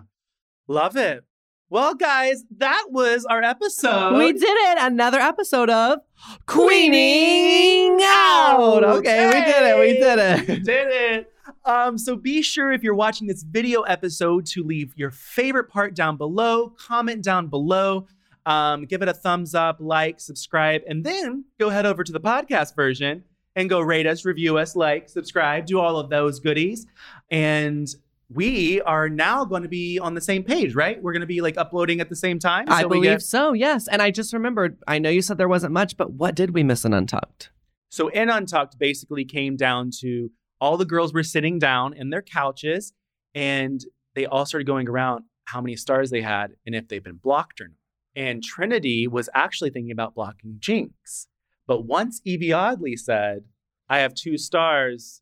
Love 0.68 0.97
it. 0.97 1.24
Well, 1.70 1.93
guys, 1.95 2.43
that 2.57 2.86
was 2.89 3.26
our 3.26 3.43
episode. 3.43 4.18
we 4.18 4.34
did 4.34 4.43
it. 4.43 4.78
Another 4.80 5.20
episode 5.20 5.70
of 5.70 5.99
Queening 6.47 7.99
Out. 8.01 8.84
Okay, 8.84 9.26
we 9.28 9.34
did 9.45 9.63
it. 9.63 9.80
We 9.80 9.93
did 9.99 10.20
it. 10.20 10.47
We 10.47 10.59
did 10.59 10.88
it. 10.89 11.32
Um, 11.63 11.97
so 11.97 12.16
be 12.16 12.41
sure 12.41 12.72
if 12.72 12.82
you're 12.84 12.95
watching 12.95 13.28
this 13.28 13.43
video 13.43 13.82
episode 13.82 14.45
to 14.47 14.63
leave 14.63 14.93
your 14.95 15.11
favorite 15.11 15.70
part 15.70 15.95
down 15.95 16.18
below, 16.18 16.70
comment 16.80 17.24
down 17.24 17.47
below, 17.47 18.07
um, 18.45 18.85
give 18.85 19.01
it 19.01 19.07
a 19.07 19.13
thumbs 19.13 19.55
up, 19.55 19.77
like, 19.79 20.19
subscribe, 20.19 20.81
and 20.87 21.03
then 21.03 21.45
go 21.59 21.69
head 21.69 21.85
over 21.85 22.03
to 22.03 22.11
the 22.11 22.19
podcast 22.19 22.75
version 22.75 23.23
and 23.55 23.69
go 23.69 23.79
rate 23.79 24.05
us, 24.05 24.25
review 24.25 24.57
us, 24.57 24.75
like, 24.75 25.09
subscribe, 25.09 25.65
do 25.65 25.79
all 25.79 25.97
of 25.97 26.09
those 26.09 26.39
goodies. 26.39 26.85
And 27.31 27.87
we 28.29 28.81
are 28.81 29.07
now 29.07 29.45
going 29.45 29.63
to 29.63 29.69
be 29.69 29.99
on 29.99 30.13
the 30.13 30.21
same 30.21 30.43
page, 30.43 30.75
right? 30.75 31.01
We're 31.01 31.13
going 31.13 31.21
to 31.21 31.27
be 31.27 31.41
like 31.41 31.57
uploading 31.57 32.01
at 32.01 32.09
the 32.09 32.15
same 32.15 32.39
time. 32.39 32.65
I 32.67 32.81
so 32.81 32.87
we 32.87 32.97
believe 32.97 33.11
get- 33.11 33.21
so, 33.21 33.53
yes. 33.53 33.87
And 33.87 34.01
I 34.01 34.11
just 34.11 34.33
remembered, 34.33 34.77
I 34.87 34.99
know 34.99 35.09
you 35.09 35.21
said 35.21 35.37
there 35.37 35.47
wasn't 35.47 35.73
much, 35.73 35.95
but 35.95 36.13
what 36.13 36.35
did 36.35 36.53
we 36.53 36.63
miss 36.63 36.85
in 36.85 36.93
Untucked? 36.93 37.51
So 37.89 38.07
in 38.09 38.29
Untucked 38.29 38.77
basically 38.79 39.25
came 39.25 39.55
down 39.55 39.91
to 40.01 40.31
all 40.59 40.75
the 40.77 40.85
girls 40.85 41.13
were 41.13 41.23
sitting 41.23 41.59
down 41.59 41.93
in 41.93 42.09
their 42.09 42.21
couches 42.21 42.93
and 43.33 43.83
they 44.15 44.25
all 44.25 44.45
started 44.45 44.65
going 44.65 44.89
around 44.89 45.23
how 45.45 45.61
many 45.61 45.75
stars 45.75 46.09
they 46.09 46.21
had 46.21 46.55
and 46.65 46.73
if 46.73 46.87
they've 46.87 47.03
been 47.03 47.19
blocked 47.21 47.61
or 47.61 47.67
not. 47.67 47.77
And 48.16 48.41
Trinity 48.43 49.07
was 49.07 49.30
actually 49.34 49.72
thinking 49.72 49.91
about 49.91 50.16
blocking 50.16 50.57
Jinkx. 50.59 51.28
But 51.68 51.82
once 51.86 52.22
Yvie 52.26 52.55
Oddly 52.55 52.95
said, 52.95 53.43
I 53.89 53.99
have 53.99 54.13
two 54.13 54.38
stars 54.38 55.22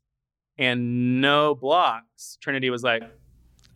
and 0.58 1.20
no 1.20 1.54
blocks, 1.54 2.38
Trinity 2.40 2.70
was 2.70 2.82
like, 2.82 3.02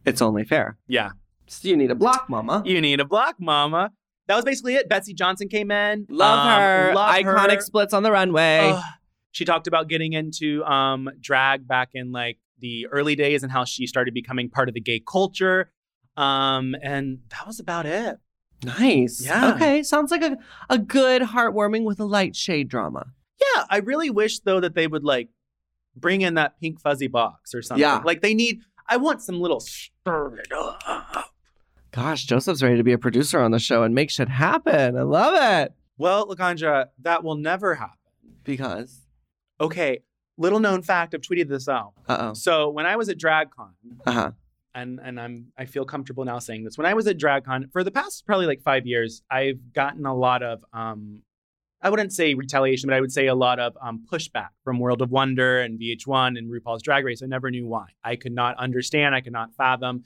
It's 0.05 0.23
only 0.23 0.45
fair. 0.45 0.79
Yeah, 0.87 1.11
So 1.49 1.69
you 1.69 1.77
need 1.77 1.91
a 1.91 1.95
block, 1.95 2.27
mama. 2.29 2.62
you 2.64 2.81
need 2.81 3.01
a 3.01 3.05
block, 3.05 3.37
mama. 3.41 3.91
That 4.29 4.37
was 4.37 4.45
basically 4.45 4.75
it. 4.75 4.89
Betsey 4.89 5.14
Johnson 5.14 5.49
came 5.49 5.71
in. 5.71 6.07
Love 6.11 6.47
Um, 6.47 6.61
her. 6.61 6.95
love 6.95 7.14
Iconic 7.14 7.55
her. 7.57 7.61
splits 7.62 7.95
on 7.95 8.03
the 8.03 8.12
runway. 8.12 8.71
Ugh. 8.75 8.83
she 9.33 9.45
talked 9.45 9.66
about 9.66 9.89
getting 9.89 10.12
into 10.12 10.62
um, 10.64 11.09
drag 11.21 11.66
back 11.66 11.91
in 11.95 12.12
like 12.12 12.39
the 12.59 12.87
early 12.89 13.14
days 13.16 13.43
and 13.43 13.51
how 13.51 13.64
she 13.64 13.87
started 13.87 14.12
becoming 14.14 14.51
part 14.51 14.69
of 14.69 14.75
the 14.75 14.81
gay 14.81 15.01
culture. 15.01 15.71
Um, 16.16 16.75
and 16.83 17.21
that 17.31 17.47
was 17.47 17.59
about 17.61 17.87
it. 17.87 18.19
Nice. 18.65 19.25
Yeah. 19.25 19.55
Okay. 19.55 19.83
Sounds 19.83 20.11
like 20.11 20.23
a, 20.23 20.37
a 20.71 20.79
good, 20.79 21.23
heartwarming 21.23 21.85
with 21.85 22.01
a 22.01 22.05
light 22.05 22.35
shade 22.37 22.69
drama. 22.69 23.07
Yeah, 23.41 23.65
I 23.71 23.79
really 23.79 24.11
wish 24.11 24.41
though 24.41 24.61
that 24.61 24.75
they 24.75 24.87
would 24.87 25.05
like 25.05 25.29
bring 25.97 26.21
in 26.23 26.35
that 26.35 26.61
pink 26.61 26.81
fuzzy 26.81 27.07
box 27.09 27.55
or 27.55 27.63
something. 27.63 27.81
Yeah. 27.83 28.03
Like 28.05 28.21
they 28.21 28.35
need. 28.35 28.61
I 28.89 28.97
want 28.97 29.23
some 29.23 29.41
little 29.41 29.61
stir 29.61 30.37
it 30.37 30.51
up. 30.53 31.33
Gosh, 31.93 32.25
Joseph's 32.25 32.63
ready 32.63 32.77
to 32.77 32.85
be 32.85 32.93
a 32.93 32.99
producer 32.99 33.41
on 33.41 33.51
the 33.51 33.59
show 33.59 33.83
and 33.83 33.95
make 33.95 34.11
shit 34.11 34.29
happen. 34.29 34.97
I 34.97 35.03
love 35.03 35.35
it. 35.63 35.73
Well, 35.97 36.27
Laganja, 36.29 36.87
that 37.03 37.25
will 37.25 37.35
never 37.35 37.75
happen. 37.75 37.95
Because, 38.45 39.05
Okay, 39.61 40.01
little 40.37 40.61
known 40.61 40.83
fact. 40.83 41.15
I've 41.15 41.21
tweeted 41.23 41.49
this 41.49 41.69
out. 41.69 41.93
uh 42.09 42.17
oh. 42.31 42.35
So 42.35 42.71
when 42.71 42.87
I 42.87 42.97
was 42.97 43.09
at 43.09 43.19
DragCon, 43.19 43.71
Uh 44.07 44.13
huh. 44.13 44.31
And 44.75 45.01
and 45.03 45.21
I'm 45.21 45.53
I 45.57 45.64
feel 45.64 45.85
comfortable 45.85 46.25
now 46.25 46.39
saying 46.39 46.64
this. 46.64 46.79
When 46.79 46.87
I 46.87 46.95
was 46.95 47.07
at 47.07 47.19
DragCon 47.19 47.73
for 47.73 47.85
the 47.85 47.91
past 47.91 48.27
probably 48.27 48.47
like 48.47 48.62
five 48.62 48.87
years, 48.87 49.23
I've 49.31 49.73
gotten 49.73 50.07
a 50.07 50.14
lot 50.14 50.43
of 50.43 50.64
um, 50.73 51.23
I 51.81 51.91
wouldn't 51.91 52.12
say 52.12 52.35
retaliation, 52.35 52.89
but 52.89 52.97
I 52.97 53.01
would 53.01 53.12
say 53.12 53.27
a 53.27 53.35
lot 53.35 53.61
of 53.61 53.77
um, 53.81 54.05
pushback 54.11 54.49
from 54.64 54.81
World 54.81 55.01
of 55.01 55.11
Wonder 55.11 55.61
and 55.61 55.79
VH1 55.79 56.37
and 56.37 56.51
RuPaul's 56.51 56.83
Drag 56.83 57.05
Race. 57.05 57.23
I 57.23 57.27
never 57.27 57.51
knew 57.51 57.66
why. 57.66 57.87
I 58.03 58.16
could 58.16 58.33
not 58.33 58.57
understand. 58.59 59.14
I 59.14 59.21
could 59.21 59.33
not 59.33 59.55
fathom. 59.55 60.05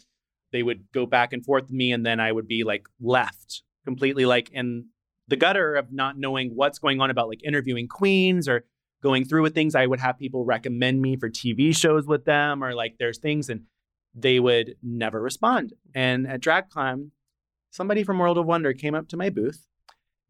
They 0.52 0.62
would 0.62 0.84
go 0.92 1.06
back 1.06 1.32
and 1.32 1.44
forth 1.44 1.64
with 1.64 1.72
me, 1.72 1.92
and 1.92 2.04
then 2.04 2.20
I 2.20 2.30
would 2.30 2.46
be 2.46 2.62
like 2.62 2.86
left 3.00 3.62
completely 3.84 4.26
like 4.26 4.50
in 4.50 4.86
the 5.28 5.36
gutter 5.36 5.74
of 5.74 5.92
not 5.92 6.18
knowing 6.18 6.50
what's 6.54 6.78
going 6.78 7.00
on 7.00 7.10
about 7.10 7.28
like 7.28 7.42
interviewing 7.42 7.88
queens 7.88 8.48
or 8.48 8.64
going 9.02 9.24
through 9.24 9.42
with 9.42 9.54
things. 9.54 9.74
I 9.74 9.86
would 9.86 10.00
have 10.00 10.18
people 10.18 10.44
recommend 10.44 11.00
me 11.00 11.16
for 11.16 11.30
TV 11.30 11.74
shows 11.74 12.06
with 12.06 12.26
them, 12.26 12.62
or 12.62 12.74
like 12.74 12.96
there's 12.98 13.18
things 13.18 13.48
and 13.48 13.62
they 14.14 14.38
would 14.38 14.76
never 14.82 15.20
respond. 15.20 15.72
And 15.94 16.26
at 16.26 16.40
DragCon, 16.40 17.10
somebody 17.70 18.04
from 18.04 18.18
World 18.18 18.38
of 18.38 18.46
Wonder 18.46 18.72
came 18.72 18.94
up 18.94 19.08
to 19.08 19.16
my 19.16 19.30
booth 19.30 19.66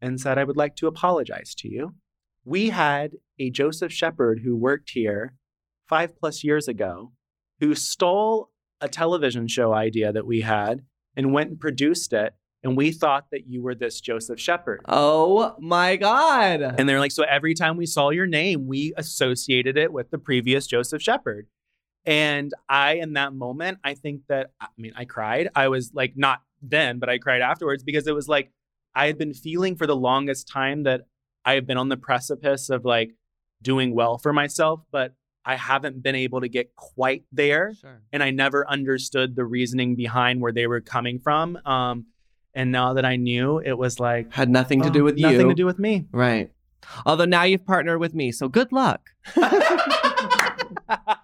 and 0.01 0.19
said, 0.19 0.37
I 0.37 0.43
would 0.43 0.57
like 0.57 0.75
to 0.77 0.87
apologize 0.87 1.53
to 1.55 1.69
you. 1.69 1.95
We 2.45 2.69
had 2.69 3.13
a 3.39 3.49
Joseph 3.49 3.91
Shepard 3.91 4.41
who 4.43 4.55
worked 4.55 4.91
here 4.91 5.35
five 5.87 6.17
plus 6.17 6.43
years 6.43 6.67
ago 6.67 7.11
who 7.59 7.75
stole 7.75 8.49
a 8.81 8.89
television 8.89 9.47
show 9.47 9.73
idea 9.73 10.11
that 10.11 10.25
we 10.25 10.41
had 10.41 10.81
and 11.15 11.33
went 11.33 11.51
and 11.51 11.59
produced 11.59 12.11
it. 12.13 12.33
And 12.63 12.77
we 12.77 12.91
thought 12.91 13.25
that 13.31 13.47
you 13.47 13.61
were 13.61 13.75
this 13.75 13.99
Joseph 13.99 14.39
Shepard. 14.39 14.81
Oh 14.87 15.55
my 15.59 15.97
God. 15.97 16.61
And 16.61 16.87
they're 16.87 16.99
like, 16.99 17.11
so 17.11 17.23
every 17.23 17.53
time 17.53 17.75
we 17.75 17.85
saw 17.85 18.09
your 18.09 18.25
name, 18.25 18.67
we 18.67 18.93
associated 18.95 19.77
it 19.77 19.91
with 19.91 20.11
the 20.11 20.17
previous 20.17 20.65
Joseph 20.67 21.01
Shepard. 21.01 21.47
And 22.05 22.53
I, 22.67 22.95
in 22.95 23.13
that 23.13 23.33
moment, 23.33 23.79
I 23.83 23.93
think 23.93 24.23
that, 24.27 24.51
I 24.59 24.67
mean, 24.77 24.93
I 24.95 25.05
cried. 25.05 25.49
I 25.55 25.69
was 25.69 25.91
like, 25.93 26.13
not 26.17 26.41
then, 26.61 26.99
but 26.99 27.09
I 27.09 27.17
cried 27.17 27.41
afterwards 27.41 27.83
because 27.83 28.07
it 28.07 28.15
was 28.15 28.27
like, 28.27 28.51
I 28.95 29.07
had 29.07 29.17
been 29.17 29.33
feeling 29.33 29.75
for 29.75 29.87
the 29.87 29.95
longest 29.95 30.47
time 30.47 30.83
that 30.83 31.01
I 31.45 31.53
have 31.53 31.65
been 31.65 31.77
on 31.77 31.89
the 31.89 31.97
precipice 31.97 32.69
of 32.69 32.85
like 32.85 33.15
doing 33.61 33.95
well 33.95 34.17
for 34.17 34.33
myself, 34.33 34.81
but 34.91 35.13
I 35.45 35.55
haven't 35.55 36.03
been 36.03 36.15
able 36.15 36.41
to 36.41 36.47
get 36.47 36.75
quite 36.75 37.23
there. 37.31 37.73
Sure. 37.73 38.01
And 38.11 38.21
I 38.21 38.31
never 38.31 38.69
understood 38.69 39.35
the 39.35 39.45
reasoning 39.45 39.95
behind 39.95 40.41
where 40.41 40.51
they 40.51 40.67
were 40.67 40.81
coming 40.81 41.19
from. 41.19 41.57
Um, 41.65 42.05
and 42.53 42.71
now 42.71 42.93
that 42.93 43.05
I 43.05 43.15
knew, 43.15 43.59
it 43.59 43.77
was 43.77 43.99
like, 43.99 44.31
Had 44.33 44.49
nothing 44.49 44.81
to 44.83 44.89
oh, 44.89 44.91
do 44.91 45.03
with 45.03 45.17
you. 45.17 45.23
nothing 45.29 45.49
to 45.49 45.55
do 45.55 45.65
with 45.65 45.79
me. 45.79 46.05
Right. 46.11 46.51
Although 47.05 47.25
now 47.25 47.43
you've 47.43 47.65
partnered 47.65 47.99
with 47.99 48.13
me, 48.13 48.31
so 48.31 48.47
good 48.47 48.71
luck. 48.71 49.09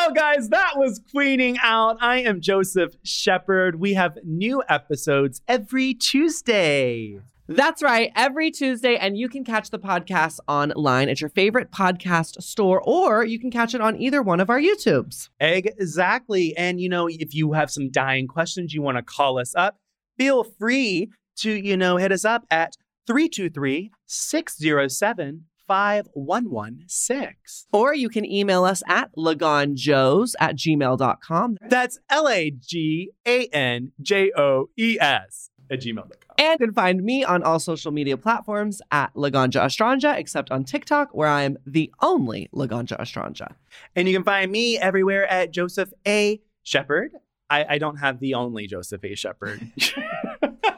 well, 0.00 0.14
guys, 0.14 0.48
that 0.48 0.78
was 0.78 0.98
Queening 1.10 1.58
Out. 1.62 1.98
I 2.00 2.20
am 2.20 2.40
Joseph 2.40 2.96
Shepard. 3.02 3.78
We 3.78 3.92
have 3.92 4.16
new 4.24 4.62
episodes 4.66 5.42
every 5.46 5.92
Tuesday. 5.92 7.20
That's 7.46 7.82
right, 7.82 8.10
every 8.16 8.50
Tuesday, 8.50 8.96
and 8.96 9.18
you 9.18 9.28
can 9.28 9.44
catch 9.44 9.68
the 9.68 9.78
podcast 9.78 10.38
online 10.48 11.10
at 11.10 11.20
your 11.20 11.28
favorite 11.28 11.70
podcast 11.70 12.42
store, 12.42 12.80
or 12.80 13.26
you 13.26 13.38
can 13.38 13.50
catch 13.50 13.74
it 13.74 13.82
on 13.82 14.00
either 14.00 14.22
one 14.22 14.40
of 14.40 14.48
our 14.48 14.58
YouTubes. 14.58 15.28
Exactly. 15.38 16.56
And, 16.56 16.80
you 16.80 16.88
know, 16.88 17.06
if 17.06 17.34
you 17.34 17.52
have 17.52 17.70
some 17.70 17.90
dying 17.90 18.26
questions, 18.26 18.72
you 18.72 18.80
want 18.80 18.96
to 18.96 19.02
call 19.02 19.38
us 19.38 19.54
up, 19.54 19.76
feel 20.16 20.44
free 20.44 21.10
to, 21.40 21.52
you 21.52 21.76
know, 21.76 21.98
hit 21.98 22.10
us 22.10 22.24
up 22.24 22.46
at 22.50 22.74
323 23.06 23.90
607 24.06 25.44
5116. 25.70 27.36
Or 27.72 27.94
you 27.94 28.08
can 28.08 28.24
email 28.24 28.64
us 28.64 28.82
at 28.88 29.14
laganjoes 29.16 30.34
at 30.40 30.56
gmail.com. 30.56 31.58
That's 31.68 32.00
L 32.10 32.28
A 32.28 32.50
G 32.50 33.12
A 33.24 33.46
N 33.46 33.92
J 34.02 34.32
O 34.36 34.68
E 34.76 34.98
S 35.00 35.50
at 35.70 35.80
gmail.com. 35.80 36.10
And 36.38 36.58
you 36.58 36.66
can 36.66 36.74
find 36.74 37.04
me 37.04 37.22
on 37.22 37.44
all 37.44 37.60
social 37.60 37.92
media 37.92 38.16
platforms 38.16 38.82
at 38.90 39.14
Laganja 39.14 39.62
Estranja, 39.62 40.18
except 40.18 40.50
on 40.50 40.64
TikTok, 40.64 41.10
where 41.14 41.28
I 41.28 41.42
am 41.42 41.56
the 41.64 41.92
only 42.02 42.48
Laganja 42.52 42.98
Estranja. 42.98 43.54
And 43.94 44.08
you 44.08 44.14
can 44.14 44.24
find 44.24 44.50
me 44.50 44.76
everywhere 44.76 45.30
at 45.30 45.52
Joseph 45.52 45.92
A. 46.04 46.40
Shepherd. 46.64 47.12
I, 47.48 47.74
I 47.74 47.78
don't 47.78 47.98
have 47.98 48.18
the 48.18 48.34
only 48.34 48.66
Joseph 48.66 49.04
A. 49.04 49.14
Shepherd. 49.14 49.60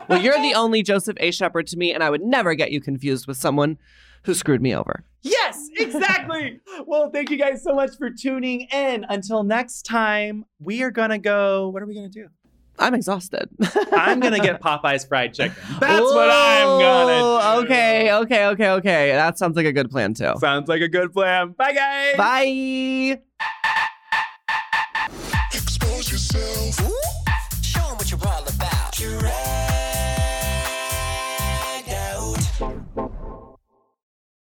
Well, 0.08 0.20
you're 0.20 0.40
the 0.42 0.54
only 0.54 0.82
Joseph 0.82 1.16
A. 1.20 1.30
Shepherd 1.30 1.68
to 1.68 1.76
me, 1.76 1.94
and 1.94 2.02
I 2.02 2.10
would 2.10 2.22
never 2.22 2.54
get 2.54 2.70
you 2.70 2.80
confused 2.80 3.26
with 3.26 3.36
someone 3.36 3.78
who 4.24 4.34
screwed 4.34 4.62
me 4.62 4.74
over. 4.74 5.04
yes, 5.22 5.68
exactly. 5.76 6.60
well, 6.86 7.10
thank 7.10 7.30
you 7.30 7.36
guys 7.38 7.62
so 7.62 7.74
much 7.74 7.96
for 7.96 8.10
tuning 8.10 8.62
in. 8.72 9.04
Until 9.08 9.42
next 9.42 9.82
time, 9.82 10.44
we 10.60 10.82
are 10.82 10.90
gonna 10.90 11.18
go. 11.18 11.68
What 11.68 11.82
are 11.82 11.86
we 11.86 11.94
gonna 11.94 12.08
do? 12.08 12.28
I'm 12.78 12.94
exhausted. 12.94 13.48
I'm 13.92 14.18
gonna 14.18 14.40
get 14.40 14.60
Popeye's 14.62 15.04
fried 15.04 15.34
chicken. 15.34 15.54
That's 15.78 16.00
what 16.00 16.30
I'm 16.30 16.80
gonna 16.80 17.60
do. 17.60 17.64
Okay, 17.64 18.12
okay, 18.14 18.46
okay, 18.46 18.70
okay. 18.70 19.12
That 19.12 19.38
sounds 19.38 19.56
like 19.56 19.66
a 19.66 19.72
good 19.72 19.90
plan 19.90 20.14
too. 20.14 20.32
Sounds 20.38 20.68
like 20.68 20.80
a 20.80 20.88
good 20.88 21.12
plan. 21.12 21.50
Bye, 21.52 21.74
guys. 21.74 22.16
Bye. 22.16 23.20
Expose 25.52 26.10
yourself. 26.10 26.74
Show 26.76 27.01